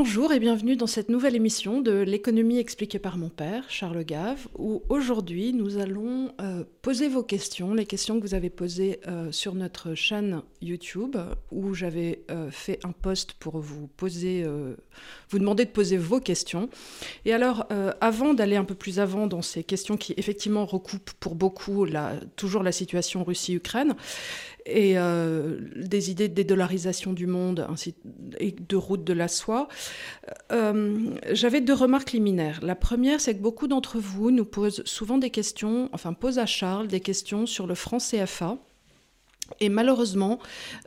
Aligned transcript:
Bonjour 0.00 0.32
et 0.32 0.38
bienvenue 0.38 0.76
dans 0.76 0.86
cette 0.86 1.08
nouvelle 1.08 1.34
émission 1.34 1.80
de 1.80 1.90
l'économie 1.90 2.60
expliquée 2.60 3.00
par 3.00 3.18
mon 3.18 3.30
père, 3.30 3.64
Charles 3.68 4.04
Gave, 4.04 4.46
où 4.56 4.80
aujourd'hui 4.88 5.52
nous 5.52 5.78
allons 5.78 6.30
euh, 6.40 6.62
poser 6.82 7.08
vos 7.08 7.24
questions, 7.24 7.74
les 7.74 7.84
questions 7.84 8.16
que 8.16 8.24
vous 8.24 8.34
avez 8.34 8.48
posées 8.48 9.00
euh, 9.08 9.32
sur 9.32 9.56
notre 9.56 9.96
chaîne 9.96 10.42
YouTube, 10.62 11.16
où 11.50 11.74
j'avais 11.74 12.22
euh, 12.30 12.48
fait 12.52 12.78
un 12.84 12.92
post 12.92 13.32
pour 13.40 13.58
vous 13.58 13.88
demander 15.32 15.64
de 15.64 15.70
poser 15.70 15.96
vos 15.96 16.20
questions. 16.20 16.70
Et 17.24 17.32
alors, 17.32 17.66
avant 18.00 18.34
d'aller 18.34 18.54
un 18.54 18.64
peu 18.64 18.76
plus 18.76 19.00
avant 19.00 19.26
dans 19.26 19.42
ces 19.42 19.64
questions 19.64 19.96
qui 19.96 20.14
effectivement 20.16 20.64
recoupent 20.64 21.10
pour 21.18 21.34
beaucoup 21.34 21.86
toujours 22.36 22.62
la 22.62 22.72
situation 22.72 23.24
Russie-Ukraine, 23.24 23.96
et 24.68 24.98
euh, 24.98 25.58
des 25.76 26.10
idées 26.10 26.28
de 26.28 26.34
dédollarisation 26.34 27.12
du 27.12 27.26
monde 27.26 27.66
ainsi, 27.68 27.94
et 28.38 28.52
de 28.52 28.76
route 28.76 29.04
de 29.04 29.12
la 29.12 29.28
soie. 29.28 29.68
Euh, 30.52 31.10
j'avais 31.32 31.60
deux 31.60 31.74
remarques 31.74 32.12
liminaires. 32.12 32.60
La 32.62 32.74
première, 32.74 33.20
c'est 33.20 33.34
que 33.34 33.42
beaucoup 33.42 33.66
d'entre 33.66 33.98
vous 33.98 34.30
nous 34.30 34.44
posent 34.44 34.82
souvent 34.84 35.18
des 35.18 35.30
questions, 35.30 35.88
enfin 35.92 36.12
posent 36.12 36.38
à 36.38 36.46
Charles 36.46 36.88
des 36.88 37.00
questions 37.00 37.46
sur 37.46 37.66
le 37.66 37.74
franc 37.74 37.98
CFA. 37.98 38.58
Et 39.60 39.68
malheureusement, 39.68 40.38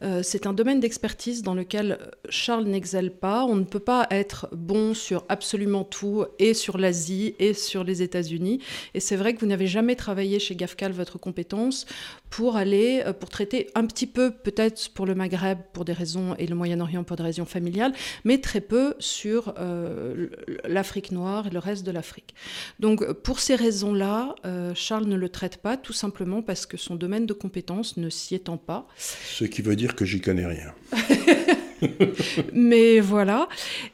euh, 0.04 0.22
c'est 0.24 0.46
un 0.46 0.54
domaine 0.54 0.80
d'expertise 0.80 1.42
dans 1.42 1.54
lequel 1.54 1.98
Charles 2.30 2.66
n'excelle 2.66 3.12
pas. 3.12 3.44
On 3.44 3.56
ne 3.56 3.64
peut 3.64 3.80
pas 3.80 4.08
être 4.12 4.48
bon 4.52 4.94
sur 4.94 5.26
absolument 5.30 5.84
tout, 5.84 6.26
et 6.40 6.54
sur 6.54 6.78
l'Asie, 6.78 7.36
et 7.40 7.54
sur 7.54 7.84
les 7.84 8.02
États-Unis. 8.02 8.60
Et 8.94 9.00
c'est 9.00 9.16
vrai 9.16 9.34
que 9.34 9.40
vous 9.40 9.46
n'avez 9.48 9.68
jamais 9.68 9.96
travaillé 9.96 10.40
chez 10.40 10.56
GAFCAL 10.56 10.92
votre 10.92 11.18
compétence 11.18 11.86
pour 12.30 12.56
aller, 12.56 13.04
euh, 13.06 13.14
pour 13.14 13.30
traiter 13.30 13.70
un 13.76 13.86
petit 13.86 14.08
peu, 14.08 14.32
peut-être 14.32 14.90
pour 14.94 15.06
le 15.06 15.16
Maghreb 15.16 15.60
pour 15.74 15.84
des 15.84 15.94
raisons, 15.94 16.36
et 16.38 16.48
le 16.48 16.56
Moyen-Orient 16.56 17.04
pour 17.04 17.18
des 17.18 17.24
raisons 17.24 17.46
familiales, 17.46 17.94
mais 18.24 18.40
très 18.40 18.62
peu 18.62 18.96
sur 19.00 19.54
euh, 19.58 20.28
l'Afrique 20.66 21.12
noire 21.12 21.48
et 21.48 21.50
le 21.50 21.60
reste 21.60 21.86
de 21.86 21.92
l'Afrique. 21.92 22.34
Donc 22.80 23.12
pour 23.12 23.40
ces 23.40 23.56
raisons-là, 23.56 24.36
Charles 24.76 25.06
ne 25.06 25.16
le 25.16 25.30
traite 25.30 25.58
pas, 25.58 25.78
tout 25.78 25.94
simplement 25.94 26.42
parce 26.42 26.66
que 26.66 26.78
son 26.78 26.96
domaine 26.96 27.26
de 27.26 27.34
compétence 27.34 27.98
ne 27.98 28.10
s'y 28.10 28.36
pas. 28.58 28.88
Ce 28.98 29.46
qui 29.46 29.62
veut 29.62 29.76
dire 29.76 29.96
que 29.96 30.06
j'y 30.06 30.22
connais 30.22 30.46
rien. 30.46 30.74
Mais 32.54 33.00
voilà. 33.00 33.48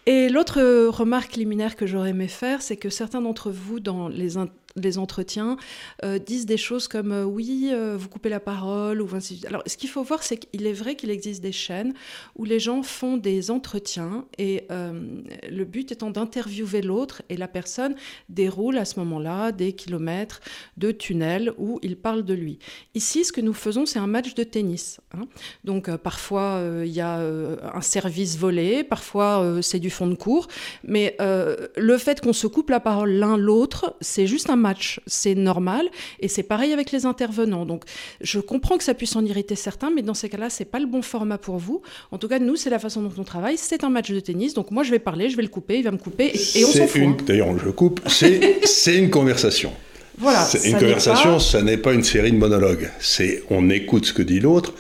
Et 0.06 0.30
l'autre 0.30 0.62
remarque 0.90 1.36
liminaire 1.36 1.76
que 1.76 1.86
j'aurais 1.86 2.10
aimé 2.10 2.28
faire, 2.28 2.62
c'est 2.62 2.78
que 2.78 2.90
certains 2.90 3.22
d'entre 3.22 3.52
vous, 3.52 3.80
dans 3.80 4.08
les, 4.10 4.38
les 4.78 4.98
entretiens 4.98 5.58
euh, 6.04 6.20
disent 6.20 6.46
des 6.46 6.58
choses 6.58 6.88
comme 6.88 7.12
euh, 7.12 7.24
oui, 7.24 7.70
euh, 7.72 7.98
vous 7.98 8.10
coupez 8.10 8.30
la 8.30 8.40
parole. 8.40 9.02
Ou 9.02 9.10
Alors, 9.48 9.64
ce 9.66 9.78
qu'il 9.78 9.90
faut 9.90 10.04
voir, 10.04 10.24
c'est 10.24 10.38
qu'il 10.38 10.66
est 10.66 10.74
vrai 10.74 10.96
qu'il 10.96 11.10
existe 11.10 11.42
des 11.42 11.52
chaînes 11.52 11.94
où 12.36 12.46
les 12.46 12.60
gens 12.60 12.84
font 12.84 13.18
des 13.18 13.52
entretiens 13.52 14.26
et 14.38 14.68
le 14.70 15.64
but 15.64 15.92
étant 15.92 16.12
d'interviewer 16.12 16.82
l'autre 16.82 17.22
et 17.30 17.38
la 17.38 17.48
personne 17.48 17.96
déroule 18.30 18.78
à 18.78 18.86
ce 18.86 19.00
moment-là 19.00 19.52
des 19.52 19.74
kilomètres 19.74 20.42
de 20.78 20.92
tunnels 20.92 21.54
où 21.58 21.80
il 21.82 21.98
parle 21.98 22.24
de 22.24 22.34
lui. 22.34 22.60
Ici, 22.94 23.26
ce 23.26 23.32
que 23.32 23.42
nous 23.42 23.54
faisons, 23.54 23.86
c'est 23.86 24.00
un 24.00 24.08
match 24.08 24.36
de 24.36 24.44
tennis. 24.44 25.00
Hein. 25.14 25.28
Donc, 25.64 25.94
parfois, 25.98 26.62
il 26.84 26.92
y 26.92 27.02
a 27.02 27.20
un 27.20 27.82
service 27.82 28.38
volé, 28.38 28.84
parfois, 28.84 29.60
c'est 29.62 29.80
du 29.80 29.90
fond 29.90 30.08
de 30.08 30.16
cours, 30.16 30.48
mais 30.84 31.16
le 31.20 31.98
fait 31.98 32.22
qu'on 32.22 32.34
se 32.34 32.48
coupe 32.48 32.70
la 32.70 32.80
parole 32.80 33.12
l'un 33.12 33.38
l'autre, 33.38 33.96
c'est 34.02 34.28
juste 34.28 34.50
un 34.50 34.56
match 34.68 35.00
c'est 35.08 35.36
normal. 35.36 35.86
Et 36.20 36.28
c'est 36.28 36.44
pareil 36.44 36.74
avec 36.74 36.92
les 36.92 37.06
intervenants. 37.06 37.66
Donc, 37.66 37.84
je 38.22 38.40
comprends 38.40 38.78
que 38.78 38.84
ça 38.84 38.94
puisse 38.94 39.16
en 39.16 39.24
irriter 39.26 39.56
certains, 39.56 39.92
mais 39.92 40.02
dans 40.02 40.14
ces 40.14 40.30
cas-là, 40.30 40.50
c'est 40.50 40.66
pas 40.66 40.80
le 40.80 40.86
bon 40.86 41.02
format 41.02 41.38
pour 41.38 41.58
vous. 41.58 41.82
En 42.12 42.18
tout 42.18 42.28
cas, 42.28 42.40
nous, 42.40 42.56
c'est 42.56 42.70
la 42.70 42.80
façon 42.80 43.02
dont 43.02 43.14
on 43.18 43.24
travaille. 43.24 43.58
C'est 43.58 43.84
un 43.84 43.90
match 43.90 44.12
de 44.12 44.20
tennis. 44.20 44.54
Donc, 44.54 44.72
moi, 44.72 44.84
je 44.84 44.92
vais 44.92 45.00
parler, 45.00 45.30
je 45.30 45.38
vais 45.38 45.44
le 45.44 45.50
couper, 45.50 45.78
il 45.80 45.84
va 45.84 45.92
me 45.92 45.98
couper, 45.98 46.32
et, 46.56 46.66
on 46.66 46.72
s'en 46.72 46.88
fout. 46.88 47.02
Hein. 47.02 47.18
D'ailleurs, 47.26 47.58
je 47.58 47.70
coupe. 47.70 48.02
C'est 48.08 48.98
une 48.98 49.10
conversation. 49.10 49.72
Voilà. 50.18 50.48
Une 50.64 50.74
conversation, 50.74 51.40
ça 51.40 51.62
n'est 51.62 51.78
pas 51.78 51.94
une 51.94 52.04
série 52.04 52.32
de 52.32 52.38
monologues. 52.38 52.90
C'est 53.00 53.44
on 53.50 53.70
écoute 53.70 54.06
ce 54.06 54.14
que 54.14 54.24
dit 54.24 54.40
l'autre 54.40 54.74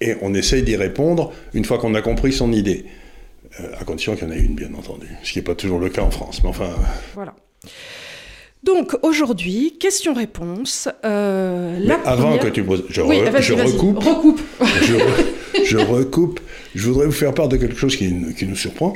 et 0.00 0.14
on 0.22 0.32
essaye 0.32 0.62
d'y 0.62 0.76
répondre 0.76 1.32
une 1.52 1.64
fois 1.64 1.78
qu'on 1.78 1.94
a 1.94 2.00
compris 2.00 2.32
son 2.32 2.52
idée. 2.52 2.86
Euh, 3.60 3.80
à 3.80 3.84
condition 3.84 4.14
qu'il 4.14 4.28
y 4.28 4.30
en 4.30 4.32
ait 4.32 4.38
une, 4.38 4.54
bien 4.54 4.72
entendu. 4.74 5.08
Ce 5.22 5.32
qui 5.32 5.38
n'est 5.38 5.44
pas 5.44 5.54
toujours 5.54 5.78
le 5.78 5.88
cas 5.90 6.02
en 6.02 6.10
France. 6.10 6.42
Mais 6.42 6.48
enfin. 6.48 6.70
Voilà. 7.14 7.34
Donc 8.64 8.96
aujourd'hui, 9.02 9.76
question-réponse. 9.78 10.88
Euh, 11.04 11.88
avant 12.04 12.38
que 12.38 12.48
tu 12.48 12.64
poses, 12.64 12.84
je, 12.88 13.00
recoupe. 13.00 14.02
recoupe. 14.02 14.40
je, 15.64 15.76
recoupe. 15.76 16.40
Je 16.74 16.88
voudrais 16.88 17.06
vous 17.06 17.12
faire 17.12 17.34
part 17.34 17.48
de 17.48 17.56
quelque 17.56 17.76
chose 17.76 17.96
qui, 17.96 18.12
nous 18.12 18.56
surprend. 18.56 18.94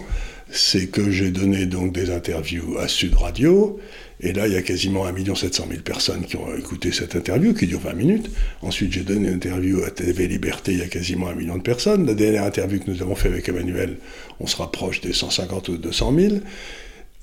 C'est 0.51 0.89
que 0.89 1.11
j'ai 1.11 1.31
donné 1.31 1.67
donc 1.67 1.93
des 1.93 2.11
interviews 2.11 2.77
à 2.79 2.89
Sud 2.89 3.15
Radio. 3.15 3.79
Et 4.21 4.33
là, 4.33 4.47
il 4.47 4.53
y 4.53 4.57
a 4.57 4.63
quasiment 4.63 5.07
1 5.07 5.35
700 5.35 5.67
000 5.69 5.83
personnes 5.83 6.25
qui 6.25 6.37
ont 6.37 6.55
écouté 6.57 6.93
cette 6.93 7.15
interview, 7.15 7.55
qui 7.55 7.67
dure 7.67 7.81
20 7.81 7.95
minutes. 7.95 8.31
Ensuite, 8.61 8.93
j'ai 8.93 9.01
donné 9.01 9.29
une 9.29 9.35
interview 9.35 9.83
à 9.83 9.91
TV 9.91 10.29
Liberté, 10.29 10.73
il 10.73 10.79
y 10.79 10.83
a 10.83 10.89
quasiment 10.89 11.29
un 11.29 11.35
million 11.35 11.57
de 11.57 11.63
personnes. 11.63 12.07
La 12.07 12.15
dernière 12.15 12.45
interview 12.45 12.81
que 12.81 12.91
nous 12.91 13.03
avons 13.03 13.15
fait 13.17 13.29
avec 13.29 13.49
Emmanuel, 13.49 13.97
on 14.39 14.47
se 14.47 14.57
rapproche 14.57 15.01
des 15.01 15.13
150 15.13 15.69
ou 15.71 15.77
200 15.77 16.15
000. 16.17 16.35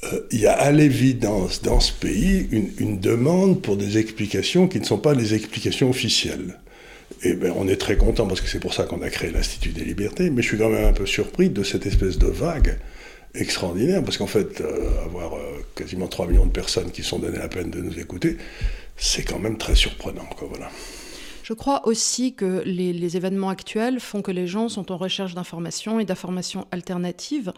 Euh, 0.03 0.21
il 0.31 0.39
y 0.39 0.47
a 0.47 0.53
à 0.53 0.71
l'évidence 0.71 1.61
dans 1.61 1.79
ce 1.79 1.91
pays 1.91 2.47
une, 2.51 2.99
demande 2.99 3.61
pour 3.61 3.75
des 3.75 3.97
explications 3.97 4.67
qui 4.67 4.79
ne 4.79 4.85
sont 4.85 4.97
pas 4.97 5.13
les 5.13 5.33
explications 5.33 5.89
officielles. 5.89 6.59
Et 7.23 7.33
ben, 7.33 7.53
on 7.57 7.67
est 7.67 7.75
très 7.75 7.97
content 7.97 8.25
parce 8.27 8.39
que 8.39 8.47
c'est 8.47 8.59
pour 8.59 8.73
ça 8.73 8.83
qu'on 8.83 9.01
a 9.01 9.09
créé 9.09 9.31
l'Institut 9.31 9.69
des 9.69 9.83
libertés, 9.83 10.29
mais 10.29 10.41
je 10.41 10.47
suis 10.47 10.57
quand 10.57 10.69
même 10.69 10.85
un 10.85 10.93
peu 10.93 11.05
surpris 11.05 11.49
de 11.49 11.63
cette 11.63 11.85
espèce 11.85 12.17
de 12.17 12.27
vague 12.27 12.79
extraordinaire, 13.35 14.03
parce 14.03 14.17
qu'en 14.17 14.27
fait, 14.27 14.61
euh, 14.61 15.03
avoir 15.05 15.35
euh, 15.35 15.65
quasiment 15.75 16.07
3 16.07 16.27
millions 16.27 16.45
de 16.45 16.51
personnes 16.51 16.91
qui 16.91 17.03
sont 17.03 17.19
données 17.19 17.37
la 17.37 17.49
peine 17.49 17.69
de 17.69 17.79
nous 17.79 17.99
écouter, 17.99 18.37
c'est 18.95 19.23
quand 19.23 19.39
même 19.39 19.57
très 19.57 19.75
surprenant. 19.75 20.25
Quoi, 20.37 20.47
voilà. 20.49 20.69
Je 21.43 21.53
crois 21.53 21.87
aussi 21.87 22.35
que 22.35 22.61
les, 22.65 22.93
les, 22.93 23.17
événements 23.17 23.49
actuels 23.49 23.99
font 23.99 24.21
que 24.21 24.31
les 24.31 24.47
gens 24.47 24.69
sont 24.69 24.91
en 24.91 24.97
recherche 24.97 25.33
d'informations 25.33 25.99
et 25.99 26.05
d'informations 26.05 26.67
alternatives 26.71 27.51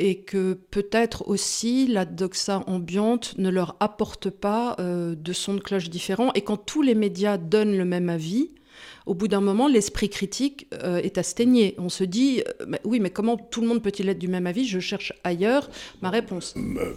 et 0.00 0.16
que 0.16 0.54
peut-être 0.70 1.28
aussi 1.28 1.86
la 1.86 2.06
doxa 2.06 2.64
ambiante 2.66 3.34
ne 3.36 3.50
leur 3.50 3.76
apporte 3.80 4.30
pas 4.30 4.74
euh, 4.80 5.14
de 5.14 5.32
sons 5.34 5.54
de 5.54 5.60
cloche 5.60 5.90
différents. 5.90 6.32
Et 6.34 6.40
quand 6.40 6.56
tous 6.56 6.80
les 6.80 6.94
médias 6.94 7.36
donnent 7.36 7.76
le 7.76 7.84
même 7.84 8.08
avis, 8.08 8.48
au 9.04 9.12
bout 9.12 9.28
d'un 9.28 9.42
moment, 9.42 9.68
l'esprit 9.68 10.08
critique 10.08 10.68
euh, 10.82 10.96
est 11.02 11.18
asténié. 11.18 11.74
On 11.76 11.90
se 11.90 12.04
dit, 12.04 12.42
euh, 12.62 12.76
oui, 12.84 12.98
mais 12.98 13.10
comment 13.10 13.36
tout 13.36 13.60
le 13.60 13.66
monde 13.68 13.82
peut-il 13.82 14.08
être 14.08 14.18
du 14.18 14.28
même 14.28 14.46
avis? 14.46 14.66
Je 14.66 14.80
cherche 14.80 15.12
ailleurs 15.22 15.68
ma 16.00 16.08
réponse. 16.08 16.54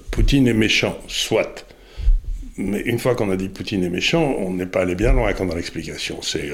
Poutine 0.09 0.47
est 0.47 0.53
méchant, 0.53 0.97
soit. 1.09 1.65
Mais 2.55 2.79
une 2.81 2.99
fois 2.99 3.15
qu'on 3.15 3.31
a 3.31 3.35
dit 3.35 3.49
Poutine 3.49 3.83
est 3.83 3.89
méchant, 3.89 4.23
on 4.39 4.51
n'est 4.51 4.65
pas 4.65 4.81
allé 4.81 4.95
bien 4.95 5.11
loin 5.11 5.33
dans 5.33 5.55
l'explication. 5.55 6.21
C'est 6.21 6.51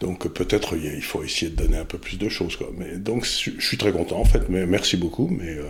donc 0.00 0.28
peut-être 0.28 0.76
il 0.76 1.02
faut 1.02 1.22
essayer 1.22 1.50
de 1.50 1.56
donner 1.56 1.78
un 1.78 1.84
peu 1.84 1.98
plus 1.98 2.18
de 2.18 2.28
choses. 2.28 2.56
Quoi. 2.56 2.70
Mais, 2.76 2.96
donc 2.96 3.24
je 3.24 3.60
suis 3.60 3.78
très 3.78 3.92
content 3.92 4.18
en 4.18 4.24
fait, 4.24 4.48
mais 4.48 4.66
merci 4.66 4.96
beaucoup. 4.96 5.28
Mais 5.28 5.56
euh, 5.56 5.64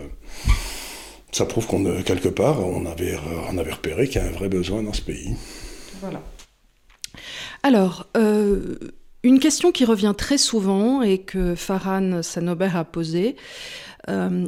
ça 1.31 1.45
prouve 1.45 1.67
qu'on 1.67 2.01
quelque 2.03 2.29
part 2.29 2.65
on 2.65 2.85
avait, 2.85 3.17
on 3.49 3.57
avait 3.57 3.73
repéré 3.73 4.07
qu'il 4.07 4.21
y 4.21 4.25
a 4.25 4.27
un 4.27 4.31
vrai 4.31 4.49
besoin 4.49 4.83
dans 4.83 4.93
ce 4.93 5.01
pays. 5.01 5.35
Voilà. 6.01 6.21
Alors, 7.63 8.07
euh, 8.15 8.77
une 9.23 9.39
question 9.39 9.71
qui 9.71 9.85
revient 9.85 10.13
très 10.17 10.37
souvent 10.37 11.01
et 11.01 11.19
que 11.19 11.55
Farhan 11.55 12.21
Sanober 12.21 12.69
a 12.75 12.83
posée, 12.83 13.35
euh, 14.09 14.47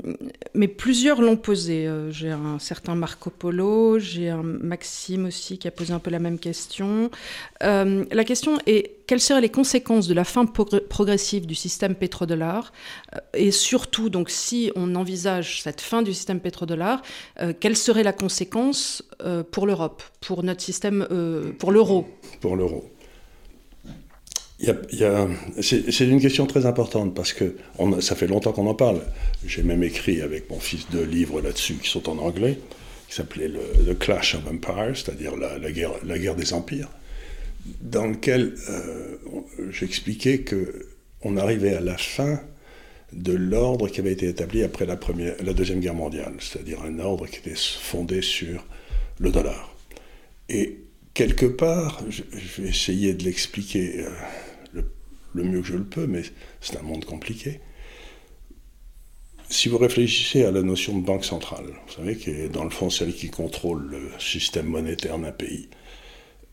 mais 0.53 0.68
plusieurs 0.68 1.22
l'ont 1.22 1.35
posé. 1.35 1.88
Euh, 1.88 2.12
j'ai 2.12 2.31
un 2.31 2.59
certain 2.59 2.96
Marco 2.96 3.30
Polo, 3.30 4.00
j'ai 4.00 4.30
un 4.30 4.44
Maxime 4.44 5.25
aussi 5.25 5.57
qui 5.57 5.68
a 5.68 5.72
posé 5.72 5.91
un 5.91 6.00
peu 6.00 6.09
la 6.09 6.19
même 6.19 6.40
question. 6.40 7.10
Euh, 7.63 8.06
la 8.12 8.24
question 8.24 8.57
est 8.68 8.95
quelles 9.07 9.19
seraient 9.19 9.42
les 9.42 9.50
conséquences 9.50 10.07
de 10.07 10.13
la 10.13 10.24
fin 10.24 10.45
progressive 10.45 11.45
du 11.45 11.56
système 11.56 11.95
pétrodollar 11.95 12.72
Et 13.33 13.51
surtout, 13.51 14.10
donc, 14.10 14.30
si 14.30 14.72
on 14.75 14.95
envisage 14.95 15.63
cette 15.63 15.81
fin 15.81 16.04
du 16.04 16.13
système 16.13 16.39
pétrodollar, 16.39 17.01
quelle 17.60 17.75
serait 17.75 18.04
la 18.04 18.13
conséquence 18.13 19.04
pour 19.50 19.65
l'Europe, 19.65 20.04
pour 20.22 20.44
notre 20.44 20.62
système, 20.62 21.07
pour 21.57 21.72
l'euro? 21.72 22.07
Pour 22.39 22.56
l'euro 22.56 22.92
c'est 25.62 26.08
une 26.08 26.20
question 26.20 26.46
très 26.46 26.66
importante 26.66 27.16
parce 27.16 27.34
que 27.34 27.56
ça 28.02 28.16
fait 28.16 28.28
longtemps 28.28 28.52
qu'on 28.52 28.68
en 28.68 28.74
parle. 28.74 29.02
J'ai 29.46 29.64
même 29.64 29.84
écrit 29.84 30.22
avec 30.22 30.50
mon 30.50 30.60
fils 30.60 30.88
deux 30.92 31.04
livres 31.04 31.42
là-dessus 31.42 31.76
qui 31.76 31.90
sont 31.90 32.10
en 32.10 32.18
anglais, 32.18 32.60
qui 33.08 33.16
s'appelaient 33.16 33.50
le, 33.50 33.94
Clash 33.96 34.36
of 34.36 34.42
Empires, 34.48 34.96
c'est-à-dire 34.96 35.34
la, 35.38 35.72
guerre, 35.72 36.36
des 36.36 36.54
empires, 36.54 36.90
dans 37.82 38.08
lequel 38.08 38.56
euh, 38.70 39.16
j'expliquais 39.72 40.40
que 40.40 40.88
on 41.22 41.38
arrivait 41.38 41.74
à 41.74 41.82
la 41.82 41.98
fin 41.98 42.40
de 43.12 43.34
l'ordre 43.34 43.90
qui 43.90 44.00
avait 44.00 44.14
été 44.14 44.28
établi 44.28 44.64
après 44.64 44.86
la 44.86 45.54
Deuxième 45.54 45.80
Guerre 45.80 45.96
mondiale, 45.96 46.34
c'est-à-dire 46.40 46.82
un 46.84 47.00
ordre 47.00 47.28
qui 47.28 47.38
était 47.38 47.56
fondé 47.56 48.22
sur 48.22 48.66
le 49.20 49.32
dollar. 49.32 49.76
Et 50.48 50.80
quelque 51.14 51.46
part, 51.46 52.02
je, 52.10 52.24
vais 52.62 52.70
essayer 52.70 53.14
de 53.14 53.24
l'expliquer. 53.24 54.02
Euh, 54.02 54.10
le 55.34 55.44
mieux 55.44 55.62
que 55.62 55.68
je 55.68 55.78
le 55.78 55.86
peux, 55.86 56.08
mais 56.08 56.24
c'est 56.62 56.78
un 56.78 56.81
monde 56.81 57.06
compliqué. 57.06 57.60
si 59.50 59.68
vous 59.68 59.80
réfléchissez 59.80 60.44
à 60.44 60.52
la 60.52 60.62
notion 60.62 60.98
de 60.98 61.04
banque 61.04 61.26
centrale, 61.26 61.66
vous 61.88 61.94
savez, 61.94 62.16
qui 62.16 62.30
est 62.30 62.50
dans 62.50 62.64
le 62.64 62.70
fond 62.70 62.90
celle 62.90 63.14
qui 63.14 63.30
contrôle 63.30 63.88
le 63.90 64.12
système 64.20 64.68
monétaire 64.68 65.18
d'un 65.18 65.31
pays, 65.31 65.70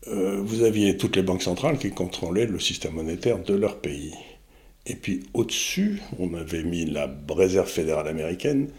euh, 0.07 0.41
vous 0.41 0.63
aviez 0.63 0.97
toutes 0.97 1.15
les 1.15 1.21
banques 1.21 1.43
centrales 1.43 1.77
qui 1.77 1.91
contrôlaient 1.91 2.45
le 2.45 2.59
système 2.59 2.93
monétaire 2.93 3.39
de 3.43 3.53
leur 3.53 3.79
pays. 3.79 4.13
Et 4.85 4.95
puis 4.95 5.23
au-dessus, 5.33 6.01
on 6.17 6.33
avait 6.33 6.63
mis 6.63 6.85
la 6.85 7.13
réserve 7.29 7.67
fédérale 7.67 8.07
américaine 8.07 8.69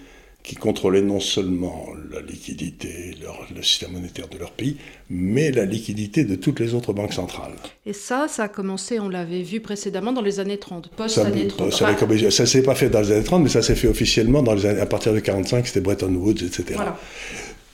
qui 0.42 0.54
contrôlait 0.54 1.02
non 1.02 1.20
seulement 1.20 1.88
la 2.10 2.22
liquidité, 2.22 3.14
le 3.54 3.62
système 3.62 3.92
monétaire 3.92 4.28
de 4.28 4.38
leur 4.38 4.50
pays, 4.50 4.76
mais 5.10 5.50
la 5.50 5.66
liquidité 5.66 6.24
de 6.24 6.36
toutes 6.36 6.60
les 6.60 6.72
autres 6.74 6.92
banques 6.92 7.12
centrales. 7.12 7.52
Et 7.84 7.92
ça, 7.92 8.28
ça 8.28 8.44
a 8.44 8.48
commencé, 8.48 8.98
on 8.98 9.08
l'avait 9.08 9.42
vu 9.42 9.60
précédemment, 9.60 10.12
dans 10.12 10.22
les 10.22 10.40
années 10.40 10.58
30, 10.58 10.88
post-années 10.88 11.48
30. 11.48 11.72
Ça, 11.72 11.90
ne 11.90 12.46
s'est 12.46 12.62
pas 12.62 12.74
fait 12.74 12.88
dans 12.88 13.00
les 13.00 13.12
années 13.12 13.24
30, 13.24 13.42
mais 13.42 13.50
ça 13.50 13.62
s'est 13.62 13.74
fait 13.74 13.88
officiellement 13.88 14.42
dans 14.42 14.54
les 14.54 14.64
années, 14.64 14.80
à 14.80 14.86
partir 14.86 15.12
de 15.12 15.20
45, 15.20 15.66
c'était 15.66 15.80
Bretton 15.80 16.14
Woods, 16.14 16.44
etc. 16.44 16.80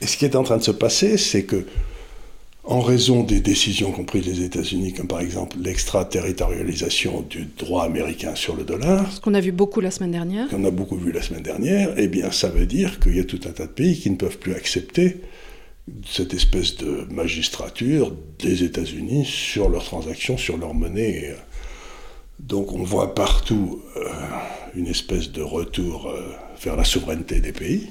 Et 0.00 0.06
ce 0.06 0.16
qui 0.16 0.24
est 0.24 0.34
en 0.34 0.42
train 0.42 0.56
de 0.56 0.62
se 0.62 0.72
passer, 0.72 1.16
c'est 1.16 1.44
que 1.44 1.64
en 2.66 2.80
raison 2.80 3.22
des 3.22 3.40
décisions 3.40 3.92
qu'ont 3.92 4.04
prises 4.04 4.26
les 4.26 4.42
États-Unis, 4.42 4.94
comme 4.94 5.06
par 5.06 5.20
exemple 5.20 5.56
l'extraterritorialisation 5.60 7.20
du 7.22 7.46
droit 7.58 7.84
américain 7.84 8.34
sur 8.34 8.56
le 8.56 8.64
dollar. 8.64 9.12
Ce 9.12 9.20
qu'on 9.20 9.34
a 9.34 9.40
vu 9.40 9.52
beaucoup 9.52 9.80
la 9.80 9.90
semaine 9.90 10.12
dernière. 10.12 10.48
Qu'on 10.48 10.64
a 10.64 10.70
beaucoup 10.70 10.96
vu 10.96 11.12
la 11.12 11.20
semaine 11.20 11.42
dernière, 11.42 11.92
eh 11.98 12.08
bien 12.08 12.30
ça 12.30 12.48
veut 12.48 12.66
dire 12.66 13.00
qu'il 13.00 13.16
y 13.16 13.20
a 13.20 13.24
tout 13.24 13.40
un 13.46 13.50
tas 13.50 13.66
de 13.66 13.72
pays 13.72 13.98
qui 13.98 14.10
ne 14.10 14.16
peuvent 14.16 14.38
plus 14.38 14.54
accepter 14.54 15.20
cette 16.06 16.32
espèce 16.32 16.76
de 16.76 17.06
magistrature 17.10 18.14
des 18.38 18.64
États-Unis 18.64 19.26
sur 19.26 19.68
leurs 19.68 19.84
transactions, 19.84 20.38
sur 20.38 20.56
leur 20.56 20.72
monnaie. 20.72 21.36
Donc 22.40 22.72
on 22.72 22.82
voit 22.82 23.14
partout 23.14 23.82
euh, 23.96 24.08
une 24.74 24.86
espèce 24.86 25.30
de 25.30 25.42
retour 25.42 26.08
euh, 26.08 26.32
vers 26.62 26.76
la 26.76 26.84
souveraineté 26.84 27.40
des 27.40 27.52
pays, 27.52 27.88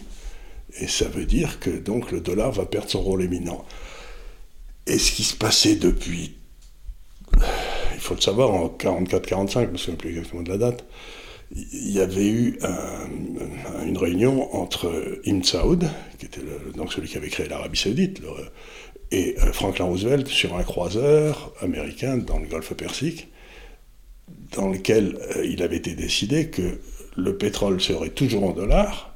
et 0.79 0.87
ça 0.87 1.07
veut 1.07 1.25
dire 1.25 1.59
que 1.59 1.69
donc 1.69 2.11
le 2.11 2.19
dollar 2.19 2.51
va 2.51 2.65
perdre 2.65 2.89
son 2.89 3.01
rôle 3.01 3.21
éminent. 3.21 3.63
Et 4.87 4.97
ce 4.97 5.11
qui 5.11 5.23
se 5.23 5.35
passait 5.35 5.75
depuis, 5.75 6.35
il 7.93 7.99
faut 7.99 8.15
le 8.15 8.21
savoir, 8.21 8.51
en 8.51 8.67
44-45, 8.67 9.51
je 9.53 9.59
ne 9.59 9.71
me 9.71 9.77
souviens 9.77 9.95
plus 9.95 10.09
exactement 10.09 10.43
de 10.43 10.49
la 10.49 10.57
date, 10.57 10.85
il 11.55 11.91
y 11.91 11.99
avait 11.99 12.27
eu 12.27 12.57
une 13.85 13.97
réunion 13.97 14.53
entre 14.55 15.19
Ibn 15.23 15.43
Saoud, 15.43 15.89
qui 16.17 16.25
était 16.25 16.41
donc 16.75 16.91
celui 16.91 17.07
qui 17.07 17.17
avait 17.17 17.29
créé 17.29 17.47
l'Arabie 17.47 17.77
Saoudite, 17.77 18.21
et 19.11 19.35
euh, 19.39 19.53
Franklin 19.53 19.85
Roosevelt 19.85 20.27
sur 20.27 20.55
un 20.57 20.63
croiseur 20.63 21.53
américain 21.61 22.17
dans 22.17 22.39
le 22.39 22.47
golfe 22.47 22.73
Persique, 22.73 23.27
dans 24.51 24.69
lequel 24.69 25.19
euh, 25.35 25.45
il 25.45 25.61
avait 25.61 25.77
été 25.77 25.93
décidé 25.93 26.49
que 26.49 26.79
le 27.15 27.37
pétrole 27.37 27.79
serait 27.79 28.09
toujours 28.09 28.43
en 28.43 28.51
dollars, 28.51 29.12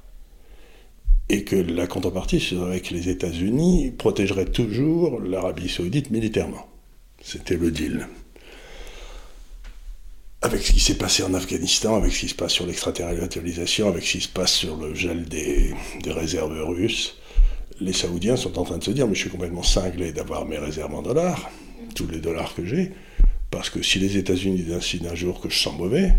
et 1.29 1.44
que 1.44 1.56
la 1.56 1.88
contrepartie 1.88 2.39
serait 2.39 2.79
que 2.79 2.94
les 2.94 3.09
États-Unis 3.09 3.91
protégeraient 3.97 4.45
toujours 4.45 5.19
l'Arabie 5.19 5.69
saoudite 5.69 6.09
militairement. 6.09 6.68
C'était 7.21 7.57
le 7.57 7.71
deal. 7.71 8.07
Avec 10.41 10.62
ce 10.62 10.71
qui 10.71 10.79
s'est 10.79 10.97
passé 10.97 11.24
en 11.24 11.33
Afghanistan, 11.33 11.97
avec 11.97 12.13
ce 12.13 12.21
qui 12.21 12.27
se 12.29 12.35
passe 12.35 12.53
sur 12.53 12.65
l'extraterritorialisation, 12.65 13.89
avec 13.89 14.06
ce 14.06 14.13
qui 14.13 14.21
se 14.21 14.29
passe 14.29 14.53
sur 14.53 14.77
le 14.77 14.94
gel 14.94 15.25
des, 15.25 15.74
réserves 16.06 16.57
russes, 16.63 17.18
les 17.81 17.94
Saoudiens 17.94 18.38
sont 18.38 18.57
en 18.57 18.63
train 18.63 18.77
de 18.77 18.83
se 18.83 18.91
dire, 18.91 19.07
mais 19.07 19.15
je 19.15 19.21
suis 19.21 19.29
complètement 19.29 19.63
cinglé 19.63 20.13
d'avoir 20.13 20.45
mes 20.45 20.57
réserves 20.57 20.94
en 20.94 21.01
dollars, 21.01 21.50
tous 21.95 22.07
les 22.07 22.19
dollars 22.19 22.56
que 22.56 22.65
j'ai, 22.65 22.94
parce 23.51 23.69
que 23.69 23.81
si 23.81 24.00
les 24.00 24.18
États-Unis 24.18 24.62
décident 24.62 25.09
un 25.09 25.15
jour 25.15 25.41
que 25.41 25.50
je 25.50 25.57
sens 25.57 25.77
mauvais, 25.77 26.13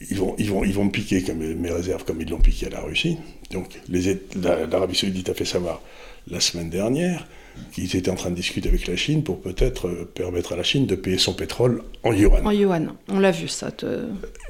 ils 0.00 0.18
vont, 0.18 0.34
ils, 0.38 0.50
vont, 0.50 0.64
ils 0.64 0.74
vont 0.74 0.84
me 0.84 0.90
piquer 0.90 1.22
comme 1.22 1.38
mes 1.38 1.70
réserves 1.70 2.04
comme 2.04 2.20
ils 2.20 2.28
l'ont 2.28 2.40
piqué 2.40 2.66
à 2.66 2.70
la 2.70 2.80
Russie. 2.80 3.16
Donc 3.50 3.80
l'Arabie 3.88 4.94
saoudite 4.94 5.28
a 5.30 5.34
fait 5.34 5.44
savoir 5.44 5.80
la 6.28 6.40
semaine 6.40 6.70
dernière 6.70 7.26
qu'ils 7.72 7.96
étaient 7.96 8.10
en 8.10 8.14
train 8.16 8.30
de 8.30 8.34
discuter 8.34 8.68
avec 8.68 8.86
la 8.86 8.96
Chine 8.96 9.22
pour 9.22 9.40
peut-être 9.40 9.88
euh, 9.88 10.04
permettre 10.04 10.52
à 10.52 10.56
la 10.56 10.62
Chine 10.62 10.84
de 10.86 10.94
payer 10.94 11.16
son 11.16 11.32
pétrole 11.32 11.82
en 12.02 12.12
yuan. 12.12 12.46
En 12.46 12.50
yuan, 12.50 12.94
on 13.08 13.18
l'a 13.18 13.30
vu 13.30 13.48
ça. 13.48 13.70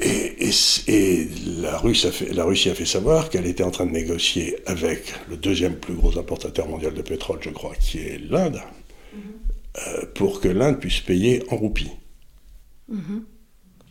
Et, 0.00 0.48
et, 0.88 1.28
la, 1.60 1.78
Russie 1.78 2.08
a 2.08 2.10
fait, 2.10 2.32
la 2.32 2.44
Russie 2.44 2.68
a 2.68 2.74
fait 2.74 2.84
savoir 2.84 3.30
qu'elle 3.30 3.46
était 3.46 3.62
en 3.62 3.70
train 3.70 3.86
de 3.86 3.92
négocier 3.92 4.56
avec 4.66 5.14
le 5.28 5.36
deuxième 5.36 5.76
plus 5.76 5.94
gros 5.94 6.18
importateur 6.18 6.66
mondial 6.68 6.94
de 6.94 7.02
pétrole, 7.02 7.38
je 7.42 7.50
crois, 7.50 7.74
qui 7.76 7.98
est 7.98 8.18
l'Inde, 8.28 8.60
mhm. 9.12 9.20
euh, 9.86 10.06
pour 10.14 10.40
que 10.40 10.48
l'Inde 10.48 10.80
puisse 10.80 11.00
payer 11.00 11.44
en 11.50 11.56
roupies. 11.56 11.92
Mhm. 12.88 13.24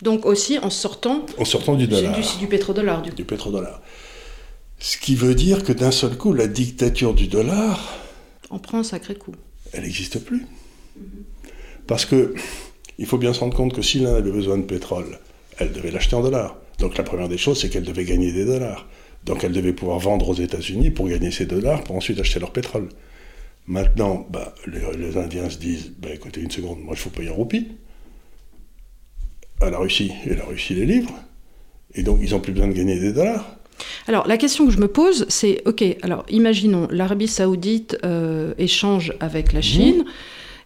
Donc 0.06 0.28
aussi 0.28 0.60
en 0.60 0.70
sortant, 0.70 1.26
en 1.40 1.46
sortant 1.46 1.74
du 1.74 1.88
dollar. 1.88 2.16
Du, 2.16 2.22
du 2.38 2.48
pétrodollar. 2.48 3.02
Du, 3.02 3.10
du 3.10 3.26
pétrodollar. 3.26 3.82
Ce 4.78 4.98
qui 4.98 5.16
veut 5.16 5.34
dire 5.34 5.64
que 5.64 5.74
d'un 5.74 5.90
seul 5.90 6.16
coup, 6.16 6.32
la 6.32 6.46
dictature 6.48 7.16
du 7.16 7.26
dollar... 7.28 7.98
En 8.52 8.60
prend 8.60 8.78
un 8.78 8.84
sacré 8.84 9.16
coup. 9.16 9.34
Elle 9.74 9.82
n'existe 9.82 10.20
plus. 10.20 10.46
Parce 11.88 12.06
que 12.06 12.36
il 13.00 13.08
faut 13.08 13.18
bien 13.18 13.34
se 13.34 13.40
rendre 13.40 13.58
compte 13.58 13.74
que 13.74 13.82
si 13.82 14.00
l'Inde 14.00 14.18
avait 14.18 14.32
besoin 14.32 14.60
de 14.60 14.64
pétrole, 14.64 15.18
elle 15.58 15.72
devait 15.72 15.90
l'acheter 15.90 16.16
en 16.16 16.22
dollars. 16.22 16.56
Donc 16.78 16.98
la 16.98 17.04
première 17.04 17.28
des 17.28 17.40
choses, 17.40 17.60
c'est 17.60 17.70
qu'elle 17.70 17.84
devait 17.84 18.06
gagner 18.06 18.32
des 18.32 18.46
dollars. 18.46 18.88
Donc 19.26 19.44
elle 19.44 19.54
devait 19.54 19.74
pouvoir 19.74 19.98
vendre 19.98 20.30
aux 20.30 20.36
États-Unis 20.36 20.92
pour 20.92 21.10
gagner 21.10 21.32
ces 21.32 21.48
dollars, 21.48 21.84
pour 21.84 21.96
ensuite 21.96 22.20
acheter 22.20 22.40
leur 22.40 22.54
pétrole. 22.54 22.90
Maintenant, 23.66 24.28
bah, 24.30 24.54
les, 24.68 25.18
Indiens 25.18 25.50
se 25.50 25.58
disent, 25.58 25.94
bah, 25.98 26.10
écoutez 26.14 26.42
une 26.42 26.52
seconde, 26.52 26.82
moi 26.82 26.94
je 26.94 27.02
faut 27.02 27.10
payer 27.10 27.32
en 27.32 27.34
roupies 27.34 27.70
à 29.62 29.70
la 29.70 29.78
Russie, 29.78 30.12
et 30.26 30.36
la 30.36 30.46
Russie 30.46 30.76
les 30.76 30.86
livre, 30.86 31.12
et 31.94 32.04
donc 32.04 32.20
ils 32.22 32.32
n'ont 32.32 32.40
plus 32.40 32.52
besoin 32.52 32.68
de 32.68 32.74
gagner 32.74 33.00
des 33.00 33.14
dollars. 33.14 33.58
Alors 34.08 34.28
la 34.28 34.38
question 34.38 34.66
que 34.66 34.72
je 34.72 34.80
me 34.80 34.88
pose, 34.88 35.26
c'est, 35.30 35.62
ok, 35.66 35.84
alors 36.02 36.26
imaginons 36.30 36.88
l'Arabie 36.92 37.28
saoudite 37.28 37.98
euh, 38.06 38.54
échange 38.58 39.14
avec 39.20 39.54
la 39.54 39.62
Chine 39.62 40.00
mhm. 40.00 40.06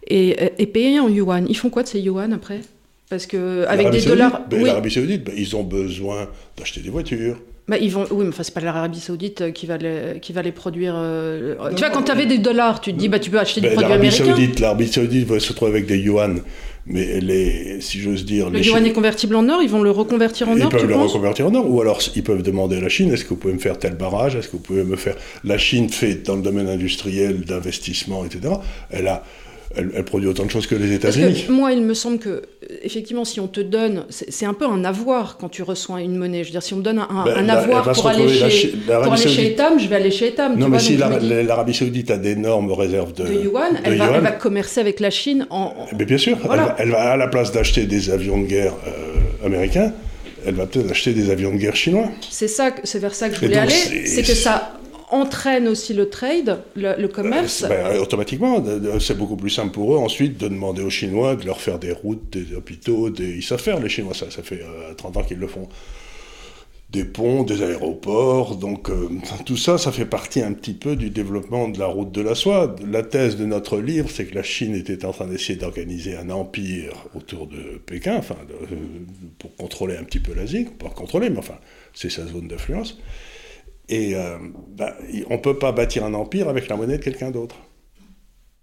et, 0.08 0.36
et 0.58 0.66
paye 0.66 1.00
en 1.00 1.08
yuan. 1.08 1.46
Ils 1.48 1.56
font 1.56 1.70
quoi 1.70 1.82
de 1.82 1.88
ces 1.88 2.00
yuan 2.00 2.32
après? 2.32 2.60
Parce 3.08 3.26
que 3.26 3.64
avec 3.66 3.90
des 3.90 4.02
dollars... 4.02 4.46
Ben, 4.48 4.64
L'Arabie 4.64 4.90
saoudite, 4.90 5.24
ben, 5.24 5.34
ils 5.36 5.56
ont 5.56 5.64
besoin 5.64 6.28
d'acheter 6.56 6.80
des 6.80 6.90
voitures. 6.90 7.40
Bah, 7.70 7.78
ils 7.80 7.92
vont, 7.92 8.04
oui, 8.10 8.24
mais 8.24 8.30
enfin, 8.30 8.42
c'est 8.42 8.52
pas 8.52 8.60
l'Arabie 8.60 8.98
Saoudite 8.98 9.42
euh, 9.42 9.50
qui 9.52 9.66
va 9.66 9.76
les, 9.76 10.18
qui 10.20 10.32
va 10.32 10.42
les 10.42 10.50
produire. 10.50 10.94
Euh, 10.96 11.54
tu 11.76 11.76
vois, 11.76 11.90
quand 11.90 12.02
tu 12.02 12.10
avais 12.10 12.26
des 12.26 12.38
dollars, 12.38 12.80
tu 12.80 12.92
te 12.92 12.98
dis, 12.98 13.08
bah, 13.08 13.20
tu 13.20 13.30
peux 13.30 13.38
acheter 13.38 13.60
du 13.60 13.68
ben, 13.68 13.74
produit 13.74 13.92
américain. 13.92 14.34
L'Arabie 14.58 14.88
Saoudite 14.88 15.28
va 15.28 15.38
se 15.38 15.50
retrouver 15.50 15.70
avec 15.70 15.86
des 15.86 15.98
yuan 15.98 16.40
mais 16.86 17.20
les, 17.20 17.80
si 17.80 18.00
j'ose 18.00 18.24
dire... 18.24 18.50
Le 18.50 18.60
yuan 18.60 18.84
est 18.84 18.92
convertible 18.92 19.36
en 19.36 19.48
or, 19.48 19.62
ils 19.62 19.68
vont 19.68 19.82
le 19.82 19.92
reconvertir 19.92 20.48
en 20.48 20.52
or, 20.52 20.58
Ils 20.58 20.68
peuvent 20.68 20.88
le 20.88 20.96
reconvertir 20.96 21.46
en 21.46 21.54
or, 21.54 21.70
ou 21.70 21.80
alors 21.80 22.00
ils 22.16 22.24
peuvent 22.24 22.42
demander 22.42 22.78
à 22.78 22.80
la 22.80 22.88
Chine, 22.88 23.12
est-ce 23.12 23.22
que 23.22 23.28
vous 23.28 23.36
pouvez 23.36 23.54
me 23.54 23.60
faire 23.60 23.78
tel 23.78 23.94
barrage, 23.94 24.34
est-ce 24.34 24.48
que 24.48 24.52
vous 24.52 24.62
pouvez 24.62 24.82
me 24.82 24.96
faire... 24.96 25.14
La 25.44 25.56
Chine 25.56 25.90
fait, 25.90 26.26
dans 26.26 26.34
le 26.34 26.42
domaine 26.42 26.68
industriel, 26.68 27.42
d'investissement, 27.42 28.24
etc., 28.24 28.54
elle 28.90 29.06
a 29.06 29.22
elle, 29.76 30.04
produit 30.04 30.28
autant 30.28 30.44
de 30.44 30.50
choses 30.50 30.66
que 30.66 30.74
les 30.74 30.92
États-Unis. 30.92 31.46
Moi, 31.48 31.72
il 31.72 31.82
me 31.82 31.94
semble 31.94 32.18
que, 32.18 32.42
effectivement, 32.82 33.24
si 33.24 33.38
on 33.38 33.46
te 33.46 33.60
donne, 33.60 34.04
c'est 34.08 34.44
un 34.44 34.54
peu 34.54 34.66
un 34.66 34.84
avoir 34.84 35.36
quand 35.36 35.48
tu 35.48 35.62
reçois 35.62 36.00
une 36.00 36.16
monnaie. 36.16 36.42
Je 36.42 36.48
veux 36.48 36.52
dire, 36.52 36.62
si 36.62 36.74
on 36.74 36.78
me 36.78 36.82
donne 36.82 36.98
un, 36.98 37.24
ben, 37.24 37.48
avoir 37.48 37.92
pour 37.92 38.08
aller, 38.08 38.28
chez, 38.50 38.68
pour 38.68 39.12
aller 39.12 39.28
chez 39.28 39.52
Etam, 39.52 39.78
je 39.78 39.86
vais 39.86 39.96
aller 39.96 40.10
chez 40.10 40.28
Etam. 40.28 40.58
Non, 40.58 40.68
mais 40.68 40.80
si 40.80 40.96
l'Arabie 40.96 41.74
Saoudite 41.74 42.10
a 42.10 42.18
d'énormes 42.18 42.72
réserves 42.72 43.14
de, 43.14 43.24
de, 43.24 43.44
yuan, 43.44 43.78
elle, 43.84 43.96
Va, 43.96 44.10
elle, 44.14 44.22
Va, 44.22 44.32
commercer 44.32 44.80
avec 44.80 44.98
la 44.98 45.10
Chine 45.10 45.46
en. 45.50 45.72
Mais 45.96 46.04
bien 46.04 46.18
sûr, 46.18 46.36
elle, 46.78 46.90
va, 46.90 47.12
à 47.12 47.16
la 47.16 47.28
place 47.28 47.52
d'acheter 47.52 47.84
des 47.84 48.10
avions 48.10 48.40
de 48.40 48.46
guerre 48.46 48.74
euh, 48.86 49.46
américains, 49.46 49.92
elle 50.44 50.54
va 50.54 50.66
peut-être 50.66 50.90
acheter 50.90 51.12
des 51.12 51.30
avions 51.30 51.52
de 51.52 51.58
guerre 51.58 51.76
chinois. 51.76 52.08
C'est 52.28 52.48
ça, 52.48 52.70
c'est 52.82 52.98
vers 52.98 53.14
ça 53.14 53.28
que 53.28 53.36
je 53.36 53.40
voulais 53.40 53.58
aller. 53.58 54.06
C'est 54.06 54.22
que 54.22 54.34
ça 54.34 54.79
entraîne 55.10 55.68
aussi 55.68 55.94
le 55.94 56.08
trade, 56.08 56.62
le, 56.76 57.06
commerce 57.06 57.64
ben, 57.68 57.98
Automatiquement, 57.98 58.62
c'est 58.98 59.16
beaucoup 59.16 59.36
plus 59.36 59.50
simple 59.50 59.72
pour 59.72 59.94
eux 59.94 59.98
ensuite 59.98 60.38
de 60.38 60.48
demander 60.48 60.82
aux 60.82 60.90
Chinois 60.90 61.36
de 61.36 61.46
leur 61.46 61.60
faire 61.60 61.78
des 61.78 61.92
routes, 61.92 62.30
des 62.30 62.54
hôpitaux, 62.54 63.10
des... 63.10 63.36
ils 63.36 63.42
savent 63.42 63.60
faire 63.60 63.80
les 63.80 63.88
Chinois, 63.88 64.14
ça, 64.14 64.30
ça 64.30 64.42
fait 64.42 64.62
30 64.96 65.16
euh, 65.16 65.20
ans 65.20 65.22
qu'ils 65.22 65.38
le 65.38 65.46
font. 65.46 65.68
Des 66.90 67.04
ponts, 67.04 67.44
des 67.44 67.62
aéroports, 67.62 68.56
donc 68.56 68.90
euh, 68.90 69.08
tout 69.46 69.56
ça, 69.56 69.78
ça 69.78 69.92
fait 69.92 70.06
partie 70.06 70.42
un 70.42 70.52
petit 70.52 70.74
peu 70.74 70.96
du 70.96 71.10
développement 71.10 71.68
de 71.68 71.78
la 71.78 71.86
route 71.86 72.10
de 72.10 72.20
la 72.20 72.34
soie. 72.34 72.74
La 72.84 73.04
thèse 73.04 73.36
de 73.36 73.44
notre 73.44 73.78
livre, 73.78 74.10
c'est 74.10 74.24
que 74.24 74.34
la 74.34 74.42
Chine 74.42 74.74
était 74.74 75.04
en 75.04 75.12
train 75.12 75.26
d'essayer 75.26 75.56
d'organiser 75.56 76.16
un 76.16 76.30
empire 76.30 76.92
autour 77.14 77.46
de 77.46 77.80
Pékin, 77.86 78.16
enfin, 78.16 78.34
euh, 78.50 78.76
pour 79.38 79.54
contrôler 79.54 79.96
un 79.96 80.02
petit 80.02 80.18
peu 80.18 80.34
l'Asie, 80.34 80.64
pas 80.64 80.88
contrôler, 80.88 81.30
mais 81.30 81.38
enfin, 81.38 81.58
c'est 81.94 82.10
sa 82.10 82.26
zone 82.26 82.48
d'influence. 82.48 82.98
Et 83.90 84.14
euh, 84.14 84.38
bah, 84.68 84.96
on 85.28 85.34
ne 85.34 85.40
peut 85.40 85.58
pas 85.58 85.72
bâtir 85.72 86.04
un 86.04 86.14
empire 86.14 86.48
avec 86.48 86.68
la 86.68 86.76
monnaie 86.76 86.96
de 86.96 87.02
quelqu'un 87.02 87.32
d'autre. 87.32 87.56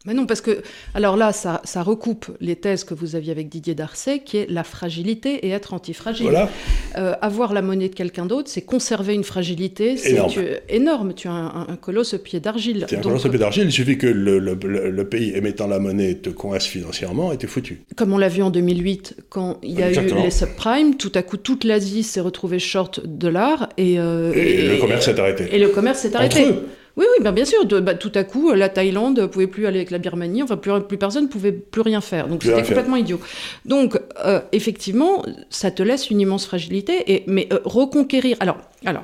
Mais 0.07 0.13
non, 0.13 0.25
parce 0.25 0.41
que, 0.41 0.61
alors 0.95 1.17
là, 1.17 1.31
ça, 1.33 1.61
ça, 1.65 1.83
recoupe 1.83 2.27
les 2.41 2.55
thèses 2.55 2.83
que 2.85 2.93
vous 2.93 3.15
aviez 3.15 3.31
avec 3.31 3.49
Didier 3.49 3.75
Darcet, 3.75 4.19
qui 4.19 4.37
est 4.37 4.49
la 4.49 4.63
fragilité 4.63 5.45
et 5.45 5.49
être 5.49 5.73
antifragile. 5.73 6.27
Voilà. 6.27 6.49
Euh, 6.97 7.13
avoir 7.21 7.53
la 7.53 7.61
monnaie 7.61 7.89
de 7.89 7.93
quelqu'un 7.95 8.25
d'autre, 8.25 8.49
c'est 8.49 8.61
conserver 8.61 9.13
une 9.13 9.23
fragilité, 9.25 9.97
c'est 9.97 10.11
Énorme. 10.11 10.31
tu- 10.31 10.45
énorme. 10.69 11.13
Tu 11.13 11.27
as 11.27 11.31
un, 11.33 11.67
un 11.69 11.75
colosse 11.75 12.13
au 12.13 12.19
pied 12.19 12.39
d'argile. 12.39 12.85
C'est 12.89 12.97
un 12.97 13.01
colosse 13.01 13.25
au 13.25 13.29
pied 13.29 13.37
d'argile, 13.39 13.65
il 13.65 13.71
suffit 13.71 13.97
que 13.97 14.07
le, 14.07 14.39
le- 14.39 14.57
le- 14.63 14.89
le 14.89 15.09
pays 15.09 15.33
émettant 15.35 15.67
la 15.67 15.79
monnaie 15.79 16.15
te 16.15 16.29
coince 16.29 16.65
financièrement 16.65 17.31
et 17.33 17.37
t'es 17.37 17.47
foutu. 17.47 17.81
Comme 17.95 18.13
on 18.13 18.17
l'a 18.17 18.29
vu 18.29 18.41
en 18.41 18.49
2008, 18.49 19.17
quand 19.29 19.59
il 19.61 19.77
y 19.77 19.83
a 19.83 19.89
Exactement. 19.89 20.21
eu 20.21 20.23
les 20.23 20.31
subprimes, 20.31 20.95
tout 20.95 21.11
à 21.15 21.21
coup, 21.21 21.37
toute 21.37 21.63
l'Asie 21.65 22.03
s'est 22.03 22.21
retrouvée 22.21 22.59
short 22.59 23.05
dollar 23.05 23.69
et, 23.77 23.99
euh, 23.99 24.31
Et, 24.33 24.67
le 24.69 24.77
commerce 24.77 25.05
s'est 25.05 25.19
arrêté. 25.19 25.47
Et 25.51 25.59
le 25.59 25.67
commerce 25.69 25.99
s'est 25.99 26.15
arrêté. 26.15 26.45
Entre 26.45 26.49
eux. 26.51 26.67
Oui, 26.97 27.05
oui, 27.17 27.23
ben 27.23 27.31
bien 27.31 27.45
sûr. 27.45 27.63
De- 27.65 27.79
bah, 27.79 27.93
tout 27.93 28.11
à 28.15 28.23
coup, 28.23 28.51
la 28.53 28.69
Thaïlande 28.69 29.19
ne 29.19 29.25
pouvait 29.27 29.47
plus 29.47 29.65
aller 29.67 29.77
avec 29.77 29.91
la 29.91 29.99
Birmanie. 29.99 30.41
Enfin, 30.43 30.57
plus, 30.57 30.71
plus 30.87 30.97
personne 30.97 31.23
ne 31.25 31.29
pouvait 31.29 31.51
plus 31.51 31.81
rien 31.81 32.01
faire. 32.01 32.27
Donc, 32.27 32.43
c'était 32.43 32.63
complètement 32.63 32.95
idiot. 32.95 33.19
Donc, 33.65 33.99
euh, 34.25 34.41
effectivement, 34.51 35.23
ça 35.49 35.69
te 35.71 35.83
laisse 35.83 36.09
une 36.09 36.19
immense 36.19 36.45
fragilité. 36.45 37.13
Et, 37.13 37.23
mais 37.27 37.47
euh, 37.53 37.59
reconquérir... 37.65 38.35
Alors, 38.39 38.57
alors, 38.85 39.03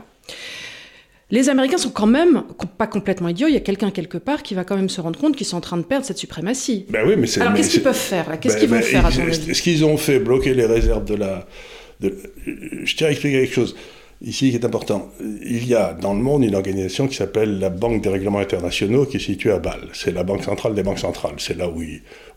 les 1.32 1.50
Américains 1.50 1.78
sont 1.78 1.90
quand 1.90 2.06
même 2.08 2.44
pas 2.78 2.86
complètement 2.88 3.28
idiots. 3.30 3.48
Il 3.48 3.54
y 3.54 3.58
a 3.58 3.62
quelqu'un 3.62 3.90
quelque 3.92 4.18
part 4.18 4.44
qui 4.44 4.54
va 4.54 4.64
quand 4.64 4.76
même 4.76 4.90
se 4.90 5.02
rendre 5.02 5.20
compte 5.20 5.36
qu'ils 5.36 5.48
sont 5.48 5.58
en 5.58 5.62
train 5.62 5.78
de 5.78 5.84
perdre 5.84 6.06
cette 6.06 6.18
suprématie. 6.18 6.86
Ben 6.90 7.08
oui, 7.08 7.16
mais. 7.18 7.28
Alors, 7.42 7.54
qu'est-ce 7.54 7.70
qu'ils 7.70 7.82
peuvent 7.84 7.96
faire 7.96 8.40
Qu'est-ce 8.40 8.56
Ben, 8.56 8.60
qu'ils 8.60 8.70
vont 8.70 8.76
ben, 8.76 8.84
faire, 8.84 9.06
à 9.06 9.10
ils- 9.10 9.16
ton 9.18 9.22
avis? 9.24 9.56
Ce 9.56 9.62
qu'ils 9.62 9.84
ont 9.86 9.98
fait, 9.98 10.20
bloquer 10.20 10.54
les 10.54 10.66
réserves 10.66 11.06
de 11.06 11.16
la. 11.16 11.48
de- 12.02 12.16
je 12.84 12.96
tiens 12.96 13.08
à 13.08 13.12
expliquer 13.12 13.42
quelque 13.44 13.54
chose 13.56 13.76
ici 14.24 14.50
qui 14.52 14.56
est 14.56 14.66
important. 14.66 15.10
Il 15.22 15.68
y 15.68 15.76
a 15.76 15.94
dans 15.94 16.14
le 16.14 16.22
monde 16.22 16.44
une 16.44 16.56
organisation 16.56 17.08
qui 17.08 17.16
s'appelle 17.16 17.60
la 17.60 17.70
Banque 17.70 18.02
des 18.02 18.10
règlements 18.10 18.40
internationaux 18.40 19.06
qui 19.06 19.18
est 19.18 19.20
située 19.20 19.52
à 19.52 19.60
Bâle. 19.60 19.90
C'est 19.94 20.12
la 20.12 20.24
banque 20.24 20.44
centrale 20.44 20.74
des 20.76 20.84
banques 20.84 21.00
centrales. 21.00 21.36
C'est 21.40 21.58
là 21.58 21.68
où 21.70 21.82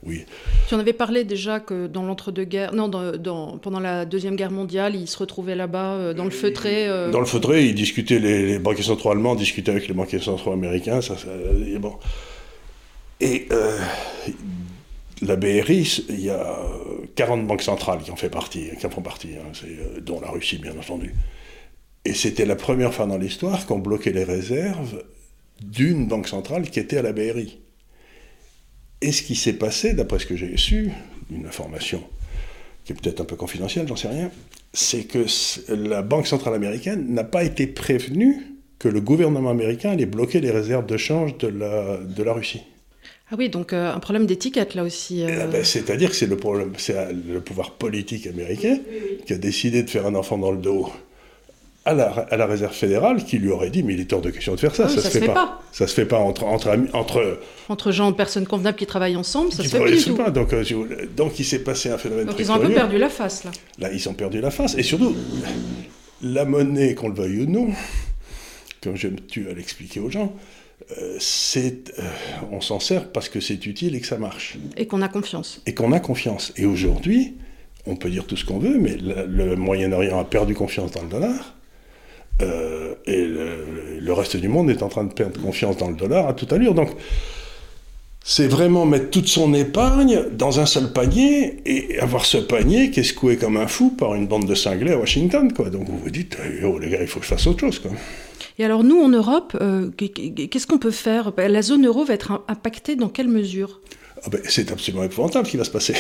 où 0.05 0.13
ils- 0.13 0.27
Tu 0.69 0.75
en 0.75 0.79
avais 0.79 0.93
parlé 0.93 1.25
déjà 1.25 1.59
que 1.61 1.87
dans 1.87 2.03
l'entre-deux-guerres, 2.03 2.75
non, 2.75 2.89
dans, 2.89 3.17
dans- 3.17 3.57
pendant 3.59 3.81
la 3.81 4.05
Deuxième 4.05 4.37
Guerre 4.37 4.51
mondiale, 4.51 4.95
ils 4.95 5.07
se 5.09 5.17
retrouvaient 5.19 5.55
là-bas, 5.57 5.93
euh, 5.95 6.15
dans 6.15 6.25
le 6.25 6.31
feutré. 6.31 6.87
euh, 6.89 7.11
Dans 7.11 7.21
le 7.21 7.27
feutré, 7.27 7.65
ils 7.67 7.75
discutaient, 7.75 8.19
les, 8.19 8.47
les 8.47 8.59
banquiers 8.59 8.83
centraux 8.83 9.11
allemands 9.11 9.35
discutaient 9.35 9.71
avec 9.71 9.89
les 9.89 9.95
banquiers 9.95 10.19
centraux 10.21 10.53
américains. 10.53 11.01
Ça, 11.01 11.17
ça- 11.17 11.29
et 11.67 11.79
bon. 11.79 11.95
Et 13.21 13.47
euh, 13.53 13.79
la 15.23 15.37
BRI, 15.37 16.05
il 16.11 16.21
y 16.21 16.31
a 16.31 16.57
40 17.15 17.47
banques 17.47 17.63
centrales 17.63 18.01
qui 18.03 18.11
en, 18.11 18.17
fait 18.17 18.29
partie, 18.29 18.67
qui 18.79 18.85
en 18.87 18.91
font 18.91 19.01
partie, 19.03 19.31
hein, 19.39 19.51
euh, 19.65 20.01
dont 20.01 20.21
la 20.21 20.31
Russie, 20.31 20.59
bien 20.59 20.73
entendu. 20.79 21.15
Et 22.07 22.15
c'était 22.15 22.47
la 22.47 22.55
première 22.55 22.95
fois 22.95 23.07
dans 23.07 23.19
l'histoire 23.19 23.67
qu'on 23.67 23.81
bloquait 23.81 24.13
les 24.13 24.23
réserves 24.23 25.03
d'une 25.61 26.07
banque 26.07 26.29
centrale 26.29 26.71
qui 26.71 26.79
était 26.79 26.99
à 26.99 27.03
la 27.03 27.13
BRI. 27.13 27.59
Et 29.03 29.11
ce 29.11 29.23
qui 29.23 29.35
s'est 29.35 29.55
passé, 29.55 29.93
d'après 29.93 30.21
ce 30.21 30.27
que 30.27 30.37
j'ai 30.37 30.57
su, 30.57 30.93
une 31.33 31.47
information 31.47 32.01
qui 32.85 32.93
est 32.93 32.95
peut-être 32.95 33.21
un 33.21 33.25
peu 33.25 33.35
confidentielle, 33.35 33.89
j'en 33.89 33.97
sais 33.97 34.07
rien, 34.07 34.31
c'est 34.73 35.03
que 35.03 35.27
la 35.69 36.03
Banque 36.03 36.29
centrale 36.29 36.55
américaine 36.55 37.13
n'a 37.13 37.25
pas 37.25 37.43
été 37.43 37.67
prévenue 37.67 38.41
que 38.79 38.87
le 38.87 39.01
gouvernement 39.01 39.51
américain 39.51 39.91
allait 39.91 40.07
bloquer 40.07 40.41
les 40.41 40.53
réserves 40.53 40.87
de 40.87 40.97
change 40.97 41.37
de 41.39 41.49
la, 41.49 41.97
de 41.97 42.23
la 42.23 42.33
Russie. 42.35 42.63
Ah 43.33 43.35
oui, 43.37 43.49
donc 43.49 43.73
euh, 43.73 43.93
un 43.93 43.99
problème 43.99 44.27
d'étiquette 44.27 44.77
là 44.77 44.85
aussi. 44.85 45.25
euh. 45.25 45.47
Eh 45.49 45.51
ben, 45.51 45.65
C'est-à-dire 45.65 46.11
que 46.11 46.15
c'est 46.15 46.29
le, 46.29 46.37
problème, 46.37 46.73
c'est 46.79 47.13
le 47.13 47.41
pouvoir 47.41 47.73
politique 47.73 48.29
américain 48.29 48.79
qui 49.27 49.33
a 49.33 49.39
décidé 49.39 49.83
de 49.83 49.91
faire 49.91 50.07
un 50.07 50.15
enfant 50.15 50.39
dans 50.39 50.53
le 50.53 50.59
dos 50.59 50.89
à 51.87 51.95
la, 51.95 52.07
à 52.11 52.37
la 52.37 52.47
réserve 52.47 52.75
fédérale 52.75 53.25
qui 53.25 53.39
lui 53.39 53.51
aurait 53.51 53.71
dit 53.71 53.83
mais 53.83 53.95
il 53.95 54.01
est 54.01 54.13
hors 54.13 54.21
de 54.21 54.31
question 54.31 54.55
de 54.55 54.61
faire 54.61 54.75
ça, 54.75 54.85
Ah 54.87 54.91
oui, 54.91 55.01
ça, 55.01 55.09
se 55.11 55.19
fait, 55.19 55.27
pas. 55.27 55.61
Ça 55.73 55.87
se 55.87 55.95
fait 55.95 56.05
pas 56.05 56.19
entre, 56.19 56.45
entre, 56.45 56.69
amis- 56.69 56.89
entre 56.93 57.41
Entre 57.69 57.93
gens, 57.93 58.13
personnes 58.13 58.47
convenables 58.47 58.77
qui 58.77 58.87
travaillent 58.87 59.17
ensemble, 59.17 59.51
ça 59.53 59.59
se 59.59 59.69
fait 59.69 59.77
travaillent 59.79 59.97
du 59.97 60.05
tout. 60.05 60.15
pas. 60.17 60.31
Donc, 60.31 60.53
euh, 60.53 60.65
donc 61.17 61.39
il 61.39 61.45
s'est 61.45 61.61
passé 61.61 61.89
un 61.91 61.99
phénomène 61.99 62.27
Donc 62.27 62.35
très 62.35 62.45
ils 62.45 62.51
ont 62.53 62.57
un 62.57 62.59
peu 62.59 62.71
perdu 62.73 62.99
la 62.99 63.09
face 63.09 63.45
là. 63.45 63.51
Là, 63.79 63.93
ils 63.93 64.09
ont 64.09 64.15
perdu 64.15 64.41
la 64.41 64.51
face. 64.51 64.75
Et 64.77 64.83
surtout, 64.83 65.15
la 66.23 66.45
monnaie, 66.45 66.95
qu'on 66.95 67.09
le 67.09 67.15
veuille 67.15 67.43
ou 67.43 67.47
non, 67.51 67.69
comme 68.83 68.97
je 68.97 69.09
me 69.09 69.17
tue 69.17 69.49
à 69.49 69.55
l'expliquer 69.55 70.01
aux 70.01 70.11
gens, 70.11 70.33
euh, 70.99 71.17
c'est, 71.19 71.93
euh, 71.99 72.03
on 72.53 72.61
s'en 72.61 72.81
sert 72.81 73.11
parce 73.11 73.29
que 73.29 73.41
c'est 73.41 73.65
utile 73.67 73.95
et 73.95 74.01
que 74.01 74.07
ça 74.07 74.19
marche. 74.19 74.57
Et 74.77 74.87
qu'on 74.87 75.03
a 75.03 75.09
confiance. 75.09 75.61
Et 75.67 75.75
qu'on 75.75 75.93
a 75.93 76.01
confiance. 76.01 76.53
Et 76.57 76.65
aujourd'hui, 76.67 77.35
on 77.87 77.97
peut 77.97 78.11
dire 78.11 78.25
tout 78.27 78.37
ce 78.37 78.45
qu'on 78.45 78.59
veut, 78.59 78.79
mais 78.79 78.97
le, 78.97 79.27
le 79.27 79.57
Moyen-Orient 79.57 80.19
a 80.21 80.25
perdu 80.25 80.55
confiance 80.55 80.91
dans 80.93 81.03
le 81.03 81.09
dollar. 81.09 81.55
Euh, 82.43 82.95
et 83.07 83.25
le, 83.25 83.99
le 84.01 84.13
reste 84.13 84.37
du 84.37 84.49
monde 84.49 84.71
est 84.71 84.83
en 84.83 84.89
train 84.89 85.05
de 85.05 85.13
perdre 85.13 85.41
confiance 85.41 85.77
dans 85.77 85.89
le 85.91 85.97
dollar 85.97 86.29
à 86.29 86.33
toute 86.35 86.53
allure. 86.53 86.75
Donc, 86.75 86.91
c'est 88.29 88.49
vraiment 88.49 88.87
mettre 88.87 89.11
toute 89.11 89.29
son 89.29 89.55
épargne 89.55 90.25
dans 90.33 90.59
un 90.59 90.67
seul 90.67 90.93
panier 90.93 91.59
et 91.65 91.99
avoir 92.01 92.25
ce 92.27 92.39
panier 92.39 92.91
qui 92.91 93.01
est 93.01 93.05
secoué 93.05 93.37
comme 93.37 93.57
un 93.57 93.69
fou 93.69 93.91
par 93.91 94.17
une 94.17 94.27
bande 94.27 94.47
de 94.47 94.55
cinglés 94.57 94.93
à 94.93 94.99
Washington. 94.99 95.53
Quoi. 95.53 95.71
Donc 95.71 95.89
vous 95.89 95.99
vous 95.99 96.11
dites, 96.11 96.37
Eh, 96.45 96.65
oh 96.65 96.77
les 96.79 96.91
gars, 96.91 96.99
il 97.01 97.07
faut 97.07 97.21
que 97.21 97.25
je 97.25 97.31
fasse 97.31 97.47
autre 97.47 97.61
chose. 97.61 97.79
Quoi. 97.79 97.93
Et 98.59 98.65
alors 98.65 98.83
nous 98.83 99.01
en 99.01 99.09
Europe, 99.11 99.57
euh, 99.61 99.91
qu'est-ce 99.97 100.67
qu'on 100.67 100.79
peut 100.79 100.91
faire? 100.91 101.33
La 101.37 101.63
zone 101.63 101.87
euro 101.87 102.05
va 102.05 102.15
être 102.15 102.33
im- 102.33 102.43
impactée 102.49 102.97
dans 102.97 103.09
quelle 103.09 103.29
mesure? 103.29 103.81
Ah 104.25 104.29
ben, 104.29 104.41
c'est 104.49 104.73
absolument 104.73 105.05
épouvantable 105.05 105.47
ce 105.47 105.53
qui 105.53 105.57
va 105.57 105.65
se 105.65 105.71
passer. 105.71 105.95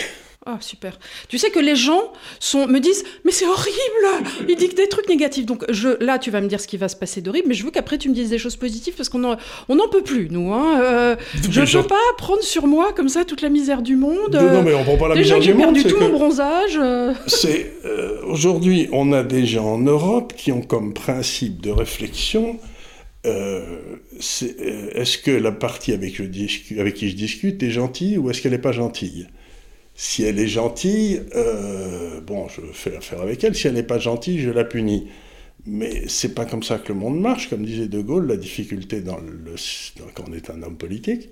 Ah 0.48 0.58
super. 0.60 0.98
Tu 1.28 1.38
sais 1.38 1.50
que 1.50 1.58
les 1.58 1.74
gens 1.74 2.12
sont, 2.38 2.68
me 2.68 2.78
disent 2.78 3.02
mais 3.24 3.32
c'est 3.32 3.46
horrible. 3.46 4.28
Ils 4.48 4.54
disent 4.56 4.76
des 4.76 4.88
trucs 4.88 5.08
négatifs. 5.08 5.44
Donc 5.44 5.64
je, 5.68 6.02
là 6.02 6.18
tu 6.20 6.30
vas 6.30 6.40
me 6.40 6.46
dire 6.46 6.60
ce 6.60 6.68
qui 6.68 6.76
va 6.76 6.88
se 6.88 6.94
passer 6.94 7.20
d'horrible, 7.20 7.48
mais 7.48 7.54
je 7.54 7.64
veux 7.64 7.72
qu'après 7.72 7.98
tu 7.98 8.08
me 8.08 8.14
dises 8.14 8.30
des 8.30 8.38
choses 8.38 8.54
positives 8.56 8.94
parce 8.94 9.08
qu'on 9.08 9.24
en, 9.24 9.36
on 9.68 9.74
n'en 9.74 9.88
peut 9.88 10.02
plus 10.02 10.28
nous. 10.30 10.52
Hein. 10.52 10.80
Euh, 10.82 11.16
je 11.50 11.60
ne 11.62 11.66
peux 11.82 11.88
pas 11.88 11.96
prendre 12.16 12.42
sur 12.42 12.66
moi 12.68 12.92
comme 12.92 13.08
ça 13.08 13.24
toute 13.24 13.42
la 13.42 13.48
misère 13.48 13.82
du 13.82 13.96
monde. 13.96 14.34
Non, 14.34 14.52
non, 14.52 14.62
mais 14.62 14.74
on 14.74 14.84
prend 14.84 14.96
pas 14.96 15.08
la 15.08 15.14
Déjà 15.16 15.34
misère 15.36 15.42
j'ai 15.42 15.52
du 15.52 15.58
monde. 15.58 15.74
perdu 15.74 15.88
c'est 15.88 15.94
tout 15.94 16.00
mon 16.00 16.10
bronzage. 16.10 16.78
euh, 16.80 17.12
C'est 17.26 17.72
euh, 17.84 18.20
aujourd'hui, 18.26 18.88
on 18.92 19.12
a 19.12 19.24
des 19.24 19.46
gens 19.46 19.66
en 19.74 19.78
Europe 19.78 20.32
qui 20.36 20.52
ont 20.52 20.62
comme 20.62 20.94
principe 20.94 21.60
de 21.60 21.70
réflexion 21.72 22.58
euh, 23.26 23.60
euh, 24.42 24.90
est-ce 24.94 25.18
que 25.18 25.32
la 25.32 25.50
partie 25.50 25.92
avec, 25.92 26.20
avec 26.78 26.94
qui 26.94 27.08
je 27.10 27.16
discute 27.16 27.60
est 27.64 27.70
gentille 27.70 28.16
ou 28.18 28.30
est-ce 28.30 28.40
qu'elle 28.40 28.52
n'est 28.52 28.58
pas 28.58 28.70
gentille? 28.70 29.26
Si 29.96 30.24
elle 30.24 30.38
est 30.38 30.46
gentille, 30.46 31.22
euh, 31.34 32.20
bon, 32.20 32.48
je 32.48 32.60
fais 32.72 32.96
affaire 32.96 33.22
avec 33.22 33.42
elle. 33.42 33.54
Si 33.54 33.66
elle 33.66 33.74
n'est 33.74 33.82
pas 33.82 33.98
gentille, 33.98 34.38
je 34.40 34.50
la 34.50 34.64
punis. 34.64 35.08
Mais 35.64 36.04
c'est 36.06 36.34
pas 36.34 36.44
comme 36.44 36.62
ça 36.62 36.78
que 36.78 36.92
le 36.92 36.98
monde 36.98 37.18
marche. 37.18 37.48
Comme 37.48 37.64
disait 37.64 37.88
De 37.88 38.00
Gaulle, 38.00 38.26
la 38.26 38.36
difficulté 38.36 39.00
dans 39.00 39.18
le, 39.18 39.54
quand 40.14 40.24
on 40.28 40.34
est 40.34 40.50
un 40.50 40.62
homme 40.62 40.76
politique, 40.76 41.30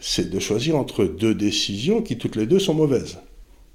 c'est 0.00 0.30
de 0.30 0.38
choisir 0.38 0.76
entre 0.76 1.04
deux 1.04 1.34
décisions 1.34 2.00
qui 2.00 2.16
toutes 2.16 2.36
les 2.36 2.46
deux 2.46 2.60
sont 2.60 2.74
mauvaises 2.74 3.18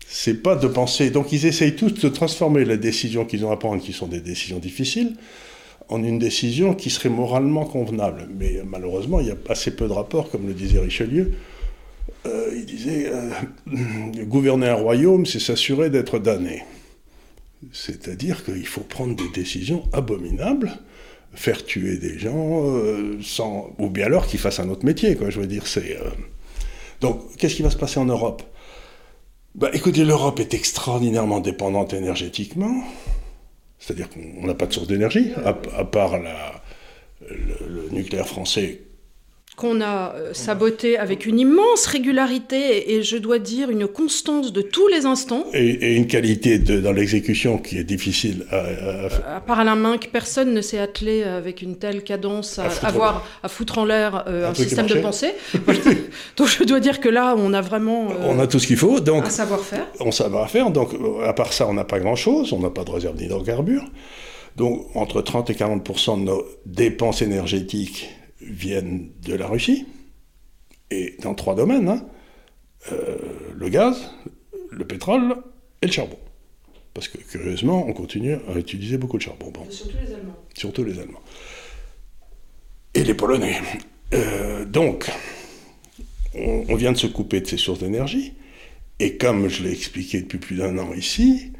c'est 0.07 0.43
pas 0.43 0.55
de 0.55 0.67
penser. 0.67 1.09
Donc 1.09 1.31
ils 1.31 1.45
essayent 1.45 1.75
tous 1.75 1.93
de 1.93 2.09
transformer 2.09 2.65
les 2.65 2.77
décisions 2.77 3.25
qu'ils 3.25 3.45
ont 3.45 3.51
à 3.51 3.57
prendre, 3.57 3.81
qui 3.81 3.93
sont 3.93 4.07
des 4.07 4.19
décisions 4.19 4.59
difficiles, 4.59 5.15
en 5.89 6.03
une 6.03 6.19
décision 6.19 6.75
qui 6.75 6.89
serait 6.89 7.09
moralement 7.09 7.65
convenable. 7.65 8.27
Mais 8.37 8.61
malheureusement, 8.65 9.19
il 9.19 9.27
y 9.27 9.31
a 9.31 9.35
assez 9.49 9.75
peu 9.75 9.87
de 9.87 9.93
rapports, 9.93 10.29
comme 10.29 10.47
le 10.47 10.53
disait 10.53 10.79
Richelieu. 10.79 11.33
Euh, 12.25 12.51
il 12.53 12.65
disait 12.65 13.07
euh, 13.07 13.29
gouverner 14.23 14.69
un 14.69 14.75
royaume, 14.75 15.25
c'est 15.25 15.39
s'assurer 15.39 15.89
d'être 15.89 16.19
damné. 16.19 16.63
C'est-à-dire 17.71 18.43
qu'il 18.43 18.67
faut 18.67 18.81
prendre 18.81 19.15
des 19.15 19.29
décisions 19.29 19.83
abominables, 19.93 20.73
faire 21.33 21.65
tuer 21.65 21.97
des 21.97 22.19
gens, 22.19 22.67
euh, 22.75 23.17
ou 23.77 23.89
bien 23.89 24.05
alors 24.05 24.27
qu'ils 24.27 24.39
fassent 24.39 24.59
un 24.59 24.69
autre 24.69 24.85
métier. 24.85 25.15
Quoi, 25.15 25.29
je 25.29 25.39
veux 25.39 25.47
dire, 25.47 25.63
Donc, 27.01 27.35
qu'est-ce 27.37 27.55
qui 27.55 27.63
va 27.63 27.69
se 27.69 27.77
passer 27.77 27.99
en 27.99 28.05
Europe? 28.05 28.43
Bah, 29.55 29.69
écoutez, 29.73 30.03
l'Europe 30.03 30.39
est 30.39 30.53
extraordinairement 30.53 31.39
dépendante 31.39 31.93
énergétiquement. 31.93 32.83
C'est-à-dire 33.79 34.09
qu'on 34.09 34.45
n'a 34.45 34.55
pas 34.55 34.65
de 34.65 34.73
source 34.73 34.87
d'énergie, 34.87 35.31
à, 35.45 35.53
part 35.85 36.17
le 37.29 37.89
nucléaire 37.91 38.27
français. 38.27 38.81
Qu'on 39.55 39.81
a 39.81 40.13
euh, 40.15 40.33
saboté 40.33 40.97
avec 40.97 41.25
une 41.25 41.39
immense 41.39 41.85
régularité 41.85 42.93
et, 42.95 43.03
je 43.03 43.17
dois 43.17 43.39
dire 43.39 43.69
une 43.69 43.87
constance 43.87 44.51
de 44.51 44.61
tous 44.61 44.87
les 44.87 45.05
instants. 45.05 45.45
Et, 45.53 45.67
et 45.69 45.95
une 45.95 46.07
qualité 46.07 46.57
de, 46.57 46.79
dans 46.79 46.91
l'exécution 46.91 47.57
qui 47.57 47.77
est 47.77 47.83
difficile 47.83 48.45
à, 48.51 48.57
à- 48.57 49.35
À 49.37 49.41
part 49.41 49.59
Alain 49.59 49.75
Minck, 49.75 50.09
personne 50.11 50.53
ne 50.53 50.61
s'est 50.61 50.79
attelé 50.79 51.23
avec 51.23 51.61
une 51.61 51.75
telle 51.77 52.03
cadence 52.03 52.57
à, 52.59 52.65
À 52.65 52.69
foutre 52.69 52.85
en 52.85 52.87
avoir, 52.89 53.27
à 53.43 53.47
foutre 53.47 53.77
en 53.77 53.85
l'air 53.85 54.23
euh, 54.27 54.49
Un 54.49 54.53
système 54.55 54.87
de 54.87 54.95
pensée. 54.95 55.33
Donc 56.37 56.47
je 56.47 56.63
dois 56.63 56.79
dire 56.79 56.99
que 56.99 57.09
là, 57.09 57.35
on 57.37 57.53
a 57.53 57.61
vraiment 57.61 58.09
euh, 58.09 58.13
On 58.25 58.39
a 58.39 58.47
tout 58.47 58.59
ce 58.59 58.67
qu'il 58.67 58.77
faut, 58.77 58.99
donc 58.99 59.25
un 59.25 59.29
savoir-faire. 59.29 59.87
on 59.99 60.11
savoir 60.11 60.49
faire. 60.49 60.71
Donc, 60.71 60.89
à 61.25 61.33
part 61.33 61.53
ça, 61.53 61.67
on 61.67 61.73
n'a 61.73 61.83
pas 61.83 61.99
grand-chose. 61.99 62.53
On 62.53 62.59
n'a 62.59 62.69
pas 62.69 62.83
de 62.83 62.91
réserve 62.91 63.15
d'hydrocarbures. 63.15 63.85
Donc, 64.55 64.85
entre 64.95 65.21
30 65.21 65.49
et 65.49 65.55
40 65.55 65.83
de 66.19 66.23
nos 66.23 66.43
dépenses 66.65 67.21
énergétiques 67.21 68.09
viennent 68.45 69.11
de 69.21 69.33
la 69.33 69.47
Russie. 69.47 69.85
Et 70.91 71.15
dans 71.21 71.33
trois 71.33 71.55
domaines 71.55 71.89
hein. 71.89 72.05
Euh, 72.91 73.17
le 73.55 73.69
gaz, 73.69 74.11
le 74.69 74.85
pétrole 74.85 75.35
et 75.81 75.87
le 75.87 75.91
charbon. 75.91 76.17
Parce 76.93 77.07
que, 77.07 77.17
curieusement, 77.17 77.85
on 77.87 77.93
continue 77.93 78.33
à 78.33 78.57
utiliser 78.57 78.97
beaucoup 78.97 79.17
de 79.17 79.23
charbon. 79.23 79.51
Bon, 79.51 79.65
Surtout 79.69 79.97
les 80.05 80.13
Allemands. 80.13 80.37
surtout 80.53 80.83
les 80.83 80.99
Allemands. 80.99 81.21
Et 82.93 83.03
les 83.03 83.13
Polonais. 83.13 83.59
Euh, 84.13 84.65
donc, 84.65 85.09
on, 86.35 86.75
vient 86.75 86.91
de 86.91 86.97
se 86.97 87.07
couper 87.07 87.41
de 87.41 87.47
ces 87.47 87.57
sources 87.57 87.79
d'énergie. 87.79 88.33
Et 88.99 89.17
comme 89.17 89.47
je 89.47 89.63
l'ai 89.63 89.71
expliqué 89.71 90.21
depuis 90.21 90.37
plus 90.37 90.57
d'un 90.57 90.77
an 90.77 90.93
ici, 90.93 91.52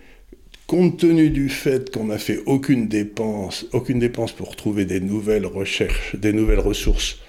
compte 0.68 0.98
tenu 0.98 1.30
du 1.30 1.50
fait 1.50 1.92
qu'on 1.92 2.06
n'a 2.06 2.18
fait 2.18 2.42
aucune 2.46 2.88
dépense, 2.88 3.66
aucune 3.74 4.00
dépense 4.00 4.32
pour 4.32 4.56
trouver 4.56 4.86
des 4.86 5.00
nouvelles 5.00 5.46
recherches, 5.46 6.16
des 6.16 6.34
nouvelles 6.34 6.60
ressources, 6.60 7.20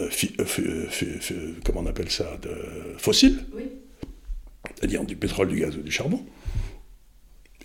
euh, 0.00 0.08
euh, 0.58 1.54
comment 1.64 1.80
on 1.80 1.86
appelle 1.86 2.10
ça, 2.10 2.36
de, 2.42 2.50
fossiles, 2.98 3.38
c'est-à-dire 4.74 5.04
du 5.04 5.16
pétrole, 5.16 5.48
du 5.48 5.60
gaz 5.60 5.76
ou 5.76 5.82
du 5.82 5.92
charbon, 5.92 6.24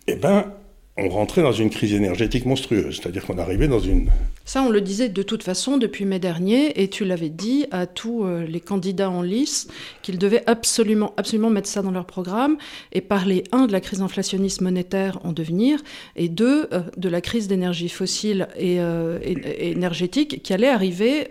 eh 0.07 0.15
ben, 0.15 0.53
on 0.97 1.09
rentrait 1.09 1.41
dans 1.41 1.53
une 1.53 1.69
crise 1.69 1.93
énergétique 1.93 2.45
monstrueuse, 2.45 2.99
c'est-à-dire 3.01 3.25
qu'on 3.25 3.37
arrivait 3.37 3.67
dans 3.67 3.79
une... 3.79 4.09
Ça, 4.49 4.63
on 4.63 4.69
le 4.69 4.81
disait 4.81 5.09
de 5.09 5.21
toute 5.21 5.43
façon 5.43 5.77
depuis 5.77 6.05
mai 6.05 6.17
dernier, 6.17 6.81
et 6.81 6.89
tu 6.89 7.05
l'avais 7.05 7.29
dit 7.29 7.67
à 7.69 7.85
tous 7.85 8.23
euh, 8.23 8.47
les 8.47 8.59
candidats 8.59 9.11
en 9.11 9.21
lice 9.21 9.67
qu'ils 10.01 10.17
devaient 10.17 10.41
absolument, 10.47 11.13
absolument 11.17 11.51
mettre 11.51 11.69
ça 11.69 11.83
dans 11.83 11.91
leur 11.91 12.07
programme 12.07 12.57
et 12.91 13.01
parler, 13.01 13.43
un, 13.51 13.67
de 13.67 13.71
la 13.71 13.79
crise 13.79 14.01
inflationniste 14.01 14.61
monétaire 14.61 15.19
en 15.23 15.33
devenir, 15.33 15.79
et 16.15 16.29
deux, 16.29 16.67
euh, 16.73 16.81
de 16.97 17.09
la 17.09 17.21
crise 17.21 17.47
d'énergie 17.47 17.89
fossile 17.89 18.47
euh, 18.59 19.19
et, 19.21 19.69
énergétique 19.69 20.41
qui 20.41 20.51
allait 20.51 20.67
arriver, 20.67 21.27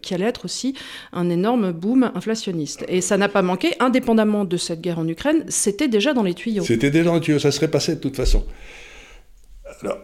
qui 0.00 0.14
allait 0.14 0.26
être 0.26 0.44
aussi 0.44 0.74
un 1.12 1.30
énorme 1.30 1.72
boom 1.72 2.12
inflationniste. 2.14 2.84
Et 2.86 3.00
ça 3.00 3.16
n'a 3.16 3.28
pas 3.28 3.42
manqué, 3.42 3.72
indépendamment 3.80 4.44
de 4.44 4.56
cette 4.58 4.80
guerre 4.80 5.00
en 5.00 5.08
Ukraine, 5.08 5.44
c'était 5.48 5.88
déjà 5.88 6.14
dans 6.14 6.22
les 6.22 6.34
tuyaux. 6.34 6.62
C'était 6.62 6.92
déjà 6.92 7.06
dans 7.06 7.14
les 7.16 7.20
tuyaux, 7.20 7.40
ça 7.40 7.50
serait 7.50 7.66
passé 7.66 7.96
de 7.96 8.00
toute 8.00 8.14
façon. 8.14 8.44
Alors, 9.82 9.98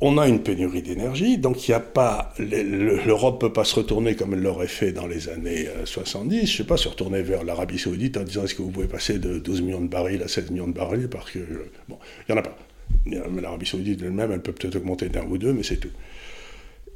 on 0.00 0.18
a 0.18 0.28
une 0.28 0.42
pénurie 0.42 0.82
d'énergie, 0.82 1.38
donc 1.38 1.66
il 1.66 1.70
n'y 1.70 1.74
a 1.74 1.80
pas. 1.80 2.32
L'Europe 2.38 3.40
peut 3.40 3.52
pas 3.52 3.64
se 3.64 3.76
retourner 3.76 4.16
comme 4.16 4.34
elle 4.34 4.42
l'aurait 4.42 4.66
fait 4.66 4.92
dans 4.92 5.06
les 5.06 5.28
années 5.28 5.68
70, 5.84 6.36
euh, 6.36 6.46
je 6.46 6.52
ne 6.52 6.56
sais 6.56 6.64
pas, 6.64 6.76
se 6.76 6.88
retourner 6.88 7.22
vers 7.22 7.44
l'Arabie 7.44 7.78
Saoudite 7.78 8.16
en 8.16 8.24
disant 8.24 8.44
est-ce 8.44 8.54
que 8.54 8.62
vous 8.62 8.70
pouvez 8.70 8.88
passer 8.88 9.18
de 9.18 9.38
12 9.38 9.62
millions 9.62 9.80
de 9.80 9.88
barils 9.88 10.22
à 10.22 10.28
16 10.28 10.50
millions 10.50 10.68
de 10.68 10.72
barils 10.72 11.08
Parce 11.08 11.30
que. 11.30 11.38
Bon, 11.88 11.98
il 12.28 12.32
n'y 12.32 12.38
en 12.38 12.42
a 12.42 12.44
pas. 12.44 12.56
L'Arabie 13.40 13.66
Saoudite 13.66 14.02
elle-même, 14.02 14.32
elle 14.32 14.42
peut 14.42 14.52
peut-être 14.52 14.76
augmenter 14.76 15.08
d'un 15.08 15.24
ou 15.26 15.38
deux, 15.38 15.52
mais 15.52 15.62
c'est 15.62 15.78
tout. 15.78 15.92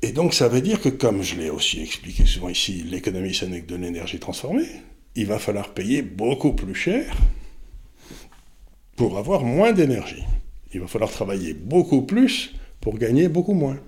Et 0.02 0.12
donc 0.12 0.34
ça 0.34 0.48
veut 0.48 0.60
dire 0.60 0.80
que, 0.80 0.88
comme 0.88 1.22
je 1.22 1.36
l'ai 1.36 1.50
aussi 1.50 1.80
expliqué 1.80 2.26
souvent 2.26 2.48
ici, 2.48 2.84
l'économie, 2.88 3.34
ce 3.34 3.44
n'est 3.46 3.62
que 3.62 3.68
de 3.68 3.76
l'énergie 3.76 4.18
transformée. 4.18 4.68
Il 5.14 5.26
va 5.26 5.38
falloir 5.38 5.70
payer 5.70 6.02
beaucoup 6.02 6.52
plus 6.52 6.74
cher 6.74 7.16
pour 8.96 9.18
avoir 9.18 9.42
moins 9.42 9.72
d'énergie 9.72 10.24
il 10.72 10.80
va 10.80 10.86
falloir 10.86 11.10
travailler 11.10 11.54
beaucoup 11.54 12.02
plus 12.02 12.54
pour 12.80 12.98
gagner 12.98 13.28
beaucoup 13.28 13.54
moins. 13.54 13.78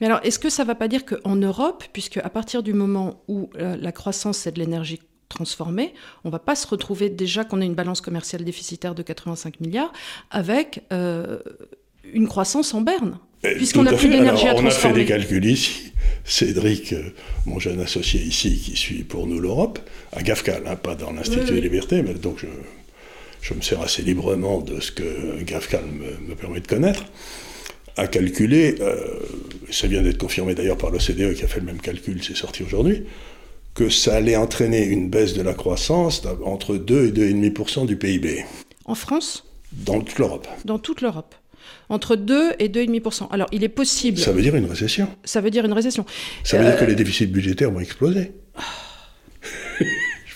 Mais 0.00 0.06
alors, 0.06 0.20
est-ce 0.24 0.38
que 0.38 0.50
ça 0.50 0.62
ne 0.62 0.66
va 0.66 0.74
pas 0.74 0.88
dire 0.88 1.04
qu'en 1.04 1.36
Europe, 1.36 1.84
puisque 1.92 2.16
à 2.18 2.30
partir 2.30 2.62
du 2.62 2.72
moment 2.72 3.22
où 3.28 3.50
euh, 3.56 3.76
la 3.80 3.92
croissance 3.92 4.38
c'est 4.38 4.52
de 4.52 4.58
l'énergie 4.58 5.00
transformée, 5.28 5.94
on 6.24 6.28
ne 6.28 6.32
va 6.32 6.40
pas 6.40 6.56
se 6.56 6.66
retrouver 6.66 7.08
déjà 7.08 7.44
qu'on 7.44 7.60
a 7.60 7.64
une 7.64 7.74
balance 7.74 8.00
commerciale 8.00 8.44
déficitaire 8.44 8.94
de 8.94 9.02
85 9.02 9.60
milliards 9.60 9.92
avec 10.30 10.82
euh, 10.92 11.38
une 12.12 12.26
croissance 12.26 12.74
en 12.74 12.80
berne 12.80 13.18
eh, 13.44 13.54
Puisqu'on 13.54 13.84
n'a 13.84 13.92
plus 13.92 14.08
d'énergie 14.08 14.48
à 14.48 14.54
transformer. 14.54 14.68
On 14.68 14.90
a 14.90 14.94
fait 14.94 15.00
des 15.00 15.06
calculs 15.06 15.44
ici. 15.46 15.92
Cédric, 16.24 16.92
euh, 16.92 17.10
mon 17.46 17.58
jeune 17.58 17.80
associé 17.80 18.20
ici, 18.20 18.56
qui 18.56 18.76
suit 18.76 19.04
pour 19.04 19.26
nous 19.26 19.38
l'Europe, 19.38 19.78
à 20.12 20.22
GAFCAL, 20.22 20.64
hein, 20.66 20.76
pas 20.76 20.94
dans 20.94 21.12
l'Institut 21.12 21.52
des 21.52 21.60
Libertés, 21.60 22.02
mais 22.02 22.14
donc 22.14 22.38
je, 22.38 22.46
je 23.40 23.54
me 23.54 23.60
sers 23.62 23.80
assez 23.80 24.02
librement 24.02 24.60
de 24.60 24.80
ce 24.80 24.92
que 24.92 25.42
GAFCAL 25.42 25.84
me, 25.86 26.34
permet 26.34 26.60
de 26.60 26.66
connaître, 26.66 27.04
a 28.00 28.06
calculé, 28.06 28.76
euh, 28.80 28.96
ça 29.70 29.86
vient 29.86 30.02
d'être 30.02 30.18
confirmé 30.18 30.54
d'ailleurs 30.54 30.78
par 30.78 30.90
l'OCDE 30.90 31.34
qui 31.34 31.44
a 31.44 31.48
fait 31.48 31.60
le 31.60 31.66
même 31.66 31.80
calcul, 31.80 32.22
c'est 32.22 32.36
sorti 32.36 32.62
aujourd'hui, 32.62 33.04
que 33.74 33.88
ça 33.88 34.16
allait 34.16 34.36
entraîner 34.36 34.84
une 34.84 35.10
baisse 35.10 35.34
de 35.34 35.42
la 35.42 35.54
croissance 35.54 36.22
entre 36.44 36.76
2 36.76 37.06
et 37.06 37.12
2,5% 37.12 37.86
du 37.86 37.96
PIB. 37.96 38.44
En 38.86 38.94
France? 38.94 39.44
Dans 39.72 40.00
toute 40.00 40.18
l'Europe. 40.18 40.48
Dans 40.64 40.78
toute 40.78 41.00
l'Europe. 41.00 41.34
Entre 41.88 42.16
2 42.16 42.54
et 42.58 42.68
2,5%. 42.68 43.28
Alors, 43.30 43.48
il 43.52 43.62
est 43.62 43.68
possible. 43.68 44.18
Ça 44.18 44.32
veut 44.32 44.42
dire 44.42 44.56
une 44.56 44.64
récession. 44.64 45.08
Ça 45.24 45.40
veut 45.40 45.50
dire 45.50 45.64
une 45.64 45.72
récession. 45.72 46.04
Ça 46.42 46.58
veut 46.58 46.64
dire 46.64 46.76
que 46.76 46.84
euh, 46.84 46.88
les 46.88 46.94
déficits 46.94 47.26
budgétaires 47.26 47.70
vont 47.70 47.80
exploser. 47.80 48.32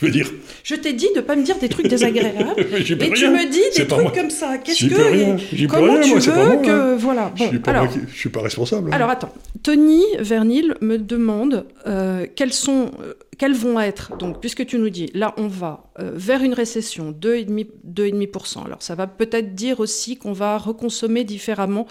Je 0.05 0.09
veux 0.09 0.13
dire. 0.13 0.31
Je 0.63 0.75
t'ai 0.75 0.93
dit 0.93 1.09
de 1.15 1.21
pas 1.21 1.37
me 1.37 1.43
dire 1.43 1.59
des 1.59 1.69
trucs 1.69 1.89
désagréables. 1.89 2.55
et 2.59 2.85
tu 2.85 2.95
me 2.97 3.51
dis 3.51 3.79
des 3.79 3.87
trucs 3.87 4.15
comme 4.15 4.31
ça. 4.31 4.59
Qu'est-ce 4.59 4.87
que 4.87 4.95
rien. 4.95 5.37
comment 5.69 6.01
tu 6.01 6.11
moi, 6.11 6.19
veux 6.19 6.33
pas 6.33 6.57
que 6.57 6.71
hein. 6.71 6.97
voilà. 6.97 7.33
je 7.37 7.45
suis 7.45 7.59
pas, 7.59 7.71
alors, 7.71 7.89
je 8.13 8.19
suis 8.19 8.29
pas 8.29 8.43
responsable. 8.43 8.91
Hein. 8.91 8.97
Alors 8.97 9.11
attends, 9.11 9.33
Tony 9.63 10.03
Vernil 10.19 10.75
me 10.81 10.99
demande 10.99 11.67
euh, 11.87 12.27
quels 12.35 12.53
sont, 12.53 12.91
euh, 13.03 13.15
quels 13.39 13.55
vont 13.55 13.81
être 13.81 14.17
donc 14.17 14.41
puisque 14.41 14.67
tu 14.67 14.79
nous 14.79 14.91
dis 14.91 15.11
là 15.15 15.35
on 15.37 15.49
va 15.49 15.91
euh, 15.99 16.13
vers 16.15 16.43
une 16.43 16.55
récession 16.55 17.13
2,5%. 17.13 18.65
Alors 18.65 18.83
ça 18.83 18.95
va 18.95 19.07
peut-être 19.07 19.55
dire 19.55 19.81
aussi 19.81 20.17
qu'on 20.17 20.33
va 20.33 20.59
reconsommer 20.59 21.25
différemment. 21.25 21.87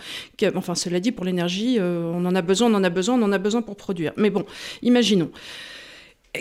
enfin 0.56 0.76
cela 0.76 1.00
dit 1.00 1.12
pour 1.12 1.26
l'énergie 1.26 1.80
on 1.80 2.26
en 2.26 2.36
a 2.36 2.42
besoin, 2.42 2.72
on 2.72 2.76
en 2.76 2.84
a 2.84 2.90
besoin, 2.90 3.20
on 3.20 3.24
en 3.24 3.32
a 3.32 3.38
besoin 3.38 3.62
pour 3.62 3.76
produire. 3.76 4.14
Mais 4.18 4.30
bon, 4.30 4.46
imaginons. 4.82 5.32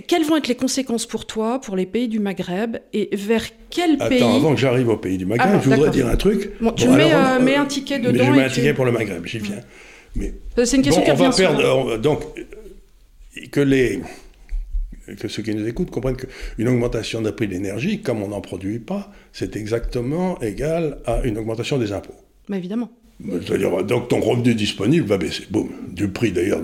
Quelles 0.08 0.24
vont 0.24 0.36
être 0.36 0.48
les 0.48 0.54
conséquences 0.54 1.04
pour 1.04 1.26
toi, 1.26 1.60
pour 1.60 1.76
les 1.76 1.84
pays 1.84 2.08
du 2.08 2.18
Maghreb, 2.18 2.78
et 2.94 3.10
vers 3.12 3.44
quel 3.68 3.98
pays 3.98 4.18
Attends, 4.18 4.36
avant 4.36 4.54
que 4.54 4.60
j'arrive 4.60 4.88
aux 4.88 4.96
pays 4.96 5.18
du 5.18 5.26
Maghreb, 5.26 5.50
ah, 5.52 5.60
je 5.62 5.68
voudrais 5.68 5.90
dire 5.90 6.06
un 6.06 6.16
truc. 6.16 6.50
tu 6.76 6.88
mets, 6.88 7.12
euh, 7.12 7.38
mets, 7.38 7.56
un 7.56 7.66
ticket 7.66 7.98
dedans. 7.98 8.24
je 8.24 8.30
mets 8.32 8.44
un 8.44 8.48
ticket 8.48 8.72
pour 8.72 8.86
le 8.86 8.92
Maghreb, 8.92 9.26
j'y 9.26 9.38
viens. 9.38 9.60
Mais 10.16 10.32
c'est 10.64 10.76
une 10.76 10.82
question 10.82 11.02
qui 11.02 11.10
revient 11.10 11.30
perdre, 11.36 11.98
Donc, 11.98 12.22
que 13.50 13.60
les 13.60 14.00
que 15.18 15.28
ceux 15.28 15.42
qui 15.42 15.54
nous 15.54 15.66
écoutent 15.66 15.90
comprennent 15.90 16.16
qu'une 16.16 16.68
augmentation 16.68 17.20
des 17.20 17.32
prix 17.32 17.48
de 17.48 17.52
l'énergie, 17.52 18.02
comme 18.02 18.22
on 18.22 18.28
n'en 18.28 18.40
produit 18.40 18.78
pas, 18.78 19.10
c'est 19.32 19.56
exactement 19.56 20.40
égal 20.40 20.98
à 21.06 21.22
une 21.24 21.38
augmentation 21.38 21.76
des 21.76 21.92
impôts. 21.92 22.14
Mais 22.48 22.58
évidemment. 22.58 22.90
C'est-à-dire, 23.20 23.84
donc 23.84 24.08
ton 24.08 24.20
revenu 24.20 24.54
disponible 24.54 25.06
va 25.06 25.16
baisser. 25.16 25.46
Boum. 25.50 25.70
Du 25.90 26.08
prix 26.08 26.32
d'ailleurs, 26.32 26.60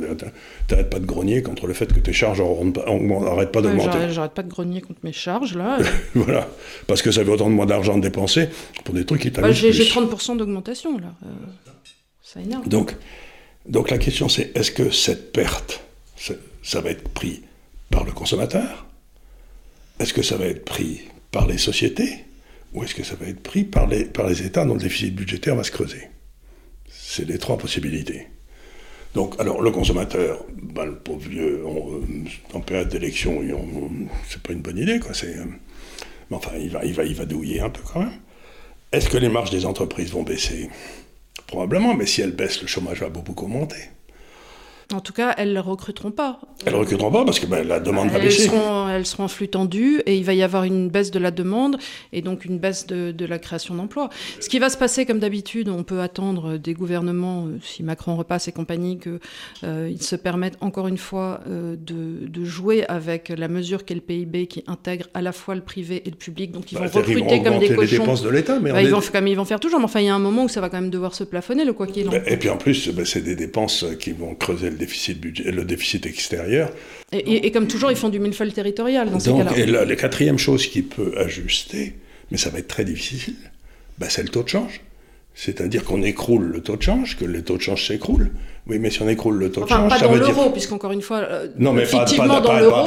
t'arrêtes 0.67 0.91
pas 0.91 0.99
de 0.99 1.07
grogner 1.07 1.43
contre 1.43 1.67
le 1.67 1.75
fait 1.75 1.93
que 1.93 2.01
tes 2.01 2.13
charges 2.13 2.43
n'arrêtent 2.43 3.53
pas 3.53 3.63
d'augmenter. 3.63 3.99
J'arrête 4.11 4.33
pas 4.33 4.43
de 4.43 4.49
grogner 4.51 4.81
contre 4.81 5.01
mes 5.05 5.13
charges, 5.13 5.55
là. 5.55 5.79
voilà. 6.15 6.49
Parce 6.87 7.03
que 7.03 7.13
ça 7.13 7.25
fait 7.25 7.31
autant 7.31 7.49
de 7.49 7.55
moins 7.55 7.67
d'argent 7.67 7.97
de 7.97 8.03
dépenser 8.03 8.49
pour 8.85 8.95
des 8.95 9.05
trucs 9.05 9.23
qui 9.23 9.31
t'amusent. 9.31 9.63
Bah, 9.63 9.71
j'ai 9.71 9.85
30% 9.85 10.37
d'augmentation, 10.37 10.99
là. 10.99 11.15
Euh, 11.25 11.29
c'est 12.23 12.43
énorme. 12.43 12.67
Donc, 12.67 12.95
donc 13.67 13.91
la 13.91 13.99
question 13.99 14.29
c'est 14.29 14.57
est-ce 14.57 14.71
que 14.71 14.91
cette 14.91 15.33
perte, 15.33 15.83
ça 16.63 16.81
va 16.81 16.91
être 16.91 17.09
pris 17.09 17.43
par 17.91 18.05
le 18.05 18.13
consommateur? 18.13 18.87
Est-ce 20.01 20.13
que 20.13 20.23
ça 20.23 20.37
va 20.37 20.47
être 20.47 20.65
pris 20.65 21.03
par 21.31 21.47
les 21.47 21.59
sociétés? 21.59 22.25
Ou 22.75 22.85
est-ce 22.85 22.95
que 22.95 23.03
ça 23.03 23.15
va 23.15 23.27
être 23.27 23.43
pris 23.43 23.65
par 23.65 23.87
les, 23.87 24.05
par 24.05 24.27
les 24.27 24.43
États 24.43 24.65
dont 24.65 24.75
le 24.75 24.81
déficit 24.81 25.15
budgétaire 25.15 25.57
va 25.57 25.65
se 25.65 25.71
creuser? 25.71 26.09
C'est 27.11 27.27
les 27.27 27.39
trois 27.39 27.57
possibilités. 27.57 28.27
Donc, 29.15 29.41
alors, 29.41 29.63
le 29.63 29.71
consommateur, 29.71 30.45
ben, 30.53 30.85
le 30.85 30.97
pauvre 30.97 31.27
vieux, 31.27 31.65
euh, 31.65 32.27
en 32.53 32.61
période 32.61 32.91
d'élection, 32.91 33.43
c'est 34.29 34.43
pas 34.43 34.53
une 34.53 34.61
bonne 34.61 34.77
idée, 34.77 35.01
quoi. 35.01 35.13
Euh, 35.25 35.45
mais 36.31 36.37
enfin, 36.37 36.51
il 36.61 36.69
va, 36.69 36.85
il, 36.85 36.93
va, 36.93 37.05
il 37.05 37.15
va 37.15 37.25
douiller 37.25 37.61
un 37.61 37.71
peu 37.71 37.81
quand 37.83 38.01
même. 38.01 38.13
Est-ce 38.93 39.09
que 39.09 39.17
les 39.17 39.31
marges 39.31 39.51
des 39.51 39.65
entreprises 39.65 40.11
vont 40.13 40.23
baisser? 40.23 40.69
Probablement, 41.47 41.95
mais 41.95 42.05
si 42.05 42.21
elles 42.21 42.37
baissent, 42.37 42.61
le 42.61 42.69
chômage 42.69 43.01
va 43.01 43.09
beaucoup 43.09 43.33
augmenter. 43.43 43.89
En 44.95 45.01
tout 45.01 45.13
cas, 45.13 45.35
elles 45.37 45.53
ne 45.53 45.61
recruteront 45.61 46.11
pas. 46.11 46.41
Elles 46.65 46.73
ne 46.73 46.79
recruteront 46.79 47.11
pas 47.11 47.23
parce 47.23 47.39
que 47.39 47.45
ben, 47.45 47.67
la 47.67 47.79
demande 47.79 48.09
va 48.09 48.19
baisser. 48.19 48.45
Seront, 48.45 48.89
elles 48.89 49.05
seront 49.05 49.25
en 49.25 49.29
flux 49.29 49.49
tendu 49.49 50.01
et 50.07 50.17
il 50.17 50.25
va 50.25 50.33
y 50.33 50.43
avoir 50.43 50.65
une 50.65 50.89
baisse 50.89 51.11
de 51.11 51.19
la 51.19 51.31
demande 51.31 51.77
et 52.15 52.23
donc 52.23 52.47
une 52.47 52.59
baisse 52.59 52.87
de, 52.87 53.27
la 53.27 53.39
création 53.39 53.75
d'emplois. 53.75 54.09
Ce 54.41 54.49
qui 54.49 54.59
va 54.59 54.71
se 54.71 54.79
passer, 54.79 55.05
comme 55.05 55.19
d'habitude, 55.19 55.69
on 55.69 55.83
peut 55.83 56.01
attendre 56.01 56.57
des 56.57 56.73
gouvernements, 56.73 57.45
euh, 57.49 57.59
si 57.63 57.83
Macron 57.83 58.17
repasse 58.17 58.49
et 58.49 58.53
compagnie, 58.53 58.99
qu'ils 58.99 59.21
euh, 59.65 59.95
se 60.01 60.17
permettent 60.17 60.57
encore 60.63 60.89
une 60.89 60.97
fois 60.97 61.41
euh, 61.51 61.77
de, 61.77 62.45
jouer 62.45 62.87
avec 62.87 63.29
la 63.29 63.49
mesure 63.49 63.85
qu'est 63.85 63.95
le 63.95 64.01
PIB 64.01 64.47
qui 64.47 64.65
intègre 64.69 65.07
à 65.13 65.21
la 65.21 65.33
fois 65.33 65.55
le 65.55 65.61
privé 65.61 66.03
et 66.07 66.11
le 66.11 66.17
public. 66.17 66.51
Donc 66.51 66.73
ils 66.73 66.79
bah, 66.79 66.87
vont 66.87 67.01
recruter 67.01 67.43
comme 67.43 67.59
des 67.59 67.69
cochons. 67.69 67.81
les 67.83 67.99
dépenses 67.99 68.23
de 68.23 68.31
l'État. 68.31 68.59
Mais 68.59 68.73
bah, 68.73 68.81
ils 68.83 68.89
vont, 68.89 69.01
comme 69.13 69.27
ils 69.27 69.37
vont 69.37 69.45
faire 69.45 69.61
toujours. 69.61 69.81
Mais 69.81 69.85
enfin, 69.85 70.01
il 70.01 70.07
y 70.07 70.09
a 70.09 70.15
un 70.15 70.19
moment 70.19 70.45
où 70.45 70.49
ça 70.49 70.63
va 70.63 70.71
quand 70.71 70.81
même 70.81 70.89
devoir 70.89 71.15
se 71.15 71.25
plafonner, 71.25 71.67
le 71.67 71.75
quoi 71.75 71.87
qu'il 71.87 72.09
en 72.09 72.13
bah, 72.13 72.21
Et 72.27 72.39
puis 72.39 72.49
en 72.49 72.57
plus, 72.57 72.91
c'est 73.05 73.21
des 73.21 73.37
dépenses 73.37 73.85
qui 74.01 74.13
vont 74.13 74.35
creuser 74.35 74.71
le 74.71 74.78
déficit, 74.79 75.21
budget, 75.21 75.51
le 75.51 75.65
déficit 75.65 76.07
extérieur. 76.07 76.71
Et, 77.13 77.51
comme 77.51 77.67
toujours, 77.67 77.91
ils 77.91 77.97
font 77.97 78.09
du 78.09 78.21
millefeuille 78.21 78.53
territorial 78.53 79.11
dans 79.11 79.21
ces 79.21 79.33
cas-là. 79.33 79.57
Et 79.57 79.67
la, 79.67 79.97
quatrième 79.97 80.39
chose 80.39 80.67
qui 80.67 80.83
peut 80.83 81.15
ajuster, 81.17 81.95
mais 82.31 82.39
ça 82.39 82.51
va 82.51 82.59
être 82.59 82.69
très 82.69 82.85
difficile, 82.85 83.37
bah, 83.99 84.07
c'est 84.09 84.23
le 84.23 84.29
taux 84.29 84.43
de 84.43 84.49
change. 84.49 84.81
C'est-à-dire 85.35 85.85
qu'on 85.85 86.03
écroule 86.03 86.51
le 86.53 86.61
taux 86.61 86.75
de 86.75 86.83
change, 86.83 87.17
que 87.17 87.25
le 87.25 87.43
taux 87.43 87.57
de 87.57 87.63
change 87.63 87.87
s'écroule. 87.87 88.33
Oui, 88.67 88.81
mais 88.81 88.91
si 88.91 89.01
on 89.03 89.09
écroule 89.09 89.37
le 89.37 89.53
taux 89.53 89.63
de 89.63 89.69
change, 89.69 89.89
pas 89.89 89.99
ça 89.99 90.09
dans 90.09 90.15
l'euro, 90.17 90.51
puisqu'encore 90.51 90.91
une 90.91 91.01
fois, 91.01 91.19
euh, 91.19 91.47
non, 91.59 91.73
mais 91.73 91.85
pas, 91.87 92.05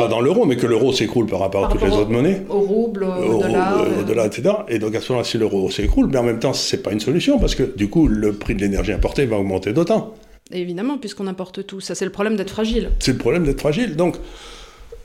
dans 0.10 0.20
l'euro, 0.20 0.46
mais 0.46 0.58
que 0.58 0.68
l'euro 0.68 0.92
s'écroule 0.92 1.28
par 1.28 1.40
rapport 1.40 1.68
à 1.68 1.70
toutes 1.70 1.82
les 1.82 1.92
autres 1.92 2.12
monnaies, 2.12 2.42
au 2.50 2.60
rouble, 2.60 3.06
au, 3.06 3.42
dollar, 3.42 3.88
au 4.00 4.04
dollar, 4.04 4.26
etc. 4.26 4.54
Et 4.68 4.80
donc 4.80 4.94
à 4.96 5.00
ce 5.00 5.14
moment-là, 5.14 5.28
si 5.28 5.38
l'euro 5.38 5.72
s'écroule, 5.72 6.08
mais 6.08 6.18
en 6.18 6.24
même 6.24 6.40
temps, 6.40 6.52
c'est 6.52 6.84
pas 6.84 6.92
une 6.92 7.00
solution 7.00 7.40
parce 7.40 7.56
que 7.56 7.64
du 7.64 7.88
coup, 7.88 8.10
le 8.10 8.34
prix 8.34 8.54
de 8.54 8.60
l'énergie 8.60 8.92
importée 8.92 9.26
va 9.26 9.38
augmenter 9.38 9.72
d'autant. 9.72 10.14
Évidemment, 10.54 10.98
puisqu'on 10.98 11.28
importe 11.28 11.66
tout. 11.66 11.82
Ça, 11.82 11.96
c'est 11.96 12.06
le 12.06 12.12
problème 12.12 12.36
d'être 12.36 12.52
fragile. 12.52 12.92
C'est 13.00 13.14
le 13.14 13.18
problème 13.18 13.46
d'être 13.46 13.62
fragile. 13.62 13.96
Donc, 13.96 14.18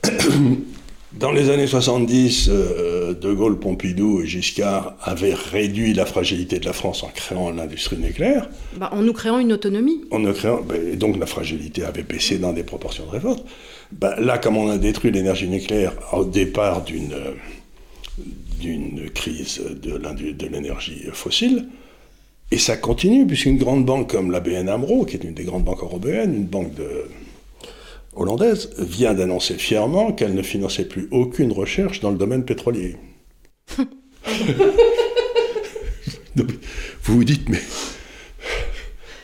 Dans 1.13 1.31
les 1.31 1.49
années 1.49 1.67
70, 1.67 2.49
euh, 2.49 3.13
De 3.13 3.33
Gaulle, 3.33 3.57
Pompidou 3.57 4.21
et 4.21 4.27
Giscard 4.27 4.97
avaient 5.01 5.33
réduit 5.33 5.93
la 5.93 6.05
fragilité 6.05 6.59
de 6.59 6.65
la 6.65 6.73
France 6.73 7.01
en 7.01 7.07
créant 7.07 7.49
l'industrie 7.49 7.97
nucléaire. 7.97 8.49
Bah, 8.75 8.89
en 8.91 9.01
nous 9.01 9.13
créant 9.13 9.39
une 9.39 9.53
autonomie. 9.53 10.01
En 10.11 10.19
nous 10.19 10.33
créant, 10.33 10.61
ben, 10.61 10.79
et 10.93 10.95
donc 10.95 11.17
la 11.17 11.25
fragilité 11.25 11.85
avait 11.85 12.03
baissé 12.03 12.37
dans 12.37 12.53
des 12.53 12.63
proportions 12.63 13.05
très 13.07 13.21
fortes. 13.21 13.45
Ben, 13.93 14.15
là, 14.19 14.37
comme 14.37 14.57
on 14.57 14.69
a 14.69 14.77
détruit 14.77 15.11
l'énergie 15.11 15.47
nucléaire 15.47 15.93
au 16.11 16.25
départ 16.25 16.83
d'une 16.83 17.15
d'une 18.59 19.09
crise 19.11 19.61
de 19.61 20.47
l'énergie 20.47 21.05
fossile, 21.13 21.67
et 22.51 22.57
ça 22.57 22.77
continue, 22.77 23.27
puisqu'une 23.27 23.57
grande 23.57 23.85
banque 23.85 24.09
comme 24.09 24.31
la 24.31 24.39
BN 24.39 24.69
AMRO, 24.69 25.05
qui 25.05 25.15
est 25.17 25.23
une 25.23 25.33
des 25.33 25.43
grandes 25.43 25.63
banques 25.63 25.83
européennes, 25.83 26.33
une 26.33 26.45
banque 26.45 26.73
de, 26.75 27.05
hollandaise, 28.15 28.69
vient 28.77 29.13
d'annoncer 29.13 29.55
fièrement 29.55 30.11
qu'elle 30.11 30.33
ne 30.33 30.41
finançait 30.41 30.85
plus 30.85 31.07
aucune 31.11 31.51
recherche 31.51 31.99
dans 31.99 32.11
le 32.11 32.17
domaine 32.17 32.43
pétrolier. 32.45 32.95
vous 36.35 36.45
vous 37.03 37.23
dites, 37.23 37.49
mais 37.49 37.61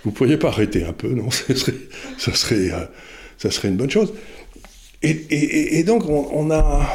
vous 0.04 0.12
ne 0.12 0.16
pourriez 0.16 0.38
pas 0.38 0.50
arrêter 0.50 0.84
un 0.84 0.94
peu, 0.94 1.10
non? 1.10 1.30
Ça 1.32 1.56
serait, 1.56 1.74
ça, 2.18 2.34
serait, 2.34 2.72
euh, 2.72 2.86
ça 3.38 3.52
serait 3.52 3.70
une 3.70 3.78
bonne 3.78 3.90
chose. 3.90 4.14
Et, 5.02 5.84
donc, 5.84 6.06
on, 6.08 6.50
a. 6.52 6.88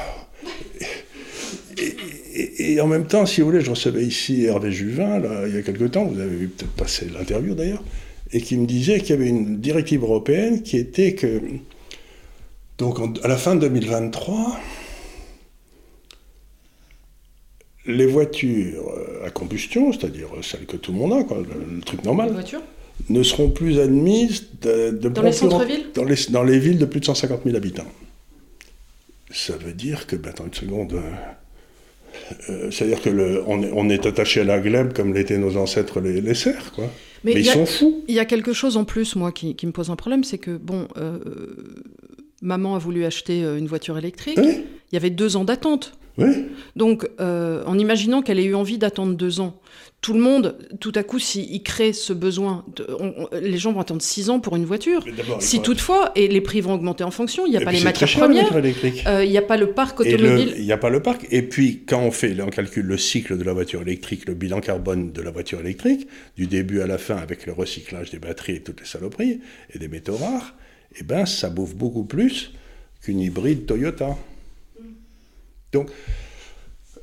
Et, 2.39 2.81
en 2.81 2.87
même 2.87 3.07
temps, 3.07 3.27
si 3.27 3.41
vous 3.41 3.49
voulez, 3.49 3.61
je 3.61 3.71
recevais 3.71 4.05
ici 4.05 4.45
Hervé 4.45 4.71
Juvin, 4.71 5.19
là, 5.19 5.49
il 5.49 5.55
y 5.55 5.59
a 5.59 5.63
quelque 5.63 5.85
temps, 5.85 6.05
vous 6.05 6.21
avez 6.21 6.47
peut-être 6.47 6.71
passé 6.73 7.09
l'interview 7.13 7.55
d'ailleurs, 7.55 7.83
et 8.33 8.41
qui 8.41 8.57
me 8.57 8.67
disait 8.67 9.01
qu'il 9.01 9.11
y 9.11 9.13
avait 9.15 9.29
une 9.29 9.59
directive 9.59 10.03
européenne 10.03 10.63
qui 10.63 10.77
était 10.77 11.15
que 11.15 11.41
donc 12.79 12.99
à 13.25 13.29
la 13.29 13.37
fin 13.37 13.57
de 13.57 13.63
2023, 13.63 14.57
les 17.87 18.07
voitures 18.07 18.89
euh, 18.89 19.27
à 19.27 19.31
combustion, 19.31 19.93
c'est-à-dire 19.93 20.29
celles 20.43 20.67
que 20.67 20.77
tout 20.77 20.93
le 20.93 20.99
monde 20.99 21.13
a, 21.13 21.35
le, 21.35 21.81
truc 21.81 22.05
normal, 22.05 22.33
ne 23.09 23.23
seront 23.25 23.51
plus 23.51 23.81
admises 23.81 24.47
de, 24.63 24.91
dans 24.91 25.23
les 25.23 25.33
centres-villes? 25.33 25.87
dans 25.95 26.05
les, 26.05 26.17
dans 26.31 26.45
les, 26.45 26.59
villes 26.61 26.79
de 26.79 26.85
plus 26.85 27.01
de 27.01 27.07
150 27.07 27.43
000 27.45 27.57
habitants. 27.57 27.91
Ça 29.33 29.57
veut 29.57 29.73
dire 29.73 30.07
que, 30.07 30.15
ben, 30.15 30.31
attends 30.31 30.47
une 30.47 30.55
seconde, 30.55 31.01
euh, 32.49 32.53
euh, 32.53 32.71
c'est-à-dire 32.71 33.01
que 33.01 33.11
le, 33.11 33.43
on, 33.47 33.89
est, 33.89 34.07
attaché 34.07 34.41
à 34.41 34.45
la 34.45 34.61
glèbe 34.61 34.93
comme 34.93 35.15
l'étaient 35.15 35.39
nos 35.39 35.57
ancêtres 35.57 36.01
les, 36.01 36.21
les 36.21 36.35
cerfs, 36.35 36.73
quoi. 36.73 36.91
Mais, 37.25 37.33
ils 37.33 37.45
sont 37.45 37.67
fous. 37.67 38.05
Il 38.07 38.15
y 38.15 38.21
a 38.21 38.25
quelque 38.25 38.53
chose 38.53 38.77
en 38.77 38.85
plus, 38.85 39.17
moi, 39.17 39.33
qui, 39.33 39.57
qui 39.57 39.67
me 39.67 39.73
pose 39.73 39.91
un 39.91 39.97
problème, 39.97 40.23
c'est 40.23 40.39
que, 40.39 40.57
bon, 40.57 40.87
maman 42.43 42.75
a 42.75 42.79
voulu 42.79 43.05
acheter 43.05 43.45
euh, 43.45 43.59
une 43.59 43.67
voiture 43.67 43.99
électrique, 43.99 44.39
il 44.39 44.95
y 44.95 44.97
avait 44.97 45.11
deux 45.11 45.37
ans 45.37 45.45
d'attente. 45.45 45.93
Donc, 46.77 47.09
euh, 47.21 47.63
en 47.67 47.79
imaginant 47.79 48.23
qu'elle 48.23 48.39
ait 48.39 48.45
eu 48.45 48.55
envie 48.55 48.79
d'attendre 48.79 49.15
deux 49.15 49.41
ans, 49.41 49.61
tout 50.01 50.13
le 50.13 50.21
monde, 50.21 50.57
tout 50.79 50.93
à 50.95 51.03
coup, 51.03 51.19
s'il 51.19 51.61
crée 51.63 51.93
ce 51.93 52.13
besoin, 52.13 52.65
les 53.43 53.59
gens 53.59 53.73
vont 53.73 53.81
attendre 53.81 54.01
six 54.01 54.31
ans 54.31 54.39
pour 54.39 54.55
une 54.55 54.65
voiture. 54.65 55.05
Si 55.41 55.61
toutefois, 55.61 56.13
et 56.15 56.29
les 56.29 56.41
prix 56.41 56.61
vont 56.61 56.75
augmenter 56.75 57.03
en 57.03 57.11
fonction, 57.11 57.47
il 57.47 57.51
n'y 57.51 57.57
a 57.57 57.61
pas 57.61 57.73
les 57.73 57.83
matières 57.83 58.11
premières, 58.11 58.55
euh, 58.55 59.25
il 59.25 59.31
n'y 59.31 59.39
a 59.39 59.43
pas 59.43 59.57
le 59.57 59.73
parc 59.73 60.01
automobile. 60.01 60.55
Il 60.57 60.65
n'y 60.65 60.73
a 60.73 60.77
pas 60.77 60.91
le 60.91 61.03
parc. 61.03 61.27
Et 61.31 61.43
puis, 61.43 61.83
quand 61.85 62.01
on 62.01 62.13
fait, 62.13 62.41
on 62.41 62.49
calcule 62.49 62.87
le 62.87 62.97
cycle 62.97 63.37
de 63.37 63.43
la 63.43 63.53
voiture 63.53 63.83
électrique, 63.83 64.27
le 64.29 64.35
bilan 64.35 64.61
carbone 64.61 65.11
de 65.11 65.21
la 65.21 65.33
voiture 65.33 65.61
électrique, 65.61 66.07
du 66.37 66.47
début 66.47 66.81
à 66.81 66.87
la 66.87 66.99
fin, 66.99 67.17
avec 67.17 67.47
le 67.47 67.53
recyclage 67.53 68.11
des 68.11 68.21
batteries 68.21 68.57
et 68.57 68.63
toutes 68.63 68.81
les 68.81 68.87
saloperies, 68.87 69.41
et 69.75 69.79
des 69.81 69.89
métaux 69.89 70.17
rares, 70.17 70.55
eh 71.01 71.03
ben, 71.03 71.27
ça 71.27 71.51
bouffe 71.51 71.75
beaucoup 71.75 72.05
plus 72.05 72.53
qu'une 73.03 73.21
hybride 73.21 73.67
Toyota. 73.67 74.17
Donc, 75.73 75.91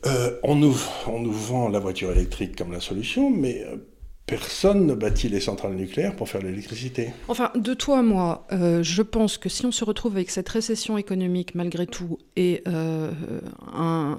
euh, 0.06 0.40
on, 0.44 0.56
nous, 0.56 0.76
on, 1.08 1.20
nous, 1.20 1.32
vend 1.32 1.70
la 1.70 1.80
voiture 1.80 2.12
électrique 2.12 2.56
comme 2.56 2.72
la 2.72 2.80
solution, 2.80 3.30
mais 3.30 3.64
euh, 3.66 3.78
personne 4.26 4.86
ne 4.88 4.94
bâtit 4.96 5.30
les 5.30 5.40
centrales 5.40 5.76
nucléaires 5.76 6.16
pour 6.16 6.30
faire 6.30 6.42
l'électricité. 6.42 7.10
Enfin, 7.28 7.52
de 7.56 7.74
toi 7.74 8.00
à 8.00 8.02
moi, 8.02 8.48
euh, 8.52 8.82
je 8.82 9.02
pense 9.02 9.38
que 9.38 9.50
si 9.50 9.66
on 9.66 9.72
se 9.72 9.86
retrouve 9.86 10.16
avec 10.16 10.32
cette 10.32 10.50
récession 10.50 10.98
économique 10.98 11.56
malgré 11.56 11.86
tout 11.86 12.18
et 12.36 12.64
un, 12.66 14.18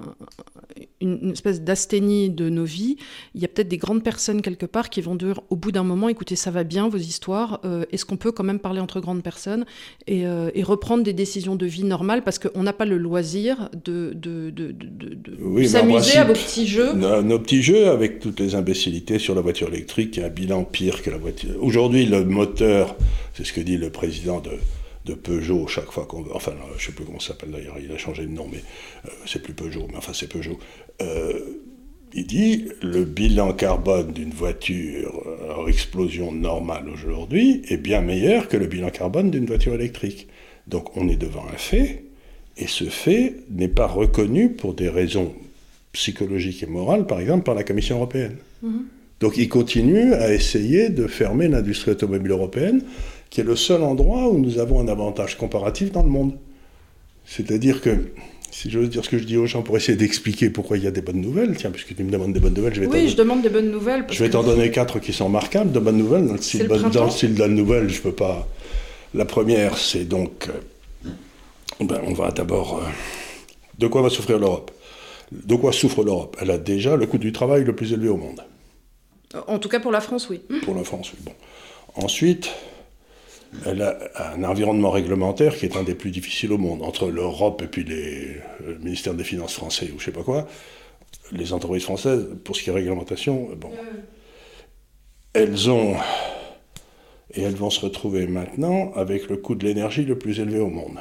une, 1.01 1.31
espèce 1.31 1.61
d'asthénie 1.61 2.29
de 2.29 2.49
nos 2.49 2.63
vies, 2.63 2.97
il 3.35 3.41
y 3.41 3.45
a 3.45 3.47
peut-être 3.47 3.67
des 3.67 3.77
grandes 3.77 4.03
personnes 4.03 4.41
quelque 4.41 4.65
part 4.65 4.89
qui 4.89 5.01
vont 5.01 5.15
dire 5.15 5.41
au 5.49 5.55
bout 5.55 5.71
d'un 5.71 5.83
moment, 5.83 6.09
écoutez, 6.09 6.35
ça 6.35 6.51
va 6.51 6.63
bien 6.63 6.89
vos 6.89 6.97
histoires, 6.97 7.59
euh, 7.65 7.85
est-ce 7.91 8.05
qu'on 8.05 8.17
peut 8.17 8.31
quand 8.31 8.43
même 8.43 8.59
parler 8.59 8.79
entre 8.79 8.99
grandes 8.99 9.23
personnes 9.23 9.65
et, 10.07 10.25
euh, 10.25 10.49
reprendre 10.63 11.03
des 11.03 11.13
décisions 11.13 11.55
de 11.55 11.65
vie 11.65 11.85
normales? 11.85 12.23
Parce 12.23 12.39
qu'on 12.39 12.63
n'a 12.63 12.73
pas 12.73 12.85
le 12.85 12.97
loisir 12.97 13.69
de, 13.85 14.11
de, 14.13 14.49
de, 14.49 14.71
de 14.71 15.63
s'amuser 15.63 16.17
à 16.17 16.25
vos 16.25 16.33
petits 16.33 16.67
jeux. 16.67 16.93
nos, 16.93 17.39
petits 17.39 17.61
jeux 17.61 17.87
avec 17.87 18.19
toutes 18.19 18.39
les 18.39 18.55
imbécilités 18.55 19.17
sur 19.17 19.33
la 19.33 19.41
voiture 19.41 19.69
électrique 19.69 19.96
qui 20.05 20.21
a 20.21 20.25
un 20.25 20.29
bilan 20.29 20.63
pire 20.63 21.01
que 21.01 21.09
la 21.09 21.17
voiture. 21.17 21.55
Aujourd'hui, 21.61 22.05
le 22.05 22.23
moteur, 22.23 22.95
c'est 23.33 23.45
ce 23.45 23.53
que 23.53 23.61
dit 23.61 23.77
le 23.77 23.89
président 23.89 24.41
de 25.05 25.13
Peugeot 25.13 25.67
chaque 25.67 25.91
fois 25.91 26.05
qu'on. 26.05 26.25
Enfin, 26.33 26.53
je 26.71 26.73
ne 26.75 26.79
sais 26.79 26.91
plus 26.91 27.05
comment 27.05 27.19
ça 27.19 27.29
s'appelle 27.29 27.51
d'ailleurs, 27.51 27.77
il 27.83 27.91
a 27.91 27.97
changé 27.97 28.23
de 28.23 28.31
nom, 28.31 28.47
mais 28.51 28.59
euh, 29.05 29.09
c'est 29.25 29.41
plus 29.41 29.53
Peugeot, 29.53 29.87
mais 29.89 29.97
enfin 29.97 30.13
c'est 30.13 30.27
Peugeot. 30.27 30.59
Euh, 31.01 31.39
il 32.13 32.25
dit 32.25 32.69
le 32.81 33.03
bilan 33.03 33.53
carbone 33.53 34.11
d'une 34.13 34.31
voiture 34.31 35.23
en 35.57 35.67
explosion 35.67 36.31
normale 36.31 36.87
aujourd'hui 36.89 37.61
est 37.67 37.77
bien 37.77 38.01
meilleur 38.01 38.47
que 38.47 38.55
le 38.55 38.65
bilan 38.65 38.89
carbone 38.89 39.29
d'une 39.29 39.45
voiture 39.45 39.73
électrique. 39.73 40.27
Donc 40.67 40.95
on 40.95 41.09
est 41.09 41.17
devant 41.17 41.45
un 41.53 41.57
fait, 41.57 42.05
et 42.57 42.67
ce 42.67 42.85
fait 42.85 43.35
n'est 43.49 43.67
pas 43.67 43.87
reconnu 43.87 44.49
pour 44.49 44.73
des 44.73 44.89
raisons 44.89 45.33
psychologiques 45.91 46.63
et 46.63 46.67
morales, 46.67 47.07
par 47.07 47.19
exemple, 47.19 47.43
par 47.43 47.55
la 47.55 47.63
Commission 47.63 47.97
européenne. 47.97 48.37
Mm-hmm. 48.63 48.96
Donc 49.19 49.37
il 49.37 49.49
continue 49.49 50.13
à 50.13 50.33
essayer 50.33 50.89
de 50.89 51.07
fermer 51.07 51.47
l'industrie 51.47 51.91
automobile 51.91 52.31
européenne 52.31 52.81
qui 53.29 53.41
est 53.41 53.43
le 53.43 53.55
seul 53.55 53.83
endroit 53.83 54.29
où 54.29 54.37
nous 54.37 54.59
avons 54.59 54.79
un 54.79 54.87
avantage 54.87 55.37
comparatif 55.37 55.91
dans 55.91 56.03
le 56.03 56.09
monde. 56.09 56.33
C'est-à-dire 57.25 57.81
que, 57.81 57.89
si 58.51 58.69
j'ose 58.69 58.89
dire 58.89 59.03
ce 59.03 59.09
que 59.09 59.17
je 59.17 59.25
dis 59.25 59.37
aux 59.37 59.45
gens 59.45 59.61
pour 59.61 59.75
essayer 59.75 59.97
d'expliquer 59.97 60.49
pourquoi 60.49 60.77
il 60.77 60.83
y 60.83 60.87
a 60.87 60.91
des 60.91 61.01
bonnes 61.01 61.19
nouvelles, 61.19 61.55
tiens, 61.57 61.71
puisque 61.71 61.95
tu 61.95 62.03
me 62.03 62.11
demandes 62.11 62.33
des 62.33 62.39
bonnes 62.39 62.53
nouvelles, 62.53 62.73
je 62.73 62.81
vais 62.81 62.87
Oui, 62.87 63.09
je 63.09 63.17
demande 63.17 63.41
des 63.41 63.49
bonnes 63.49 63.71
nouvelles. 63.71 64.05
je 64.09 64.23
vais 64.23 64.29
t'en 64.29 64.43
donner 64.43 64.71
quatre 64.71 64.99
qui 64.99 65.11
sont 65.11 65.29
marquables 65.29 65.71
de 65.71 65.79
bonnes 65.79 65.97
nouvelles. 65.97 66.25
Dans 66.25 66.33
le 66.33 66.41
style, 66.41 66.67
dans 66.67 67.05
le 67.05 67.11
style 67.11 67.33
de 67.33 67.39
la 67.39 67.47
nouvelle, 67.49 67.89
je 67.89 68.01
peux 68.01 68.13
pas. 68.13 68.47
La 69.13 69.25
première, 69.25 69.77
c'est 69.77 70.05
donc. 70.05 70.47
Euh, 70.47 71.83
ben, 71.83 71.99
on 72.05 72.13
va 72.13 72.31
d'abord. 72.31 72.81
Euh, 72.81 72.89
de 73.77 73.87
quoi 73.87 74.01
va 74.01 74.09
souffrir 74.09 74.39
l'Europe? 74.39 74.71
De 75.31 75.55
quoi 75.55 75.73
souffre 75.73 76.03
l'Europe? 76.03 76.37
Elle 76.41 76.51
a 76.51 76.57
déjà 76.57 76.95
le 76.95 77.05
coût 77.05 77.17
du 77.17 77.31
travail 77.31 77.65
le 77.65 77.75
plus 77.75 77.91
élevé 77.93 78.09
au 78.09 78.17
monde. 78.17 78.41
En 79.47 79.59
tout 79.59 79.69
cas 79.69 79.79
pour 79.79 79.91
la 79.91 80.01
France, 80.01 80.29
oui. 80.29 80.41
Pour 80.63 80.75
la 80.75 80.83
France, 80.83 81.13
oui. 81.13 81.19
Bon. 81.23 81.33
Ensuite, 81.95 82.49
elle 83.65 83.81
a 83.81 83.97
un 84.33 84.43
environnement 84.43 84.91
réglementaire 84.91 85.57
qui 85.57 85.65
est 85.65 85.75
un 85.75 85.83
des 85.83 85.95
plus 85.95 86.11
difficiles 86.11 86.51
au 86.51 86.57
monde. 86.57 86.81
Entre 86.83 87.07
l'Europe 87.07 87.61
et 87.61 87.67
puis 87.67 87.83
les, 87.83 88.37
le 88.65 88.77
ministère 88.79 89.13
des 89.13 89.23
Finances 89.23 89.53
français 89.53 89.91
ou 89.93 89.99
je 89.99 90.05
sais 90.05 90.11
pas 90.11 90.23
quoi, 90.23 90.47
les 91.31 91.53
entreprises 91.53 91.83
françaises, 91.83 92.27
pour 92.43 92.55
ce 92.55 92.63
qui 92.63 92.69
est 92.69 92.73
réglementation, 92.73 93.49
bon, 93.55 93.71
elles 95.33 95.69
ont. 95.69 95.95
Et 97.33 97.41
elles 97.41 97.55
vont 97.55 97.69
se 97.69 97.81
retrouver 97.81 98.25
maintenant 98.25 98.93
avec 98.95 99.29
le 99.29 99.37
coût 99.37 99.53
de 99.53 99.65
l'énergie 99.65 100.05
le 100.05 100.17
plus 100.17 100.39
élevé 100.39 100.59
au 100.59 100.69
monde. 100.69 100.97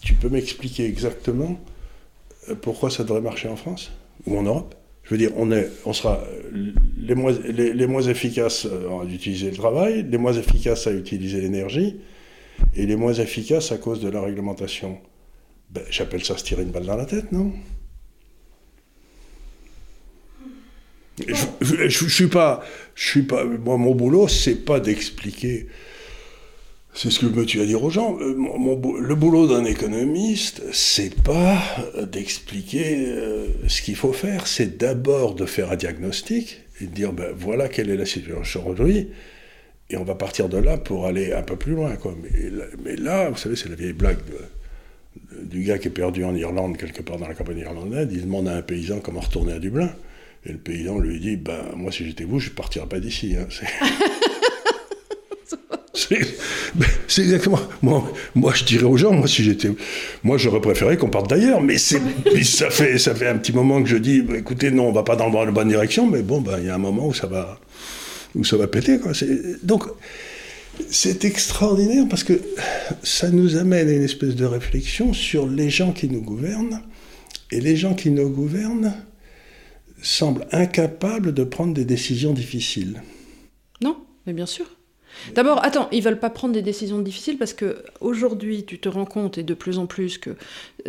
Tu 0.00 0.14
peux 0.14 0.28
m'expliquer 0.28 0.86
exactement 0.86 1.58
euh, 2.48 2.54
pourquoi 2.54 2.90
ça 2.90 3.02
devrait 3.02 3.20
marcher 3.20 3.48
en 3.48 3.56
France 3.56 3.90
ou 4.26 4.38
en 4.38 4.42
Europe? 4.42 4.74
Je 5.04 5.10
veux 5.10 5.18
dire, 5.18 5.30
on, 5.36 5.92
sera 5.92 6.22
les 6.96 7.14
moins, 7.14 8.02
efficaces 8.02 8.66
à 8.66 9.04
utiliser 9.04 9.50
le 9.50 9.56
travail, 9.56 10.06
les 10.08 10.18
moins 10.18 10.32
efficaces 10.32 10.86
à 10.86 10.92
utiliser 10.92 11.40
l'énergie, 11.40 11.96
et 12.74 12.86
les 12.86 12.96
moins 12.96 13.14
efficaces 13.14 13.72
à 13.72 13.78
cause 13.78 14.00
de 14.00 14.08
la 14.08 14.20
réglementation. 14.20 14.98
Ben, 15.70 15.82
J'appelle 15.90 16.24
ça 16.24 16.36
se 16.38 16.44
tirer 16.44 16.62
une 16.62 16.70
balle 16.70 16.86
dans 16.86 16.96
la 16.96 17.06
tête, 17.06 17.32
non? 17.32 17.52
Je, 21.26 21.88
je, 21.88 22.08
suis 22.08 22.28
pas, 22.28 22.64
je 22.94 23.06
suis 23.06 23.22
pas, 23.22 23.44
moi 23.44 23.76
mon 23.76 23.94
boulot 23.94 24.28
c'est 24.28 24.64
pas 24.64 24.80
d'expliquer 24.80 25.68
c'est 26.94 27.10
ce 27.10 27.24
que 27.24 27.40
tu 27.44 27.58
vas 27.58 27.64
dire 27.64 27.82
aux 27.82 27.90
gens. 27.90 28.18
Euh, 28.20 28.34
le 29.00 29.14
boulot 29.14 29.46
d'un 29.46 29.64
économiste, 29.64 30.62
c'est 30.72 31.22
pas 31.22 31.58
d'expliquer 32.02 33.06
euh, 33.08 33.46
ce 33.68 33.82
qu'il 33.82 33.96
faut 33.96 34.12
faire, 34.12 34.46
c'est 34.46 34.76
d'abord 34.78 35.34
de 35.34 35.46
faire 35.46 35.72
un 35.72 35.76
diagnostic 35.76 36.60
et 36.80 36.86
de 36.86 36.90
dire 36.94 37.12
ben, 37.12 37.32
voilà 37.36 37.68
quelle 37.68 37.90
est 37.90 37.96
la 37.96 38.06
situation 38.06 38.66
aujourd'hui, 38.66 39.08
et 39.90 39.96
on 39.96 40.04
va 40.04 40.14
partir 40.14 40.48
de 40.48 40.58
là 40.58 40.78
pour 40.78 41.06
aller 41.06 41.32
un 41.32 41.42
peu 41.42 41.56
plus 41.56 41.72
loin. 41.72 41.96
Quoi. 41.96 42.14
Mais, 42.84 42.96
là, 42.96 43.30
vous 43.30 43.36
savez, 43.36 43.56
c'est 43.56 43.68
la 43.68 43.74
vieille 43.74 43.92
blague 43.92 44.18
du 45.42 45.62
gars 45.62 45.78
qui 45.78 45.88
est 45.88 45.92
perdu 45.92 46.24
en 46.24 46.34
Irlande, 46.34 46.76
quelque 46.76 47.02
part 47.02 47.18
dans 47.18 47.28
la 47.28 47.34
campagne 47.34 47.58
irlandaise, 47.58 48.08
il 48.10 48.22
demande 48.22 48.48
à 48.48 48.56
un 48.56 48.62
paysan 48.62 49.00
comment 49.00 49.20
retourner 49.20 49.52
à 49.52 49.58
Dublin. 49.58 49.90
Et 50.44 50.52
le 50.52 50.58
paysan 50.58 50.98
lui 50.98 51.20
dit 51.20 51.36
ben, 51.36 51.72
Moi, 51.76 51.92
si 51.92 52.04
j'étais 52.04 52.24
vous, 52.24 52.40
je 52.40 52.50
ne 52.50 52.54
partirais 52.54 52.88
pas 52.88 53.00
d'ici. 53.00 53.36
Hein. 53.36 53.46
c'est 55.94 57.22
exactement. 57.22 57.60
Moi, 57.82 58.10
moi, 58.34 58.52
je 58.54 58.64
dirais 58.64 58.84
aux 58.84 58.96
gens, 58.96 59.12
moi, 59.12 59.28
si 59.28 59.44
j'étais, 59.44 59.70
moi, 60.22 60.38
j'aurais 60.38 60.60
préféré 60.60 60.96
qu'on 60.96 61.10
parte 61.10 61.28
d'ailleurs, 61.28 61.60
mais 61.60 61.76
ça 61.76 61.98
fait, 62.70 62.98
ça 62.98 63.14
fait 63.14 63.28
un 63.28 63.36
petit 63.36 63.52
moment 63.52 63.82
que 63.82 63.88
je 63.88 63.98
dis, 63.98 64.22
bah, 64.22 64.38
écoutez, 64.38 64.70
non, 64.70 64.88
on 64.88 64.92
va 64.92 65.02
pas 65.02 65.16
dans 65.16 65.28
la 65.28 65.50
bonne 65.50 65.68
direction, 65.68 66.06
mais 66.06 66.22
bon, 66.22 66.40
ben, 66.40 66.58
il 66.58 66.66
y 66.66 66.70
a 66.70 66.74
un 66.74 66.78
moment 66.78 67.08
où 67.08 67.14
ça 67.14 67.26
va, 67.26 67.60
où 68.34 68.44
ça 68.44 68.56
va 68.56 68.66
péter, 68.66 68.98
donc, 69.62 69.84
c'est 70.88 71.26
extraordinaire 71.26 72.06
parce 72.08 72.24
que 72.24 72.40
ça 73.02 73.28
nous 73.28 73.56
amène 73.56 73.88
à 73.88 73.92
une 73.92 74.02
espèce 74.02 74.34
de 74.34 74.46
réflexion 74.46 75.12
sur 75.12 75.46
les 75.46 75.68
gens 75.68 75.92
qui 75.92 76.08
nous 76.08 76.22
gouvernent, 76.22 76.80
et 77.50 77.60
les 77.60 77.76
gens 77.76 77.92
qui 77.92 78.10
nous 78.10 78.30
gouvernent 78.30 78.94
semblent 80.00 80.46
incapables 80.52 81.34
de 81.34 81.44
prendre 81.44 81.74
des 81.74 81.84
décisions 81.84 82.32
difficiles. 82.32 83.02
Non, 83.82 83.98
mais 84.26 84.32
bien 84.32 84.46
sûr. 84.46 84.64
D'abord, 85.34 85.64
attends, 85.64 85.88
ils 85.92 86.02
veulent 86.02 86.18
pas 86.18 86.30
prendre 86.30 86.54
des 86.54 86.62
décisions 86.62 86.98
difficiles 86.98 87.38
parce 87.38 87.52
que 87.52 87.82
aujourd'hui, 88.00 88.64
tu 88.64 88.78
te 88.78 88.88
rends 88.88 89.04
compte 89.04 89.38
et 89.38 89.42
de 89.42 89.54
plus 89.54 89.78
en 89.78 89.86
plus 89.86 90.18
que 90.18 90.30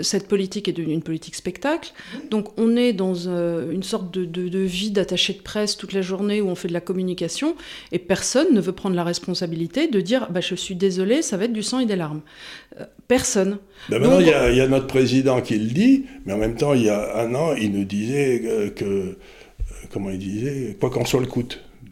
cette 0.01 0.27
politique 0.27 0.67
est 0.67 0.73
devenue 0.73 0.93
une 0.93 1.03
politique 1.03 1.36
spectacle. 1.36 1.93
Donc, 2.29 2.47
on 2.57 2.75
est 2.75 2.93
dans 2.93 3.13
euh, 3.27 3.71
une 3.71 3.83
sorte 3.83 4.12
de, 4.12 4.59
vie 4.59 4.91
d'attaché 4.91 5.33
de 5.33 5.41
presse 5.41 5.77
toute 5.77 5.93
la 5.93 6.01
journée 6.01 6.41
où 6.41 6.47
on 6.47 6.55
fait 6.55 6.67
de 6.67 6.73
la 6.73 6.81
communication 6.81 7.55
et 7.91 7.99
personne 7.99 8.53
ne 8.53 8.62
veut 8.62 8.71
prendre 8.71 8.95
la 8.95 9.03
responsabilité 9.03 9.88
de 9.88 10.01
dire 10.01 10.27
bah, 10.31 10.41
je 10.41 10.55
suis 10.55 10.75
désolé, 10.75 11.21
ça 11.21 11.38
va 11.38 11.45
être 11.45 11.53
du 11.53 11.63
sang 11.63 11.79
et 11.79 11.86
des 11.86 11.95
larmes. 11.95 12.21
Euh, 12.79 12.86
personne. 13.07 13.59
Ben 13.89 13.99
maintenant, 13.99 14.19
il 14.19 14.55
y, 14.55 14.62
a 14.62 14.67
notre 14.67 14.88
président 14.88 15.41
qui 15.41 15.57
le 15.57 15.69
dit, 15.69 16.05
mais 16.25 16.33
en 16.33 16.38
même 16.38 16.55
temps, 16.55 16.73
il 16.73 16.83
y 16.83 16.89
a 16.89 17.19
un 17.19 17.36
an, 17.36 17.53
il 17.53 17.71
nous 17.71 17.83
disait 17.86 18.41
euh, 18.45 18.69
que, 18.69 19.17
comment 19.91 20.09
il 20.09 20.19
disait, 20.19 20.77
quoi 20.79 20.89
qu'en 20.89 21.05
soit 21.05 21.19
le 21.19 21.27
coût. 21.27 21.43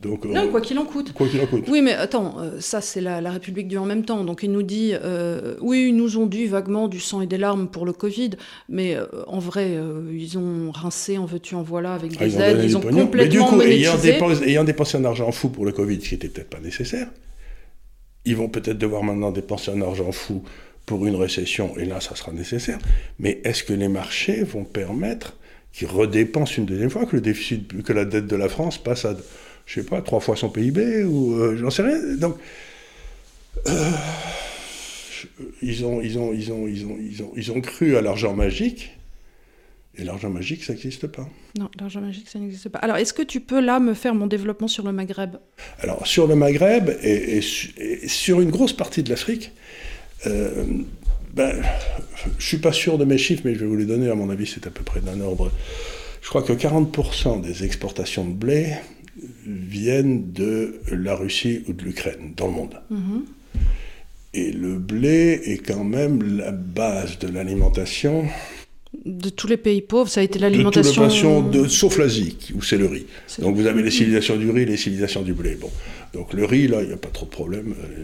Donc, 0.02 0.26
non, 0.26 0.48
quoi 0.50 0.62
qu'il 0.62 0.80
en 0.80 0.86
coûte. 0.86 1.14
Quoi 1.14 1.28
qu'il 1.28 1.40
en 1.42 1.46
coûte. 1.46 1.66
Oui, 1.68 1.82
mais 1.82 1.94
attends, 1.94 2.38
euh, 2.40 2.60
ça 2.60 2.82
c'est 2.82 3.02
la, 3.02 3.20
République 3.30 3.68
du 3.68 3.78
en 3.78 3.86
même 3.86 4.04
temps. 4.04 4.24
Donc 4.24 4.42
il 4.42 4.52
nous 4.52 4.64
dit, 4.64 4.94
euh, 4.94 5.56
oui, 5.62 5.88
ils 5.90 5.96
nous 5.96 6.18
ont 6.18 6.26
dit 6.26 6.48
vaguement 6.48 6.88
du 6.88 7.00
sang 7.00 7.22
et 7.22 7.28
des 7.28 7.38
larmes 7.38 7.68
pour 7.68 7.86
le 7.86 7.94
Covid, 7.94 8.32
mais 8.68 8.96
euh, 8.96 9.06
en 9.28 9.38
vrai, 9.38 9.78
ils 10.12 10.38
ont 10.40 10.72
rincé, 10.72 11.20
en 11.20 11.26
veux-tu, 11.26 11.54
en 11.54 11.62
voilà, 11.62 11.94
avec 11.94 12.14
ah, 12.20 12.26
des 12.26 12.38
aides, 12.40 12.62
ils 12.64 12.76
ont 12.76 12.82
complètement 12.82 13.10
Mais 13.14 13.28
du 13.28 13.40
coup, 13.40 13.62
ayant 13.62 13.98
dépensé, 13.98 14.44
ayant 14.46 14.64
dépensé, 14.64 14.98
un 14.98 15.06
argent 15.06 15.32
fou 15.32 15.50
pour 15.50 15.66
le 15.66 15.72
Covid, 15.72 16.02
ce 16.02 16.10
qui 16.10 16.16
n'était 16.16 16.30
peut-être 16.30 16.50
pas 16.50 16.60
nécessaire, 16.60 17.08
ils 18.26 18.36
vont 18.36 18.50
peut-être 18.50 18.80
devoir 18.80 19.04
maintenant 19.04 19.32
dépenser 19.32 19.72
un 19.72 19.82
argent 19.82 20.12
fou 20.12 20.44
pour 20.88 21.06
une 21.06 21.16
récession, 21.16 21.78
et 21.78 21.86
là, 21.86 22.02
ça 22.02 22.16
sera 22.16 22.32
nécessaire. 22.32 22.80
Mais 23.20 23.40
est-ce 23.44 23.64
que 23.64 23.74
les 23.74 23.88
marchés 23.88 24.44
vont 24.44 24.64
permettre 24.64 25.38
qu'ils 25.72 25.88
redépensent 25.88 26.58
une 26.58 26.66
deuxième 26.66 26.90
fois, 26.90 27.06
que 27.06 27.16
le 27.16 27.22
déficit, 27.22 27.84
que 27.84 27.94
la 27.94 28.06
dette 28.06 28.28
de 28.28 28.36
la 28.36 28.50
France 28.50 28.78
passe 28.78 29.06
à 29.06 29.16
je 29.72 29.80
sais 29.80 29.86
pas, 29.86 30.02
trois 30.02 30.20
fois 30.20 30.36
son 30.36 30.50
PIB, 30.50 31.06
ou 31.06 31.36
euh, 31.36 31.56
j'en 31.56 31.70
sais 31.70 31.84
rien. 31.84 31.98
Donc, 32.18 32.36
euh, 33.68 33.92
ils, 35.62 35.86
ont, 35.86 36.02
ils, 36.02 36.20
ont, 36.20 36.34
ils, 36.34 36.52
ont, 36.52 36.68
ils, 36.68 36.86
ont, 36.86 36.98
ils, 37.00 37.24
ont, 37.24 37.32
ils 37.38 37.52
ont 37.54 37.62
cru 37.62 37.96
à 37.96 38.02
l'argent 38.02 38.34
magique, 38.34 38.92
et 39.98 40.04
l'argent 40.04 40.30
magique, 40.30 40.66
ça 40.66 40.74
n'existe 40.74 41.08
pas. 41.08 41.26
Non, 41.58 41.70
l'argent 41.80 42.02
magique, 42.02 42.28
ça 42.28 42.38
n'existe 42.38 42.68
pas. 42.68 42.80
Alors, 42.80 42.98
est-ce 42.98 43.14
que 43.14 43.22
tu 43.22 43.40
peux 43.40 43.62
là 43.62 43.80
me 43.80 43.94
faire 43.94 44.14
mon 44.14 44.28
développement 44.28 44.68
sur 44.68 44.84
le 44.84 44.92
Maghreb? 44.92 45.38
Alors, 45.80 46.06
sur 46.06 46.28
le 46.28 46.36
Maghreb 46.36 46.90
et, 47.02 47.40
sur 47.42 48.42
une 48.42 48.52
grosse 48.52 48.74
partie 48.74 49.04
de 49.04 49.10
l'Afrique, 49.10 49.52
euh, 50.28 50.66
ben, 51.34 51.62
je 52.40 52.46
suis 52.46 52.58
pas 52.58 52.74
sûr 52.74 52.98
de 52.98 53.06
mes 53.06 53.18
chiffres, 53.18 53.44
mais 53.46 53.54
je 53.54 53.60
vais 53.60 53.68
vous 53.68 53.78
les 53.78 53.86
donner. 53.86 54.10
À 54.10 54.16
mon 54.16 54.30
avis, 54.30 54.48
c'est 54.48 54.68
à 54.68 54.70
peu 54.70 54.84
près 54.84 55.00
d'un 55.00 55.22
ordre. 55.22 55.50
Je 56.22 56.28
crois 56.28 56.44
que 56.44 56.52
40% 56.52 57.42
des 57.42 57.64
exportations 57.64 58.26
de 58.26 58.34
blé 58.34 58.76
viennent 59.46 60.32
de 60.32 60.82
la 60.92 61.16
Russie 61.16 61.64
ou 61.68 61.74
de 61.74 61.84
l'Ukraine 61.84 62.34
dans 62.36 62.48
le 62.48 62.54
monde. 62.54 62.82
Mhm. 62.90 63.26
Et 64.34 64.52
le 64.52 64.78
blé 64.78 65.42
est 65.46 65.58
quand 65.58 65.84
même 65.84 66.38
la 66.38 66.52
base 66.52 67.20
de 67.20 67.28
l'alimentation. 67.28 68.26
De 69.06 69.30
tous 69.30 69.48
les 69.48 69.58
pays 69.58 69.82
pauvres, 69.82 70.10
ça 70.10 70.22
a 70.22 70.24
été 70.24 70.40
l'alimentation. 70.40 71.42
De, 71.42 71.68
sauf 71.68 71.98
l'Asie, 71.98 72.38
où 72.56 72.62
c'est 72.62 72.78
le 72.78 72.86
riz. 72.86 73.06
Donc 73.40 73.56
vous 73.56 73.66
avez 73.66 73.82
les 73.82 73.92
civilisations 73.92 74.38
du 74.38 74.50
riz, 74.50 74.66
les 74.66 74.78
civilisations 74.78 75.22
du 75.22 75.34
blé. 75.34 75.56
Bon, 75.56 75.70
donc 76.14 76.34
le 76.34 76.46
riz, 76.46 76.68
là, 76.68 76.82
il 76.82 76.88
n'y 76.88 76.94
a 76.94 76.98
pas 76.98 77.10
trop 77.10 77.26
de 77.26 77.32
problème. 77.32 77.74
Euh, 77.84 78.04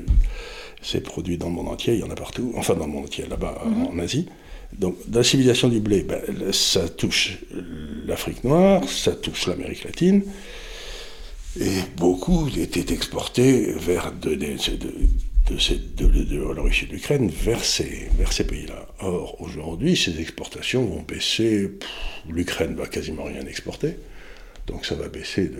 c'est 0.81 1.01
produit 1.01 1.37
dans 1.37 1.47
le 1.47 1.53
monde 1.53 1.69
entier, 1.69 1.93
il 1.93 1.99
y 1.99 2.03
en 2.03 2.09
a 2.09 2.15
partout. 2.15 2.53
Enfin, 2.55 2.75
dans 2.75 2.85
le 2.85 2.91
monde 2.91 3.05
entier, 3.05 3.25
là-bas, 3.29 3.63
en 3.65 3.97
Asie. 3.99 4.27
Donc, 4.77 4.95
dans 5.07 5.19
la 5.19 5.23
civilisation 5.23 5.69
du 5.69 5.79
blé, 5.79 6.03
ben, 6.03 6.19
ça 6.51 6.87
touche 6.89 7.39
l'Afrique 8.05 8.43
noire, 8.43 8.87
ça 8.87 9.13
touche 9.13 9.47
l'Amérique 9.47 9.83
latine, 9.85 10.23
et 11.59 11.81
beaucoup 11.97 12.47
étaient 12.47 12.93
exportés 12.93 13.71
vers 13.73 14.11
de, 14.11 14.35
de, 14.35 14.47
de, 15.47 16.59
Russie 16.59 16.85
et 16.85 16.93
l'Ukraine 16.93 17.29
vers 17.29 17.63
ces, 17.63 18.09
vers 18.17 18.31
ces 18.31 18.45
pays-là. 18.45 18.87
Or, 18.99 19.41
aujourd'hui, 19.41 19.95
ces 19.95 20.19
exportations 20.19 20.85
vont 20.85 21.01
baisser. 21.01 21.71
L'Ukraine 22.29 22.75
va 22.75 22.87
quasiment 22.87 23.23
rien 23.23 23.45
exporter, 23.45 23.97
donc 24.67 24.85
ça 24.85 24.95
va 24.95 25.07
baisser 25.07 25.51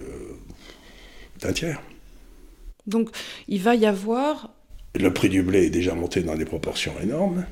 d'un 1.41 1.53
tiers. 1.53 1.81
Donc, 2.85 3.09
il 3.47 3.61
va 3.61 3.75
y 3.75 3.85
avoir. 3.85 4.51
Le 4.95 5.13
prix 5.13 5.29
du 5.29 5.43
blé 5.43 5.65
est 5.65 5.69
déjà 5.69 5.93
monté 5.93 6.21
dans 6.21 6.35
des 6.35 6.45
proportions 6.45 6.93
énormes. 7.01 7.45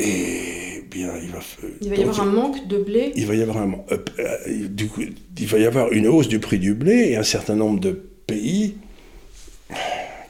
Et 0.00 0.82
bien, 0.90 1.12
il 1.22 1.30
va, 1.30 1.40
il 1.80 1.90
va 1.90 1.96
y 1.96 2.02
avoir 2.02 2.20
un 2.20 2.26
manque 2.26 2.66
de 2.66 2.78
blé. 2.78 3.12
Il 3.16 3.26
va 3.26 3.34
y 3.34 3.42
avoir 3.42 3.58
un, 3.58 3.72
euh, 3.92 3.98
euh, 4.18 4.68
du 4.68 4.88
coup, 4.88 5.02
il 5.02 5.46
va 5.46 5.58
y 5.58 5.66
avoir 5.66 5.92
une 5.92 6.06
hausse 6.06 6.28
du 6.28 6.40
prix 6.40 6.58
du 6.58 6.74
blé 6.74 7.10
et 7.10 7.16
un 7.16 7.22
certain 7.22 7.54
nombre 7.54 7.80
de 7.80 7.92
pays 8.26 8.74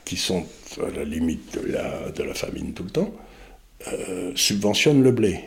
qui 0.05 0.17
sont 0.17 0.45
à 0.79 0.91
la 0.97 1.05
limite 1.05 1.55
de 1.55 1.73
la, 1.73 2.11
de 2.11 2.23
la 2.23 2.35
famine 2.35 2.73
tout 2.73 2.85
le 2.85 2.91
temps 2.91 3.13
euh, 3.89 4.33
subventionnent 4.35 5.03
le 5.03 5.13
blé. 5.13 5.41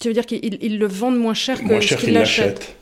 Tu 0.00 0.08
veux 0.08 0.14
dire 0.14 0.26
qu'ils 0.26 0.78
le 0.78 0.86
vendent 0.86 1.18
moins 1.18 1.34
cher 1.34 1.60
que 1.60 1.64
moins 1.64 1.80
cher 1.80 1.98
qu'ils 1.98 2.12
l'achètent. 2.12 2.76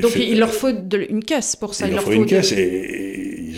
Donc 0.00 0.16
il 0.16 0.38
leur 0.38 0.52
faut 0.52 0.70
une 0.70 1.22
caisse 1.22 1.54
pour 1.54 1.74
ça. 1.74 1.86
Il, 1.86 1.94
leur 1.94 2.02
faut, 2.02 2.12
une 2.12 2.26
caisse 2.26 2.52
et, 2.52 3.13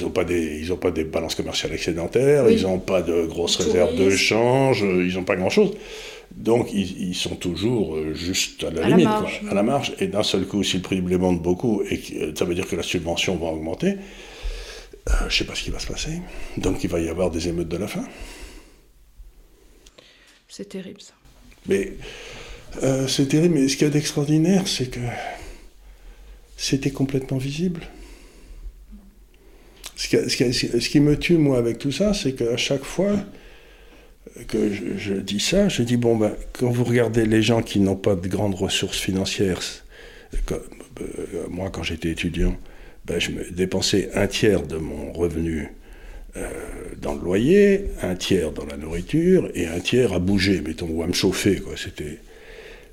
n'ont 0.07 0.13
pas, 0.13 0.25
des, 0.25 0.61
ils 0.61 0.77
pas 0.77 0.91
des 0.91 1.05
balances 1.05 1.35
commerciales 1.35 1.73
excédentaires, 1.73 2.49
ils 2.49 2.63
n'ont 2.63 2.79
pas 2.79 3.03
de 3.03 3.27
grosses 3.27 3.57
réserves 3.57 3.97
de 3.97 4.11
change, 4.11 4.81
ils 4.81 5.15
n'ont 5.15 5.25
pas 5.25 5.37
grand-chose. 5.37 5.73
Donc 6.35 6.73
ils, 6.73 7.15
sont 7.15 7.37
toujours 7.37 7.97
euh, 7.97 8.13
juste 8.13 8.65
à 8.65 8.71
la 8.71 8.89
limite, 8.89 9.09
à 9.49 9.55
la 9.55 9.63
marge. 9.63 9.95
Et 10.01 10.09
d'un 10.09 10.23
seul 10.23 10.47
coup, 10.47 10.63
si 10.63 10.77
le 10.77 10.83
prix 10.83 10.97
du 10.97 11.03
blé 11.03 11.17
monte 11.17 11.41
beaucoup, 11.41 11.83
et 11.83 12.01
euh, 12.17 12.33
ça 12.37 12.45
veut 12.45 12.55
dire 12.55 12.67
que 12.67 12.77
la 12.77 12.83
subvention 12.83 13.37
va 13.37 13.47
augmenter, 13.47 13.93
euh, 15.09 15.13
je 15.21 15.25
ne 15.25 15.31
sais 15.31 15.45
pas 15.45 15.55
ce 15.55 15.63
qui 15.63 15.71
va 15.71 15.79
se 15.79 15.87
passer. 15.87 16.21
Donc 16.57 16.85
il 16.85 16.91
va 16.91 17.01
y 17.01 17.09
avoir 17.09 17.31
des 17.31 17.49
émeutes 17.49 17.69
de 17.69 17.77
la 17.77 17.87
faim. 17.87 18.05
C'est 20.49 20.69
terrible 20.69 21.01
ça. 21.01 21.15
Mais 21.67 21.93
c'est 23.09 23.29
terrible, 23.29 23.55
mais 23.55 23.69
ce 23.69 23.77
qu'il 23.77 23.87
y 23.87 23.91
a 23.91 23.93
d'extraordinaire, 23.93 24.69
c'est 24.69 24.91
que 24.91 25.01
c'était 26.57 26.91
complètement 26.91 27.39
visible. 27.39 27.89
Ce 29.97 30.89
qui, 30.89 31.01
me 31.01 31.19
tue, 31.19 31.39
moi, 31.39 31.59
avec 31.59 31.79
tout 31.79 31.93
ça, 31.93 32.13
c'est 32.13 32.33
qu'à 32.33 32.57
chaque 32.57 32.85
fois 32.85 33.17
que 34.49 34.71
je, 34.71 35.15
dis 35.15 35.41
ça, 35.41 35.69
je 35.69 35.83
dis, 35.83 35.97
bon, 35.97 36.17
ben, 36.17 36.35
quand 36.53 36.71
vous 36.71 36.85
regardez 36.85 37.25
les 37.25 37.43
gens 37.43 37.63
qui 37.63 37.81
n'ont 37.81 37.97
pas 37.97 38.15
de 38.15 38.29
grandes 38.29 38.55
ressources 38.55 38.99
financières, 38.99 39.61
euh, 40.51 40.59
moi, 41.49 41.71
quand 41.71 41.83
j'étais 41.83 42.11
étudiant, 42.11 42.57
ben, 43.07 43.19
je 43.19 43.31
me 43.31 43.51
dépensais 43.51 44.11
un 44.15 44.27
tiers 44.27 44.63
de 44.63 44.77
mon 44.77 45.13
revenu 45.13 45.73
euh, 46.37 46.51
dans 47.01 47.15
le 47.15 47.21
loyer, 47.23 47.87
un 48.03 48.17
tiers 48.17 48.53
dans 48.53 48.67
la 48.67 48.77
nourriture 48.77 49.49
et 49.55 49.67
un 49.67 49.81
tiers 49.81 50.13
à 50.13 50.19
bouger, 50.19 50.61
mettons, 50.61 50.89
ou 50.91 51.03
à 51.03 51.07
me 51.07 51.15
chauffer, 51.15 51.61
quoi. 51.61 51.73
C'était... 51.77 52.19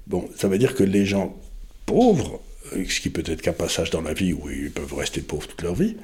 Bon, 0.07 0.29
ça 0.37 0.47
veut 0.47 0.57
dire 0.57 0.75
que 0.75 0.83
les 0.83 1.05
gens 1.05 1.37
pauvres 1.85 2.41
ce 2.71 2.99
qui 2.99 3.09
peut 3.09 3.23
être 3.25 3.41
qu'un 3.41 3.53
passage 3.53 3.89
dans 3.89 4.01
la 4.01 4.13
vie 4.13 4.33
où 4.33 4.49
ils 4.49 4.71
peuvent 4.71 4.93
rester 4.93 5.21
pauvres 5.21 5.47
toute 5.47 5.61
leur 5.61 5.75
vie, 5.75 5.95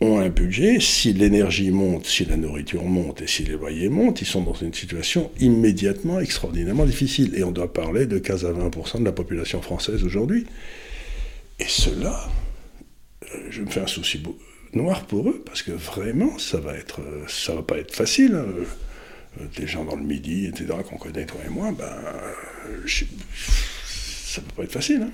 ont 0.00 0.18
un 0.18 0.28
budget, 0.28 0.78
si 0.80 1.12
l'énergie 1.12 1.70
monte, 1.70 2.06
si 2.06 2.24
la 2.24 2.36
nourriture 2.36 2.84
monte 2.84 3.22
et 3.22 3.26
si 3.26 3.44
les 3.44 3.54
loyers 3.54 3.88
montent, 3.88 4.22
ils 4.22 4.26
sont 4.26 4.42
dans 4.42 4.54
une 4.54 4.72
situation 4.72 5.30
immédiatement 5.40 6.20
extraordinairement 6.20 6.86
difficile. 6.86 7.34
Et 7.36 7.42
on 7.42 7.50
doit 7.50 7.72
parler 7.72 8.06
de 8.06 8.18
15 8.18 8.44
à 8.44 8.52
20% 8.52 9.00
de 9.00 9.04
la 9.04 9.12
population 9.12 9.60
française 9.60 10.04
aujourd'hui. 10.04 10.46
Et 11.58 11.66
cela, 11.66 12.28
euh, 13.24 13.38
je 13.50 13.62
me 13.62 13.70
fais 13.70 13.80
un 13.80 13.88
souci 13.88 14.22
noir 14.72 15.04
pour 15.06 15.28
eux, 15.28 15.42
parce 15.44 15.62
que 15.62 15.72
vraiment, 15.72 16.38
ça 16.38 16.60
va 16.60 16.74
être, 16.74 17.00
euh, 17.00 17.24
ça 17.26 17.54
va 17.54 17.62
pas 17.62 17.78
être 17.78 17.94
facile. 17.94 18.34
Hein. 18.34 18.46
Des 19.56 19.66
gens 19.66 19.84
dans 19.84 19.96
le 19.96 20.02
Midi, 20.02 20.46
etc., 20.46 20.66
qu'on 20.88 20.96
connaît, 20.96 21.26
toi 21.26 21.40
et 21.44 21.50
moi, 21.50 21.72
ben, 21.76 21.84
ça 22.86 24.40
peut 24.40 24.54
pas 24.56 24.62
être 24.64 24.72
facile. 24.72 25.02
Hein. 25.02 25.12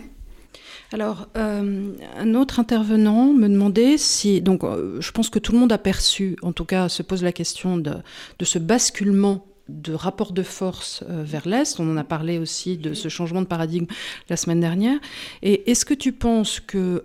Alors, 0.94 1.26
euh, 1.36 1.92
un 2.16 2.34
autre 2.36 2.60
intervenant 2.60 3.32
me 3.32 3.48
demandait 3.48 3.98
si, 3.98 4.40
donc 4.40 4.62
euh, 4.62 5.00
je 5.00 5.10
pense 5.10 5.28
que 5.28 5.40
tout 5.40 5.50
le 5.50 5.58
monde 5.58 5.72
a 5.72 5.78
perçu, 5.78 6.36
en 6.40 6.52
tout 6.52 6.64
cas 6.64 6.88
se 6.88 7.02
pose 7.02 7.24
la 7.24 7.32
question 7.32 7.76
de, 7.76 7.94
ce 8.40 8.60
basculement 8.60 9.44
de 9.68 9.92
rapport 9.92 10.30
de 10.30 10.44
force 10.44 11.02
vers 11.08 11.48
l'Est. 11.48 11.80
On 11.80 11.90
en 11.90 11.96
a 11.96 12.04
parlé 12.04 12.38
aussi 12.38 12.76
de 12.76 12.94
ce 12.94 13.08
changement 13.08 13.42
de 13.42 13.48
paradigme 13.48 13.86
la 14.28 14.36
semaine 14.36 14.60
dernière. 14.60 15.00
Et 15.42 15.68
est-ce 15.68 15.84
que 15.84 15.94
tu 15.94 16.12
penses 16.12 16.60
qu'il 16.60 17.00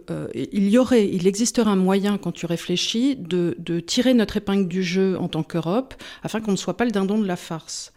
y 0.53 0.77
aurait, 0.77 1.09
il 1.09 1.25
existerait 1.25 1.71
un 1.71 1.75
moyen, 1.75 2.19
quand 2.19 2.31
tu 2.31 2.45
réfléchis, 2.45 3.15
de, 3.15 3.55
de 3.57 3.79
tirer 3.79 4.13
notre 4.13 4.37
épingle 4.37 4.67
du 4.67 4.83
jeu 4.83 5.17
en 5.17 5.29
tant 5.29 5.41
qu'Europe, 5.41 5.95
afin 6.21 6.41
qu'on 6.41 6.51
ne 6.51 6.57
soit 6.57 6.77
pas 6.77 6.85
le 6.85 6.91
dindon 6.91 7.17
de 7.17 7.25
la 7.25 7.37
farce? 7.37 7.91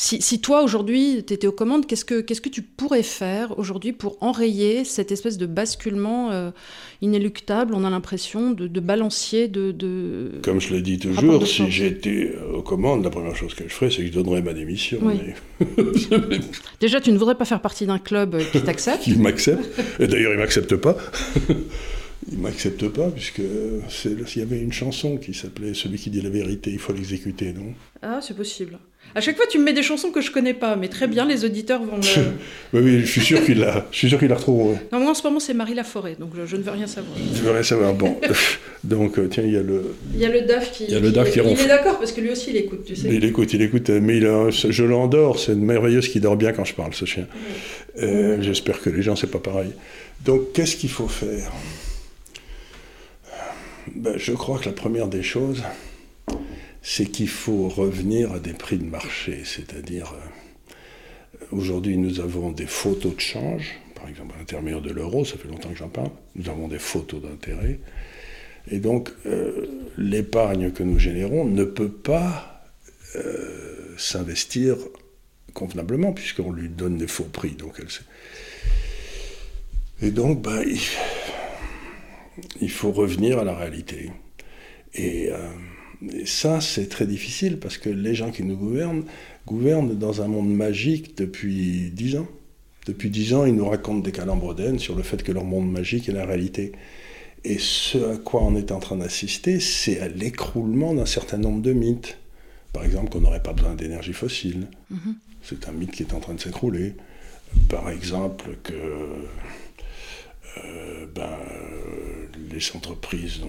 Si, 0.00 0.40
toi, 0.40 0.62
aujourd'hui, 0.62 1.24
tu 1.26 1.34
étais 1.34 1.48
aux 1.48 1.52
commandes, 1.52 1.84
qu'est-ce 1.84 2.04
que, 2.04 2.20
qu'est-ce 2.20 2.40
que 2.40 2.48
tu 2.48 2.62
pourrais 2.62 3.02
faire 3.02 3.58
aujourd'hui 3.58 3.92
pour 3.92 4.16
enrayer 4.20 4.84
cette 4.84 5.10
espèce 5.10 5.38
de 5.38 5.46
basculement 5.46 6.30
euh, 6.30 6.50
inéluctable, 7.02 7.74
on 7.74 7.82
a 7.82 7.90
l'impression, 7.90 8.52
de, 8.52 8.80
balancier, 8.80 9.48
de, 9.48 10.30
Comme 10.42 10.60
je 10.60 10.72
le 10.72 10.82
dis 10.82 11.00
toujours, 11.00 11.44
si 11.48 11.68
j'étais 11.68 12.32
aux 12.54 12.62
commandes, 12.62 13.02
la 13.02 13.10
première 13.10 13.34
chose 13.34 13.54
que 13.54 13.64
je 13.64 13.74
ferais, 13.74 13.90
c'est 13.90 14.02
que 14.02 14.06
je 14.06 14.12
donnerais 14.12 14.40
ma 14.40 14.52
démission. 14.52 15.00
Déjà, 16.80 17.00
tu 17.00 17.10
ne 17.10 17.18
voudrais 17.18 17.34
pas 17.34 17.44
faire 17.44 17.60
partie 17.60 17.84
d'un 17.84 17.98
club 17.98 18.38
qui 18.52 18.62
t'accepte? 18.62 19.02
Qui 19.02 19.16
m'accepte. 19.16 19.66
Et 19.98 20.06
d'ailleurs, 20.06 20.30
il 20.30 20.36
ne 20.36 20.42
m'accepte 20.42 20.76
pas. 20.76 20.96
il 22.30 22.38
m'accepte 22.38 22.88
pas, 22.88 23.10
puisque 23.10 23.42
il 24.04 24.38
y 24.38 24.42
avait 24.42 24.60
une 24.60 24.72
chanson 24.72 25.16
qui 25.16 25.34
s'appelait 25.34 25.74
Celui 25.74 25.98
qui 25.98 26.10
dit 26.10 26.20
la 26.20 26.30
vérité, 26.30 26.70
il 26.70 26.78
faut 26.78 26.92
l'exécuter, 26.92 27.52
non? 27.52 27.74
Ah, 28.02 28.20
c'est 28.22 28.36
possible. 28.36 28.78
À 29.14 29.20
chaque 29.20 29.36
fois, 29.36 29.46
tu 29.50 29.58
me 29.58 29.64
mets 29.64 29.72
des 29.72 29.82
chansons 29.82 30.10
que 30.10 30.20
je 30.20 30.30
connais 30.30 30.54
pas, 30.54 30.76
mais 30.76 30.88
très 30.88 31.06
bien, 31.06 31.24
les 31.26 31.44
auditeurs 31.44 31.82
vont. 31.82 32.00
oui, 32.72 32.80
oui, 32.80 33.00
je 33.00 33.06
suis 33.06 33.20
sûr 33.20 33.44
qu'il 33.44 33.58
la, 33.58 33.86
je 33.90 33.96
suis 33.96 34.08
sûr 34.08 34.18
qu'il 34.18 34.28
la 34.28 34.34
retrouveront. 34.34 34.78
Non, 34.92 35.00
moi 35.00 35.10
en 35.10 35.14
ce 35.14 35.22
moment 35.22 35.40
c'est 35.40 35.54
Marie 35.54 35.74
Laforêt, 35.74 36.16
donc 36.18 36.32
je, 36.46 36.56
ne 36.56 36.62
veux 36.62 36.70
rien 36.70 36.86
savoir. 36.86 37.16
Je 37.34 37.42
veux 37.42 37.50
rien 37.50 37.62
savoir. 37.62 37.94
Bon, 37.94 38.20
donc 38.84 39.18
euh, 39.18 39.28
tiens, 39.30 39.44
il 39.44 39.52
y 39.52 39.56
a 39.56 39.62
le. 39.62 39.94
Il 40.14 40.20
y 40.20 40.26
a 40.26 40.28
le 40.28 40.42
DAF 40.42 40.72
qui. 40.72 40.84
Il 40.84 40.92
y 40.92 40.96
a 40.96 41.00
le 41.00 41.10
DAF 41.10 41.32
qui, 41.32 41.40
Il 41.40 41.60
est 41.60 41.66
d'accord 41.66 41.98
parce 41.98 42.12
que 42.12 42.20
lui 42.20 42.30
aussi 42.30 42.50
il 42.50 42.56
écoute, 42.56 42.84
tu 42.84 42.94
sais. 42.96 43.08
Il 43.10 43.24
écoute, 43.24 43.52
il 43.54 43.62
écoute, 43.62 43.88
mais 43.90 44.18
il 44.18 44.28
je 44.50 44.84
l'endors. 44.84 45.38
C'est 45.38 45.52
une 45.52 45.64
merveilleuse 45.64 46.08
qui 46.08 46.20
dort 46.20 46.36
bien 46.36 46.52
quand 46.52 46.64
je 46.64 46.74
parle, 46.74 46.94
ce 46.94 47.04
chien. 47.04 47.26
Euh, 48.00 48.38
j'espère 48.40 48.80
que 48.80 48.90
les 48.90 49.02
gens 49.02 49.16
c'est 49.16 49.30
pas 49.30 49.38
pareil. 49.38 49.70
Donc, 50.24 50.52
qu'est-ce 50.52 50.76
qu'il 50.76 50.90
faut 50.90 51.08
faire? 51.08 51.50
Ben, 53.94 54.14
je 54.16 54.32
crois 54.32 54.58
que 54.58 54.66
la 54.66 54.72
première 54.72 55.08
des 55.08 55.22
choses, 55.22 55.62
c'est 56.90 57.04
qu'il 57.04 57.28
faut 57.28 57.68
revenir 57.68 58.32
à 58.32 58.38
des 58.38 58.54
prix 58.54 58.78
de 58.78 58.84
marché, 58.84 59.42
c'est-à-dire 59.44 60.14
euh, 60.14 61.44
aujourd'hui 61.52 61.98
nous 61.98 62.20
avons 62.20 62.50
des 62.50 62.66
photos 62.66 63.14
de 63.14 63.20
change, 63.20 63.78
par 63.94 64.08
exemple 64.08 64.34
à 64.34 64.38
l'intérieur 64.38 64.80
de 64.80 64.90
l'euro, 64.90 65.26
ça 65.26 65.36
fait 65.36 65.48
longtemps 65.48 65.68
que 65.68 65.76
j'en 65.76 65.90
parle, 65.90 66.08
nous 66.34 66.48
avons 66.48 66.66
des 66.66 66.78
photos 66.78 67.20
d'intérêt, 67.20 67.78
et 68.70 68.78
donc 68.78 69.10
euh, 69.26 69.66
l'épargne 69.98 70.70
que 70.70 70.82
nous 70.82 70.98
générons 70.98 71.44
ne 71.44 71.64
peut 71.64 71.90
pas 71.90 72.64
euh, 73.16 73.94
s'investir 73.98 74.78
convenablement 75.52 76.14
puisqu'on 76.14 76.52
lui 76.52 76.70
donne 76.70 76.96
des 76.96 77.06
faux 77.06 77.24
prix, 77.24 77.50
donc 77.50 77.74
elle 77.80 77.88
Et 80.08 80.10
donc, 80.10 80.40
ben, 80.40 80.64
il 82.62 82.70
faut 82.70 82.92
revenir 82.92 83.38
à 83.38 83.44
la 83.44 83.54
réalité. 83.54 84.10
Et, 84.94 85.28
euh, 85.30 85.50
ça, 86.24 86.60
c'est 86.60 86.88
très 86.88 87.06
difficile 87.06 87.58
parce 87.58 87.78
que 87.78 87.90
les 87.90 88.14
gens 88.14 88.30
qui 88.30 88.42
nous 88.42 88.56
gouvernent 88.56 89.04
gouvernent 89.46 89.94
dans 89.96 90.22
un 90.22 90.28
monde 90.28 90.54
magique 90.54 91.16
depuis 91.16 91.90
dix 91.92 92.16
ans. 92.16 92.28
Depuis 92.86 93.10
dix 93.10 93.34
ans, 93.34 93.44
ils 93.44 93.54
nous 93.54 93.68
racontent 93.68 94.00
des 94.00 94.12
calambres 94.12 94.54
sur 94.78 94.94
le 94.94 95.02
fait 95.02 95.22
que 95.22 95.32
leur 95.32 95.44
monde 95.44 95.70
magique 95.70 96.08
est 96.08 96.12
la 96.12 96.24
réalité. 96.24 96.72
Et 97.44 97.58
ce 97.58 98.14
à 98.14 98.16
quoi 98.16 98.42
on 98.42 98.56
est 98.56 98.72
en 98.72 98.78
train 98.78 98.96
d'assister, 98.96 99.60
c'est 99.60 100.00
à 100.00 100.08
l'écroulement 100.08 100.94
d'un 100.94 101.06
certain 101.06 101.38
nombre 101.38 101.62
de 101.62 101.72
mythes. 101.72 102.18
Par 102.72 102.84
exemple, 102.84 103.10
qu'on 103.10 103.20
n'aurait 103.20 103.42
pas 103.42 103.52
besoin 103.52 103.74
d'énergie 103.74 104.12
fossile. 104.12 104.68
Mm-hmm. 104.92 105.14
C'est 105.42 105.68
un 105.68 105.72
mythe 105.72 105.92
qui 105.92 106.02
est 106.02 106.14
en 106.14 106.20
train 106.20 106.34
de 106.34 106.40
s'écrouler. 106.40 106.94
Par 107.68 107.90
exemple, 107.90 108.56
que 108.62 108.74
euh, 110.58 111.06
ben, 111.14 111.38
les 112.50 112.76
entreprises, 112.76 113.40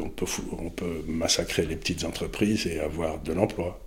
on 0.00 0.08
peut, 0.08 0.26
on 0.58 0.70
peut 0.70 1.02
massacrer 1.06 1.66
les 1.66 1.76
petites 1.76 2.04
entreprises 2.04 2.66
et 2.66 2.80
avoir 2.80 3.20
de 3.20 3.32
l'emploi. 3.32 3.80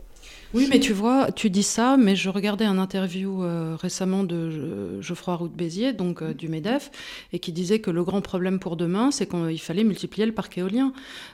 Oui, 0.56 0.68
mais 0.70 0.80
tu 0.80 0.94
vois, 0.94 1.32
tu 1.32 1.50
dis 1.50 1.64
ça, 1.64 1.98
mais 1.98 2.16
je 2.16 2.30
regardais 2.30 2.64
un 2.64 2.78
interview 2.78 3.44
euh, 3.44 3.76
récemment 3.76 4.24
de 4.24 4.36
euh, 4.36 5.02
Geoffroy 5.02 5.36
Roux 5.36 5.50
Béziers, 5.50 5.92
donc 5.92 6.22
euh, 6.22 6.34
du 6.34 6.48
MEDEF, 6.48 6.92
et 7.34 7.40
qui 7.40 7.52
disait 7.52 7.80
que 7.80 7.92
le 7.92 8.04
grand 8.04 8.22
problème 8.22 8.60
pour 8.60 8.78
demain, 8.78 9.12
c'est 9.12 9.30
qu'il 9.30 9.60
fallait 9.60 9.84
multiplier 9.84 10.26
le 10.26 10.32
parc 10.32 10.58
éolien. 10.58 10.94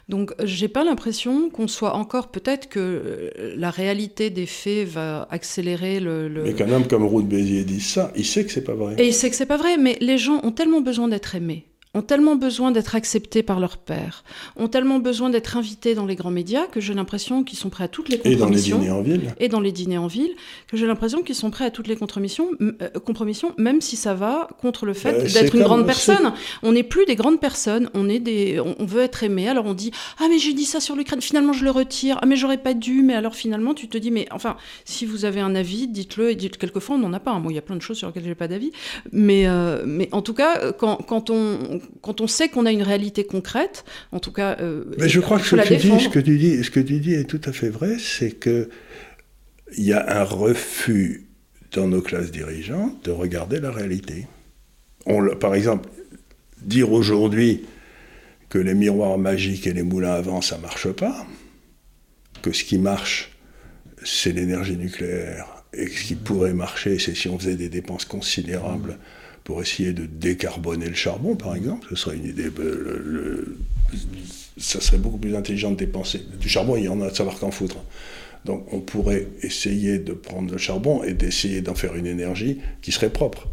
Donc, 0.10 0.34
j'ai 0.44 0.67
pas 0.67 0.84
l'impression 0.84 1.52
qu'on 1.52 1.67
soit 1.67 1.96
encore, 1.96 2.30
peut-être 2.32 2.67
que 2.67 3.32
la 3.56 3.70
réalité 3.70 4.32
des 4.32 4.48
faits 4.48 4.88
va 4.88 5.28
accélérer 5.30 6.00
le. 6.00 6.30
Mais 6.44 6.54
qu'un 6.54 6.72
homme 6.72 6.88
comme 6.88 7.06
Roux 7.06 7.22
Béziers 7.22 7.63
dise 7.63 7.86
ça, 7.86 8.12
il 8.15 8.26
sait 8.26 8.44
que 8.44 8.52
c'est 8.52 8.63
pas 8.63 8.74
vrai. 8.74 8.96
Et 8.98 9.08
il 9.08 9.13
sait 9.13 9.30
que 9.30 9.36
c'est 9.36 9.46
pas 9.46 9.58
vrai, 9.58 9.78
mais 9.78 9.98
les 10.02 10.17
gens 10.17 10.39
ont 10.44 10.52
tellement 10.52 10.82
besoin 10.82 11.08
d'être 11.08 11.36
aimés 11.36 11.71
ont 11.93 12.01
tellement 12.01 12.36
besoin 12.36 12.71
d'être 12.71 12.95
acceptés 12.95 13.43
par 13.43 13.60
leur 13.60 13.77
père, 13.77 14.23
ont 14.56 14.69
tellement 14.69 14.99
besoin 14.99 15.30
d'être 15.30 15.58
invités 15.58 15.93
dans 15.93 16.06
les 16.06 16.15
grands 16.15 16.32
médias 16.32 16.65
que 16.67 16.80
j'ai 16.80 16.93
l'impression 16.93 17.43
qu'ils 17.43 17.60
sont 17.60 17.69
prêts 17.69 17.84
à 17.84 17.89
toutes 17.89 18.08
les 18.08 18.17
compromissions. 18.17 18.82
Et 18.82 18.88
dans 18.88 19.01
les 19.01 19.01
dîners 19.01 19.17
en 19.17 19.19
ville. 19.19 19.36
Et 19.39 19.49
dans 19.49 19.60
les 19.60 19.71
dîners 19.73 19.97
en 19.97 20.08
ville, 20.08 20.32
que 20.67 20.77
j'ai 20.77 20.88
l'impression 20.88 21.21
qu'ils 21.21 21.36
sont 21.36 21.51
prêts 21.51 21.65
à 21.65 21.71
toutes 21.71 21.88
les 21.88 21.97
compromissions, 21.97 22.51
euh, 22.62 22.89
compromissions 23.04 23.54
même 23.58 23.82
si 23.82 23.97
ça 23.97 24.13
va 24.13 24.47
contre 24.62 24.86
le 24.86 24.93
fait 24.93 25.13
euh, 25.13 25.27
d'être 25.27 25.54
une 25.54 25.63
grande 25.63 25.86
personne. 25.86 26.34
On 26.63 26.71
n'est 26.71 26.84
plus 26.84 27.06
des 27.06 27.15
grandes 27.15 27.41
personnes, 27.41 27.89
on, 27.93 28.08
est 28.08 28.19
des, 28.19 28.62
on, 28.62 28.86
veut 28.86 29.01
être 29.01 29.23
aimé. 29.23 29.49
Alors 29.49 29.65
on 29.65 29.73
dit 29.73 29.91
Ah, 30.19 30.27
mais 30.30 30.39
j'ai 30.39 30.54
dit 30.54 30.65
ça 30.65 30.80
sur 30.80 30.95
l'Ukraine, 30.95 31.21
finalement 31.21 31.51
je 31.51 31.65
le 31.65 31.71
retire. 31.71 32.19
Ah, 32.21 32.25
mais 32.25 32.38
j'aurais 32.38 32.58
pas 32.58 32.73
dû. 32.73 33.01
Mais 33.01 33.15
alors 33.15 33.36
finalement, 33.36 33.73
tu 33.73 33.89
te 33.89 33.97
dis 33.97 34.12
Mais 34.12 34.27
enfin, 34.32 34.56
si 34.86 35.06
vous 35.06 35.25
avez 35.25 35.41
un 35.41 35.56
avis, 35.56 35.89
dites-le. 35.89 36.32
Et 36.32 36.36
dites 36.36 36.58
quelquefois, 36.58 36.95
on 36.95 36.99
n'en 36.99 37.12
a 37.12 37.19
pas. 37.19 37.38
Moi, 37.39 37.51
il 37.51 37.56
y 37.56 37.60
a 37.60 37.62
plein 37.62 37.75
de 37.75 37.82
choses 37.82 37.97
sur 37.97 38.08
lesquelles 38.08 38.23
j'ai 38.23 38.36
pas 38.36 38.47
d'avis. 38.47 38.71
Mais, 39.12 39.47
euh, 39.47 39.84
mais 39.86 40.08
en 40.13 40.21
tout 40.21 40.34
cas, 40.34 40.71
quand, 40.71 40.95
quand 40.97 41.30
on 41.30 41.81
quand 42.02 42.22
on 42.22 42.28
sait 42.28 42.50
qu'on 42.50 42.65
a 42.65 42.72
une 42.72 42.84
réalité 42.84 43.26
concrète, 43.26 43.86
en 44.12 44.20
tout 44.20 44.32
cas, 44.32 44.58
euh, 44.60 44.86
Mais 44.98 45.10
je 45.10 45.20
crois 45.20 45.39
que 45.39 45.46
ce 45.46 45.56
que, 45.56 45.67
tu 45.67 45.78
dis, 45.78 46.00
ce 46.00 46.10
que 46.10 46.20
tu 46.20 46.38
dis, 46.38 46.63
ce 46.63 46.72
que 46.72 46.80
tu 46.80 47.00
dis 47.00 47.13
est 47.13 47.26
tout 47.26 47.41
à 47.46 47.52
fait 47.52 47.70
vrai, 47.70 47.98
c'est 48.00 48.32
que 48.32 48.70
il 49.78 49.86
y 49.86 49.94
a 49.94 50.20
un 50.20 50.24
refus 50.24 51.28
dans 51.74 51.88
nos 51.88 52.02
classes 52.02 52.32
dirigeantes 52.32 53.06
de 53.06 53.12
regarder 53.12 53.60
la 53.60 53.72
réalité. 53.72 54.28
On, 55.06 55.36
par 55.36 55.56
exemple, 55.56 55.89
dire 56.62 56.91
aujourd'hui 56.91 57.63
que 58.50 58.58
les 58.58 58.74
miroirs 58.74 59.17
magiques 59.17 59.65
et 59.67 59.74
les 59.74 59.84
moulins 59.84 60.13
à 60.13 60.22
vent, 60.22 60.41
ça 60.41 60.58
marche 60.58 60.89
pas, 60.89 61.26
que 62.41 62.52
ce 62.52 62.63
qui 62.63 62.78
marche, 62.78 63.32
c'est 64.04 64.34
l'énergie 64.34 64.76
nucléaire, 64.76 65.48
et 65.74 65.88
ce 65.88 66.04
qui 66.04 66.15
pourrait 66.15 66.54
marcher, 66.54 67.00
c'est 67.00 67.15
si 67.15 67.30
on 67.30 67.39
faisait 67.39 67.56
des 67.56 67.70
dépenses 67.70 68.06
considérables 68.06 68.98
pour 69.43 69.62
essayer 69.62 69.93
de 69.93 70.06
décarboner 70.06 70.88
le 70.88 70.95
charbon, 70.95 71.36
par 71.36 71.56
exemple. 71.56 71.88
Ce 71.89 71.95
serait 71.95 72.17
une 72.17 72.25
idée. 72.25 72.49
Euh, 72.60 73.58
ça 74.58 74.80
serait 74.80 74.97
beaucoup 74.97 75.17
plus 75.17 75.36
intelligent 75.36 75.71
de 75.71 75.77
dépenser. 75.77 76.21
Du 76.39 76.49
charbon, 76.49 76.75
il 76.75 76.86
y 76.86 76.89
en 76.89 77.01
a 77.01 77.10
de 77.10 77.15
savoir 77.15 77.39
qu'en 77.39 77.51
foutre. 77.51 77.77
Donc 78.45 78.65
on 78.73 78.80
pourrait 78.80 79.27
essayer 79.43 79.99
de 79.99 80.13
prendre 80.13 80.51
le 80.51 80.58
charbon 80.58 81.04
et 81.04 81.13
d'essayer 81.13 81.62
d'en 81.62 81.75
faire 81.75 81.95
une 81.95 82.08
énergie 82.08 82.60
qui 82.82 82.91
serait 82.91 83.12
propre 83.12 83.47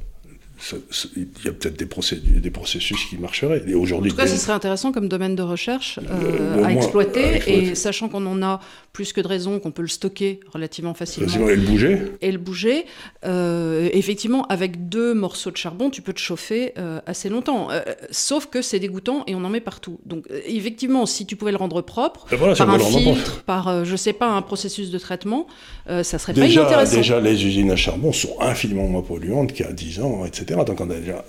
il 1.17 1.29
y 1.45 1.49
a 1.49 1.53
peut-être 1.53 1.79
des, 1.79 2.41
des, 2.41 2.51
processus 2.51 3.05
qui 3.09 3.17
marcheraient. 3.17 3.63
Et 3.67 3.75
aujourd'hui, 3.75 4.11
en 4.11 4.15
tout 4.15 4.21
cas, 4.21 4.27
ce 4.27 4.37
serait 4.37 4.53
intéressant 4.53 4.91
comme 4.91 5.09
domaine 5.09 5.37
de 5.37 5.43
recherche 5.43 6.01
euh, 6.11 6.65
à, 6.65 6.73
exploiter, 6.73 7.43
et 7.47 7.75
sachant 7.75 8.09
qu'on 8.09 8.27
en 8.27 8.43
a 8.43 8.61
plus 8.93 9.13
que 9.13 9.21
de 9.21 9.29
raisons, 9.29 9.61
qu'on 9.61 9.71
peut 9.71 9.83
le 9.83 9.89
stocker 9.89 10.41
relativement 10.53 10.95
facilement. 10.95 11.49
Et 11.49 11.57
le 11.57 11.63
bouger. 11.63 11.99
Et 12.21 12.33
le 12.33 12.39
bouger. 12.39 12.87
Euh, 13.25 13.89
effectivement, 13.93 14.47
avec 14.47 14.89
deux 14.89 15.15
morceaux 15.15 15.51
de 15.51 15.57
charbon, 15.57 15.91
tu 15.91 16.03
peux 16.03 16.13
te 16.13 16.21
chauffer 16.21 16.73
euh, 16.77 17.01
assez 17.07 17.29
longtemps. 17.29 17.69
sauf 18.11 18.47
que 18.47 18.61
c'est 18.61 18.81
dégoûtant 18.81 19.25
et 19.27 19.35
on 19.35 19.45
en 19.45 19.51
met 19.51 19.61
partout. 19.61 20.01
Donc, 20.07 20.27
effectivement, 20.47 21.07
si 21.07 21.25
tu 21.25 21.37
pouvais 21.37 21.53
le 21.53 21.59
rendre 21.59 21.83
propre, 21.83 22.27
ben 22.31 22.55
par 22.55 22.71
un 22.71 22.79
filtre, 22.79 23.43
par, 23.45 23.85
je 23.85 23.97
sais 23.97 24.13
pas, 24.13 24.29
un 24.29 24.43
processus 24.43 24.91
de 24.91 24.99
traitement, 24.99 25.47
ça 25.87 26.19
serait 26.19 26.33
déjà, 26.33 26.63
pas 26.63 26.67
inintéressant. 26.67 26.97
Déjà, 26.97 27.21
les 27.21 27.47
usines 27.47 27.71
à 27.71 27.77
charbon 27.77 28.13
sont 28.13 28.41
infiniment 28.41 28.89
moins 28.89 29.03
polluantes 29.03 29.53
qu'il 29.53 29.65
y 29.65 29.69
a 29.69 29.73
10 29.73 30.01
ans, 30.01 30.25
etc. 30.25 30.48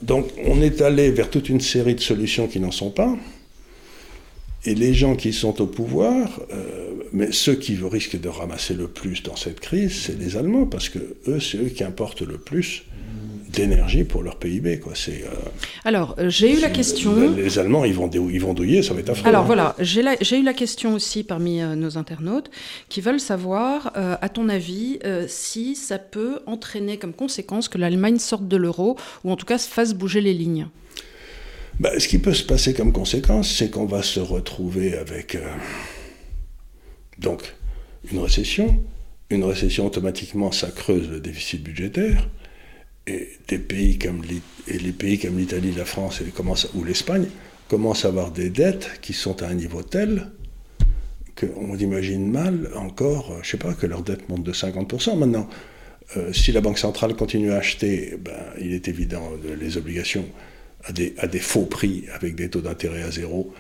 Donc 0.02 0.28
on, 0.46 0.62
est 0.62 0.82
allé 0.82 1.12
vers 1.12 1.30
toute 1.30 1.50
une 1.50 1.62
série 1.62 1.96
de 1.96 2.00
solutions 2.00 2.48
qui 2.48 2.60
n'en 2.60 2.72
sont 2.72 2.92
pas. 2.92 3.16
Et 4.66 4.76
les 4.76 4.94
gens 4.94 5.16
qui 5.16 5.32
sont 5.32 5.62
au 5.62 5.68
pouvoir, 5.68 6.42
euh, 6.52 6.92
mais 7.14 7.32
ceux 7.32 7.56
qui 7.56 7.78
risquent 7.82 8.20
de 8.20 8.28
ramasser 8.28 8.74
le 8.74 8.88
plus 8.88 9.24
dans 9.24 9.38
cette 9.38 9.62
crise, 9.62 10.02
c'est 10.02 10.20
les 10.20 10.36
Allemands, 10.36 10.66
parce 10.66 10.90
que 10.90 11.00
eux, 11.28 11.40
c'est 11.40 11.58
eux 11.58 11.70
qui 11.70 11.84
importent 11.84 12.22
le 12.22 12.38
plus 12.38 12.84
d'énergie 13.50 14.04
pour 14.04 14.24
leur 14.24 14.38
PIB. 14.38 14.80
Quoi. 14.80 14.94
C'est, 14.96 15.24
euh, 15.24 15.50
Alors, 15.84 16.16
euh, 16.20 16.30
j'ai 16.30 16.58
eu 16.58 16.60
la 16.60 16.70
question... 16.70 17.36
Les 17.36 17.60
Allemands, 17.60 17.84
ils 17.86 17.94
vont, 17.94 18.10
ils 18.10 18.42
vont 18.42 18.54
douiller, 18.54 18.84
ça 18.84 18.94
va 18.94 19.00
être 19.00 19.10
affreux. 19.10 19.28
Alors 19.28 19.44
hein. 19.44 19.48
voilà, 19.48 19.76
j'ai, 19.80 20.04
j'ai 20.22 20.40
eu 20.40 20.44
la 20.44 20.54
question 20.54 20.94
aussi 20.94 21.24
parmi 21.24 21.62
euh, 21.62 21.76
nos 21.76 21.98
internautes 21.98 22.52
qui 22.90 23.02
veulent 23.02 23.20
savoir, 23.20 23.92
à 23.96 24.30
ton 24.30 24.50
avis, 24.50 25.00
si 25.28 25.76
ça 25.76 25.98
peut 25.98 26.40
entraîner 26.46 26.98
comme 26.98 27.14
conséquence 27.14 27.68
que 27.68 27.78
l'Allemagne 27.78 28.20
sorte 28.20 28.48
de 28.48 28.58
l'euro, 28.58 28.98
ou 29.24 29.32
en 29.32 29.36
tout 29.36 29.46
cas 29.46 29.58
fasse 29.58 29.94
bouger 29.94 30.22
les 30.22 30.34
lignes? 30.34 30.68
Bah, 31.80 31.92
ce 31.98 32.08
qui 32.08 32.20
peut 32.20 32.34
se 32.34 32.44
passer 32.44 32.74
comme 32.74 32.92
conséquence, 32.92 33.52
c'est 33.52 33.70
qu'on 33.70 33.86
va 33.86 34.04
se 34.04 34.20
retrouver 34.20 34.98
avec 34.98 35.38
donc 37.18 37.56
une 38.12 38.20
récession, 38.20 38.82
une 39.30 39.44
récession, 39.44 39.86
automatiquement, 39.86 40.52
ça 40.52 40.70
creuse 40.72 41.10
le 41.10 41.20
déficit 41.20 41.64
budgétaire. 41.64 42.28
Et 43.10 43.30
les 43.50 43.58
pays 43.58 43.98
comme 43.98 44.22
l'Italie, 45.38 45.74
la 45.76 45.86
France 45.86 46.22
ou 46.76 46.84
l'Espagne 46.84 47.28
commencent 47.68 48.06
à 48.06 48.10
avoir 48.10 48.32
des 48.32 48.50
dettes 48.50 49.00
qui 49.02 49.14
sont 49.14 49.42
à 49.42 49.48
un 49.48 49.54
niveau 49.54 49.84
tel 49.84 50.32
qu'on 51.40 51.78
imagine 51.78 52.30
mal 52.30 52.70
encore, 52.76 53.32
je 53.36 53.40
ne 53.40 53.44
sais 53.44 53.58
pas, 53.58 53.74
que 53.74 53.88
leur 53.88 54.02
dette 54.02 54.28
monte 54.30 54.44
de 54.44 54.52
50%. 54.52 55.18
Maintenant, 55.18 55.48
euh, 56.18 56.34
si 56.34 56.52
la 56.52 56.62
Banque 56.62 56.80
centrale 56.80 57.16
continue 57.16 57.52
à 57.52 57.58
acheter, 57.58 58.18
ben, 58.20 58.34
il 58.60 58.74
est 58.74 58.88
évident, 58.88 59.32
les 59.60 59.78
obligations 59.78 60.26
à 60.84 60.92
des, 60.92 61.40
faux 61.40 61.66
prix 61.66 62.06
avec 62.14 62.36
des 62.36 62.50
taux 62.50 62.62
d'intérêt 62.62 63.04
à 63.04 63.12
zéro, 63.12 63.54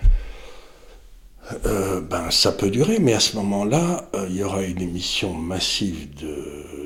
euh, 1.65 2.01
ben, 2.01 2.31
ça 2.31 2.51
peut 2.51 2.69
durer, 2.69 2.99
mais 2.99 3.13
à 3.13 3.19
ce 3.19 3.35
moment-là, 3.37 4.09
euh, 4.15 4.27
il 4.29 4.37
y 4.37 4.43
aura 4.43 4.63
une 4.63 4.81
émission 4.81 5.33
massive 5.33 6.07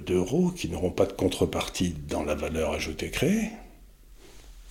d'euros 0.05 0.51
qui 0.51 0.69
n'auront 0.69 0.91
pas 0.91 1.05
de 1.05 1.13
contrepartie 1.13 1.95
dans 2.09 2.23
la 2.23 2.35
valeur 2.35 2.71
ajoutée 2.71 3.09
créée. 3.09 3.49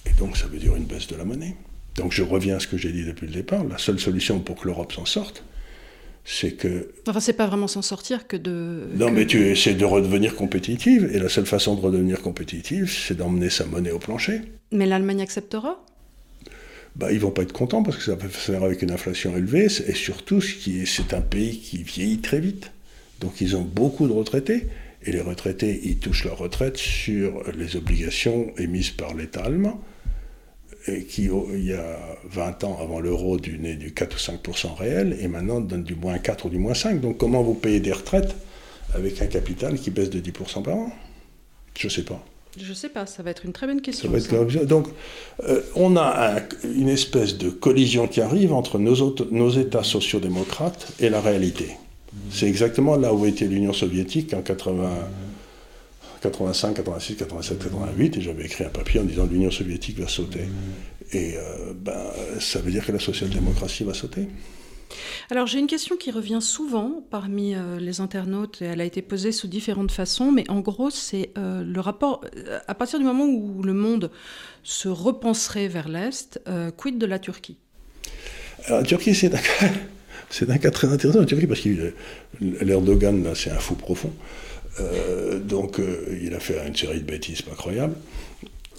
Et 0.06 0.12
donc, 0.18 0.36
ça 0.36 0.46
veut 0.46 0.58
dire 0.58 0.76
une 0.76 0.84
baisse 0.84 1.06
de 1.06 1.16
la 1.16 1.24
monnaie. 1.24 1.54
Donc, 1.96 2.12
je 2.12 2.22
reviens 2.22 2.56
à 2.56 2.60
ce 2.60 2.66
que 2.66 2.76
j'ai 2.76 2.92
dit 2.92 3.04
depuis 3.04 3.26
le 3.26 3.32
départ. 3.32 3.64
La 3.64 3.78
seule 3.78 4.00
solution 4.00 4.40
pour 4.40 4.56
que 4.60 4.66
l'Europe 4.66 4.92
s'en 4.92 5.04
sorte, 5.04 5.44
c'est 6.24 6.52
que. 6.52 6.92
Enfin, 7.06 7.20
c'est 7.20 7.32
pas 7.32 7.46
vraiment 7.46 7.68
s'en 7.68 7.82
sortir 7.82 8.26
que 8.26 8.36
de. 8.36 8.88
Non, 8.94 9.10
mais 9.10 9.26
tu 9.26 9.46
essaies 9.46 9.74
de 9.74 9.84
redevenir 9.84 10.34
compétitive, 10.34 11.10
et 11.12 11.18
la 11.18 11.28
seule 11.28 11.46
façon 11.46 11.74
de 11.74 11.80
redevenir 11.80 12.22
compétitive, 12.22 12.90
c'est 12.90 13.16
d'emmener 13.16 13.50
sa 13.50 13.64
monnaie 13.66 13.90
au 13.90 13.98
plancher. 13.98 14.42
Mais 14.70 14.86
l'Allemagne 14.86 15.20
acceptera? 15.20 15.84
Bah, 16.94 17.10
ils 17.10 17.20
vont 17.20 17.30
pas 17.30 17.42
être 17.42 17.52
contents 17.52 17.82
parce 17.82 17.96
que 17.96 18.02
ça 18.02 18.14
va 18.14 18.28
faire 18.28 18.64
avec 18.64 18.82
une 18.82 18.90
inflation 18.90 19.36
élevée, 19.36 19.66
et 19.86 19.94
surtout, 19.94 20.40
c'est 20.40 21.14
un 21.14 21.20
pays 21.20 21.58
qui 21.58 21.82
vieillit 21.82 22.18
très 22.18 22.40
vite. 22.40 22.70
Donc 23.20 23.40
ils 23.40 23.56
ont 23.56 23.62
beaucoup 23.62 24.08
de 24.08 24.12
retraités, 24.12 24.66
et 25.04 25.12
les 25.12 25.20
retraités, 25.20 25.80
ils 25.84 25.98
touchent 25.98 26.24
leur 26.24 26.38
retraite 26.38 26.76
sur 26.76 27.42
les 27.56 27.76
obligations 27.76 28.52
émises 28.58 28.90
par 28.90 29.14
l'État 29.14 29.42
allemand, 29.42 29.80
et 30.86 31.04
qui, 31.04 31.28
il 31.54 31.64
y 31.64 31.72
a 31.72 31.98
20 32.30 32.64
ans 32.64 32.78
avant 32.80 33.00
l'euro, 33.00 33.38
du, 33.38 33.56
du 33.58 33.92
4 33.92 34.14
ou 34.14 34.18
5% 34.18 34.74
réel, 34.74 35.16
et 35.20 35.28
maintenant 35.28 35.60
donne 35.60 35.84
du 35.84 35.94
moins 35.94 36.18
4 36.18 36.46
ou 36.46 36.48
du 36.48 36.58
moins 36.58 36.74
5. 36.74 37.00
Donc 37.00 37.18
comment 37.18 37.42
vous 37.42 37.54
payez 37.54 37.80
des 37.80 37.92
retraites 37.92 38.34
avec 38.94 39.22
un 39.22 39.26
capital 39.26 39.78
qui 39.78 39.90
baisse 39.90 40.10
de 40.10 40.20
10% 40.20 40.62
par 40.62 40.74
an? 40.74 40.92
Je 41.78 41.86
ne 41.86 41.90
sais 41.90 42.02
pas. 42.02 42.24
Je 42.58 42.68
ne 42.68 42.74
sais 42.74 42.90
pas, 42.90 43.06
ça 43.06 43.22
va 43.22 43.30
être 43.30 43.46
une 43.46 43.52
très 43.52 43.66
bonne 43.66 43.80
question. 43.80 44.12
Donc, 44.64 44.88
euh, 45.44 45.62
on 45.74 45.96
a 45.96 46.40
une 46.64 46.88
espèce 46.88 47.38
de 47.38 47.48
collision 47.48 48.06
qui 48.06 48.20
arrive 48.20 48.52
entre 48.52 48.78
nos, 48.78 49.14
nos 49.30 49.50
États 49.50 49.82
sociaux-démocrates 49.82 50.92
et 51.00 51.08
la 51.08 51.22
réalité. 51.22 51.70
C'est 52.30 52.46
exactement 52.46 52.96
là 52.96 53.12
où 53.14 53.24
était 53.26 53.46
l'Union 53.46 53.72
soviétique 53.72 54.34
en 54.34 54.42
80, 54.42 54.90
85, 56.22 56.74
86, 56.74 57.16
87, 57.16 57.58
88, 57.58 58.16
et 58.16 58.20
j'avais 58.20 58.44
écrit 58.44 58.64
un 58.64 58.68
papier 58.68 59.00
en 59.00 59.04
disant 59.04 59.26
l'Union 59.26 59.50
soviétique 59.50 59.98
va 59.98 60.08
sauter. 60.08 60.48
Et 61.12 61.34
euh, 61.36 61.72
ben, 61.74 61.98
ça 62.40 62.60
veut 62.60 62.70
dire 62.70 62.84
que 62.84 62.92
la 62.92 62.98
social-démocratie 62.98 63.84
va 63.84 63.94
sauter. 63.94 64.28
Alors 65.30 65.46
j'ai 65.46 65.58
une 65.58 65.66
question 65.66 65.96
qui 65.96 66.10
revient 66.10 66.40
souvent 66.40 67.04
parmi 67.10 67.54
euh, 67.54 67.78
les 67.78 68.00
internautes 68.00 68.62
et 68.62 68.66
elle 68.66 68.80
a 68.80 68.84
été 68.84 69.02
posée 69.02 69.32
sous 69.32 69.48
différentes 69.48 69.92
façons, 69.92 70.32
mais 70.32 70.48
en 70.50 70.60
gros 70.60 70.90
c'est 70.90 71.30
euh, 71.38 71.62
le 71.62 71.80
rapport, 71.80 72.24
euh, 72.36 72.58
à 72.66 72.74
partir 72.74 72.98
du 72.98 73.04
moment 73.04 73.24
où 73.24 73.62
le 73.62 73.72
monde 73.72 74.10
se 74.62 74.88
repenserait 74.88 75.68
vers 75.68 75.88
l'Est, 75.88 76.40
quid 76.76 76.98
de 76.98 77.06
la 77.06 77.18
Turquie? 77.18 77.56
Alors 78.66 78.80
la 78.80 78.86
Turquie 78.86 79.14
c'est 79.14 79.34
un, 79.34 79.40
c'est 80.32 80.50
un 80.50 80.58
cas 80.58 80.70
très 80.70 80.88
intéressant, 80.88 81.20
la 81.20 81.26
Turquie, 81.26 81.46
parce 81.46 81.60
que 81.60 81.92
l'Erdogan 82.40 83.22
là 83.22 83.34
c'est 83.34 83.50
un 83.50 83.58
fou 83.58 83.76
profond, 83.76 84.12
donc 85.44 85.80
il 86.20 86.34
a 86.34 86.40
fait 86.40 86.56
une 86.66 86.74
série 86.74 87.00
de 87.00 87.04
bêtises 87.04 87.42
pas 87.42 87.54
croyables. 87.54 87.94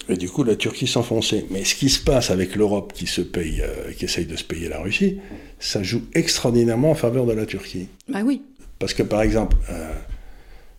Et 0.08 0.16
du 0.16 0.28
coup, 0.28 0.44
la 0.44 0.56
Turquie 0.56 0.86
s'enfonçait. 0.86 1.46
Mais 1.50 1.64
ce 1.64 1.74
qui 1.74 1.88
se 1.88 2.02
passe 2.02 2.30
avec 2.30 2.56
l'Europe 2.56 2.92
qui 2.92 3.06
se 3.06 3.20
paye, 3.20 3.62
euh, 3.62 3.92
qui 3.92 4.04
essaye 4.04 4.26
de 4.26 4.36
se 4.36 4.44
payer 4.44 4.68
la 4.68 4.80
Russie, 4.80 5.18
ça 5.58 5.82
joue 5.82 6.02
extraordinairement 6.14 6.90
en 6.90 6.94
faveur 6.94 7.26
de 7.26 7.32
la 7.32 7.46
Turquie. 7.46 7.88
Bah 8.08 8.20
oui. 8.24 8.42
Parce 8.78 8.92
que 8.92 9.02
par 9.02 9.22
exemple, 9.22 9.56
euh, 9.70 9.92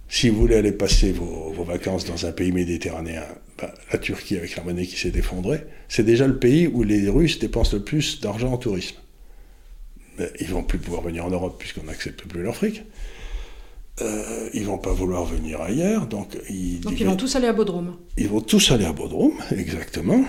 si 0.10 0.30
vous 0.30 0.40
voulez 0.40 0.56
aller 0.56 0.72
passer 0.72 1.12
vos, 1.12 1.54
vacances 1.64 2.06
dans 2.06 2.28
un 2.28 2.32
pays 2.32 2.52
méditerranéen, 2.52 3.24
bah, 3.58 3.74
la 3.92 3.98
Turquie 3.98 4.38
avec 4.38 4.56
la 4.56 4.64
monnaie 4.64 4.86
qui 4.86 4.98
s'est 4.98 5.14
effondrée, 5.16 5.66
c'est 5.88 6.04
déjà 6.04 6.28
le 6.28 6.38
pays 6.38 6.68
où 6.68 6.84
les 6.84 7.10
Russes 7.10 7.40
dépensent 7.40 7.76
le 7.76 7.82
plus 7.82 8.22
d'argent 8.22 8.54
en 8.54 8.58
tourisme. 8.58 8.98
Mais 10.18 10.32
ils 10.40 10.48
vont 10.48 10.64
plus 10.64 10.80
pouvoir 10.80 11.02
venir 11.02 11.26
en 11.26 11.30
Europe 11.30 11.56
puisqu'on 11.60 11.84
n'accepte 11.84 12.24
plus 12.26 12.42
leur 12.42 12.56
fric. 12.56 12.84
Euh, 14.02 14.50
ils 14.54 14.66
vont 14.66 14.78
pas 14.78 14.92
vouloir 14.92 15.24
venir 15.24 15.62
ailleurs, 15.62 16.06
donc 16.08 16.38
ils, 16.50 16.82
donc 16.82 17.00
ils 17.00 17.06
vont 17.06 17.16
tous 17.16 17.34
aller 17.38 17.48
à 17.48 17.54
Bodrum. 17.54 17.96
Ils 18.18 18.28
vont 18.28 18.42
tous 18.42 18.72
aller 18.72 18.84
à 18.84 18.92
Bodrum, 18.92 19.32
exactement. 19.58 20.22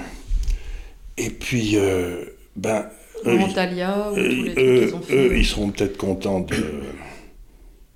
Et 1.16 1.30
puis, 1.30 1.72
euh, 1.74 2.24
ben, 2.54 2.86
eux, 3.26 3.40
Antalya, 3.40 4.12
ou 4.12 4.14
tous 4.14 4.20
les 4.20 4.92
eux, 5.10 5.36
ils 5.36 5.44
seront 5.44 5.70
peut-être 5.70 5.96
contents 5.96 6.40
de, 6.40 6.64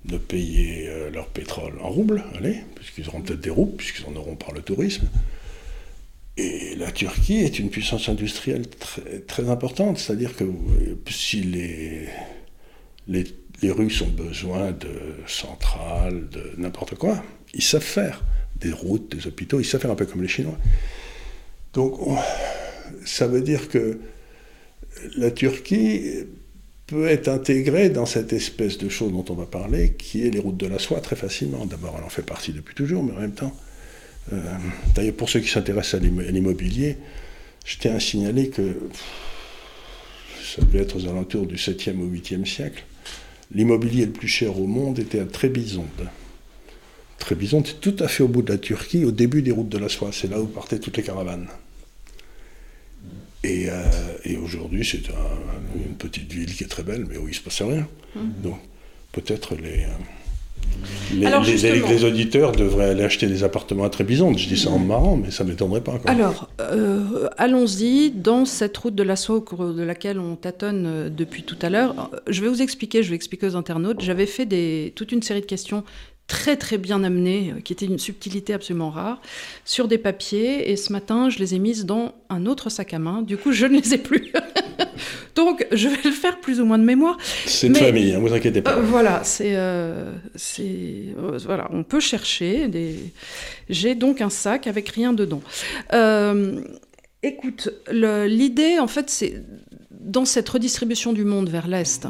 de 0.03 0.17
payer 0.17 0.87
euh, 0.89 1.09
leur 1.09 1.27
pétrole 1.27 1.73
en 1.81 1.89
roubles, 1.89 2.23
allez, 2.37 2.57
puisqu'ils 2.75 3.07
auront 3.07 3.21
peut-être 3.21 3.39
des 3.39 3.49
roubles, 3.49 3.77
puisqu'ils 3.77 4.05
en 4.07 4.15
auront 4.17 4.35
par 4.35 4.51
le 4.53 4.61
tourisme. 4.61 5.07
Et 6.37 6.75
la 6.75 6.91
Turquie 6.91 7.39
est 7.39 7.59
une 7.59 7.69
puissance 7.69 8.09
industrielle 8.09 8.65
très, 9.27 9.49
importante, 9.49 9.97
c'est-à-dire 9.97 10.35
que 10.35 10.45
si 11.09 11.41
les, 11.41 12.07
les 13.07 13.25
les 13.61 13.71
Russes 13.71 14.01
ont 14.01 14.09
besoin 14.09 14.71
de 14.71 14.89
centrales, 15.27 16.29
de 16.29 16.53
n'importe 16.57 16.95
quoi. 16.95 17.23
Ils 17.53 17.63
savent 17.63 17.81
faire 17.81 18.23
des 18.55 18.71
routes, 18.71 19.15
des 19.15 19.27
hôpitaux, 19.27 19.59
ils 19.59 19.65
savent 19.65 19.81
faire 19.81 19.91
un 19.91 19.95
peu 19.95 20.05
comme 20.05 20.21
les 20.21 20.27
Chinois. 20.27 20.57
Donc 21.73 21.99
ça 23.05 23.27
veut 23.27 23.41
dire 23.41 23.69
que 23.69 23.99
la 25.17 25.31
Turquie 25.31 26.25
peut 26.87 27.07
être 27.07 27.27
intégrée 27.29 27.89
dans 27.89 28.05
cette 28.05 28.33
espèce 28.33 28.77
de 28.77 28.89
chose 28.89 29.11
dont 29.11 29.25
on 29.29 29.35
va 29.35 29.45
parler, 29.45 29.93
qui 29.93 30.25
est 30.25 30.29
les 30.29 30.39
routes 30.39 30.57
de 30.57 30.67
la 30.67 30.79
soie 30.79 30.99
très 30.99 31.15
facilement. 31.15 31.65
D'abord, 31.65 31.95
elle 31.97 32.03
en 32.03 32.09
fait 32.09 32.23
partie 32.23 32.51
depuis 32.51 32.75
toujours, 32.75 33.03
mais 33.03 33.13
en 33.13 33.19
même 33.21 33.33
temps, 33.33 33.55
euh, 34.33 34.41
d'ailleurs 34.95 35.15
pour 35.15 35.29
ceux 35.29 35.39
qui 35.39 35.49
s'intéressent 35.49 36.01
à 36.01 36.03
l'immobilier, 36.03 36.97
je 37.65 37.77
tiens 37.77 37.95
à 37.95 37.99
signaler 37.99 38.49
que 38.49 38.79
ça 40.43 40.61
devait 40.61 40.79
être 40.79 40.97
aux 40.97 41.07
alentours 41.07 41.45
du 41.45 41.55
7e 41.55 41.97
ou 41.97 42.11
8e 42.11 42.45
siècle 42.45 42.83
l'immobilier 43.53 44.05
le 44.05 44.11
plus 44.11 44.27
cher 44.27 44.57
au 44.59 44.67
monde 44.67 44.99
était 44.99 45.19
à 45.19 45.25
Trébizonde. 45.25 46.09
Trébizonde, 47.19 47.67
c'est 47.67 47.79
tout 47.79 47.95
à 48.03 48.07
fait 48.07 48.23
au 48.23 48.27
bout 48.27 48.41
de 48.41 48.51
la 48.51 48.57
Turquie, 48.57 49.05
au 49.05 49.11
début 49.11 49.41
des 49.41 49.51
routes 49.51 49.69
de 49.69 49.77
la 49.77 49.89
soie. 49.89 50.09
C'est 50.11 50.29
là 50.29 50.41
où 50.41 50.47
partaient 50.47 50.79
toutes 50.79 50.97
les 50.97 51.03
caravanes. 51.03 51.47
Et, 53.43 53.67
euh, 53.69 54.39
aujourd'hui, 54.41 54.85
c'est 54.85 55.03
une 55.75 55.95
petite 55.97 56.31
ville 56.31 56.53
qui 56.53 56.63
est 56.63 56.67
très 56.67 56.83
belle, 56.83 57.05
mais 57.07 57.17
où 57.17 57.27
il 57.27 57.31
ne 57.31 57.35
se 57.35 57.41
passe 57.41 57.61
rien. 57.61 57.87
Hum. 58.15 58.33
Donc, 58.41 58.59
peut-être 59.11 59.55
les. 59.55 59.83
Euh, 59.83 59.87
les, 61.13 62.03
auditeurs 62.03 62.51
devraient 62.51 62.89
aller 62.89 63.03
acheter 63.03 63.27
des 63.27 63.43
appartements 63.43 63.83
à 63.83 63.89
Trébizonde. 63.89 64.37
Je 64.37 64.47
dis 64.47 64.57
ça 64.57 64.69
en 64.69 64.79
marrant, 64.79 65.17
mais 65.17 65.31
ça 65.31 65.43
ne 65.43 65.49
m'étonnerait 65.49 65.81
pas. 65.81 65.99
Alors, 66.05 66.49
euh, 66.59 67.27
allons-y 67.37 68.11
dans 68.11 68.45
cette 68.45 68.77
route 68.77 68.95
de 68.95 69.03
la 69.03 69.15
soie 69.15 69.35
au 69.35 69.41
cours 69.41 69.73
de 69.73 69.83
laquelle 69.83 70.19
on 70.19 70.35
tâtonne 70.35 70.85
euh, 70.85 71.09
depuis 71.09 71.43
tout 71.43 71.57
à 71.61 71.69
l'heure. 71.69 72.09
Je 72.27 72.41
vais 72.41 72.47
vous 72.47 72.61
expliquer, 72.61 73.03
je 73.03 73.09
vais 73.09 73.15
expliquer 73.15 73.47
aux 73.47 73.55
internautes. 73.55 74.01
J'avais 74.01 74.25
fait 74.25 74.45
des, 74.45 74.93
toute 74.95 75.11
une 75.11 75.21
série 75.21 75.41
de 75.41 75.45
questions 75.45 75.83
très 76.31 76.55
très 76.55 76.77
bien 76.77 77.03
amenées, 77.03 77.51
euh, 77.51 77.59
qui 77.59 77.73
étaient 77.73 77.85
une 77.85 77.99
subtilité 77.99 78.53
absolument 78.53 78.89
rare, 78.89 79.21
sur 79.65 79.89
des 79.89 79.97
papiers. 79.97 80.71
Et 80.71 80.77
ce 80.77 80.93
matin, 80.93 81.29
je 81.29 81.39
les 81.39 81.55
ai 81.55 81.59
mises 81.59 81.85
dans 81.85 82.15
un 82.29 82.45
autre 82.45 82.69
sac 82.69 82.93
à 82.93 82.99
main. 82.99 83.21
Du 83.21 83.35
coup, 83.35 83.51
je 83.51 83.65
ne 83.65 83.81
les 83.81 83.93
ai 83.95 83.97
plus. 83.97 84.31
Donc, 85.35 85.67
je 85.73 85.89
vais 85.89 86.01
le 86.05 86.11
faire 86.11 86.39
plus 86.39 86.61
ou 86.61 86.65
moins 86.65 86.79
de 86.79 86.85
mémoire. 86.85 87.17
C'est 87.45 87.67
une 87.67 87.75
famille, 87.75 88.13
ne 88.13 88.15
hein, 88.15 88.19
vous 88.19 88.33
inquiétez 88.33 88.61
pas. 88.61 88.77
Euh, 88.77 88.81
voilà, 88.81 89.25
c'est, 89.25 89.55
euh, 89.55 90.13
voilà, 91.43 91.67
on 91.73 91.83
peut 91.83 91.99
chercher. 91.99 92.69
Des... 92.69 92.95
J'ai 93.69 93.93
donc 93.93 94.21
un 94.21 94.29
sac 94.29 94.67
avec 94.67 94.87
rien 94.87 95.11
dedans. 95.11 95.41
écoute, 97.23 97.69
l'idée, 97.91 98.79
en 98.79 98.87
fait, 98.87 99.09
c'est 99.09 99.43
dans 99.89 100.23
cette 100.23 100.47
redistribution 100.47 101.11
du 101.11 101.25
monde 101.25 101.49
vers 101.49 101.67
l'Est, 101.67 102.07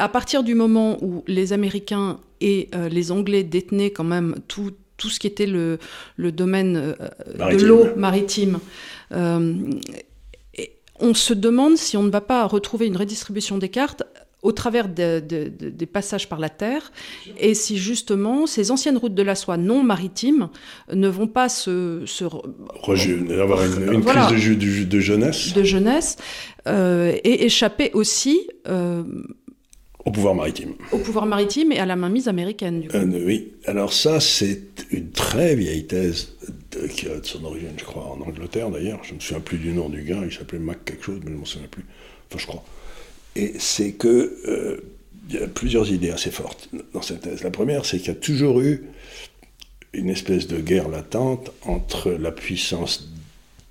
à 0.00 0.08
partir 0.08 0.42
du 0.42 0.56
moment 0.56 0.98
où 1.02 1.22
les 1.28 1.52
Américains 1.52 2.18
et 2.40 2.68
euh, 2.74 2.88
les 2.88 3.12
Anglais 3.12 3.42
détenaient 3.42 3.90
quand 3.90 4.04
même 4.04 4.36
tout, 4.48 4.72
tout 4.96 5.08
ce 5.08 5.18
qui 5.18 5.26
était 5.26 5.46
le, 5.46 5.78
le 6.16 6.32
domaine 6.32 6.76
euh, 6.76 7.56
de 7.56 7.64
l'eau 7.64 7.88
maritime, 7.96 8.58
euh, 9.12 9.54
on 11.00 11.14
se 11.14 11.32
demande 11.32 11.76
si 11.76 11.96
on 11.96 12.02
ne 12.02 12.10
va 12.10 12.20
pas 12.20 12.46
retrouver 12.46 12.86
une 12.86 12.96
redistribution 12.96 13.58
des 13.58 13.68
cartes 13.68 14.02
au 14.42 14.52
travers 14.52 14.88
des 14.88 15.88
passages 15.92 16.28
par 16.28 16.38
la 16.38 16.48
terre, 16.48 16.92
et 17.40 17.54
si 17.54 17.76
justement 17.76 18.46
ces 18.46 18.70
anciennes 18.70 18.96
routes 18.96 19.14
de 19.14 19.22
la 19.22 19.34
soie 19.34 19.56
non 19.56 19.82
maritimes 19.82 20.48
ne 20.92 21.08
vont 21.08 21.26
pas 21.26 21.48
se... 21.48 22.04
se 22.06 22.24
avoir 22.24 23.64
une, 23.64 24.04
crise 24.04 24.56
de, 24.56 24.84
de, 24.84 25.00
jeunesse. 25.00 25.54
De 25.54 25.64
jeunesse, 25.64 26.16
et 26.66 27.44
échapper 27.46 27.90
aussi 27.94 28.46
Au 30.08 30.10
pouvoir 30.10 30.34
maritime. 30.34 30.72
Au 30.90 30.96
pouvoir 30.96 31.26
maritime 31.26 31.70
et 31.70 31.78
à 31.80 31.84
la 31.84 31.94
mainmise 31.94 32.28
américaine, 32.28 32.80
du 32.80 32.88
coup. 32.88 32.96
Euh, 32.96 33.24
oui. 33.26 33.52
Alors 33.66 33.92
ça, 33.92 34.20
c'est 34.20 34.62
une 34.90 35.10
très 35.10 35.54
vieille 35.54 35.86
thèse 35.86 36.32
qui 36.94 37.08
a 37.08 37.20
de 37.20 37.26
son 37.26 37.44
origine, 37.44 37.74
je 37.76 37.84
crois, 37.84 38.04
en 38.04 38.18
Angleterre 38.22 38.70
d'ailleurs. 38.70 39.00
Je 39.02 39.10
ne 39.10 39.16
me 39.16 39.20
souviens 39.20 39.40
plus 39.40 39.58
du 39.58 39.70
nom 39.70 39.90
du 39.90 40.00
gars, 40.04 40.22
il 40.24 40.32
s'appelait 40.32 40.60
Mac 40.60 40.82
quelque 40.86 41.04
chose, 41.04 41.18
mais 41.20 41.26
je 41.26 41.34
ne 41.34 41.40
m'en 41.40 41.44
souviens 41.44 41.68
plus. 41.68 41.84
Enfin, 42.30 42.38
je 42.38 42.46
crois. 42.46 42.64
Et 43.36 43.52
c'est 43.58 43.92
que 43.92 44.34
euh, 44.48 44.80
il 45.28 45.34
y 45.34 45.42
a 45.42 45.46
plusieurs 45.46 45.92
idées 45.92 46.10
assez 46.10 46.30
fortes 46.30 46.70
dans 46.94 47.02
cette 47.02 47.20
thèse. 47.20 47.42
La 47.42 47.50
première, 47.50 47.84
c'est 47.84 47.98
qu'il 47.98 48.08
y 48.08 48.12
a 48.12 48.14
toujours 48.14 48.62
eu 48.62 48.84
une 49.92 50.08
espèce 50.08 50.46
de 50.46 50.56
guerre 50.56 50.88
latente 50.88 51.52
entre 51.66 52.12
la 52.12 52.32
puissance 52.32 53.10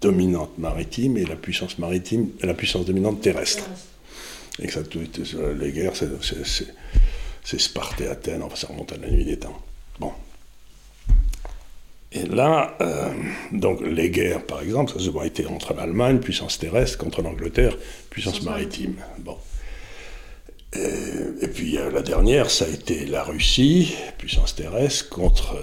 dominante 0.02 0.56
maritime 0.60 1.18
et 1.18 1.26
la 1.26 1.36
puissance 1.36 1.80
maritime, 1.80 2.30
la 2.44 2.54
puissance 2.54 2.86
dominante 2.86 3.22
terrestre. 3.22 3.68
Que 4.66 4.74
ça, 4.74 4.82
les 5.60 5.72
guerres, 5.72 5.94
c'est 5.96 7.60
Sparte 7.60 8.02
et 8.02 8.08
Athènes, 8.08 8.42
enfin 8.42 8.56
ça 8.56 8.68
remonte 8.68 8.92
à 8.94 8.98
la 8.98 9.10
nuit 9.10 9.26
des 9.26 9.38
temps. 9.38 9.62
Bon. 10.00 10.12
Et 12.12 12.26
là, 12.26 12.76
euh, 12.82 13.12
donc 13.52 13.82
les 13.82 14.10
guerres, 14.10 14.46
par 14.46 14.62
exemple, 14.62 14.92
ça 14.92 14.98
a 14.98 15.02
souvent 15.02 15.24
été 15.24 15.46
entre 15.46 15.74
l'Allemagne, 15.74 16.20
puissance 16.20 16.58
terrestre, 16.58 16.98
contre 16.98 17.22
l'Angleterre, 17.22 17.78
puissance 18.10 18.42
maritime. 18.42 18.96
Bon. 19.20 19.38
Et, 20.74 21.48
puis 21.48 21.78
euh, 21.78 21.92
la 21.92 22.02
dernière, 22.02 22.50
ça 22.50 22.66
a 22.66 22.68
été 22.68 23.06
la 23.06 23.24
Russie, 23.24 23.96
puissance 24.18 24.56
terrestre, 24.56 25.10
contre 25.10 25.58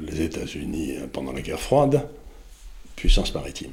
les 0.00 0.22
États-Unis 0.22 0.96
euh, 0.96 1.06
pendant 1.12 1.32
la 1.32 1.40
guerre 1.40 1.60
froide, 1.60 2.08
puissance 2.96 3.34
maritime. 3.34 3.72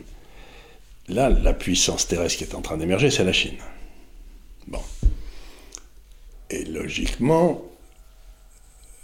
Là, 1.08 1.30
la 1.30 1.54
puissance 1.54 2.08
terrestre 2.08 2.38
qui 2.38 2.44
est 2.44 2.56
en 2.56 2.62
train 2.62 2.78
d'émerger, 2.78 3.10
c'est 3.10 3.24
la 3.24 3.34
Chine. 3.34 3.58
Bon. 4.68 4.82
Et 6.50 6.66
logiquement, 6.66 7.64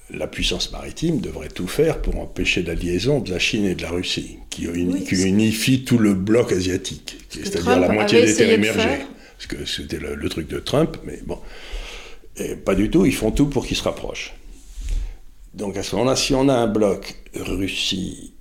la 0.10 0.28
puissance 0.28 0.72
maritime 0.72 1.20
devrait 1.20 1.50
tout 1.50 1.68
faire 1.68 2.02
pour 2.02 2.20
empêcher 2.20 2.64
la 2.64 2.76
liaison 2.76 3.20
de 3.20 3.32
la 3.32 3.40
Chine 3.40 3.66
et 3.66 3.76
de 3.76 3.82
la 3.82 3.90
Russie, 3.90 4.40
qui, 4.50 4.64
unifie 4.64 5.84
tout 5.84 5.98
le 5.98 6.14
bloc 6.14 6.52
asiatique, 6.52 7.18
c'est-à-dire 7.30 7.80
la 7.80 7.90
moitié 7.90 8.26
des 8.26 8.36
terres 8.36 8.52
émergées. 8.52 9.06
Parce 9.38 9.48
que 9.48 9.66
c'était 9.66 10.00
le, 10.00 10.30
truc 10.30 10.48
de 10.48 10.60
Trump, 10.60 10.98
mais 11.04 11.20
bon. 11.26 11.40
Et 12.38 12.56
pas 12.56 12.76
du 12.76 12.90
tout, 12.90 13.06
ils 13.06 13.16
font 13.16 13.32
tout 13.32 13.48
pour 13.48 13.66
qu'ils 13.66 13.78
se 13.78 13.84
rapprochent. 13.84 14.34
Donc 15.54 15.78
à 15.78 15.84
ce 15.84 15.96
moment-là, 15.96 16.16
si 16.16 16.34
on 16.34 16.50
a 16.50 16.54
un 16.54 16.68
bloc 16.68 17.16
Russie, 17.36 18.34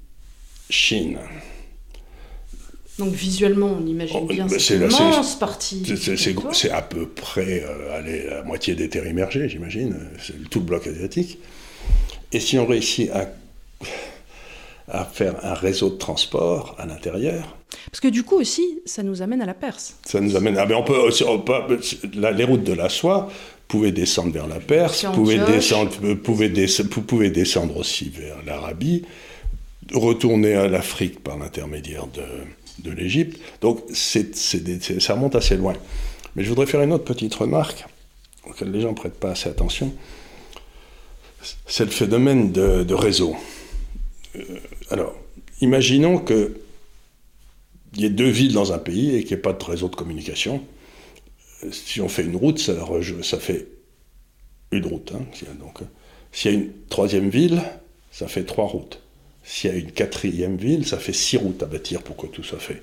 Chine, 0.70 1.18
donc 2.98 3.12
visuellement, 3.12 3.76
on 3.78 3.86
imagine 3.86 4.20
oh, 4.22 4.26
bien 4.26 4.48
cette 4.48 4.80
immense 4.80 5.38
partie. 5.38 5.84
C'est 6.52 6.70
à 6.70 6.82
peu 6.82 7.06
près 7.06 7.64
euh, 7.66 8.30
la 8.30 8.42
moitié 8.42 8.74
des 8.74 8.88
terres 8.88 9.06
immergées, 9.06 9.48
j'imagine, 9.48 9.96
c'est 10.24 10.48
tout 10.48 10.60
le 10.60 10.64
bloc 10.64 10.86
asiatique. 10.86 11.38
Et 12.32 12.40
si 12.40 12.58
on 12.58 12.66
réussit 12.66 13.10
à, 13.10 13.28
à 14.88 15.04
faire 15.04 15.44
un 15.44 15.54
réseau 15.54 15.90
de 15.90 15.96
transport 15.96 16.74
à 16.78 16.86
l'intérieur. 16.86 17.56
Parce 17.90 18.00
que 18.00 18.08
du 18.08 18.22
coup 18.22 18.36
aussi, 18.36 18.80
ça 18.86 19.02
nous 19.02 19.22
amène 19.22 19.42
à 19.42 19.46
la 19.46 19.54
Perse. 19.54 19.96
Ça 20.04 20.20
nous 20.20 20.36
amène. 20.36 20.56
Ah, 20.58 20.66
mais 20.66 20.74
on 20.74 20.82
peut, 20.82 20.96
aussi, 20.96 21.24
les 22.14 22.44
routes 22.44 22.64
de 22.64 22.72
la 22.72 22.88
soie 22.88 23.30
pouvaient 23.68 23.92
descendre 23.92 24.32
vers 24.32 24.46
la 24.46 24.60
Perse, 24.60 25.04
pouvaient 25.12 25.38
descendre, 25.38 25.90
pouvaient, 25.90 26.50
pouvaient 27.06 27.30
descendre 27.30 27.76
aussi 27.76 28.08
vers 28.08 28.36
l'Arabie, 28.46 29.02
retourner 29.92 30.54
à 30.54 30.68
l'Afrique 30.68 31.22
par 31.22 31.36
l'intermédiaire 31.36 32.06
de 32.06 32.22
de 32.78 32.90
l'Égypte. 32.90 33.40
Donc 33.60 33.82
ça 33.92 35.14
remonte 35.14 35.34
assez 35.34 35.56
loin. 35.56 35.74
Mais 36.34 36.44
je 36.44 36.48
voudrais 36.48 36.66
faire 36.66 36.82
une 36.82 36.92
autre 36.92 37.04
petite 37.04 37.34
remarque 37.34 37.84
auquel 38.46 38.70
les 38.70 38.80
gens 38.80 38.90
ne 38.90 38.94
prêtent 38.94 39.18
pas 39.18 39.30
assez 39.30 39.48
attention. 39.48 39.92
C'est 41.66 41.84
le 41.84 41.90
phénomène 41.90 42.52
de, 42.52 42.94
réseau. 42.94 43.36
Euh, 44.36 44.42
alors, 44.90 45.14
imaginons 45.60 46.18
qu'il 46.18 46.52
y 47.96 48.04
ait 48.04 48.10
deux 48.10 48.28
villes 48.28 48.52
dans 48.52 48.72
un 48.72 48.78
pays 48.78 49.14
et 49.14 49.20
qu'il 49.22 49.36
n'y 49.36 49.40
ait 49.40 49.42
pas 49.42 49.52
de 49.52 49.64
réseau 49.64 49.88
de 49.88 49.96
communication. 49.96 50.62
Si 51.70 52.00
on 52.00 52.08
fait 52.08 52.24
une 52.24 52.36
route, 52.36 52.58
ça, 52.58 52.74
fait 53.38 53.68
une 54.72 54.86
route. 54.86 55.12
Hein. 55.14 55.24
Donc, 55.58 55.80
s'il 56.32 56.50
y 56.50 56.54
a 56.54 56.58
une 56.58 56.70
troisième 56.88 57.30
ville, 57.30 57.62
ça 58.10 58.28
fait 58.28 58.44
trois 58.44 58.66
routes. 58.66 59.00
S'il 59.48 59.70
y 59.70 59.72
a 59.72 59.76
une 59.76 59.92
quatrième 59.92 60.56
ville, 60.56 60.84
ça 60.84 60.98
fait 60.98 61.12
six 61.12 61.36
routes 61.36 61.62
à 61.62 61.66
bâtir 61.66 62.02
pour 62.02 62.16
que 62.16 62.26
tout 62.26 62.42
soit 62.42 62.58
fait. 62.58 62.82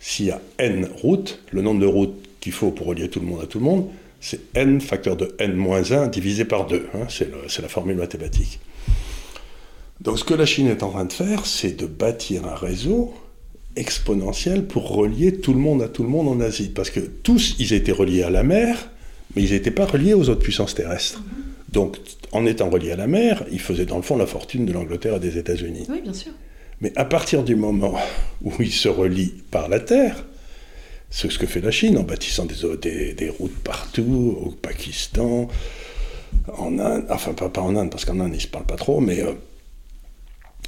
S'il 0.00 0.26
y 0.26 0.30
a 0.30 0.40
n 0.58 0.88
routes, 1.02 1.40
le 1.52 1.60
nombre 1.60 1.80
de 1.80 1.86
routes 1.86 2.18
qu'il 2.40 2.52
faut 2.52 2.70
pour 2.70 2.86
relier 2.86 3.10
tout 3.10 3.20
le 3.20 3.26
monde 3.26 3.42
à 3.42 3.46
tout 3.46 3.58
le 3.58 3.64
monde, 3.64 3.88
c'est 4.18 4.40
n 4.56 4.80
facteur 4.80 5.16
de 5.16 5.34
n-1 5.38 6.08
divisé 6.08 6.46
par 6.46 6.66
2. 6.66 6.86
Hein, 6.94 7.06
c'est 7.10 7.62
la 7.62 7.68
formule 7.68 7.96
mathématique. 7.96 8.58
Donc 10.00 10.18
ce 10.18 10.24
que 10.24 10.34
la 10.34 10.46
Chine 10.46 10.68
est 10.68 10.82
en 10.82 10.90
train 10.90 11.04
de 11.04 11.12
faire, 11.12 11.44
c'est 11.44 11.76
de 11.76 11.84
bâtir 11.84 12.46
un 12.46 12.54
réseau 12.54 13.12
exponentiel 13.76 14.66
pour 14.66 14.88
relier 14.88 15.34
tout 15.40 15.52
le 15.52 15.60
monde 15.60 15.82
à 15.82 15.88
tout 15.88 16.04
le 16.04 16.08
monde 16.08 16.28
en 16.28 16.40
Asie. 16.40 16.70
Parce 16.74 16.88
que 16.90 17.00
tous, 17.00 17.54
ils 17.58 17.74
étaient 17.74 17.92
reliés 17.92 18.22
à 18.22 18.30
la 18.30 18.44
mer, 18.44 18.90
mais 19.36 19.42
ils 19.42 19.52
n'étaient 19.52 19.70
pas 19.70 19.84
reliés 19.84 20.14
aux 20.14 20.30
autres 20.30 20.40
puissances 20.40 20.74
terrestres. 20.74 21.22
Donc, 21.68 21.98
en 22.32 22.46
étant 22.46 22.70
relié 22.70 22.92
à 22.92 22.96
la 22.96 23.06
mer, 23.06 23.44
il 23.50 23.60
faisait 23.60 23.86
dans 23.86 23.96
le 23.96 24.02
fond 24.02 24.16
la 24.16 24.26
fortune 24.26 24.64
de 24.64 24.72
l'Angleterre 24.72 25.16
et 25.16 25.20
des 25.20 25.38
États-Unis. 25.38 25.86
Oui, 25.88 26.00
bien 26.00 26.14
sûr. 26.14 26.32
Mais 26.80 26.92
à 26.96 27.04
partir 27.04 27.42
du 27.42 27.56
moment 27.56 27.94
où 28.42 28.52
il 28.60 28.72
se 28.72 28.88
relie 28.88 29.34
par 29.50 29.68
la 29.68 29.80
terre, 29.80 30.24
c'est 31.10 31.30
ce 31.30 31.38
que 31.38 31.46
fait 31.46 31.60
la 31.60 31.70
Chine 31.70 31.98
en 31.98 32.02
bâtissant 32.02 32.46
des, 32.46 33.14
des, 33.14 33.28
routes 33.30 33.58
partout, 33.64 34.38
au 34.44 34.50
Pakistan, 34.50 35.48
en 36.56 36.78
Inde, 36.78 37.06
enfin 37.08 37.32
pas, 37.32 37.48
pas 37.48 37.62
en 37.62 37.76
Inde, 37.76 37.90
parce 37.90 38.04
qu'en 38.04 38.20
Inde 38.20 38.32
ils 38.32 38.36
ne 38.36 38.40
se 38.40 38.46
parlent 38.46 38.66
pas 38.66 38.76
trop, 38.76 39.00
mais 39.00 39.20
euh, 39.22 39.32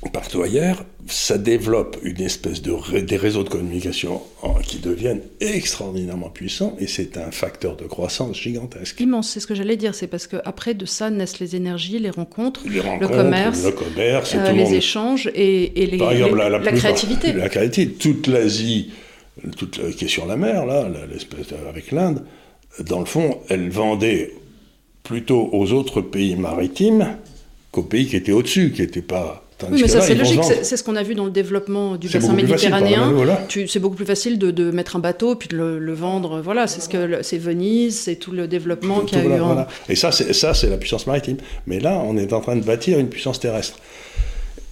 partout 0.09 0.43
ailleurs, 0.43 0.85
ça 1.09 1.37
développe 1.37 1.99
une 2.03 2.23
espèce 2.23 2.63
de 2.63 3.01
des 3.01 3.17
réseaux 3.19 3.45
de 3.45 3.51
communication 3.51 4.23
qui 4.63 4.79
deviennent 4.79 5.21
extraordinairement 5.41 6.31
puissants 6.31 6.75
et 6.79 6.87
c'est 6.87 7.19
un 7.19 7.31
facteur 7.31 7.77
de 7.77 7.85
croissance 7.85 8.41
gigantesque. 8.41 8.99
Immense, 9.01 9.29
c'est 9.31 9.41
ce 9.41 9.47
que 9.47 9.55
j'allais 9.55 9.77
dire, 9.77 9.95
c'est 9.95 10.07
parce 10.07 10.27
qu'après 10.27 10.73
de 10.73 10.87
ça 10.87 11.11
naissent 11.11 11.39
les 11.39 11.55
énergies, 11.55 11.99
les 11.99 12.11
rencontres, 12.11 12.63
le 12.67 13.09
commerce, 13.09 13.63
le 13.63 13.73
commerce 13.73 14.35
euh, 14.35 14.53
les 14.53 14.75
échanges 14.75 15.31
et, 15.35 15.73
les, 15.77 15.99
la, 15.99 16.73
créativité. 16.73 17.33
La 17.41 17.49
créativité. 17.51 17.93
Toute 17.95 18.27
l'Asie, 18.27 18.91
toute 19.57 19.95
qui 19.97 20.07
est 20.07 20.09
sur 20.09 20.27
la 20.27 20.37
mer, 20.37 20.65
là, 20.65 20.89
l'espèce 21.13 21.49
avec 21.69 21.93
l'Inde, 21.93 22.25
dans 22.81 23.01
le 23.01 23.05
fond, 23.05 23.39
elle 23.51 23.69
vendait 23.69 24.33
plutôt 25.03 25.51
aux 25.53 25.73
autres 25.73 26.01
pays 26.01 26.37
maritimes 26.37 27.17
qu'aux 27.71 27.83
pays 27.83 28.07
qui 28.07 28.17
étaient 28.17 28.33
au-dessus, 28.33 28.73
qui 28.73 28.83
n'étaient 28.83 29.03
pas 29.03 29.45
oui, 29.71 29.83
mais 29.83 29.89
ça 29.89 30.01
c'est 30.01 30.15
logique, 30.15 30.43
c'est 30.43 30.77
ce 30.77 30.85
qu'on 30.85 30.97
a 30.97 31.03
vu 31.03 31.15
dans 31.15 31.25
le 31.25 31.31
développement 31.31 31.97
du 31.97 32.09
bassin 32.09 32.33
méditerranéen. 32.33 33.13
C'est 33.49 33.79
beaucoup 33.79 33.97
plus 33.97 34.07
facile 34.07 34.39
de, 34.39 34.71
mettre 34.71 34.97
un 34.97 35.01
bateau 35.01 35.35
puis 35.35 35.49
de 35.49 35.57
le, 35.57 35.95
vendre. 35.95 36.41
Voilà, 36.41 36.67
c'est 36.67 36.81
ce 36.81 36.89
que 36.89 37.23
c'est 37.23 37.39
Venise, 37.39 37.99
c'est 37.99 38.17
tout 38.17 38.33
le 38.33 38.47
développement 38.47 39.01
qu'il 39.01 39.19
y 39.19 39.21
a 39.21 39.25
eu. 39.25 39.41
En... 39.41 39.67
Et 39.89 39.97
ça, 39.97 40.13
c'est 40.13 40.69
la 40.69 40.77
puissance 40.77 41.07
maritime. 41.07 41.39
Mais 41.67 41.81
là, 41.81 42.03
on 42.05 42.17
est 42.17 42.33
en 42.33 42.41
train 42.41 42.57
de 42.57 42.65
bâtir 42.65 42.99
une 42.99 43.09
puissance 43.09 43.41
terrestre. 43.41 43.79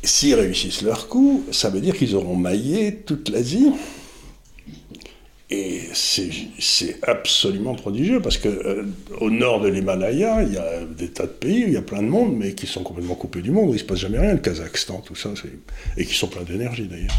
S'ils 0.03 0.35
réussissent 0.35 0.83
leur 0.83 1.09
coup, 1.09 1.45
ça 1.51 1.71
veut 1.71 1.81
dire 1.81 1.97
qu'ils 1.97 2.15
auront 2.15 2.37
maillé 2.37 2.95
toute 3.05 3.31
l'Asie 3.31 3.73
et 5.51 5.81
c'est 5.95 6.99
absolument 7.09 7.75
prodigieux 7.75 8.21
parce 8.21 8.37
que 8.37 8.49
euh, 8.49 8.85
au 9.19 9.31
nord 9.31 9.61
de 9.61 9.69
l'Himalaya, 9.69 10.43
il 10.43 10.53
y 10.53 10.59
a 10.59 10.85
des 10.85 11.09
tas 11.09 11.23
de 11.23 11.29
pays, 11.29 11.65
il 11.67 11.73
y 11.73 11.77
a 11.79 11.83
plein 11.83 12.03
de 12.03 12.09
monde, 12.09 12.37
mais 12.37 12.53
qui 12.53 12.67
sont 12.67 12.83
complètement 12.83 13.15
coupés 13.15 13.41
du 13.41 13.51
monde, 13.51 13.71
où 13.71 13.71
il 13.71 13.75
ne 13.75 13.79
se 13.79 13.85
passe 13.85 14.01
jamais 14.01 14.19
rien, 14.19 14.35
le 14.35 14.41
Kazakhstan, 14.41 15.01
tout 15.01 15.15
ça, 15.15 15.31
et 15.97 16.05
qui 16.05 16.15
sont 16.15 16.29
pleins 16.29 16.43
d'énergie 16.43 16.87
d'ailleurs. 16.87 17.15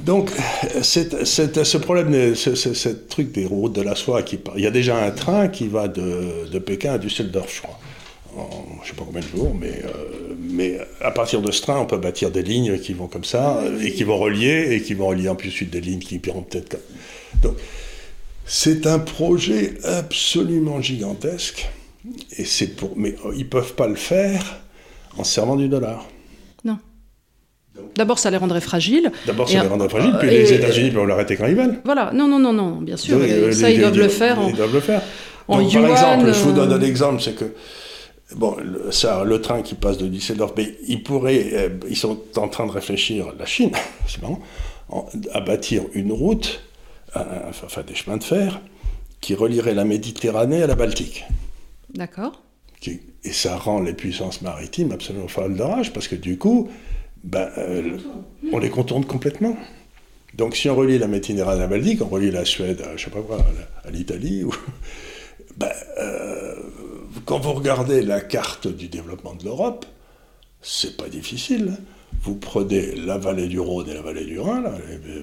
Donc, 0.00 0.30
ce 0.82 1.76
problème, 1.78 2.34
ce, 2.34 2.88
truc 2.88 3.32
des 3.32 3.46
routes 3.46 3.72
de 3.72 3.80
la 3.80 3.94
soie, 3.94 4.22
qui, 4.22 4.38
il 4.56 4.62
y 4.62 4.66
a 4.66 4.70
déjà 4.70 5.02
un 5.02 5.10
train 5.10 5.48
qui 5.48 5.68
va 5.68 5.88
de, 5.88 6.46
de 6.52 6.58
Pékin 6.58 6.92
à 6.92 6.98
Düsseldorf, 6.98 7.50
je 7.54 7.62
crois, 7.62 7.80
en 8.38 8.66
je 8.82 8.82
ne 8.82 8.86
sais 8.86 8.92
pas 8.94 9.04
combien 9.04 9.20
de 9.20 9.26
jours, 9.26 9.54
mais, 9.58 9.82
euh, 9.84 10.34
mais 10.38 10.78
à 11.00 11.10
partir 11.10 11.42
de 11.42 11.50
ce 11.50 11.62
train, 11.62 11.78
on 11.78 11.86
peut 11.86 11.98
bâtir 11.98 12.30
des 12.30 12.42
lignes 12.42 12.78
qui 12.78 12.92
vont 12.92 13.08
comme 13.08 13.24
ça, 13.24 13.62
et 13.82 13.92
qui 13.92 14.04
vont 14.04 14.18
relier, 14.18 14.68
et 14.72 14.82
qui 14.82 14.94
vont 14.94 15.08
relier 15.08 15.28
en 15.28 15.34
plus 15.34 15.50
suite 15.50 15.70
des 15.70 15.80
lignes 15.80 15.98
qui 15.98 16.20
iront 16.24 16.42
peut-être 16.42 16.68
comme 16.68 16.80
donc, 17.42 17.56
c'est 18.44 18.86
un 18.86 18.98
projet 18.98 19.74
absolument 19.84 20.80
gigantesque, 20.80 21.68
et 22.36 22.44
c'est 22.44 22.76
pour, 22.76 22.92
mais 22.96 23.14
ils 23.34 23.40
ne 23.40 23.44
peuvent 23.44 23.74
pas 23.74 23.88
le 23.88 23.96
faire 23.96 24.60
en 25.18 25.24
servant 25.24 25.56
du 25.56 25.68
dollar. 25.68 26.06
Non. 26.64 26.78
D'abord, 27.96 28.18
ça 28.18 28.30
les 28.30 28.36
rendrait 28.36 28.60
fragiles. 28.60 29.10
D'abord, 29.26 29.48
ça 29.48 29.62
les 29.62 29.68
rendrait 29.68 29.88
fragiles, 29.88 30.16
puis 30.18 30.30
les 30.30 30.52
États-Unis 30.52 30.90
peuvent 30.90 31.06
l'arrêter 31.06 31.36
quand 31.36 31.46
ils 31.46 31.56
veulent. 31.56 31.80
Voilà, 31.84 32.10
non, 32.14 32.28
non, 32.28 32.38
non, 32.38 32.52
non, 32.52 32.76
bien 32.80 32.96
sûr. 32.96 33.18
ça, 33.52 33.70
ils 33.70 33.80
doivent 33.80 33.98
le 33.98 34.08
faire. 34.08 34.38
Ils 34.48 34.54
doivent 34.54 34.74
le 34.74 34.80
faire. 34.80 35.02
par 35.46 35.60
exemple, 35.60 36.32
je 36.32 36.42
vous 36.42 36.52
donne 36.52 36.72
un 36.72 36.82
exemple, 36.82 37.20
c'est 37.20 37.34
que 37.34 37.52
Bon, 38.34 38.56
le, 38.56 38.90
ça, 38.90 39.22
le 39.24 39.40
train 39.40 39.62
qui 39.62 39.74
passe 39.74 39.98
de 39.98 40.08
Düsseldorf, 40.08 40.54
mais 40.56 40.74
ils 40.88 41.02
pourraient, 41.02 41.50
euh, 41.52 41.68
ils 41.88 41.96
sont 41.96 42.18
en 42.36 42.48
train 42.48 42.66
de 42.66 42.72
réfléchir, 42.72 43.32
la 43.38 43.46
Chine, 43.46 43.70
c'est 44.08 44.20
marrant, 44.20 44.40
à 45.32 45.40
bâtir 45.40 45.82
une 45.94 46.12
route 46.12 46.62
enfin 47.14 47.82
des 47.82 47.94
chemins 47.94 48.16
de 48.16 48.24
fer, 48.24 48.60
qui 49.20 49.34
relieraient 49.34 49.74
la 49.74 49.84
Méditerranée 49.84 50.62
à 50.62 50.66
la 50.66 50.74
Baltique. 50.74 51.24
D'accord. 51.94 52.42
Et 52.86 53.32
ça 53.32 53.56
rend 53.56 53.80
les 53.80 53.94
puissances 53.94 54.42
maritimes 54.42 54.92
absolument 54.92 55.26
folles 55.28 55.56
de 55.56 55.62
rage, 55.62 55.92
parce 55.92 56.06
que 56.06 56.14
du 56.14 56.38
coup, 56.38 56.68
ben, 57.24 57.50
euh, 57.58 57.98
on 58.52 58.58
les 58.58 58.70
contourne 58.70 59.04
complètement. 59.04 59.56
Donc 60.34 60.54
si 60.54 60.68
on 60.68 60.76
relie 60.76 60.98
la 60.98 61.08
Méditerranée 61.08 61.66
baltique, 61.66 62.02
on 62.02 62.08
relie 62.08 62.30
la 62.30 62.44
Suède 62.44 62.82
à, 62.82 62.96
je 62.96 63.06
sais 63.06 63.10
pas 63.10 63.22
quoi, 63.22 63.38
à 63.84 63.90
l'Italie, 63.90 64.44
ou... 64.44 64.54
ben, 65.56 65.72
euh, 65.98 66.54
quand 67.24 67.38
vous 67.38 67.52
regardez 67.52 68.02
la 68.02 68.20
carte 68.20 68.68
du 68.68 68.88
développement 68.88 69.34
de 69.34 69.44
l'Europe, 69.44 69.86
c'est 70.62 70.96
pas 70.96 71.08
difficile. 71.08 71.76
Vous 72.22 72.34
prenez 72.34 72.94
la 72.94 73.18
vallée 73.18 73.48
du 73.48 73.60
Rhône 73.60 73.88
et 73.88 73.94
la 73.94 74.02
vallée 74.02 74.24
du 74.24 74.38
Rhin, 74.38 74.64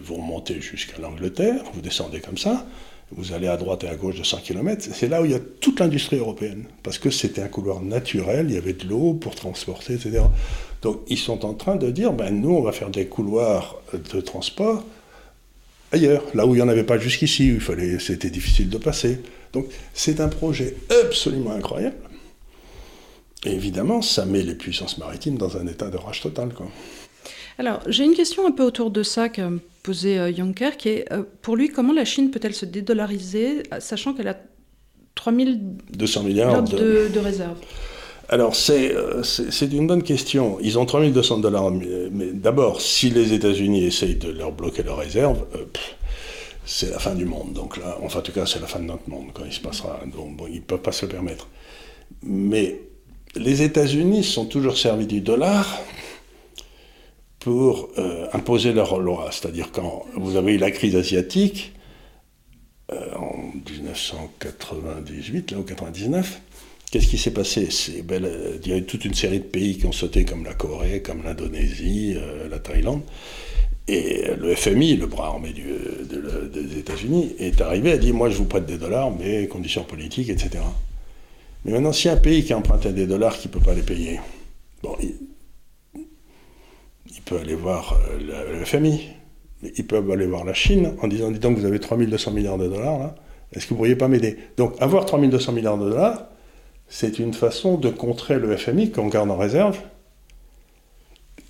vous 0.03 0.15
remontez 0.15 0.61
jusqu'à 0.61 1.01
l'Angleterre, 1.01 1.63
vous 1.73 1.81
descendez 1.81 2.19
comme 2.19 2.37
ça, 2.37 2.65
vous 3.11 3.33
allez 3.33 3.47
à 3.47 3.57
droite 3.57 3.83
et 3.83 3.87
à 3.87 3.95
gauche 3.95 4.17
de 4.17 4.23
100 4.23 4.37
km, 4.37 4.87
c'est 4.93 5.07
là 5.07 5.21
où 5.21 5.25
il 5.25 5.31
y 5.31 5.35
a 5.35 5.39
toute 5.39 5.79
l'industrie 5.79 6.17
européenne, 6.17 6.65
parce 6.83 6.97
que 6.97 7.09
c'était 7.09 7.41
un 7.41 7.47
couloir 7.47 7.81
naturel, 7.81 8.47
il 8.49 8.55
y 8.55 8.57
avait 8.57 8.73
de 8.73 8.87
l'eau 8.87 9.13
pour 9.13 9.35
transporter, 9.35 9.93
etc. 9.93 10.21
Donc 10.81 11.01
ils 11.07 11.17
sont 11.17 11.45
en 11.45 11.53
train 11.53 11.75
de 11.75 11.89
dire, 11.89 12.13
ben 12.13 12.31
nous 12.31 12.53
on 12.53 12.61
va 12.61 12.71
faire 12.71 12.89
des 12.89 13.07
couloirs 13.07 13.77
de 13.93 14.21
transport 14.21 14.83
ailleurs, 15.91 16.23
là 16.33 16.45
où 16.45 16.53
il 16.53 16.57
n'y 16.57 16.63
en 16.63 16.69
avait 16.69 16.83
pas 16.83 16.97
jusqu'ici, 16.97 17.53
où 17.53 17.99
c'était 17.99 18.29
difficile 18.29 18.69
de 18.69 18.77
passer. 18.77 19.19
Donc 19.53 19.67
c'est 19.93 20.19
un 20.19 20.27
projet 20.27 20.75
absolument 21.03 21.51
incroyable. 21.51 21.95
Et 23.45 23.51
évidemment, 23.51 24.01
ça 24.01 24.25
met 24.25 24.41
les 24.41 24.55
puissances 24.55 24.97
maritimes 24.97 25.37
dans 25.37 25.57
un 25.57 25.67
état 25.67 25.89
de 25.89 25.97
rage 25.97 26.21
total. 26.21 26.53
Quoi. 26.53 26.67
Alors, 27.57 27.81
j'ai 27.87 28.03
une 28.03 28.15
question 28.15 28.47
un 28.47 28.51
peu 28.51 28.63
autour 28.63 28.89
de 28.89 29.03
ça 29.03 29.29
qu'a 29.29 29.49
posé 29.83 30.17
euh, 30.17 30.33
Juncker, 30.33 30.77
qui 30.77 30.89
est, 30.89 31.11
euh, 31.11 31.23
pour 31.41 31.55
lui, 31.55 31.69
comment 31.69 31.93
la 31.93 32.05
Chine 32.05 32.31
peut-elle 32.31 32.53
se 32.53 32.65
dédollariser, 32.65 33.63
sachant 33.79 34.13
qu'elle 34.13 34.29
a 34.29 34.37
3200 35.15 36.23
milliards 36.23 36.63
de, 36.63 37.09
de 37.13 37.19
réserves? 37.19 37.59
Alors, 38.29 38.55
euh, 38.69 39.21
c'est 39.23 39.71
une 39.71 39.85
bonne 39.85 40.01
question. 40.01 40.57
Ils 40.61 40.79
ont 40.79 40.85
3200 40.85 41.39
dollars, 41.39 41.69
mais, 41.71 42.31
d'abord, 42.31 42.81
si 42.81 43.09
les 43.09 43.33
États-Unis 43.33 43.83
essayent 43.83 44.15
de 44.15 44.29
leur 44.29 44.51
bloquer 44.51 44.81
leurs 44.81 44.97
réserves, 44.97 45.45
c'est 46.66 46.91
la 46.91 46.99
fin 46.99 47.16
du 47.16 47.26
monde. 47.26 47.53
Donc 47.53 47.78
là, 47.78 47.97
enfin, 48.01 48.20
en 48.20 48.22
tout 48.22 48.32
cas, 48.32 48.45
c'est 48.45 48.59
la 48.59 48.68
fin 48.68 48.80
de 48.80 48.86
notre 48.86 49.09
monde 49.09 49.28
quand 49.34 49.45
il 49.45 49.53
se 49.53 49.59
passera. 49.59 49.99
Donc, 50.05 50.39
ils 50.49 50.55
ne 50.55 50.59
peuvent 50.61 50.82
pas 50.82 50.91
se 50.91 51.05
le 51.05 51.11
permettre. 51.11 51.47
Mais 52.22 52.80
les 53.36 53.61
États-Unis 53.61 54.24
sont 54.24 54.45
toujours 54.45 54.78
servis 54.78 55.07
du 55.07 55.22
dollar 55.22 55.82
pour 57.39 57.89
euh, 57.97 58.28
imposer 58.34 58.72
leur 58.72 58.99
loi. 58.99 59.30
C'est-à-dire 59.32 59.72
quand 59.72 60.05
vous 60.16 60.38
avez 60.38 60.53
eu 60.53 60.57
la 60.57 60.72
crise 60.72 60.95
asiatique 60.95 61.74
euh, 62.91 63.14
en 63.16 63.51
1998 63.70 65.51
là, 65.51 65.57
ou 65.57 65.64
99, 65.64 66.41
qu'est-ce 66.91 67.07
qui 67.07 67.18
s'est 67.18 67.34
passé? 67.34 67.68
Ben, 68.03 68.26
Il 68.64 68.70
y 68.70 68.74
a 68.74 68.78
eu 68.78 68.86
toute 68.86 69.03
une 69.03 69.14
série 69.14 69.39
de 69.39 69.45
pays 69.45 69.78
qui 69.78 69.86
ont 69.86 69.91
sauté 69.91 70.24
comme 70.24 70.45
la 70.45 70.53
Corée, 70.53 71.01
comme 71.01 71.24
l'Indonésie, 71.24 72.14
euh, 72.16 72.47
la 72.47 72.59
Thaïlande. 72.59 73.01
Et 73.88 74.27
le 74.38 74.55
FMI, 74.55 74.95
le 74.95 75.07
bras 75.07 75.27
armé 75.27 75.53
des 75.53 76.79
États-Unis, 76.79 77.36
est 77.39 77.59
arrivé 77.59 77.91
a 77.91 77.97
dit 77.97 78.13
Moi, 78.13 78.29
je 78.29 78.38
vous 78.38 78.45
prête 78.45 78.65
des 78.65 78.77
dollars, 78.77 79.11
mais 79.11 79.47
conditions 79.47 79.84
politiques, 79.84 80.29
etc. 80.29 80.63
Mais 81.65 81.73
maintenant, 81.73 81.91
si 81.91 82.07
un 82.09 82.17
pays 82.17 82.43
qui 82.43 82.53
emprunté 82.53 82.93
des 82.93 83.07
dollars 83.07 83.38
qui 83.38 83.49
ne 83.49 83.53
peut 83.53 83.59
pas 83.59 83.73
les 83.73 83.81
payer, 83.81 84.21
bon, 84.81 84.95
il, 85.01 85.15
peut 87.25 87.38
aller 87.38 87.55
voir 87.55 87.99
euh, 88.09 88.59
le, 88.59 88.65
FMI, 88.65 89.09
mais 89.61 89.71
il 89.77 89.86
peut 89.86 90.01
aller 90.11 90.27
voir 90.27 90.45
la 90.45 90.53
Chine 90.53 90.93
en 91.01 91.07
disant 91.07 91.31
Dis 91.31 91.39
donc, 91.39 91.57
vous 91.57 91.65
avez 91.65 91.79
3200 91.79 92.31
milliards 92.31 92.57
de 92.57 92.67
dollars 92.67 92.99
là, 92.99 93.15
est-ce 93.51 93.65
que 93.65 93.69
vous 93.69 93.75
ne 93.75 93.79
pourriez 93.79 93.95
pas 93.95 94.07
m'aider? 94.07 94.38
Donc, 94.57 94.81
avoir 94.81 95.05
3200 95.05 95.51
milliards 95.51 95.77
de 95.77 95.89
dollars, 95.89 96.27
c'est 96.88 97.19
une 97.19 97.34
façon 97.34 97.77
de 97.77 97.89
contrer 97.89 98.39
le 98.39 98.55
FMI 98.55 98.91
qu'on 98.91 99.07
garde 99.07 99.29
en 99.29 99.38
réserve 99.38 99.77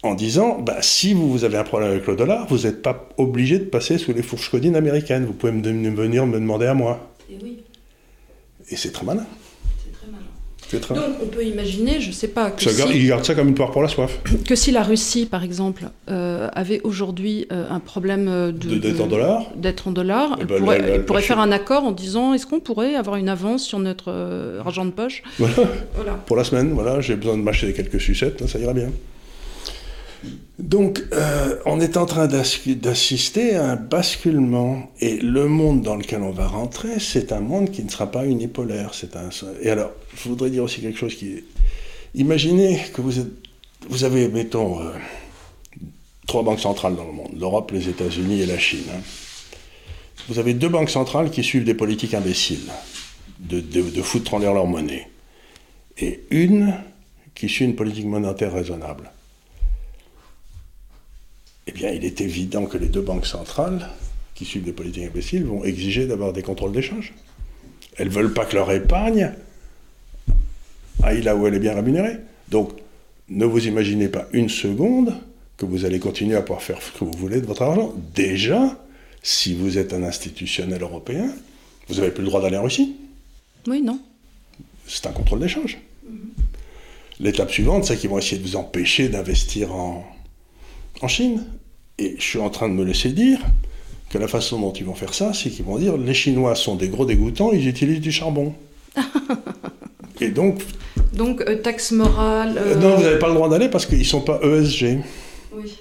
en 0.04 0.14
disant 0.14 0.60
bah, 0.60 0.78
si 0.82 1.14
vous 1.14 1.44
avez 1.44 1.58
un 1.58 1.64
problème 1.64 1.92
avec 1.92 2.06
le 2.08 2.16
dollar, 2.16 2.46
vous 2.48 2.60
n'êtes 2.60 2.82
pas 2.82 3.10
obligé 3.18 3.58
de 3.58 3.66
passer 3.66 3.98
sous 3.98 4.14
les 4.14 4.22
fourches 4.22 4.52
codines 4.52 4.76
américaines. 4.76 5.26
Vous 5.26 5.34
pouvez 5.34 5.54
venir 5.54 6.28
me 6.28 6.40
demander 6.40 6.68
à 6.68 6.74
moi. 6.74 7.10
Et 7.30 7.38
oui. 7.42 7.60
Et 8.70 8.76
c'est 8.76 8.92
très 8.92 9.06
malin. 9.06 9.26
Donc 10.72 10.98
on 11.22 11.28
peut 11.28 11.46
imaginer, 11.46 12.00
je 12.02 12.08
ne 12.08 12.14
sais 12.14 12.28
pas. 12.28 12.52
Que 12.52 12.70
si, 12.70 12.82
il 12.96 13.08
garde 13.08 13.24
ça 13.24 13.36
comme 13.36 13.50
une 13.50 13.54
poire 13.54 13.72
pour 13.72 13.82
la 13.82 13.88
soif. 13.88 14.20
Que 14.48 14.56
si 14.56 14.72
la 14.72 14.84
Russie, 14.84 15.26
par 15.26 15.44
exemple, 15.44 15.90
euh, 16.10 16.50
avait 16.54 16.82
aujourd'hui 16.84 17.46
euh, 17.52 17.66
un 17.70 17.80
problème 17.80 18.26
de, 18.52 18.76
d'être 18.78 19.02
en 19.02 19.08
dollars, 19.08 19.52
d'être 19.56 19.88
en 19.88 19.92
dollars, 19.92 20.38
eh 20.42 20.46
ben, 20.46 20.56
elle 20.72 21.06
pourrait, 21.06 21.22
faire 21.22 21.40
un 21.40 21.52
accord 21.52 21.84
en 21.84 21.92
disant 21.92 22.34
est-ce 22.34 22.46
qu'on 22.46 22.60
pourrait 22.60 22.96
avoir 22.96 23.18
une 23.18 23.30
avance 23.30 23.64
sur 23.64 23.80
notre 23.80 24.12
euh, 24.12 24.62
argent 24.62 24.86
de 24.86 24.92
poche? 24.92 25.22
Voilà. 25.38 26.14
Pour 26.26 26.36
la 26.36 26.44
semaine, 26.44 26.74
voilà, 26.74 27.02
j'ai 27.02 27.16
besoin 27.16 27.38
de 27.38 27.44
m'acheter 27.44 27.74
quelques 27.74 28.02
sucettes, 28.02 28.48
ça 28.48 28.60
ira 28.60 28.74
bien. 28.74 28.90
Donc, 30.60 31.04
euh, 31.14 31.58
on 31.66 31.80
est 31.80 31.98
en 31.98 32.06
train 32.06 32.28
d'assister 32.28 33.56
à 33.56 33.72
un 33.72 33.76
basculement. 33.76 34.92
Et 35.00 35.18
le 35.18 35.48
monde 35.48 35.82
dans 35.82 35.96
lequel 35.96 36.22
on 36.22 36.32
va 36.32 36.48
rentrer, 36.48 37.00
c'est 37.00 37.32
un 37.32 37.40
monde 37.40 37.72
qui 37.72 37.84
ne 37.84 37.90
sera 37.90 38.12
pas 38.12 38.26
unipolaire. 38.26 38.94
C'est. 38.94 39.12
Et 39.62 39.70
alors, 39.70 39.92
je 40.16 40.30
voudrais 40.30 40.50
dire 40.50 40.64
aussi 40.64 40.82
quelque 40.82 41.00
chose 41.00 41.16
qui 41.16 41.34
est... 41.34 41.44
Imaginez 42.16 42.80
que 42.94 43.02
vous, 43.02 44.04
avez, 44.04 44.28
mettons, 44.28 44.80
euh, 44.80 44.92
trois 46.28 46.44
banques 46.44 46.60
centrales 46.60 46.96
dans 46.96 47.06
le 47.08 47.14
monde, 47.14 47.32
l'Europe, 47.38 47.72
les 47.72 47.90
États-Unis 47.90 48.42
et 48.42 48.46
la 48.46 48.60
Chine. 48.60 48.86
Hein. 48.94 49.02
Vous 50.30 50.38
avez 50.38 50.54
deux 50.54 50.70
banques 50.70 50.92
centrales 50.92 51.32
qui 51.32 51.44
suivent 51.44 51.66
des 51.66 51.74
politiques 51.74 52.14
imbéciles, 52.14 52.72
de, 53.40 53.60
de, 53.60 53.82
de 53.82 54.02
foutre 54.04 54.36
en 54.36 54.40
l'air 54.40 54.54
leur 54.54 54.68
monnaie. 54.68 55.10
Et 55.98 56.24
une 56.30 56.76
qui 57.34 57.50
suit 57.50 57.66
une 57.66 57.76
politique 57.76 58.06
monétaire 58.06 58.54
raisonnable 58.54 59.13
eh 61.68 61.72
bien, 61.72 61.92
il 61.92 62.04
est 62.06 62.22
évident 62.22 62.66
que 62.66 62.78
les 62.78 62.88
deux 62.88 63.02
banques 63.02 63.26
centrales, 63.26 63.90
qui 64.36 64.46
suivent 64.46 64.64
des 64.64 64.74
politiques 64.74 65.06
imbéciles, 65.06 65.46
vont 65.46 65.64
exiger 65.64 66.08
d'avoir 66.08 66.34
des 66.34 66.42
contrôles 66.42 66.72
d'échange. 66.72 67.14
Elles 67.98 68.08
ne 68.08 68.14
veulent 68.14 68.34
pas 68.34 68.46
que 68.46 68.56
leur 68.56 68.72
épargne 68.72 69.32
aille 71.04 71.22
là 71.22 71.36
où 71.36 71.48
elle 71.48 71.54
est 71.54 71.60
bien 71.60 71.76
rémunérée. 71.76 72.18
Donc, 72.50 72.72
ne 73.30 73.46
vous 73.46 73.68
imaginez 73.68 74.10
pas 74.10 74.28
une 74.34 74.50
seconde 74.50 75.14
que 75.58 75.66
vous 75.66 75.86
allez 75.86 76.00
continuer 76.00 76.36
à 76.36 76.42
pouvoir 76.42 76.62
faire 76.62 76.82
ce 76.82 76.92
que 76.92 77.06
vous 77.06 77.18
voulez 77.18 77.40
de 77.40 77.46
votre 77.46 77.62
argent. 77.62 77.94
Déjà, 78.16 78.78
si 79.22 79.54
vous 79.54 79.78
êtes 79.78 79.94
un 79.94 80.04
institutionnel 80.04 80.82
européen, 80.82 81.34
vous 81.88 81.96
n'avez 81.96 82.12
plus 82.12 82.24
le 82.24 82.30
droit 82.30 82.42
d'aller 82.42 82.58
en 82.58 82.64
Russie. 82.64 82.96
Oui, 83.68 83.82
non. 83.82 84.00
C'est 84.88 85.06
un 85.06 85.12
contrôle 85.12 85.40
d'échange. 85.40 85.78
L'étape 87.20 87.52
suivante, 87.52 87.86
c'est 87.86 87.96
qu'ils 87.96 88.10
vont 88.10 88.18
essayer 88.18 88.38
de 88.42 88.48
vous 88.48 88.56
empêcher 88.56 89.08
d'investir 89.08 89.74
en, 89.74 90.06
en 91.04 91.08
Chine. 91.08 91.44
Et 92.00 92.16
je 92.18 92.24
suis 92.24 92.40
en 92.40 92.50
train 92.50 92.70
de 92.70 92.74
me 92.74 92.84
laisser 92.84 93.10
dire 93.10 93.40
que 94.10 94.18
la 94.18 94.28
façon 94.28 94.60
dont 94.60 94.74
ils 94.74 94.86
vont 94.86 94.96
faire 94.96 95.14
ça, 95.14 95.34
c'est 95.34 95.50
qu'ils 95.50 95.66
vont 95.66 95.78
dire 95.78 95.98
les 95.98 96.14
Chinois 96.14 96.56
sont 96.56 96.76
des 96.76 96.88
gros 96.88 97.06
dégoûtants, 97.06 97.52
ils 97.52 97.68
utilisent 97.68 98.02
du 98.02 98.12
charbon. 98.12 98.54
et 100.22 100.30
donc. 100.30 100.62
Donc, 101.14 101.42
euh, 101.42 101.58
taxe 101.58 101.92
morale. 101.92 102.56
Euh, 102.58 102.76
non, 102.76 102.96
vous 102.96 103.04
n'avez 103.04 103.20
pas 103.20 103.28
le 103.28 103.36
droit 103.36 103.50
d'aller 103.50 103.70
parce 103.70 103.86
qu'ils 103.86 104.00
ne 104.00 104.04
sont 104.04 104.22
pas 104.22 104.40
ESG. 104.42 105.00
Oui. 105.54 105.78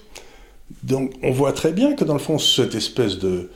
Donc, 0.82 1.12
on 1.22 1.30
voit 1.30 1.52
très 1.52 1.72
bien 1.72 1.94
que 1.94 2.04
dans 2.04 2.14
le 2.14 2.18
fond, 2.18 2.38
cette 2.38 2.74
espèce 2.74 3.18
de 3.18 3.50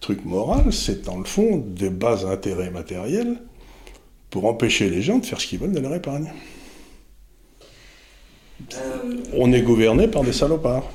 truc 0.00 0.24
moral, 0.24 0.72
c'est 0.72 1.04
dans 1.04 1.18
le 1.18 1.24
fond 1.24 1.64
des 1.64 1.90
bas 1.90 2.26
intérêts 2.26 2.70
matériels 2.70 3.36
pour 4.30 4.46
empêcher 4.46 4.90
les 4.90 5.00
gens 5.00 5.18
de 5.18 5.26
faire 5.26 5.40
ce 5.40 5.46
qu'ils 5.46 5.58
veulent 5.58 5.72
de 5.72 5.80
leur 5.80 5.94
épargne. 5.94 6.32
Euh, 8.74 9.16
on 9.34 9.52
est 9.52 9.62
gouverné 9.62 10.08
par 10.08 10.22
des 10.22 10.32
salopards. 10.32 10.90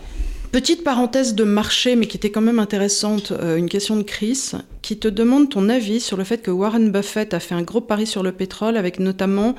Petite 0.51 0.83
parenthèse 0.83 1.35
de 1.35 1.43
marché, 1.43 1.95
mais 1.97 2.07
qui 2.07 2.15
était 2.15 2.29
quand 2.29 2.41
même 2.41 2.59
intéressante, 2.59 3.31
euh, 3.33 3.57
une 3.57 3.67
question 3.67 3.97
de 3.97 4.03
Chris, 4.03 4.51
qui 4.81 4.97
te 4.97 5.09
demande 5.09 5.49
ton 5.49 5.67
avis 5.67 5.99
sur 5.99 6.15
le 6.15 6.23
fait 6.23 6.41
que 6.41 6.51
Warren 6.51 6.89
Buffett 6.89 7.33
a 7.33 7.39
fait 7.39 7.53
un 7.53 7.63
gros 7.63 7.81
pari 7.81 8.07
sur 8.07 8.23
le 8.23 8.31
pétrole, 8.31 8.77
avec 8.77 8.99
notamment 8.99 9.55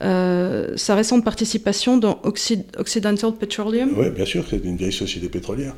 euh, 0.00 0.76
sa 0.76 0.94
récente 0.94 1.24
participation 1.24 1.98
dans 1.98 2.20
Occidental 2.24 3.34
Petroleum. 3.38 3.90
Oui, 3.96 4.10
bien 4.10 4.24
sûr, 4.24 4.44
c'est 4.48 4.64
une 4.64 4.76
vieille 4.76 4.92
société 4.92 5.28
pétrolière 5.28 5.74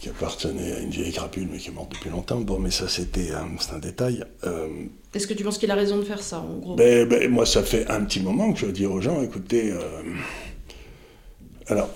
qui 0.00 0.08
appartenait 0.08 0.72
à 0.72 0.78
une 0.80 0.90
vieille 0.90 1.12
crapule, 1.12 1.48
mais 1.50 1.58
qui 1.58 1.68
est 1.68 1.72
morte 1.72 1.92
depuis 1.92 2.08
longtemps. 2.08 2.40
Bon, 2.40 2.58
mais 2.58 2.70
ça, 2.70 2.88
c'était 2.88 3.32
un 3.32 3.78
détail. 3.78 4.24
Euh, 4.44 4.66
Est-ce 5.14 5.26
que 5.26 5.34
tu 5.34 5.44
penses 5.44 5.58
qu'il 5.58 5.70
a 5.70 5.74
raison 5.74 5.98
de 5.98 6.04
faire 6.04 6.22
ça, 6.22 6.40
en 6.40 6.58
gros? 6.58 6.74
Ben, 6.74 7.06
ben, 7.06 7.30
Moi, 7.30 7.44
ça 7.46 7.62
fait 7.62 7.86
un 7.90 8.04
petit 8.04 8.20
moment 8.20 8.52
que 8.52 8.58
je 8.58 8.66
veux 8.66 8.72
dire 8.72 8.92
aux 8.92 9.00
gens, 9.00 9.22
écoutez, 9.22 9.72
alors 11.66 11.90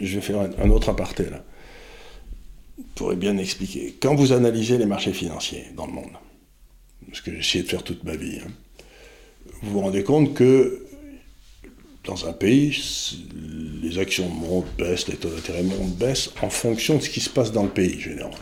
je 0.00 0.14
vais 0.14 0.20
faire 0.20 0.40
un, 0.40 0.70
autre 0.70 0.88
aparté 0.88 1.24
là, 1.24 1.44
pour 2.94 3.14
bien 3.14 3.36
expliquer. 3.38 3.94
Quand 4.00 4.14
vous 4.14 4.32
analysez 4.32 4.78
les 4.78 4.86
marchés 4.86 5.12
financiers 5.12 5.66
dans 5.76 5.86
le 5.86 5.92
monde, 5.92 6.12
ce 7.12 7.22
que 7.22 7.32
j'ai 7.32 7.38
essayé 7.38 7.64
de 7.64 7.68
faire 7.68 7.82
toute 7.82 8.04
ma 8.04 8.16
vie, 8.16 8.38
hein, 8.44 8.50
vous 9.62 9.72
vous 9.72 9.80
rendez 9.80 10.04
compte 10.04 10.34
que 10.34 10.86
dans 12.04 12.26
un 12.26 12.32
pays, 12.32 12.76
les 13.82 13.98
actions 13.98 14.28
montent, 14.28 14.74
baissent, 14.78 15.08
les 15.08 15.16
taux 15.16 15.28
d'intérêt 15.28 15.62
montent, 15.62 15.96
baissent 15.96 16.30
en 16.42 16.48
fonction 16.48 16.96
de 16.96 17.02
ce 17.02 17.10
qui 17.10 17.20
se 17.20 17.28
passe 17.28 17.52
dans 17.52 17.64
le 17.64 17.68
pays, 17.68 18.00
généralement. 18.00 18.36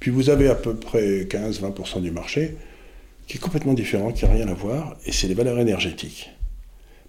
Puis 0.00 0.10
vous 0.10 0.30
avez 0.30 0.48
à 0.48 0.56
peu 0.56 0.74
près 0.74 1.24
15-20% 1.24 2.02
du 2.02 2.10
marché 2.10 2.56
qui 3.28 3.36
est 3.36 3.40
complètement 3.40 3.74
différent, 3.74 4.12
qui 4.12 4.24
n'a 4.24 4.32
rien 4.32 4.48
à 4.48 4.54
voir, 4.54 4.96
et 5.06 5.12
c'est 5.12 5.28
les 5.28 5.34
valeurs 5.34 5.60
énergétiques. 5.60 6.30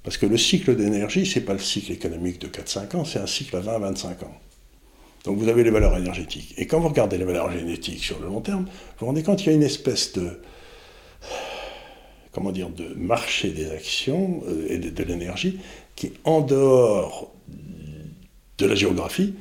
Parce 0.03 0.17
que 0.17 0.25
le 0.25 0.37
cycle 0.37 0.75
d'énergie, 0.75 1.25
ce 1.25 1.39
n'est 1.39 1.45
pas 1.45 1.53
le 1.53 1.59
cycle 1.59 1.91
économique 1.91 2.39
de 2.39 2.47
4-5 2.47 2.97
ans, 2.97 3.05
c'est 3.05 3.19
un 3.19 3.27
cycle 3.27 3.55
à 3.55 3.61
20-25 3.61 4.25
ans. 4.25 4.37
Donc 5.23 5.37
vous 5.37 5.47
avez 5.47 5.63
les 5.63 5.69
valeurs 5.69 5.97
énergétiques. 5.97 6.53
Et 6.57 6.67
quand 6.67 6.79
vous 6.81 6.89
regardez 6.89 7.17
les 7.17 7.23
valeurs 7.23 7.51
énergétiques 7.51 8.03
sur 8.03 8.19
le 8.19 8.27
long 8.27 8.41
terme, 8.41 8.63
vous 8.63 8.69
vous 8.99 9.05
rendez 9.05 9.23
compte 9.23 9.37
qu'il 9.37 9.47
y 9.47 9.51
a 9.51 9.55
une 9.55 9.63
espèce 9.63 10.11
de, 10.13 10.41
comment 12.33 12.51
dire, 12.51 12.69
de 12.69 12.93
marché 12.95 13.51
des 13.51 13.71
actions 13.71 14.43
euh, 14.47 14.67
et 14.69 14.77
de, 14.77 15.03
l'énergie 15.03 15.59
qui 15.95 16.07
est 16.07 16.13
en 16.25 16.41
dehors 16.41 17.31
de 18.57 18.65
la 18.65 18.75
géographie 18.75 19.35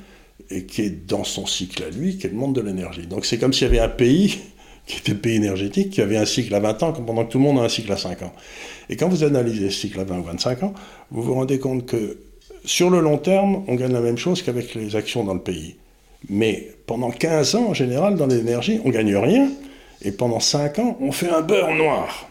et 0.51 0.65
qui 0.67 0.83
est 0.83 1.09
dans 1.09 1.25
son 1.25 1.47
cycle 1.47 1.83
à 1.83 1.91
lui, 1.91 2.19
qui 2.19 2.27
est 2.27 2.31
le 2.31 2.37
monde 2.37 2.55
de 2.55 2.61
l'énergie. 2.61 3.07
Donc 3.09 3.27
c'est 3.27 3.39
comme 3.39 3.53
s'il 3.53 3.63
y 3.63 3.71
avait 3.71 3.81
un 3.81 3.89
pays 3.89 4.39
qui 4.87 4.99
était 4.99 5.15
pays 5.15 5.37
énergétique, 5.37 5.91
qui 5.91 6.01
avait 6.01 6.17
un 6.17 6.25
cycle 6.25 6.55
à 6.55 6.61
20 6.61 6.83
ans, 6.83 6.93
pendant 6.93 7.25
que 7.25 7.33
tout 7.33 7.39
le 7.39 7.45
monde 7.45 7.59
a 7.59 7.63
un 7.63 7.69
cycle 7.69 7.93
à 7.93 7.97
5 7.97 8.23
ans. 8.23 8.33
Et 8.89 8.97
quand 8.97 9.09
vous 9.09 9.25
analysez 9.25 9.71
ce 9.71 9.81
cycle 9.81 10.01
à 10.01 10.05
20 10.05 10.19
ou 10.19 10.23
25 10.25 10.63
ans, 10.65 10.75
vous 11.11 11.23
vous 11.23 11.35
rendez 11.35 11.59
compte 11.59 11.87
que 11.87 12.19
sur 12.65 12.91
le 12.91 13.01
long 13.01 13.19
terme, 13.19 13.65
on 13.69 13.75
gagne 13.75 13.93
la 13.93 14.01
même 14.01 14.19
chose 14.19 14.43
qu'avec 14.43 14.75
les 14.75 14.97
actions 14.97 15.25
dans 15.25 15.35
le 15.35 15.41
pays. 15.41 15.77
Mais 16.29 16.69
pendant 16.87 17.11
15 17.11 17.55
ans, 17.57 17.67
en 17.69 17.75
général, 17.75 18.17
dans 18.17 18.27
l'énergie, 18.27 18.81
on 18.85 18.89
ne 18.89 18.93
gagne 18.93 19.17
rien. 19.17 19.49
Et 20.03 20.13
pendant 20.13 20.41
5 20.41 20.79
ans, 20.79 20.97
on 21.01 21.13
fait 21.13 21.31
un 21.31 21.41
beurre 21.41 21.75
noir. 21.75 22.29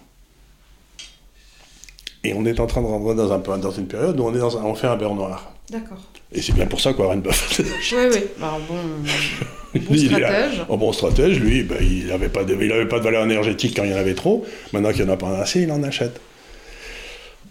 Et 2.24 2.34
on 2.34 2.46
est 2.46 2.60
en 2.60 2.68
train 2.68 2.82
de 2.82 2.88
rentrer 2.88 3.16
dans, 3.16 3.32
un, 3.34 3.58
dans 3.58 3.72
une 3.72 3.88
période 3.88 4.20
où 4.20 4.24
on, 4.24 4.34
est 4.34 4.40
dans 4.40 4.56
on 4.64 4.76
fait 4.76 4.88
un 4.88 4.96
beurre 4.96 5.16
noir. 5.16 5.54
D'accord. 5.70 5.98
Et 6.32 6.42
c'est 6.42 6.54
bien 6.54 6.68
pour 6.68 6.80
ça 6.80 6.94
qu'Warren 6.94 7.22
Buffett. 7.22 7.66
oui, 7.94 7.98
oui. 8.12 8.20
Bah, 8.40 8.58
bon, 8.68 8.76
bon 9.80 9.98
stratège. 9.98 10.66
Un 10.70 10.78
bon 10.78 10.94
stratège, 10.94 11.40
lui, 11.40 11.64
bah, 11.64 11.76
il 11.82 12.08
n'avait 12.08 12.30
pas, 12.30 12.44
de, 12.44 12.84
pas 12.86 13.00
de 13.00 13.04
valeur 13.04 13.24
énergétique 13.24 13.76
quand 13.76 13.84
il 13.84 13.92
y 13.92 13.94
en 13.94 13.98
avait 13.98 14.14
trop. 14.14 14.46
Maintenant 14.72 14.92
qu'il 14.92 15.04
n'y 15.04 15.10
en 15.10 15.14
a 15.14 15.18
pas 15.18 15.38
assez, 15.40 15.62
il 15.62 15.72
en 15.72 15.84
achète. 15.84 16.22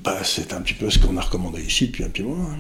Bah, 0.02 0.18
c'est 0.22 0.52
un 0.52 0.60
petit 0.60 0.74
peu 0.74 0.88
ce 0.88 0.98
qu'on 0.98 1.16
a 1.16 1.20
recommandé 1.20 1.60
ici 1.62 1.88
depuis 1.88 2.04
un 2.04 2.08
petit 2.08 2.22
moment. 2.22 2.48
Hein. 2.50 2.56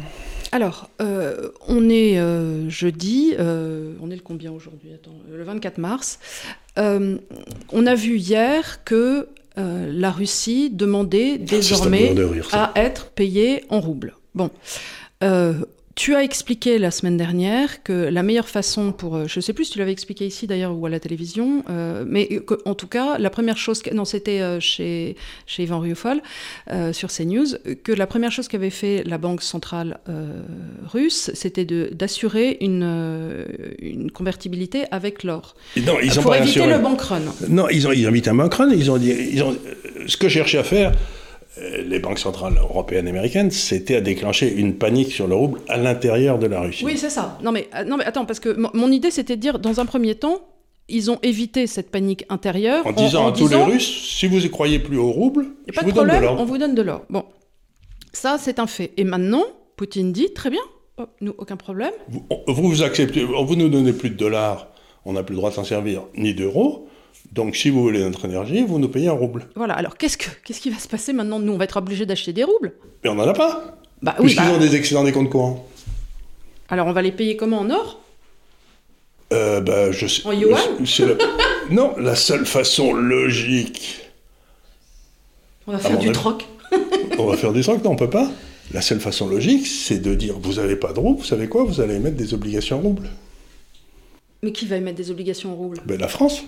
Alors, 0.52 0.90
euh, 1.00 1.50
on 1.68 1.88
est 1.88 2.18
euh, 2.18 2.68
jeudi, 2.68 3.34
euh, 3.38 3.94
on 4.02 4.10
est 4.10 4.16
le 4.16 4.22
combien 4.22 4.50
aujourd'hui? 4.50 4.90
Le 5.30 5.44
24 5.44 5.78
mars. 5.78 6.18
on 6.76 7.86
a 7.86 7.94
vu 7.94 8.16
hier 8.16 8.82
que 8.84 9.28
la 9.56 10.10
Russie 10.10 10.70
demandait 10.70 11.38
désormais 11.38 12.14
à 12.52 12.72
être 12.76 13.06
payée 13.10 13.64
en 13.68 13.80
roubles. 13.80 14.14
Bon. 14.34 14.50
Tu 15.96 16.14
as 16.14 16.22
expliqué 16.22 16.78
la 16.78 16.92
semaine 16.92 17.16
dernière 17.16 17.82
que 17.82 17.92
la 17.92 18.22
meilleure 18.22 18.48
façon 18.48 18.92
pour, 18.92 19.16
euh, 19.16 19.24
je 19.26 19.38
ne 19.38 19.42
sais 19.42 19.52
plus 19.52 19.64
si 19.66 19.72
tu 19.72 19.80
l'avais 19.80 19.90
expliqué 19.90 20.24
ici 20.24 20.46
d'ailleurs 20.46 20.76
ou 20.76 20.86
à 20.86 20.88
la 20.88 21.00
télévision, 21.00 21.64
euh, 21.68 22.04
mais 22.06 22.40
en 22.64 22.74
tout 22.74 22.86
cas, 22.86 23.18
la 23.18 23.28
première 23.28 23.58
chose, 23.58 23.82
non 23.92 24.04
c'était 24.04 24.40
euh, 24.40 24.60
chez, 24.60 25.16
chez 25.46 25.64
Yvan 25.64 25.80
Rioufol 25.80 26.22
sur 26.92 27.10
CNews, 27.10 27.56
que 27.82 27.92
la 27.92 28.06
première 28.06 28.30
chose 28.30 28.46
qu'avait 28.46 28.70
fait 28.70 29.02
la 29.04 29.18
Banque 29.18 29.42
centrale 29.42 29.98
russe, 30.86 31.30
c'était 31.34 31.64
d'assurer 31.64 32.58
une, 32.60 33.46
une 33.80 34.10
convertibilité 34.10 34.84
avec 34.90 35.24
l'or. 35.24 35.56
Non, 35.76 35.98
ils 36.02 36.18
ont 36.18 36.22
pour 36.22 36.34
éviter 36.34 36.66
le 36.66 36.78
bank 36.78 37.00
run. 37.00 37.20
Non, 37.48 37.68
ils 37.68 37.88
ont, 37.88 37.92
ils 37.92 38.06
ont 38.06 38.10
évité 38.10 38.30
un 38.30 38.34
bank 38.34 38.54
run, 38.54 38.70
ils 38.70 38.90
ont 38.90 38.98
dit, 38.98 39.10
ils 39.32 39.42
ont, 39.42 39.56
ce 40.06 40.16
que 40.16 40.28
cherchaient 40.28 40.58
à 40.58 40.64
faire, 40.64 40.92
euh, 40.92 40.94
les 41.56 41.98
banques 41.98 42.18
centrales 42.18 42.56
européennes 42.56 43.06
et 43.06 43.10
américaines, 43.10 43.50
c'était 43.50 43.96
à 43.96 44.00
déclencher 44.00 44.52
une 44.52 44.74
panique 44.74 45.12
sur 45.12 45.26
le 45.26 45.34
rouble 45.34 45.60
à 45.68 45.76
l'intérieur 45.76 46.38
de 46.38 46.46
la 46.46 46.60
Russie. 46.60 46.84
Oui, 46.84 46.96
c'est 46.96 47.10
ça. 47.10 47.38
Non 47.42 47.52
mais, 47.52 47.68
euh, 47.74 47.84
non 47.84 47.96
mais 47.96 48.04
attends, 48.04 48.24
parce 48.24 48.40
que 48.40 48.56
mon 48.74 48.90
idée 48.90 49.10
c'était 49.10 49.36
de 49.36 49.40
dire, 49.40 49.58
dans 49.58 49.80
un 49.80 49.86
premier 49.86 50.14
temps, 50.14 50.40
ils 50.88 51.10
ont 51.10 51.18
évité 51.22 51.66
cette 51.66 51.90
panique 51.90 52.24
intérieure. 52.28 52.86
En 52.86 52.92
disant 52.92 53.28
à 53.28 53.32
tous 53.32 53.48
les 53.48 53.62
Russes, 53.62 54.16
si 54.18 54.26
vous 54.26 54.44
y 54.44 54.50
croyez 54.50 54.78
plus 54.78 54.98
au 54.98 55.10
rouble, 55.10 55.46
je 55.66 55.72
pas 55.72 55.82
vous 55.82 55.90
de 55.90 55.96
donne 55.96 56.08
de 56.08 56.16
l'or. 56.16 56.40
On 56.40 56.44
vous 56.44 56.58
donne 56.58 56.74
de 56.74 56.82
l'or. 56.82 57.04
Bon, 57.10 57.24
ça 58.12 58.36
c'est 58.38 58.58
un 58.58 58.66
fait. 58.66 58.92
Et 58.96 59.04
maintenant, 59.04 59.44
Poutine 59.76 60.12
dit, 60.12 60.32
très 60.32 60.50
bien, 60.50 60.62
nous, 61.20 61.34
aucun 61.38 61.56
problème. 61.56 61.92
Vous, 62.08 62.24
vous 62.46 62.82
acceptez, 62.82 63.24
vous 63.24 63.56
nous 63.56 63.68
donnez 63.68 63.92
plus 63.92 64.10
de 64.10 64.16
dollars, 64.16 64.68
on 65.04 65.14
n'a 65.14 65.22
plus 65.22 65.32
le 65.32 65.38
droit 65.38 65.50
de 65.50 65.54
s'en 65.54 65.64
servir, 65.64 66.02
ni 66.16 66.34
d'euros. 66.34 66.88
Donc, 67.32 67.54
si 67.54 67.70
vous 67.70 67.82
voulez 67.82 68.00
notre 68.00 68.24
énergie, 68.24 68.64
vous 68.64 68.78
nous 68.78 68.88
payez 68.88 69.08
en 69.08 69.16
rouble. 69.16 69.46
Voilà, 69.54 69.74
alors 69.74 69.96
qu'est-ce, 69.96 70.18
que, 70.18 70.26
qu'est-ce 70.44 70.60
qui 70.60 70.70
va 70.70 70.78
se 70.78 70.88
passer 70.88 71.12
maintenant 71.12 71.38
Nous, 71.38 71.52
on 71.52 71.56
va 71.58 71.64
être 71.64 71.76
obligés 71.76 72.06
d'acheter 72.06 72.32
des 72.32 72.44
roubles. 72.44 72.72
Mais 73.04 73.10
on 73.10 73.14
n'en 73.14 73.28
a 73.28 73.32
pas. 73.32 73.76
Bah, 74.02 74.16
oui, 74.18 74.26
Puisqu'ils 74.26 74.48
bah. 74.48 74.54
ont 74.54 74.58
des 74.58 74.74
excédents 74.74 75.04
des 75.04 75.12
comptes 75.12 75.30
courants. 75.30 75.68
Alors, 76.68 76.86
on 76.86 76.92
va 76.92 77.02
les 77.02 77.12
payer 77.12 77.36
comment 77.36 77.60
En 77.60 77.70
or? 77.70 78.00
Euh, 79.32 79.60
bah, 79.60 79.92
je 79.92 80.06
sais, 80.06 80.26
En 80.26 80.32
yuan? 80.32 80.58
Non, 81.70 81.94
la 81.98 82.16
seule 82.16 82.46
façon 82.46 82.92
logique. 82.92 84.00
On 85.68 85.72
va 85.72 85.78
faire 85.78 85.98
du 85.98 86.10
troc. 86.10 86.48
on 87.18 87.26
va 87.26 87.36
faire 87.36 87.52
du 87.52 87.60
troc 87.62 87.84
Non, 87.84 87.92
on 87.92 87.96
peut 87.96 88.10
pas. 88.10 88.28
La 88.72 88.80
seule 88.82 89.00
façon 89.00 89.28
logique, 89.28 89.66
c'est 89.66 89.98
de 89.98 90.14
dire 90.16 90.36
vous 90.40 90.54
n'avez 90.54 90.74
pas 90.76 90.92
de 90.92 90.98
roubles, 90.98 91.20
vous 91.20 91.26
savez 91.26 91.48
quoi? 91.48 91.64
Vous 91.64 91.80
allez 91.80 91.94
émettre 91.94 92.16
des 92.16 92.34
obligations 92.34 92.78
en 92.78 92.80
roubles. 92.80 93.10
Mais 94.42 94.52
qui 94.52 94.66
va 94.66 94.76
émettre 94.76 94.96
des 94.96 95.10
obligations 95.12 95.52
en 95.52 95.56
roubles? 95.56 95.80
Ben, 95.86 96.00
La 96.00 96.08
France. 96.08 96.42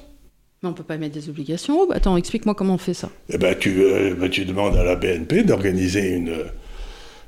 Mais 0.63 0.69
on 0.69 0.75
peut 0.75 0.85
pas 0.85 0.97
mettre 0.97 1.15
des 1.15 1.29
obligations. 1.29 1.91
Attends, 1.91 2.17
explique-moi 2.17 2.55
comment 2.55 2.75
on 2.75 2.79
fait 2.79 2.95
ça. 2.95 3.11
Eh 3.29 3.37
ben, 3.37 3.57
tu, 3.59 3.83
euh, 3.83 4.15
ben, 4.15 4.31
tu 4.31 4.45
demandes 4.45 4.77
à 4.77 4.85
la 4.85 4.95
BNP 4.95 5.43
d'organiser 5.43 6.11
une, 6.11 6.35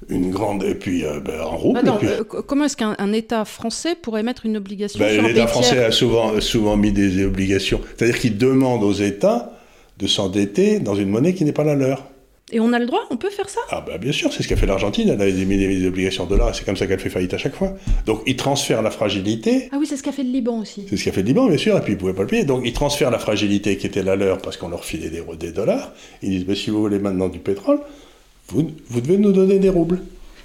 une 0.09 0.30
grande. 0.30 0.62
Et 0.62 0.76
puis, 0.76 1.05
euh, 1.05 1.18
ben, 1.18 1.41
en. 1.41 1.74
Attends, 1.74 1.99
euh, 2.05 2.22
comment 2.22 2.66
est-ce 2.66 2.76
qu'un 2.76 3.12
État 3.12 3.45
français 3.45 3.97
pourrait 4.01 4.22
mettre 4.22 4.47
une 4.47 4.57
obligation 4.57 5.01
ben, 5.01 5.26
L'État 5.26 5.49
français 5.49 5.85
a 5.85 5.91
souvent, 5.91 6.41
souvent 6.41 6.76
mis 6.76 6.93
des 6.93 7.24
obligations. 7.24 7.80
C'est-à-dire 7.97 8.20
qu'il 8.20 8.39
demande 8.39 8.85
aux 8.85 8.93
États 8.93 9.53
de 9.99 10.07
s'endetter 10.07 10.78
dans 10.78 10.95
une 10.95 11.09
monnaie 11.09 11.35
qui 11.35 11.45
n'est 11.45 11.53
pas 11.53 11.64
la 11.64 11.74
leur. 11.74 12.05
Et 12.53 12.61
on 12.61 12.72
a 12.74 12.78
le 12.78 12.86
droit 12.86 13.01
On 13.11 13.16
peut 13.16 13.30
faire 13.30 13.49
ça 13.49 13.61
Ah 13.70 13.82
bah 13.86 13.97
bien 13.99 14.12
sûr, 14.12 14.32
c'est 14.32 14.42
ce 14.42 14.49
qu'a 14.49 14.57
fait 14.57 14.66
l'Argentine, 14.66 15.09
elle 15.09 15.20
a 15.20 15.26
émis 15.26 15.57
des 15.57 15.86
obligations 15.86 16.24
de 16.24 16.30
dollars, 16.30 16.55
c'est 16.55 16.64
comme 16.64 16.76
ça 16.76 16.86
qu'elle 16.86 17.01
fait 17.01 17.09
faillite 17.09 17.32
à 17.32 17.38
chaque 17.38 17.55
fois. 17.55 17.72
Donc 18.07 18.22
ils 18.26 18.36
transfèrent 18.36 18.82
la 18.82 18.90
fragilité. 18.90 19.68
Ah 19.72 19.76
oui, 19.78 19.86
c'est 19.86 19.97
ce 19.97 20.03
qu'a 20.03 20.12
fait 20.12 20.22
le 20.22 20.30
Liban 20.30 20.61
aussi. 20.61 20.84
C'est 20.88 20.97
ce 20.97 21.05
qu'a 21.05 21.12
fait 21.12 21.22
le 21.22 21.28
Liban, 21.28 21.49
bien 21.49 21.57
sûr, 21.57 21.76
et 21.76 21.80
puis 21.80 21.92
ils 21.92 21.97
ne 21.97 22.01
pouvaient 22.01 22.12
pas 22.12 22.22
le 22.22 22.28
payer. 22.28 22.45
Donc 22.45 22.62
ils 22.64 22.72
transfèrent 22.74 23.11
la 23.11 23.18
fragilité 23.18 23.76
qui 23.78 23.86
était 23.86 24.03
la 24.03 24.14
leur 24.14 24.38
parce 24.38 24.57
qu'on 24.59 24.68
leur 24.68 24.84
filait 24.84 25.09
des, 25.11 25.22
des 25.38 25.53
dollars. 25.53 25.92
Ils 26.22 26.30
disent, 26.30 26.45
bah, 26.45 26.55
si 26.55 26.70
vous 26.70 26.80
voulez 26.80 26.99
maintenant 26.99 27.28
du 27.28 27.38
pétrole, 27.38 27.80
vous, 28.49 28.70
vous 28.88 29.01
devez 29.01 29.16
nous 29.16 29.32
donner 29.32 29.59
des 29.59 29.70
roubles. 29.70 30.01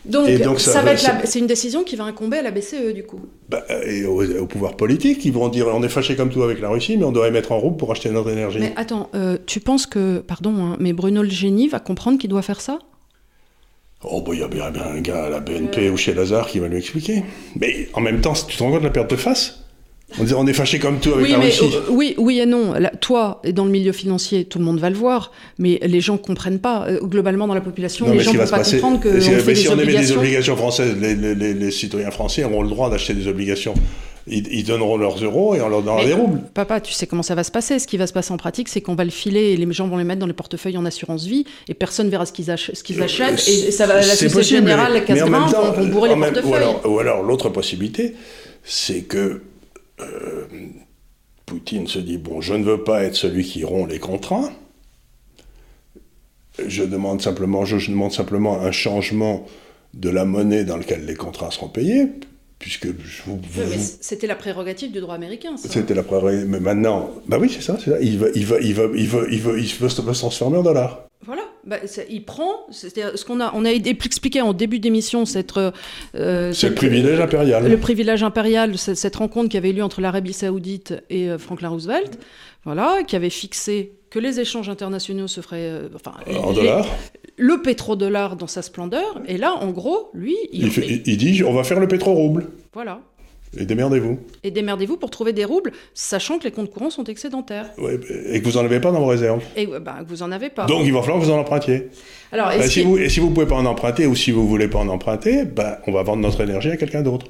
Donc, 0.10 0.60
ça, 0.60 0.82
va 0.82 0.94
être 0.94 1.06
c'est 1.26 1.40
une 1.40 1.48
décision 1.48 1.84
qui 1.84 1.96
va 1.96 2.04
incomber 2.04 2.38
à 2.38 2.42
la 2.42 2.52
BCE 2.52 2.94
du 2.94 3.04
coup. 3.04 3.22
Bah, 3.48 3.64
et 3.86 4.06
au, 4.06 4.46
pouvoir 4.46 4.76
politique, 4.76 5.26
ils 5.26 5.34
vont 5.34 5.48
dire 5.50 5.68
on 5.68 5.84
est 5.84 5.90
fâché 5.90 6.16
comme 6.16 6.30
tout 6.30 6.44
avec 6.44 6.60
la 6.60 6.70
Russie, 6.70 6.98
mais 6.98 7.06
on 7.06 7.12
doit 7.12 7.28
émettre 7.28 7.52
en 7.52 7.60
rouble 7.60 7.78
pour 7.78 7.92
acheter 7.92 8.10
notre 8.10 8.30
énergie. 8.30 8.60
Mais 8.60 8.74
attends, 8.76 9.10
euh, 9.16 9.38
tu 9.46 9.60
penses 9.60 9.86
que, 9.86 10.20
pardon, 10.20 10.56
hein, 10.58 10.78
mais 10.80 10.94
Bruno 10.94 11.22
Le 11.22 11.30
Génie 11.30 11.68
va 11.68 11.80
comprendre 11.80 12.18
qu'il 12.18 12.30
doit 12.30 12.42
faire 12.42 12.62
ça? 12.62 12.80
Oh, 14.04 14.22
bah, 14.22 14.32
il 14.34 14.40
y 14.40 14.44
a 14.44 14.48
bien 14.48 14.64
un 14.66 15.02
gars 15.02 15.26
à 15.26 15.30
la 15.30 15.40
BNP 15.40 15.90
ou 15.90 15.98
chez 15.98 16.14
Lazare 16.14 16.48
qui 16.48 16.60
va 16.60 16.68
lui 16.68 16.78
expliquer. 16.78 17.24
Mais 17.60 17.90
en 17.94 18.02
même 18.02 18.22
temps, 18.22 18.34
tu 18.34 18.56
te 18.56 18.64
rends 18.64 18.72
compte 18.72 18.80
de 18.80 18.86
la 18.86 18.92
perte 18.92 19.12
de 19.12 19.16
face? 19.18 19.66
On, 20.18 20.24
dit, 20.24 20.34
on 20.34 20.48
est 20.48 20.54
fâché 20.54 20.80
comme 20.80 21.00
tout 21.00 21.14
avec 21.14 21.26
oui, 21.26 21.32
la 21.32 21.40
Russie. 21.40 21.70
Euh, 21.74 21.82
oui, 21.90 22.16
oui 22.18 22.40
et 22.40 22.46
non. 22.46 22.74
toi, 23.00 23.42
dans 23.54 23.66
le 23.66 23.72
milieu 23.72 23.92
financier, 23.92 24.46
tout 24.46 24.58
le 24.58 24.66
monde 24.66 24.80
va 24.80 24.90
le 24.90 24.96
voir, 24.96 25.32
mais 25.58 25.80
les 25.84 26.02
gens 26.02 26.14
ne 26.14 26.18
comprennent 26.18 26.60
pas. 26.60 26.86
Euh, 26.88 27.00
globalement, 27.02 27.48
dans 27.48 27.54
la 27.54 27.62
population, 27.62 28.12
les 28.12 28.20
gens 28.20 28.34
ne 28.34 28.40
vont 28.40 28.48
pas 28.48 28.64
comprendre 28.64 29.00
que. 29.00 29.20
si 29.20 29.70
on 29.70 29.80
émet 29.80 29.98
des 29.98 30.12
obligations 30.12 30.56
françaises, 30.56 30.96
les, 31.00 31.72
citoyens 31.72 32.12
français 32.12 32.44
auront 32.44 32.64
le 32.64 32.70
droit 32.70 32.90
d'acheter 32.90 33.14
des 33.14 33.28
obligations. 33.28 33.74
Ils, 34.32 34.64
donneront 34.64 34.98
leurs 34.98 35.24
euros 35.24 35.56
et 35.56 35.62
on 35.62 35.70
leur 35.70 35.82
donnera 35.82 36.06
des 36.06 36.14
roubles. 36.14 36.42
Papa, 36.54 36.82
tu 36.82 36.94
sais 36.94 37.08
comment 37.08 37.24
ça 37.24 37.34
va 37.34 37.44
se 37.44 37.50
passer. 37.50 37.80
Ce 37.80 37.88
qui 37.88 37.98
va 37.98 38.06
se 38.06 38.14
passer 38.14 38.32
en 38.32 38.38
pratique, 38.38 38.70
c'est 38.70 38.80
qu'on 38.80 38.94
va 38.94 39.04
le 39.04 39.10
filer 39.10 39.54
et 39.54 39.58
les 39.58 39.72
gens 39.74 39.88
vont 39.88 39.98
les 39.98 40.04
mettre 40.04 40.20
dans 40.20 40.28
les 40.28 40.34
portefeuilles 40.34 40.78
en 40.78 40.86
assurance 40.86 41.26
vie 41.26 41.46
et 41.68 41.74
personne 41.74 42.10
verra 42.10 42.28
ce 42.28 42.34
qu'ils 42.34 42.50
euh, 42.52 43.04
achètent 43.04 43.48
et, 43.48 43.72
ça 43.72 43.88
va, 43.88 43.96
la 43.96 44.04
Société 44.04 44.44
Générale, 44.44 44.94
la 44.94 45.02
casse 45.02 45.20
vont, 45.22 45.88
bourrer 45.88 46.10
les 46.10 46.16
portefeuilles. 46.16 46.76
ou 46.86 47.00
alors 47.00 47.24
l'autre 47.24 47.50
possibilité, 47.50 48.14
c'est 48.64 49.02
que 49.02 49.42
euh, 50.02 50.46
Poutine 51.46 51.88
se 51.88 52.00
dit, 52.00 52.18
bon, 52.18 52.42
je 52.42 52.54
ne 52.54 52.64
veux 52.64 52.84
pas 52.84 53.04
être 53.04 53.16
celui 53.16 53.44
qui 53.44 53.64
rompt 53.64 53.90
les 53.90 54.00
contrats, 54.00 54.50
je 56.68 56.84
demande 56.84 57.22
simplement, 57.22 57.66
je, 57.66 57.90
demande 57.90 58.12
simplement 58.12 58.60
un 58.60 58.72
changement 58.72 59.46
de 59.94 60.10
la 60.10 60.26
monnaie 60.26 60.64
dans 60.64 60.78
laquelle 60.78 61.06
les 61.06 61.16
contrats 61.16 61.52
seront 61.52 61.70
payés, 61.70 62.08
puisque 62.60 62.88
c'était 64.02 64.28
la 64.28 64.36
prérogative 64.36 64.92
du 64.92 65.00
droit 65.00 65.16
américain. 65.16 65.56
C'était 65.58 65.94
la 65.94 66.04
prérogative, 66.04 66.48
mais 66.48 66.60
maintenant, 66.60 67.10
bah 67.28 67.38
oui, 67.40 67.50
c'est 67.50 67.62
ça, 67.62 67.78
c'est 67.84 67.92
ça. 67.92 68.00
Il 68.02 68.20
va, 68.20 68.28
il 68.36 68.46
va, 68.46 68.60
il 68.60 68.74
va, 68.74 68.84
il 68.94 69.08
va, 69.08 69.22
il 69.32 69.42
veut, 69.42 69.60
il 69.60 69.74
veut 69.74 69.90
se 69.90 70.02
transformer 70.02 70.58
en 70.58 70.64
dollars. 70.64 71.09
Voilà, 71.26 71.42
bah, 71.66 71.78
il 72.10 72.24
prend, 72.24 72.66
c'est 72.72 72.96
ce 72.96 73.26
qu'on 73.26 73.42
a, 73.42 73.52
on 73.54 73.66
a 73.66 73.72
expliqué 73.72 74.42
en 74.42 74.54
début 74.54 74.80
d'émission 74.80 75.26
cette. 75.26 75.52
Euh, 76.16 76.54
c'est 76.54 76.70
le 76.70 76.76
privilège 76.76 77.20
impérial. 77.20 77.70
Le 77.70 77.78
privilège 77.78 78.24
impérial, 78.24 78.78
cette, 78.78 79.16
rencontre 79.18 79.50
qui 79.50 79.58
avait 79.58 79.72
eu 79.72 79.74
lieu 79.74 79.84
entre 79.84 80.00
l'Arabie 80.00 80.32
Saoudite 80.32 80.94
et 81.10 81.30
euh, 81.30 81.38
Franklin 81.38 81.70
Roosevelt, 81.70 82.18
voilà, 82.64 83.04
qui 83.06 83.18
avait 83.18 83.30
fixé 83.30 84.00
que 84.10 84.18
les 84.18 84.40
échanges 84.40 84.70
internationaux 84.70 85.28
se 85.28 85.42
feraient, 85.42 85.70
euh, 85.70 85.90
enfin, 85.94 86.14
en 86.42 86.54
dollars. 86.54 86.88
Le 87.36 87.62
pétrodollar 87.62 88.38
dans 88.38 88.48
sa 88.48 88.62
splendeur, 88.62 89.22
et 89.28 89.38
là, 89.38 89.56
en 89.56 89.72
gros, 89.72 90.12
lui, 90.14 90.38
il, 90.54 90.72
il, 91.06 91.18
dit, 91.18 91.44
on 91.44 91.54
va 91.54 91.66
faire 91.66 91.82
le 91.82 91.88
pétro-rouble. 91.90 92.48
Voilà. 92.74 93.02
Et 93.58 93.66
démerdez-vous. 93.66 94.20
Et 94.44 94.52
démerdez-vous 94.52 94.98
pour 94.98 95.10
trouver 95.10 95.34
des 95.34 95.46
roubles, 95.46 95.72
sachant 95.94 96.38
que 96.38 96.44
les 96.44 96.52
comptes 96.52 96.70
courants 96.70 96.92
sont 96.92 97.06
excédentaires. 97.06 97.72
Ouais, 97.80 98.00
et 98.28 98.42
que 98.42 98.48
vous 98.48 98.58
n'en 98.58 98.66
avez 98.66 98.80
pas 98.80 98.92
dans 98.92 99.00
vos 99.00 99.08
réserves. 99.08 99.44
Et 99.56 99.66
bah, 99.66 99.98
que 100.04 100.08
vous 100.08 100.18
n'en 100.18 100.32
avez 100.32 100.50
pas. 100.50 100.66
Donc 100.66 100.86
il 100.86 100.94
va 100.94 101.02
falloir 101.02 101.20
que 101.20 101.26
vous 101.26 101.32
en 101.32 101.40
empruntiez. 101.40 101.88
Alors, 102.32 102.48
Bah, 102.50 102.68
si 102.68 102.84
vous, 102.84 102.98
et 102.98 103.10
si 103.10 103.20
vous 103.20 103.30
ne 103.30 103.34
pouvez 103.34 103.48
pas 103.48 103.56
en 103.56 103.66
emprunter 103.66 104.06
ou 104.06 104.16
si 104.16 104.32
vous 104.32 104.44
ne 104.44 104.48
voulez 104.48 104.68
pas 104.68 104.80
en 104.80 104.88
emprunter, 104.88 105.46
bah, 105.46 105.82
on 105.88 105.92
va 105.92 106.04
vendre 106.04 106.22
notre 106.22 106.42
énergie 106.42 106.70
à 106.70 106.78
quelqu'un 106.78 107.02
d'autre. 107.02 107.26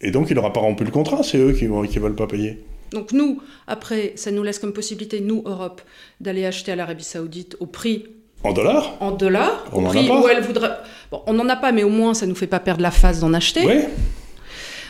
Et 0.00 0.10
donc 0.10 0.30
il 0.30 0.36
n'aura 0.36 0.52
pas 0.52 0.60
rompu 0.60 0.84
le 0.84 0.90
contrat, 0.90 1.22
c'est 1.22 1.38
eux 1.38 1.52
qui 1.52 1.66
ne 1.66 1.86
qui 1.86 1.98
veulent 1.98 2.14
pas 2.14 2.28
payer. 2.28 2.62
Donc 2.92 3.12
nous, 3.12 3.42
après, 3.66 4.12
ça 4.16 4.30
nous 4.30 4.42
laisse 4.42 4.58
comme 4.58 4.72
possibilité, 4.72 5.20
nous, 5.20 5.42
Europe, 5.44 5.82
d'aller 6.20 6.46
acheter 6.46 6.72
à 6.72 6.76
l'Arabie 6.76 7.04
Saoudite 7.04 7.56
au 7.60 7.66
prix 7.66 8.06
En 8.44 8.52
dollars 8.52 8.94
en 9.00 9.10
dollars, 9.10 9.64
On 9.72 9.82
au 9.82 9.86
en 9.86 9.90
a 9.90 9.92
prix 9.94 10.06
pas. 10.08 10.20
où 10.20 10.28
elle 10.28 10.42
voudrait... 10.42 10.70
Bon, 11.10 11.22
on 11.26 11.32
n'en 11.32 11.48
a 11.48 11.56
pas, 11.56 11.72
mais 11.72 11.82
au 11.82 11.88
moins, 11.88 12.14
ça 12.14 12.26
nous 12.26 12.34
fait 12.34 12.46
pas 12.46 12.60
perdre 12.60 12.82
la 12.82 12.90
phase 12.90 13.20
d'en 13.20 13.32
acheter. 13.34 13.64
Oui, 13.66 13.80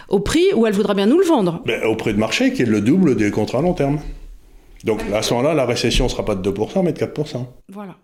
Au 0.09 0.21
prix 0.21 0.53
où 0.55 0.67
elle 0.67 0.75
voudra 0.75 0.95
bien 0.95 1.07
nous 1.07 1.19
le 1.19 1.25
vendre. 1.25 1.63
mais 1.67 1.83
au 1.85 1.97
prix 1.97 2.13
de 2.13 2.19
marché 2.19 2.53
qui 2.53 2.63
est 2.63 2.67
le 2.67 2.81
double 2.81 3.17
des 3.17 3.31
contrats 3.31 3.59
à 3.59 3.63
long 3.63 3.75
terme. 3.75 4.01
Donc 4.85 5.01
à 5.15 5.23
ce 5.23 5.33
moment-là, 5.35 5.55
la 5.55 5.65
récession 5.67 6.05
ne 6.05 6.09
sera 6.11 6.25
pas 6.25 6.35
de 6.35 6.51
2%, 6.51 6.83
mais 6.85 6.93
de 6.93 6.99
4%. 6.99 7.47
Voilà. 7.69 7.97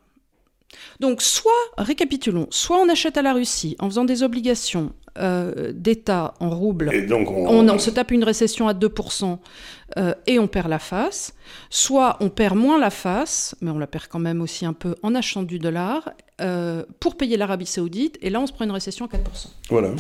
Donc, 1.01 1.23
soit, 1.23 1.51
récapitulons, 1.77 2.47
soit 2.51 2.77
on 2.79 2.89
achète 2.89 3.17
à 3.17 3.23
la 3.23 3.33
Russie 3.33 3.77
en 3.81 3.87
faisant 3.89 4.05
des 4.05 4.23
obligations 4.23 4.93
euh, 5.19 5.73
d'État 5.75 6.35
en 6.41 6.51
roubles, 6.51 6.91
Et 6.93 7.03
donc 7.03 7.31
on, 7.31 7.47
on, 7.49 7.69
on 7.69 7.79
se 7.79 7.91
tape 7.91 8.11
une 8.11 8.25
récession 8.25 8.67
à 8.69 8.75
2% 8.75 9.39
euh, 9.97 10.15
et 10.27 10.39
on 10.39 10.47
perd 10.47 10.69
la 10.69 10.79
face, 10.79 11.35
soit 11.71 12.17
on 12.21 12.29
perd 12.29 12.57
moins 12.57 12.79
la 12.79 12.91
face, 12.91 13.55
mais 13.61 13.71
on 13.71 13.79
la 13.79 13.87
perd 13.87 14.07
quand 14.09 14.19
même 14.19 14.41
aussi 14.41 14.65
un 14.67 14.73
peu 14.73 14.95
en 15.03 15.15
achetant 15.15 15.43
du 15.43 15.59
dollar, 15.59 16.11
euh, 16.41 16.85
pour 17.01 17.17
payer 17.17 17.37
l'Arabie 17.37 17.67
Saoudite, 17.67 18.19
et 18.23 18.31
là 18.31 18.41
on 18.41 18.47
se 18.47 18.53
prend 18.53 18.65
une 18.65 18.71
récession 18.73 19.07
à 19.07 19.09
4%. 19.09 19.19
Voilà. 19.71 19.91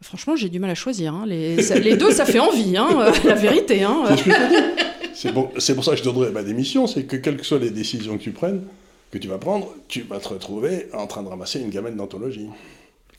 Franchement, 0.00 0.36
j'ai 0.36 0.48
du 0.48 0.60
mal 0.60 0.70
à 0.70 0.74
choisir. 0.76 1.12
hein. 1.12 1.24
Les, 1.26 1.60
ça- 1.62 1.78
les 1.78 1.96
deux, 1.96 2.12
ça 2.12 2.24
fait 2.24 2.38
envie, 2.38 2.76
hein, 2.76 2.88
euh, 3.00 3.12
la 3.24 3.34
vérité. 3.34 3.82
Hein. 3.82 4.04
Bon- 5.34 5.50
c'est 5.58 5.74
pour 5.74 5.84
ça 5.84 5.92
que 5.92 5.96
je 5.98 6.04
donnerai 6.04 6.30
ma 6.30 6.44
démission, 6.44 6.86
c'est 6.86 7.02
que 7.04 7.16
quelles 7.16 7.36
que 7.36 7.44
soient 7.44 7.58
les 7.58 7.70
décisions 7.70 8.16
que 8.16 8.22
tu 8.22 8.30
prennes, 8.30 8.62
que 9.10 9.18
tu 9.18 9.26
vas 9.26 9.38
prendre, 9.38 9.74
tu 9.88 10.02
vas 10.02 10.20
te 10.20 10.28
retrouver 10.28 10.86
en 10.94 11.08
train 11.08 11.24
de 11.24 11.28
ramasser 11.28 11.60
une 11.60 11.70
gamelle 11.70 11.96
d'anthologie. 11.96 12.48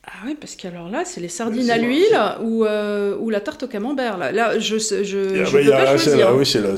Ah 0.05 0.11
oui, 0.25 0.35
parce 0.39 0.55
qu'alors 0.55 0.89
là, 0.89 1.03
c'est 1.05 1.21
les 1.21 1.27
sardines 1.29 1.63
c'est 1.65 1.71
à 1.71 1.77
l'huile 1.77 2.19
ou, 2.41 2.65
euh, 2.65 3.15
ou 3.19 3.29
la 3.29 3.41
tarte 3.41 3.63
au 3.63 3.67
camembert. 3.67 4.17
Là, 4.17 4.31
là 4.31 4.57
je 4.57 4.77
je, 4.77 5.03
je, 5.03 5.41
Ah 5.41 5.45
je 5.45 5.51
bah, 5.57 5.63
peux 5.63 5.73
a- 5.73 5.77
pas 5.85 5.97
choisir. 5.97 6.29
là, 6.29 6.35
oui, 6.35 6.45
c'est 6.45 6.61
là. 6.61 6.69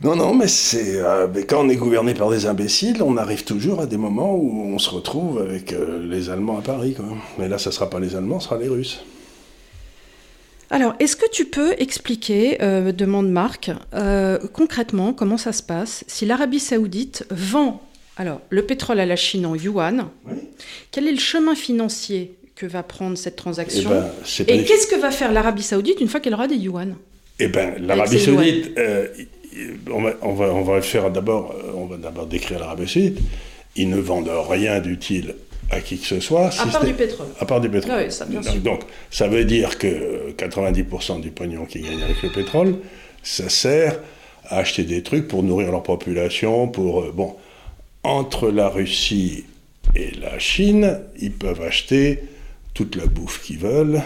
Non, 0.00 0.14
non, 0.14 0.32
mais 0.34 0.46
c'est 0.46 1.00
euh, 1.00 1.26
quand 1.48 1.64
on 1.64 1.68
est 1.68 1.76
gouverné 1.76 2.14
par 2.14 2.30
des 2.30 2.46
imbéciles, 2.46 3.02
on 3.02 3.16
arrive 3.16 3.42
toujours 3.44 3.80
à 3.80 3.86
des 3.86 3.96
moments 3.96 4.34
où 4.36 4.72
on 4.72 4.78
se 4.78 4.90
retrouve 4.90 5.40
avec 5.40 5.72
euh, 5.72 6.06
les 6.08 6.30
Allemands 6.30 6.58
à 6.58 6.62
Paris. 6.62 6.94
Quoi. 6.94 7.06
Mais 7.38 7.48
là, 7.48 7.58
ça 7.58 7.72
sera 7.72 7.90
pas 7.90 7.98
les 7.98 8.14
Allemands, 8.14 8.38
ce 8.38 8.48
sera 8.48 8.58
les 8.58 8.68
Russes. 8.68 9.02
Alors, 10.70 10.94
est-ce 11.00 11.16
que 11.16 11.28
tu 11.30 11.46
peux 11.46 11.72
expliquer, 11.78 12.58
demande 12.94 13.30
Marc, 13.30 13.70
concrètement 14.52 15.14
comment 15.14 15.38
ça 15.38 15.52
se 15.52 15.62
passe 15.62 16.04
si 16.08 16.26
l'Arabie 16.26 16.60
Saoudite 16.60 17.24
vend 17.30 17.80
alors 18.18 18.40
le 18.50 18.62
pétrole 18.62 19.00
à 19.00 19.06
la 19.06 19.16
Chine 19.16 19.46
en 19.46 19.54
yuan 19.54 20.08
Oui. 20.26 20.34
Quel 20.90 21.06
est 21.08 21.12
le 21.12 21.18
chemin 21.18 21.54
financier 21.54 22.34
que 22.54 22.66
va 22.66 22.82
prendre 22.82 23.16
cette 23.16 23.34
Eh 23.34 23.36
transaction 23.36 23.88
ben, 23.88 24.10
c'est 24.24 24.44
pas 24.44 24.52
Et 24.52 24.64
qu'est-ce 24.64 24.88
que 24.88 24.96
va 25.00 25.10
faire 25.10 25.32
l'Arabie 25.32 25.62
Saoudite 25.62 26.00
une 26.00 26.08
fois 26.08 26.18
qu'elle 26.20 26.34
aura 26.34 26.48
des 26.48 26.56
yuan? 26.56 26.96
Eh 27.38 27.46
ben, 27.48 27.74
l'Arabie. 27.80 28.18
Saoudite, 28.18 28.76
euh, 28.78 29.06
on, 29.90 30.02
va, 30.02 30.14
on, 30.22 30.34
va, 30.34 30.46
on 30.46 30.62
va 30.62 30.82
faire 30.82 31.10
d'abord, 31.10 31.54
euh, 31.56 31.70
on 31.76 31.86
va 31.86 31.96
d'abord 31.96 32.26
décrire 32.26 32.58
l'Arabie 32.58 32.88
Saoudite. 32.88 33.18
Ils 33.76 33.88
ne 33.88 33.98
vendent 33.98 34.30
rien 34.48 34.80
d'utile 34.80 35.36
à 35.70 35.80
qui 35.80 35.98
que 35.98 36.06
ce 36.06 36.18
soit. 36.18 36.46
À 36.46 36.50
si 36.50 36.66
part 36.68 36.84
du 36.84 36.94
pétrole. 36.94 37.26
À 37.38 37.44
part 37.46 37.60
du 37.60 37.68
pétrole. 37.68 37.92
Ah 37.96 38.02
oui, 38.04 38.10
ça, 38.10 38.24
bien 38.24 38.40
donc, 38.40 38.50
sûr. 38.52 38.60
donc, 38.62 38.80
ça 39.10 39.28
veut 39.28 39.44
dire 39.44 39.78
que 39.78 39.86
euh, 39.86 40.32
90% 40.36 41.20
du 41.20 41.30
pognon 41.30 41.64
qu'ils 41.66 41.82
gagnent 41.82 42.02
avec 42.02 42.20
le 42.22 42.30
pétrole, 42.30 42.76
ça 43.22 43.48
sert 43.48 44.00
à 44.46 44.58
acheter 44.58 44.82
des 44.82 45.02
trucs 45.02 45.28
pour 45.28 45.42
nourrir 45.44 45.70
leur 45.70 45.82
population, 45.82 46.66
pour... 46.66 47.02
euh, 47.02 47.12
bon, 47.14 47.36
entre 48.08 48.50
la 48.50 48.68
Russie 48.68 49.44
et 49.94 50.12
la 50.12 50.38
Chine, 50.38 51.00
ils 51.20 51.32
peuvent 51.32 51.60
acheter 51.60 52.20
toute 52.72 52.96
la 52.96 53.06
bouffe 53.06 53.42
qu'ils 53.42 53.58
veulent, 53.58 54.00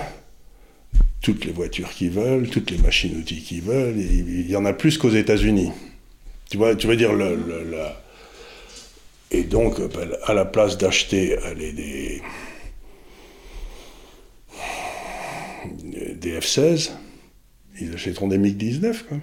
toutes 1.20 1.44
les 1.44 1.52
voitures 1.52 1.90
qu'ils 1.90 2.10
veulent, 2.10 2.48
toutes 2.48 2.70
les 2.72 2.78
machines-outils 2.78 3.42
qu'ils 3.42 3.62
veulent. 3.62 3.96
il 3.98 4.50
y 4.50 4.56
en 4.56 4.64
a 4.64 4.72
plus 4.72 4.98
qu'aux 4.98 5.10
États-Unis. 5.10 5.70
Tu 6.50 6.56
vois, 6.56 6.74
tu 6.74 6.88
veux 6.88 6.96
dire, 6.96 7.12
le, 7.12 7.36
le- 7.36 7.76
et 9.30 9.44
donc, 9.44 9.80
ben, 9.94 10.10
à 10.24 10.34
la 10.34 10.44
place 10.44 10.76
d'acheter 10.76 11.36
des, 11.56 12.20
des 16.14 16.38
F-16, 16.40 16.90
ils 17.80 17.94
achèteront 17.94 18.28
des 18.28 18.38
MiG-19. 18.38 19.04
Quoi. 19.08 19.18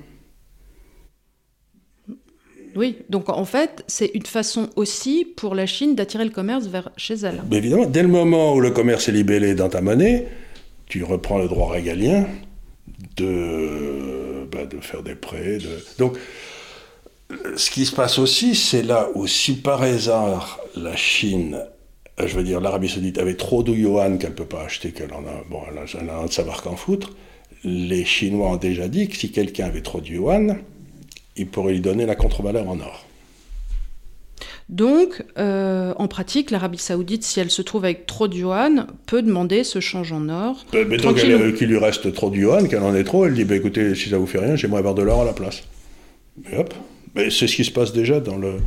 Oui, 2.80 2.99
donc 3.09 3.27
en 3.27 3.43
fait, 3.43 3.84
c'est 3.88 4.09
une 4.13 4.25
façon 4.25 4.69
aussi 4.77 5.27
pour 5.36 5.53
la 5.53 5.65
Chine 5.65 5.95
d'attirer 5.95 6.23
le 6.23 6.30
commerce 6.30 6.67
vers 6.67 6.89
chez 6.95 7.15
elle. 7.15 7.43
Mais 7.51 7.57
évidemment, 7.57 7.86
dès 7.86 8.01
le 8.01 8.07
moment 8.07 8.53
où 8.53 8.61
le 8.61 8.71
commerce 8.71 9.09
est 9.09 9.11
libellé 9.11 9.53
dans 9.53 9.67
ta 9.67 9.82
monnaie, 9.82 10.27
tu 10.88 11.03
reprends 11.03 11.39
le 11.39 11.49
droit 11.49 11.73
régalien 11.73 12.25
de, 13.17 14.47
bah, 14.49 14.59
faire 14.80 15.03
des 15.03 15.15
prêts. 15.15 15.57
Donc, 15.97 16.17
ce 17.57 17.69
qui 17.69 17.86
se 17.86 17.93
passe 17.93 18.17
aussi, 18.17 18.55
c'est 18.55 18.84
là 18.84 19.09
où 19.13 19.27
si 19.27 19.57
par 19.57 19.82
hasard 19.82 20.61
la 20.77 20.95
Chine, 20.95 21.59
euh, 22.21 22.27
je 22.27 22.36
veux 22.38 22.43
dire 22.43 22.61
l'Arabie 22.61 22.88
Saoudite, 22.88 23.17
avait 23.17 23.36
trop 23.36 23.61
de 23.61 23.73
yuan 23.73 24.17
qu'elle 24.17 24.30
ne 24.30 24.36
peut 24.36 24.45
pas 24.45 24.63
acheter, 24.63 24.93
qu'elle 24.93 25.13
en 25.13 25.25
a, 25.25 25.43
bon, 25.49 25.59
elle 25.69 25.80
a, 25.80 26.13
a 26.13 26.21
un 26.21 26.27
de 26.27 26.32
savoir 26.32 26.61
qu'en 26.61 26.77
foutre, 26.77 27.11
les 27.65 28.05
Chinois 28.05 28.51
ont 28.51 28.55
déjà 28.55 28.88
dit 28.88 29.09
que 29.09 29.17
si 29.17 29.34
quelqu'un 29.34 29.65
avait 29.65 29.82
trop 29.82 29.99
de 29.99 30.07
yuan, 30.07 30.59
ils 31.39 31.47
pourraient 31.47 31.73
lui 31.73 31.81
donner 31.81 32.05
la 32.05 32.15
contre-valeur 32.15 32.67
en 32.69 32.79
or. 32.79 33.05
Donc, 34.69 35.23
euh, 35.39 35.93
en 35.97 36.07
pratique, 36.07 36.51
l'Arabie 36.51 36.77
Saoudite, 36.77 37.23
si 37.23 37.39
elle 37.39 37.49
se 37.49 37.63
trouve 37.63 37.85
avec 37.85 38.05
trop 38.05 38.27
de 38.27 38.35
yuan, 38.35 38.85
peut 39.07 39.23
demander 39.23 39.63
ce 39.63 39.79
change 39.79 40.11
en 40.11 40.29
or. 40.29 40.63
Euh, 40.75 40.85
Mais 40.87 40.97
donc 40.97 41.17
elle- 41.17 41.55
qu'il 41.55 41.69
lui 41.69 41.77
reste 41.79 42.13
trop 42.13 42.29
de 42.29 42.35
yuan, 42.37 42.67
qu'elle 42.67 42.83
en 42.83 42.93
ait 42.93 43.03
trop, 43.03 43.25
elle 43.25 43.33
dit 43.33 43.45
bah, 43.45 43.55
écoutez, 43.55 43.95
si 43.95 44.09
ça 44.09 44.19
vous 44.19 44.27
fait 44.27 44.37
rien, 44.37 44.55
j'aimerais 44.55 44.79
avoir 44.79 44.93
de 44.93 45.01
l'or 45.01 45.21
à 45.21 45.25
la 45.25 45.33
place. 45.33 45.63
Et 46.51 46.55
hop. 46.55 46.73
Mais 47.15 47.31
c'est 47.31 47.47
ce 47.47 47.55
qui 47.55 47.65
se 47.65 47.71
passe 47.71 47.93
déjà 47.93 48.19
dans 48.19 48.37
le. 48.37 48.57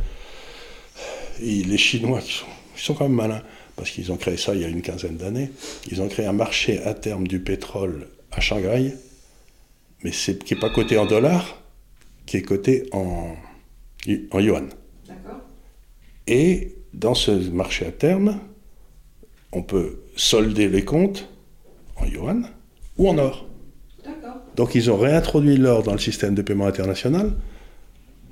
Et 1.41 1.63
les 1.63 1.77
Chinois 1.77 2.19
qui 2.19 2.33
sont, 2.33 2.45
ils 2.75 2.81
sont 2.81 2.93
quand 2.93 3.05
même 3.07 3.15
malins, 3.17 3.41
parce 3.77 3.89
qu'ils 3.89 4.11
ont 4.11 4.17
créé 4.17 4.35
ça 4.35 4.53
il 4.53 4.61
y 4.61 4.65
a 4.65 4.67
une 4.67 4.81
quinzaine 4.81 5.15
d'années. 5.15 5.51
Ils 5.89 6.01
ont 6.01 6.09
créé 6.09 6.25
un 6.25 6.33
marché 6.33 6.81
à 6.83 6.93
terme 6.93 7.27
du 7.29 7.39
pétrole 7.39 8.07
à 8.33 8.41
Shanghai, 8.41 8.93
mais 10.03 10.11
c'est 10.11 10.43
qui 10.43 10.53
n'est 10.53 10.59
pas 10.59 10.69
coté 10.69 10.97
en 10.97 11.05
dollars, 11.05 11.61
qui 12.25 12.37
est 12.37 12.41
coté 12.41 12.87
en, 12.91 13.35
en 14.31 14.39
yuan. 14.39 14.69
Et 16.27 16.75
dans 16.93 17.15
ce 17.15 17.31
marché 17.31 17.85
à 17.85 17.91
terme, 17.91 18.39
on 19.51 19.61
peut 19.61 19.99
solder 20.15 20.69
les 20.69 20.85
comptes 20.85 21.27
en 21.97 22.05
yuan 22.05 22.47
ou 22.97 23.09
en 23.09 23.17
or. 23.17 23.47
Donc 24.55 24.75
ils 24.75 24.91
ont 24.91 24.97
réintroduit 24.97 25.57
l'or 25.57 25.83
dans 25.83 25.93
le 25.93 25.99
système 25.99 26.35
de 26.35 26.41
paiement 26.41 26.67
international 26.67 27.33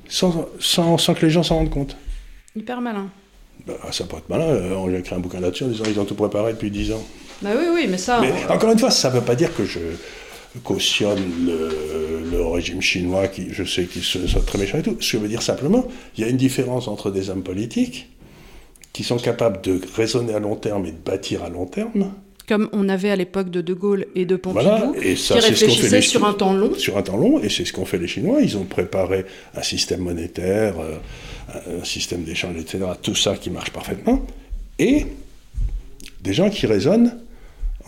sans, 0.07 0.47
sans, 0.59 0.97
sans 0.97 1.13
que 1.13 1.25
les 1.25 1.31
gens 1.31 1.43
s'en 1.43 1.55
rendent 1.55 1.69
compte. 1.69 1.95
Hyper 2.55 2.81
malin. 2.81 3.09
Ben, 3.65 3.75
ça 3.91 4.03
peut 4.05 4.17
être 4.17 4.29
malin, 4.29 4.45
euh, 4.45 4.75
on 4.75 4.93
a 4.93 4.97
écrit 4.97 5.15
un 5.15 5.19
bouquin 5.19 5.39
là-dessus 5.39 5.63
en 5.63 5.67
disant 5.67 5.83
ils 5.87 5.99
ont 5.99 6.05
tout 6.05 6.15
préparé 6.15 6.53
depuis 6.53 6.69
10 6.71 6.93
ans. 6.93 7.03
Bah 7.41 7.51
oui, 7.57 7.65
oui, 7.73 7.87
mais 7.89 7.97
ça. 7.97 8.19
Mais 8.19 8.33
encore 8.49 8.71
une 8.71 8.79
fois, 8.79 8.91
ça 8.91 9.09
ne 9.09 9.15
veut 9.15 9.21
pas 9.21 9.35
dire 9.35 9.55
que 9.55 9.65
je 9.65 9.79
cautionne 10.59 11.21
le, 11.45 12.29
le 12.29 12.45
régime 12.45 12.81
chinois, 12.81 13.27
qui 13.27 13.47
je 13.51 13.63
sais 13.63 13.85
qu'ils 13.85 14.03
sont 14.03 14.19
très 14.45 14.57
méchants 14.57 14.79
et 14.79 14.83
tout. 14.83 14.97
Ce 14.99 15.11
que 15.13 15.17
je 15.17 15.23
veux 15.23 15.27
dire 15.29 15.41
simplement, 15.41 15.87
il 16.17 16.23
y 16.23 16.27
a 16.27 16.29
une 16.29 16.37
différence 16.37 16.87
entre 16.87 17.09
des 17.11 17.29
hommes 17.29 17.43
politiques 17.43 18.09
qui 18.93 19.03
sont 19.03 19.17
capables 19.17 19.61
de 19.61 19.79
raisonner 19.95 20.33
à 20.33 20.39
long 20.39 20.55
terme 20.55 20.85
et 20.85 20.91
de 20.91 20.97
bâtir 20.97 21.43
à 21.43 21.49
long 21.49 21.65
terme, 21.65 22.11
Comme 22.47 22.67
on 22.73 22.89
avait 22.89 23.09
à 23.09 23.15
l'époque 23.15 23.49
de 23.49 23.61
De 23.61 23.73
Gaulle 23.73 24.07
et 24.15 24.25
de 24.25 24.35
Pompidou, 24.35 24.61
Voilà, 24.63 24.91
et 25.01 25.15
ça, 25.15 25.35
qui 25.35 25.41
c'est 25.41 25.47
ce 25.55 25.65
réfléchissaient 25.65 25.95
les 25.97 26.01
sur 26.01 26.25
un 26.25 26.33
temps 26.33 26.51
long. 26.53 26.73
sur 26.75 26.97
un 26.97 27.01
temps 27.01 27.15
long, 27.15 27.39
et 27.41 27.47
c'est 27.49 27.63
ce 27.63 27.71
qu'ont 27.71 27.85
fait 27.85 27.97
les 27.97 28.07
Chinois. 28.09 28.41
Ils 28.41 28.57
ont 28.57 28.65
préparé 28.65 29.25
un 29.55 29.61
système 29.63 30.01
monétaire, 30.01 30.75
euh, 30.81 30.97
un 31.81 31.85
système 31.85 32.23
d'échange, 32.23 32.57
etc. 32.57 32.79
Tout 33.01 33.15
ça 33.15 33.37
qui 33.37 33.49
marche 33.49 33.71
parfaitement. 33.71 34.25
Et 34.77 35.05
des 36.21 36.33
gens 36.33 36.49
qui 36.49 36.65
raisonnent 36.67 37.17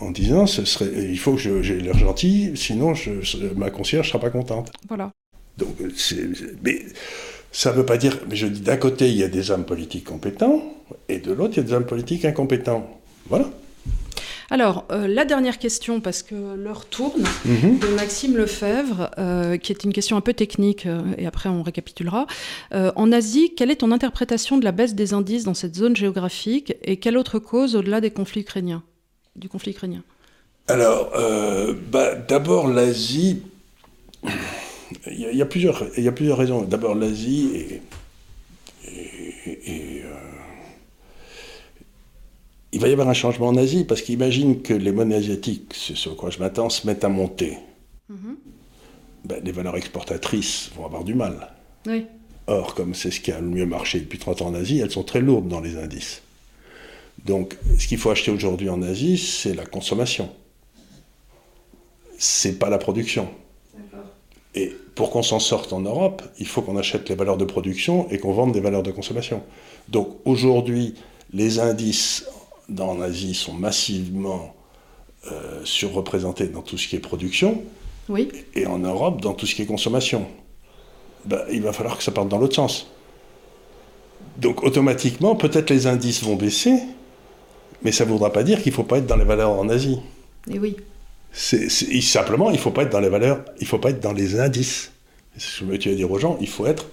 en 0.04 0.10
disant 0.10 0.46
ce 0.46 0.64
serait, 0.64 0.90
il 1.10 1.18
faut 1.18 1.34
que 1.34 1.62
j'ai 1.62 1.80
l'air 1.80 1.96
gentil, 1.98 2.52
sinon 2.54 2.94
je- 2.94 3.52
ma 3.56 3.70
concierge 3.70 4.06
ne 4.06 4.12
sera 4.12 4.20
pas 4.20 4.30
contente. 4.30 4.70
Voilà. 4.88 5.10
Donc, 5.58 5.76
c'est- 5.96 6.28
mais 6.62 6.82
ça 7.52 7.70
ne 7.72 7.76
veut 7.76 7.86
pas 7.86 7.96
dire. 7.96 8.18
Mais 8.28 8.36
je 8.36 8.46
dis 8.46 8.60
d'un 8.60 8.76
côté, 8.76 9.08
il 9.08 9.16
y 9.16 9.22
a 9.22 9.28
des 9.28 9.50
hommes 9.50 9.64
politiques 9.64 10.04
compétents, 10.04 10.62
et 11.08 11.18
de 11.18 11.32
l'autre, 11.32 11.54
il 11.54 11.56
y 11.58 11.60
a 11.60 11.62
des 11.64 11.72
hommes 11.72 11.86
politiques 11.86 12.24
incompétents. 12.24 13.00
Voilà. 13.28 13.50
Alors, 14.50 14.84
euh, 14.90 15.08
la 15.08 15.24
dernière 15.24 15.58
question, 15.58 16.00
parce 16.00 16.22
que 16.22 16.34
l'heure 16.54 16.84
tourne, 16.84 17.24
Mhm. 17.46 17.78
de 17.78 17.86
Maxime 17.96 18.36
Lefebvre, 18.36 19.10
euh, 19.18 19.56
qui 19.56 19.72
est 19.72 19.84
une 19.84 19.92
question 19.92 20.16
un 20.18 20.20
peu 20.20 20.34
technique, 20.34 20.84
euh, 20.86 21.00
et 21.16 21.26
après 21.26 21.48
on 21.48 21.62
récapitulera. 21.62 22.26
En 22.72 23.10
Asie, 23.10 23.54
quelle 23.56 23.70
est 23.70 23.76
ton 23.76 23.90
interprétation 23.90 24.58
de 24.58 24.64
la 24.64 24.72
baisse 24.72 24.94
des 24.94 25.14
indices 25.14 25.44
dans 25.44 25.54
cette 25.54 25.74
zone 25.76 25.96
géographique, 25.96 26.74
et 26.82 26.98
quelle 26.98 27.16
autre 27.16 27.38
cause 27.38 27.74
au-delà 27.74 28.00
des 28.02 28.10
conflits 28.10 28.42
ukrainiens? 28.42 28.82
Du 29.36 29.48
conflit 29.48 29.72
ukrainien 29.72 30.02
Alors, 30.68 31.12
bah, 31.90 32.14
d'abord 32.14 32.68
l'Asie, 32.68 33.42
il 35.10 35.36
y, 35.36 35.42
a 35.42 35.46
plusieurs, 35.46 35.84
il 35.96 36.04
y 36.04 36.08
a 36.08 36.12
plusieurs 36.12 36.38
raisons. 36.38 36.62
D'abord 36.62 36.94
l'Asie 36.94 37.50
et, 37.54 37.82
il 42.74 42.80
va 42.80 42.88
y 42.88 42.92
avoir 42.92 43.08
un 43.08 43.14
changement 43.14 43.48
en 43.48 43.56
Asie, 43.56 43.84
parce 43.84 44.02
qu'imagine 44.02 44.60
que 44.60 44.74
les 44.74 44.90
monnaies 44.90 45.14
asiatiques, 45.14 45.72
c'est 45.74 45.96
ce 45.96 46.08
quoi 46.08 46.30
je 46.30 46.40
m'attends, 46.40 46.70
se 46.70 46.86
mettent 46.88 47.04
à 47.04 47.08
monter. 47.08 47.56
Mhm. 48.08 48.36
Ben, 49.24 49.40
les 49.44 49.52
valeurs 49.52 49.76
exportatrices 49.76 50.70
vont 50.76 50.84
avoir 50.84 51.04
du 51.04 51.14
mal. 51.14 51.52
Or, 52.48 52.74
comme 52.74 52.94
c'est 52.94 53.12
ce 53.12 53.20
qui 53.20 53.30
a 53.30 53.40
le 53.40 53.46
mieux 53.46 53.64
marché 53.64 54.00
depuis 54.00 54.18
30 54.18 54.42
ans 54.42 54.46
en 54.48 54.54
Asie, 54.54 54.80
elles 54.80 54.90
sont 54.90 55.04
très 55.04 55.20
lourdes 55.20 55.46
dans 55.46 55.60
les 55.60 55.78
indices. 55.78 56.20
Donc, 57.24 57.56
ce 57.78 57.86
qu'il 57.86 57.98
faut 57.98 58.10
acheter 58.10 58.30
aujourd'hui 58.30 58.68
en 58.68 58.82
Asie, 58.82 59.18
c'est 59.18 59.54
la 59.54 59.64
consommation. 59.64 60.28
C'est 62.18 62.58
pas 62.58 62.68
la 62.68 62.78
production. 62.78 63.28
Et 64.54 64.72
pour 64.94 65.10
qu'on 65.10 65.22
s'en 65.22 65.40
sorte 65.40 65.72
en 65.72 65.80
Europe, 65.80 66.22
il 66.38 66.46
faut 66.46 66.62
qu'on 66.62 66.76
achète 66.76 67.08
les 67.08 67.14
valeurs 67.14 67.36
de 67.36 67.44
production 67.44 68.08
et 68.10 68.18
qu'on 68.18 68.32
vende 68.32 68.52
des 68.52 68.60
valeurs 68.60 68.82
de 68.82 68.92
consommation. 68.92 69.42
Donc 69.88 70.16
aujourd'hui, 70.24 70.94
les 71.32 71.58
indices 71.58 72.26
dans 72.68 72.94
l'Asie 72.94 73.34
sont 73.34 73.54
massivement 73.54 74.54
euh, 75.32 75.60
surreprésentés 75.64 76.46
dans 76.46 76.62
tout 76.62 76.78
ce 76.78 76.86
qui 76.86 76.96
est 76.96 77.00
production, 77.00 77.62
oui. 78.08 78.28
et 78.54 78.66
en 78.66 78.78
Europe 78.78 79.20
dans 79.20 79.32
tout 79.32 79.46
ce 79.46 79.54
qui 79.54 79.62
est 79.62 79.66
consommation. 79.66 80.26
Ben, 81.24 81.40
il 81.50 81.62
va 81.62 81.72
falloir 81.72 81.96
que 81.96 82.04
ça 82.04 82.12
parte 82.12 82.28
dans 82.28 82.38
l'autre 82.38 82.54
sens. 82.54 82.86
Donc 84.36 84.62
automatiquement, 84.62 85.34
peut-être 85.34 85.70
les 85.70 85.86
indices 85.86 86.22
vont 86.22 86.36
baisser, 86.36 86.78
mais 87.84 87.92
ça 87.92 88.04
ne 88.04 88.10
voudra 88.10 88.32
pas 88.32 88.42
dire 88.42 88.62
qu'il 88.62 88.72
ne 88.72 88.76
faut 88.76 88.84
pas 88.84 88.98
être 88.98 89.06
dans 89.06 89.16
les 89.16 89.24
valeurs 89.24 89.52
en 89.52 89.68
Asie. 89.68 89.98
Et 90.50 90.58
oui. 90.58 90.76
C'est, 91.32 91.68
simplement, 92.00 92.50
il 92.50 92.54
ne 92.54 92.58
faut 92.58 92.70
pas 92.70 92.82
être 92.82 92.92
dans 92.92 93.00
les 93.00 93.08
valeurs, 93.08 93.44
il 93.58 93.64
ne 93.64 93.68
faut 93.68 93.78
pas 93.78 93.90
être 93.90 94.00
dans 94.00 94.12
les 94.12 94.40
indices. 94.40 94.92
C'est 95.36 95.64
ce 95.64 95.64
que 95.64 95.76
tu 95.76 95.90
vas 95.90 95.94
dire 95.96 96.10
aux 96.10 96.18
gens, 96.18 96.38
il 96.40 96.48
faut 96.48 96.66
être 96.66 96.86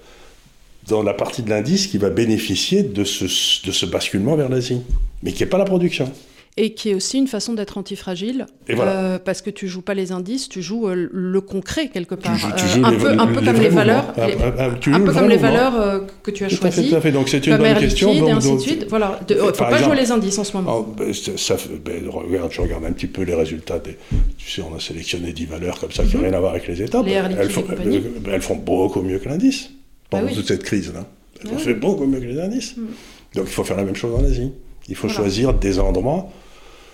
dans 0.88 1.04
la 1.04 1.14
partie 1.14 1.44
de 1.44 1.50
l'indice 1.50 1.88
qui 1.88 2.00
va 2.00 2.10
bénéficier 2.10 2.82
de 2.82 3.04
ce, 3.04 3.26
de 3.26 3.72
ce 3.72 3.86
basculement 3.86 4.36
vers 4.36 4.50
l'Asie, 4.50 4.82
mais 5.22 5.32
qui 5.32 5.44
n'est 5.44 5.50
pas 5.50 5.60
la 5.60 5.66
production. 5.66 6.12
Et 6.58 6.74
qui 6.74 6.90
est 6.90 6.94
aussi 6.94 7.18
une 7.18 7.28
façon 7.28 7.54
d'être 7.54 7.78
antifragile, 7.78 8.46
euh, 8.70 9.18
parce 9.20 9.42
que 9.42 9.50
tu 9.50 9.70
joues 9.70 9.82
pas 9.82 9.94
les 9.94 10.12
indices, 10.12 10.50
tu 10.50 10.62
joues 10.62 10.90
euh, 10.90 11.08
le 11.10 11.42
concret 11.42 11.88
quelque 11.88 12.14
part, 12.14 12.36
euh, 12.36 12.84
un, 12.84 13.28
peu, 13.28 13.42
comme 13.42 13.62
les 13.62 13.70
valeurs, 13.70 14.14
un, 14.20 15.00
peu 15.00 15.14
comme 15.14 15.30
les 15.30 15.38
valeurs 15.38 16.04
que 16.22 16.30
tu 16.30 16.44
as 16.44 16.50
choisies. 16.50 16.90
Tout 16.90 16.96
à 16.96 17.02
fait, 17.02 17.14
donc 17.14 17.30
c'est 17.30 17.48
une 17.48 17.56
bonne 17.56 17.78
question. 17.78 18.14
Donc, 18.14 18.28
et 18.28 18.32
ainsi 18.32 18.54
de 18.54 18.60
suite. 18.60 18.86
Voilà, 18.90 19.20
il 19.30 19.36
ne 19.38 19.42
faut 19.44 19.52
pas 19.52 19.82
jouer 19.82 19.96
les 19.96 20.12
indices 20.12 20.38
en 20.40 20.44
ce 20.44 20.58
moment. 20.58 20.80
Oh, 20.80 20.94
ben, 20.98 21.14
ça, 21.14 21.56
ben, 21.86 22.10
regarde, 22.10 22.52
je 22.52 22.62
regarde 22.62 22.84
un 22.84 22.92
petit 22.92 23.08
peu 23.08 23.24
les 23.24 23.36
résultats. 23.36 23.80
Des, 23.80 23.98
tu 24.38 24.52
sais, 24.52 24.62
on 24.62 24.76
a 24.76 24.80
sélectionné 24.82 25.32
10 25.32 25.46
valeurs 25.46 25.80
comme 25.80 25.92
ça 25.92 26.04
qui 26.04 26.16
n'ont 26.16 26.24
mhm. 26.24 26.30
rien 26.30 26.38
à 26.38 26.40
voir 26.42 26.52
avec 26.52 26.68
les 26.68 26.82
étapes. 26.82 27.06
elles, 27.08 27.50
font, 27.50 27.64
elles, 28.30 28.42
font 28.42 28.58
beaucoup 28.58 29.02
mieux 29.02 29.20
que 29.20 29.30
l'indice 29.30 29.70
pendant 30.10 30.28
ah 30.30 30.36
toute 30.36 30.48
cette 30.48 30.64
crise-là. 30.64 31.08
Elles 31.44 31.54
ont 31.54 31.58
fait 31.58 31.74
beaucoup 31.74 32.06
mieux 32.06 32.20
que 32.20 32.26
les 32.26 32.40
indices. 32.40 32.76
Mm. 32.78 32.82
Donc 33.36 33.46
il 33.46 33.52
faut 33.52 33.64
faire 33.64 33.78
la 33.78 33.86
même 33.86 33.96
chose 33.96 34.14
en 34.14 34.24
Asie. 34.24 34.52
Il 34.90 34.96
faut 34.96 35.10
choisir 35.10 35.54
des 35.54 35.80
endroits. 35.80 36.30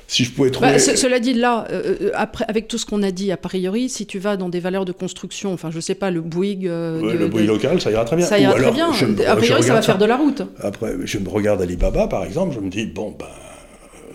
Si 0.09 0.23
je 0.23 0.31
pouvais 0.31 0.51
trouver. 0.51 0.71
Bah, 0.71 0.79
cela 0.79 1.19
dit, 1.19 1.33
là, 1.33 1.67
euh, 1.69 1.95
euh, 2.01 2.11
après, 2.13 2.45
avec 2.47 2.69
tout 2.69 2.77
ce 2.77 2.85
qu'on 2.85 3.03
a 3.03 3.11
dit, 3.11 3.29
a 3.33 3.37
priori, 3.37 3.89
si 3.89 4.05
tu 4.05 4.19
vas 4.19 4.37
dans 4.37 4.47
des 4.47 4.61
valeurs 4.61 4.85
de 4.85 4.93
construction, 4.93 5.51
enfin, 5.51 5.69
je 5.69 5.81
sais 5.81 5.95
pas, 5.95 6.11
le 6.11 6.21
Bouygues. 6.21 6.67
Euh, 6.67 7.13
le 7.13 7.27
Bouygues 7.27 7.47
local, 7.47 7.81
ça 7.81 7.91
ira 7.91 8.05
très 8.05 8.15
bien. 8.15 8.25
Ça 8.25 8.39
ira 8.39 8.53
très 8.53 8.71
bien. 8.71 8.89
a 9.27 9.35
priori, 9.35 9.63
ça 9.63 9.73
va 9.73 9.81
faire 9.81 9.97
de 9.97 10.05
la 10.05 10.15
route. 10.15 10.43
Après, 10.61 10.95
je 11.03 11.17
me 11.17 11.27
regarde 11.27 11.61
Alibaba, 11.61 12.07
par 12.07 12.23
exemple, 12.23 12.55
je 12.55 12.61
me 12.61 12.69
dis, 12.69 12.85
bon, 12.85 13.13
ben 13.19 13.25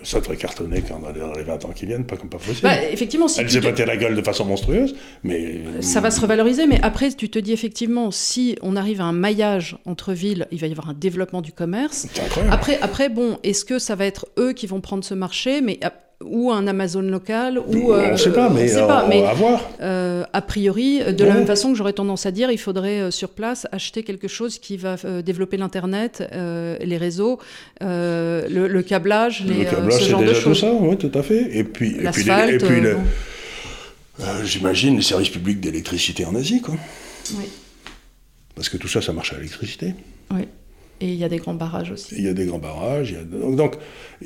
ça 0.03 0.19
devrait 0.19 0.37
cartonner 0.37 0.81
quand 0.81 0.99
dans 0.99 1.33
les 1.33 1.43
20 1.43 1.65
ans 1.65 1.71
qui 1.73 1.85
viennent, 1.85 2.05
pas 2.05 2.17
comme 2.17 2.29
pas 2.29 2.37
possible. 2.37 2.61
Bah, 2.63 2.83
effectivement, 2.91 3.27
si 3.27 3.41
Elle 3.41 3.49
s'est 3.49 3.85
la 3.85 3.97
gueule 3.97 4.15
de 4.15 4.21
façon 4.21 4.45
monstrueuse, 4.45 4.95
mais... 5.23 5.59
Ça 5.81 6.01
va 6.01 6.11
se 6.11 6.21
revaloriser, 6.21 6.67
mais 6.67 6.79
après, 6.81 7.11
tu 7.11 7.29
te 7.29 7.39
dis 7.39 7.53
effectivement, 7.53 8.11
si 8.11 8.57
on 8.61 8.75
arrive 8.75 9.01
à 9.01 9.05
un 9.05 9.13
maillage 9.13 9.77
entre 9.85 10.13
villes, 10.13 10.47
il 10.51 10.59
va 10.59 10.67
y 10.67 10.71
avoir 10.71 10.89
un 10.89 10.93
développement 10.93 11.41
du 11.41 11.51
commerce. 11.51 12.07
Après, 12.51 12.79
après, 12.81 13.09
bon, 13.09 13.37
est-ce 13.43 13.65
que 13.65 13.79
ça 13.79 13.95
va 13.95 14.05
être 14.05 14.27
eux 14.37 14.53
qui 14.53 14.67
vont 14.67 14.81
prendre 14.81 15.03
ce 15.03 15.13
marché? 15.13 15.61
Mais 15.61 15.79
ou 16.25 16.51
un 16.51 16.67
Amazon 16.67 17.01
local, 17.01 17.59
ou... 17.59 17.93
on 17.93 18.11
ne 18.11 18.17
sait 18.17 18.31
pas, 18.31 18.49
mais, 18.49 18.67
sait 18.67 18.85
pas, 18.85 19.05
mais 19.07 19.23
à 19.23 19.33
voir. 19.33 19.69
Euh, 19.81 20.23
a 20.33 20.41
priori, 20.41 21.01
de 21.13 21.23
la 21.23 21.33
même 21.33 21.45
façon 21.45 21.71
que 21.71 21.77
j'aurais 21.77 21.93
tendance 21.93 22.25
à 22.25 22.31
dire, 22.31 22.51
il 22.51 22.57
faudrait 22.57 23.01
euh, 23.01 23.11
sur 23.11 23.29
place 23.29 23.67
acheter 23.71 24.03
quelque 24.03 24.27
chose 24.27 24.59
qui 24.59 24.77
va 24.77 24.95
euh, 25.05 25.21
développer 25.21 25.57
l'Internet, 25.57 26.23
les 26.33 26.97
réseaux, 26.97 27.39
le, 27.81 28.81
câblage, 28.81 29.43
les, 29.45 29.63
le 29.63 29.69
câblage, 29.69 30.03
ce 30.03 30.09
genre 30.09 30.19
déjà 30.21 30.33
de 30.33 30.39
choses. 30.39 30.59
tout 30.59 30.65
ça, 30.65 30.73
oui, 30.73 30.97
tout 30.97 31.11
à 31.13 31.23
fait. 31.23 31.57
Et 31.57 31.63
puis, 31.63 31.97
et 31.99 32.09
puis, 32.11 32.29
et 32.29 32.57
puis 32.57 32.81
j'imagine 34.43 34.95
les 34.95 35.01
services 35.01 35.29
publics 35.29 35.59
d'électricité 35.59 36.25
en 36.25 36.35
Asie, 36.35 36.61
quoi. 36.61 36.75
Oui. 37.35 37.45
Parce 38.55 38.69
que 38.69 38.77
tout 38.77 38.87
ça, 38.87 39.01
ça 39.01 39.13
marche 39.13 39.33
à 39.33 39.37
l'électricité. 39.37 39.95
Oui. 40.31 40.47
Et 41.01 41.07
il 41.07 41.15
y 41.15 41.23
a 41.23 41.29
des 41.29 41.37
grands 41.37 41.53
barrages 41.53 41.91
aussi. 41.91 42.15
Il 42.17 42.23
y 42.23 42.29
a 42.29 42.33
des 42.33 42.45
grands 42.45 42.59
barrages. 42.59 43.15
Donc, 43.31 43.75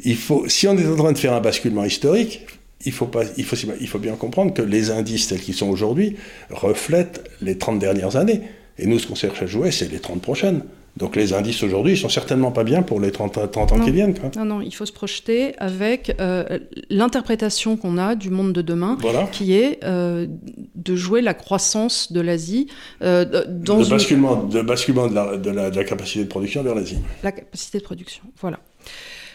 il 0.04 0.16
faut, 0.16 0.48
si 0.48 0.68
on 0.68 0.78
est 0.78 0.88
en 0.88 0.96
train 0.96 1.12
de 1.12 1.18
faire 1.18 1.34
un 1.34 1.42
basculement 1.42 1.84
historique, 1.84 2.46
il 2.86 2.92
faut, 2.92 3.08
pas, 3.08 3.24
il, 3.38 3.46
il 3.80 3.88
faut 3.88 4.00
bien 4.00 4.16
comprendre 4.16 4.54
que 4.54 4.62
les 4.62 4.92
indices 4.92 5.28
tels 5.28 5.40
qu'ils 5.40 5.56
sont 5.56 5.70
aujourd'hui 5.70 6.16
reflètent 6.50 7.24
les 7.42 7.58
30 7.58 7.80
dernières 7.80 8.16
années. 8.16 8.42
Et 8.78 8.86
nous, 8.86 9.00
ce 9.00 9.08
qu'on 9.08 9.16
cherche 9.16 9.42
à 9.42 9.48
jouer, 9.48 9.72
c'est 9.72 9.92
les 9.92 10.00
30 10.00 10.22
prochaines. 10.22 10.62
Donc 10.98 11.16
les 11.16 11.34
indices 11.34 11.62
aujourd'hui, 11.62 11.94
ils 11.94 11.98
sont 11.98 12.10
certainement 12.10 12.52
pas 12.52 12.64
bien 12.64 12.82
pour 12.82 13.00
les 13.00 13.12
30, 13.12 13.38
ans 13.38 13.80
qui 13.84 13.92
viennent. 13.92 14.16
Non, 14.36 14.46
non, 14.46 14.62
il 14.62 14.74
faut 14.74 14.86
se 14.86 14.92
projeter 14.92 15.54
avec 15.60 16.16
euh, 16.20 16.60
l'interprétation 16.90 17.78
qu'on 17.78 18.00
a 18.00 18.16
du 18.16 18.32
monde 18.32 18.52
de 18.52 18.64
demain, 18.64 18.98
qui 19.32 19.54
est 19.54 19.84
euh, 19.84 20.26
de 20.76 20.96
jouer 20.96 21.22
la 21.22 21.36
croissance 21.36 22.12
de 22.12 22.20
l'Asie 22.20 22.68
euh, 23.04 23.26
dans 23.48 23.80
de 23.80 23.86
basculement, 23.86 24.44
de, 24.44 24.62
basculement 24.62 25.08
de, 25.08 25.14
la, 25.14 25.38
de, 25.38 25.52
la, 25.52 25.84
capacité 25.84 26.24
de 26.24 26.30
production 26.30 26.64
vers 26.64 26.74
l'Asie. 26.74 26.98
La 27.24 27.32
capacité 27.32 27.78
de 27.78 27.84
production, 27.84 28.24
voilà. 28.42 28.60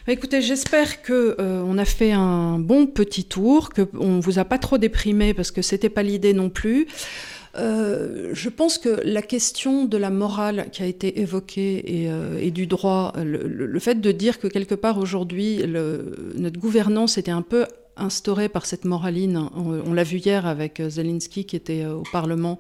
Écoutez, 0.09 0.43
j'espère 0.43 1.03
que 1.03 1.37
on 1.39 1.79
a 1.79 1.85
fait 1.85 2.11
un 2.11 2.59
bon 2.59 2.87
petit 2.87 3.25
tour, 3.25 3.69
que 3.69 3.83
on 4.01 4.19
vous 4.19 4.41
a 4.41 4.45
pas 4.45 4.59
trop 4.59 4.79
déprimé 4.79 5.33
parce 5.33 5.53
que 5.53 5.63
c'était 5.63 5.91
pas 5.91 6.03
l'idée 6.03 6.33
non 6.33 6.51
plus. 6.51 6.89
Euh, 7.55 8.31
je 8.33 8.49
pense 8.49 8.79
que 8.79 9.01
la 9.05 9.21
question 9.21 9.85
de 9.85 9.97
la 9.99 10.11
morale 10.11 10.69
qui 10.73 10.83
a 10.83 10.87
été 10.87 11.21
évoquée 11.21 12.03
et, 12.03 12.11
euh, 12.11 12.51
du 12.51 12.67
droit, 12.67 13.13
le, 13.17 13.79
fait 13.79 14.01
de 14.01 14.13
dire 14.13 14.39
que 14.39 14.47
quelque 14.47 14.75
part 14.75 14.99
aujourd'hui 14.99 15.63
notre 16.35 16.59
gouvernance 16.59 17.19
était 17.19 17.31
un 17.31 17.43
peu 17.43 17.67
instauré 17.97 18.49
par 18.49 18.67
cette 18.67 18.85
moraline. 18.85 19.49
On, 19.55 19.93
l'a 19.93 20.05
vu 20.05 20.19
hier 20.19 20.47
avec 20.47 20.81
euh, 20.81 20.89
Zelensky 20.89 21.45
qui 21.45 21.57
était 21.57 21.83
euh, 21.83 21.95
au 21.95 22.03
Parlement, 22.11 22.59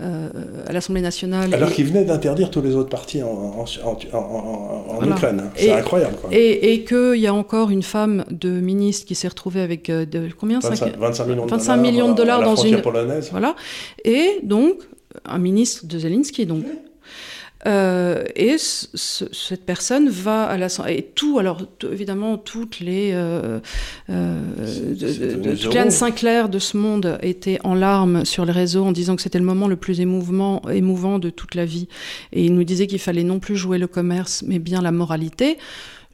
euh, 0.00 0.30
à 0.66 0.72
l'Assemblée 0.72 1.02
nationale. 1.02 1.52
Alors 1.54 1.70
qu'il 1.70 1.86
venait 1.86 2.04
d'interdire 2.04 2.50
tous 2.50 2.62
les 2.62 2.74
autres 2.74 2.88
partis 2.88 3.22
en, 3.22 3.64
Ukraine. 5.04 5.50
C'est 5.54 5.72
incroyable. 5.72 6.16
Et, 6.30 6.72
et 6.72 6.84
qu'il 6.84 7.16
y 7.16 7.26
a 7.26 7.34
encore 7.34 7.70
une 7.70 7.82
femme 7.82 8.24
de 8.30 8.48
ministre 8.48 9.06
qui 9.06 9.14
s'est 9.14 9.28
retrouvée 9.28 9.60
avec 9.60 9.90
de, 9.90 10.28
combien 10.38 10.60
25, 10.60 10.96
25 10.98 11.26
millions 11.26 11.46
de 11.46 11.50
25 11.50 11.76
dollars, 11.76 11.82
millions 11.82 12.08
de 12.10 12.16
dollars 12.16 12.42
dans 12.42 12.56
une 12.56 12.80
polonaise. 12.80 13.28
Voilà. 13.30 13.54
Et 14.04 14.40
donc 14.42 14.76
un 15.24 15.38
ministre 15.38 15.86
de 15.86 15.98
Zelensky 15.98 16.46
donc. 16.46 16.64
Euh, 17.64 18.24
et 18.34 18.56
cette 18.58 19.64
personne 19.64 20.08
va 20.08 20.46
à 20.46 20.56
la 20.56 20.66
et 20.88 21.02
tout 21.02 21.38
alors 21.38 21.62
évidemment 21.92 22.36
toutes 22.36 22.80
les 22.80 23.10
euh, 23.12 23.60
euh, 24.10 24.40
toute 25.60 25.90
Sinclair 25.90 26.48
de 26.48 26.58
ce 26.58 26.76
monde 26.76 27.18
était 27.22 27.60
en 27.62 27.74
larmes 27.74 28.24
sur 28.24 28.44
les 28.44 28.52
réseaux 28.52 28.84
en 28.84 28.90
disant 28.90 29.14
que 29.14 29.22
c'était 29.22 29.38
le 29.38 29.44
moment 29.44 29.68
le 29.68 29.76
plus 29.76 30.00
émouvant, 30.00 30.60
émouvant 30.72 31.20
de 31.20 31.30
toute 31.30 31.54
la 31.54 31.64
vie. 31.64 31.86
Et 32.32 32.44
il 32.44 32.54
nous 32.54 32.64
disait 32.64 32.88
qu'il 32.88 32.98
fallait 32.98 33.22
non 33.22 33.38
plus 33.38 33.56
jouer 33.56 33.78
le 33.78 33.86
commerce 33.86 34.42
mais 34.44 34.58
bien 34.58 34.80
la 34.82 34.90
moralité 34.90 35.56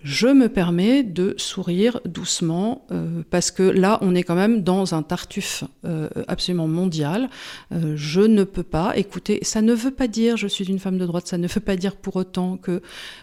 je 0.03 0.29
me 0.29 0.49
permets 0.49 1.03
de 1.03 1.35
sourire 1.39 2.01
doucement 2.05 2.87
euh, 2.93 3.23
parce 3.31 3.51
que 3.51 3.63
là, 3.63 3.99
on 4.01 4.15
est 4.15 4.23
quand 4.23 4.37
même 4.37 4.63
dans 4.63 4.95
un 4.95 5.03
tartuffe 5.03 5.65
euh, 5.85 6.09
absolument 6.29 6.69
mondial. 6.69 7.29
Euh, 7.73 7.95
je 7.97 8.21
ne 8.21 8.45
peux 8.45 8.63
pas 8.63 8.97
écouter. 8.97 9.41
Ça 9.43 9.61
ne 9.61 9.75
veut 9.75 9.91
pas 9.91 10.07
dire, 10.07 10.37
je 10.37 10.47
suis 10.47 10.67
une 10.67 10.79
femme 10.79 10.99
de 10.99 11.07
droite, 11.07 11.27
ça 11.27 11.39
ne 11.39 11.49
veut 11.49 11.61
pas 11.61 11.77
dire 11.77 11.97
pour 11.97 12.17
autant 12.17 12.57
que 12.57 12.81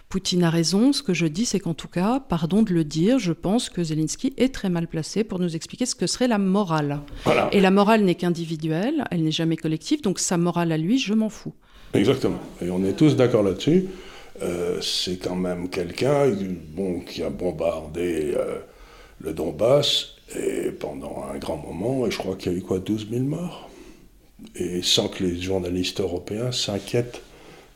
Poutine 0.10 0.44
a 0.44 0.50
raison. 0.50 0.92
Ce 0.92 1.02
que 1.02 1.14
je 1.14 1.28
dis, 1.28 1.46
c'est 1.46 1.60
qu'en 1.60 1.74
tout 1.74 1.88
cas, 1.88 2.20
pardon 2.20 2.62
de 2.62 2.74
le 2.74 2.84
dire, 2.84 3.20
je 3.20 3.32
pense 3.32 3.70
que 3.70 3.84
Zelensky 3.84 4.34
est 4.38 4.54
très 4.54 4.70
mal 4.70 4.88
placé 4.88 5.24
pour 5.24 5.40
nous 5.40 5.56
expliquer 5.56 5.86
ce 5.86 5.96
que 5.96 6.08
serait 6.08 6.28
la 6.28 6.38
morale. 6.38 7.00
Et 7.52 7.62
la 7.62 7.72
morale 7.72 8.04
n'est 8.04 8.16
qu'individuelle, 8.16 9.06
elle 9.12 9.24
n'est 9.24 9.32
jamais 9.32 9.58
collective, 9.58 10.02
donc 10.02 10.20
sa 10.20 10.38
morale 10.38 10.72
à 10.72 10.78
lui, 10.78 11.00
je 11.00 11.14
m'en 11.14 11.30
fous. 11.30 11.54
Exactement. 11.94 12.40
Et 12.62 12.70
on 12.70 12.84
est 12.84 12.94
tous 12.94 13.16
d'accord 13.16 13.44
là-dessus. 13.44 13.86
Euh, 14.42 14.82
c'est 14.82 15.18
quand 15.18 15.36
même 15.36 15.70
quelqu'un 15.70 16.32
qui 17.08 17.24
a 17.24 17.30
bombardé 17.30 18.34
euh, 18.36 18.60
le 19.22 19.34
Donbass 19.34 20.16
et 20.36 20.72
pendant 20.72 21.24
un 21.34 21.38
grand 21.38 21.58
moment, 21.58 22.06
et 22.06 22.12
je 22.12 22.18
crois 22.18 22.36
qu'il 22.36 22.52
y 22.52 22.56
a 22.56 22.58
eu 22.58 22.62
quoi, 22.62 22.80
12 22.80 23.08
000 23.10 23.24
morts? 23.24 23.70
Et 24.56 24.82
sans 24.82 25.08
que 25.08 25.24
les 25.24 25.42
journalistes 25.42 26.02
européens 26.02 26.52
s'inquiètent 26.52 27.22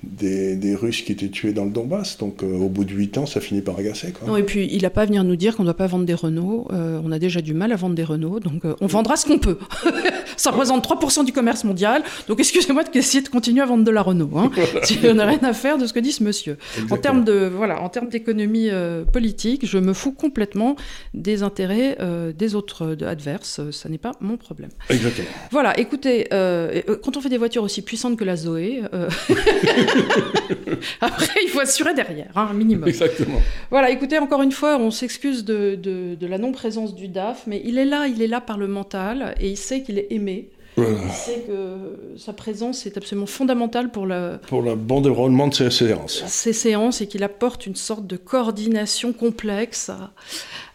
des, 0.03 0.75
Russes 0.75 1.01
qui 1.01 1.11
étaient 1.11 1.29
tués 1.29 1.51
dans 1.51 1.65
le 1.65 1.71
Donbass. 1.71 2.17
Donc 2.17 2.43
euh, 2.43 2.57
au 2.57 2.69
bout 2.69 2.85
de 2.85 2.93
8 2.93 3.17
ans, 3.17 3.25
ça 3.25 3.41
finit 3.41 3.61
par 3.61 3.77
agacer. 3.77 4.13
Non, 4.25 4.37
et 4.37 4.43
puis 4.43 4.67
il 4.71 4.81
n'a 4.83 4.89
pas 4.89 5.01
à 5.01 5.05
venir 5.05 5.23
nous 5.23 5.35
dire 5.35 5.55
qu'on 5.55 5.63
ne 5.63 5.67
doit 5.67 5.77
pas 5.77 5.87
vendre 5.87 6.05
des 6.05 6.13
Renault. 6.13 6.67
Euh, 6.71 7.01
on 7.03 7.11
a 7.11 7.19
déjà 7.19 7.41
du 7.41 7.53
mal 7.53 7.71
à 7.71 7.75
vendre 7.75 7.95
des 7.95 8.03
Renault, 8.03 8.39
donc 8.39 8.65
euh, 8.65 8.75
on 8.81 8.87
vendra 8.87 9.17
ce 9.17 9.25
qu'on 9.25 9.39
peut. 9.39 9.57
ça 10.37 10.51
représente 10.51 10.87
3% 10.87 11.25
du 11.25 11.33
commerce 11.33 11.63
mondial, 11.63 12.03
donc 12.27 12.39
excusez-moi 12.39 12.83
d'essayer 12.83 13.21
de 13.21 13.29
continuer 13.29 13.61
à 13.61 13.65
vendre 13.65 13.83
de 13.83 13.91
la 13.91 14.01
Renault. 14.01 14.29
Hein, 14.35 14.51
on 15.03 15.13
n'a 15.15 15.25
rien 15.25 15.43
à 15.43 15.53
faire 15.53 15.77
de 15.77 15.85
ce 15.85 15.93
que 15.93 15.99
dit 15.99 16.11
ce 16.11 16.23
monsieur. 16.23 16.57
En 16.91 16.97
termes 16.97 17.23
de 17.23 17.51
voilà, 17.53 17.81
en 17.81 17.89
termes 17.89 18.09
d'économie 18.09 18.69
politique, 19.11 19.65
je 19.65 19.77
me 19.77 19.93
fous 19.93 20.11
complètement 20.11 20.75
des 21.13 21.43
intérêts 21.43 21.97
des 22.37 22.55
autres 22.55 22.97
adverses. 23.03 23.61
Ça 23.71 23.89
n'est 23.89 23.97
pas 23.97 24.11
mon 24.21 24.37
problème. 24.37 24.69
Exactement. 24.89 25.27
Voilà, 25.51 25.77
écoutez, 25.79 26.27
quand 26.29 27.17
on 27.17 27.21
fait 27.21 27.29
des 27.29 27.37
voitures 27.37 27.63
aussi 27.63 27.81
puissantes 27.81 28.17
que 28.17 28.23
la 28.23 28.35
Zoé. 28.35 28.81
Après, 31.01 31.39
il 31.43 31.49
faut 31.49 31.59
assurer 31.59 31.93
derrière, 31.93 32.31
hein, 32.35 32.49
un 32.51 32.53
minimum. 32.53 32.87
Exactement. 32.87 33.41
Voilà, 33.69 33.89
écoutez, 33.89 34.19
encore 34.19 34.41
une 34.41 34.51
fois, 34.51 34.77
on 34.77 34.91
s'excuse 34.91 35.45
de, 35.45 35.75
de, 35.75 36.27
la 36.27 36.37
non-présence 36.37 36.95
du 36.95 37.07
DAF, 37.07 37.43
mais 37.47 37.61
il 37.65 37.77
est 37.77 37.85
là, 37.85 38.07
il 38.07 38.21
est 38.21 38.27
là 38.27 38.41
par 38.41 38.57
le 38.57 38.67
mental, 38.67 39.35
et 39.39 39.49
il 39.49 39.57
sait 39.57 39.81
qu'il 39.81 39.97
est 39.97 40.07
aimé. 40.11 40.49
Il 40.77 41.11
sait 41.11 41.43
que 41.47 42.17
sa 42.17 42.31
présence 42.33 42.85
est 42.85 42.95
absolument 42.97 43.25
fondamentale 43.25 43.91
pour, 43.91 44.05
le, 44.05 44.39
pour 44.47 44.61
le 44.61 44.75
bon 44.75 45.01
déroulement 45.01 45.47
de 45.47 45.53
ces 45.53 45.71
séances. 45.71 46.23
Ces 46.27 46.53
séances 46.53 47.01
et 47.01 47.07
qu'il 47.07 47.23
apporte 47.23 47.65
une 47.65 47.75
sorte 47.75 48.07
de 48.07 48.15
coordination 48.15 49.11
complexe 49.11 49.89
à, 49.89 50.11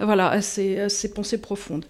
voilà, 0.05 0.31
à 0.31 0.41
ces, 0.41 0.89
pensées 1.15 1.39
profondes. 1.39 1.85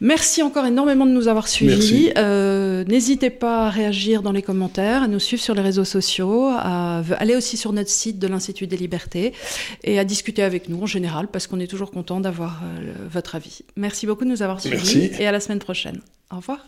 Merci 0.00 0.42
encore 0.42 0.66
énormément 0.66 1.06
de 1.06 1.10
nous 1.10 1.28
avoir 1.28 1.48
suivis. 1.48 2.10
Euh, 2.16 2.84
n'hésitez 2.84 3.30
pas 3.30 3.66
à 3.66 3.70
réagir 3.70 4.22
dans 4.22 4.32
les 4.32 4.42
commentaires, 4.42 5.02
à 5.02 5.08
nous 5.08 5.18
suivre 5.18 5.42
sur 5.42 5.54
les 5.54 5.62
réseaux 5.62 5.84
sociaux, 5.84 6.48
à 6.48 7.02
aller 7.18 7.36
aussi 7.36 7.56
sur 7.56 7.72
notre 7.72 7.90
site 7.90 8.18
de 8.18 8.26
l'Institut 8.26 8.66
des 8.66 8.76
libertés 8.76 9.32
et 9.84 9.98
à 9.98 10.04
discuter 10.04 10.42
avec 10.42 10.68
nous 10.68 10.82
en 10.82 10.86
général 10.86 11.28
parce 11.28 11.46
qu'on 11.46 11.60
est 11.60 11.66
toujours 11.66 11.90
content 11.90 12.20
d'avoir 12.20 12.60
euh, 12.62 12.92
votre 13.10 13.34
avis. 13.34 13.60
Merci 13.76 14.06
beaucoup 14.06 14.24
de 14.24 14.30
nous 14.30 14.42
avoir 14.42 14.60
suivis 14.60 15.10
et 15.18 15.26
à 15.26 15.32
la 15.32 15.40
semaine 15.40 15.58
prochaine. 15.58 16.00
Au 16.30 16.36
revoir. 16.36 16.66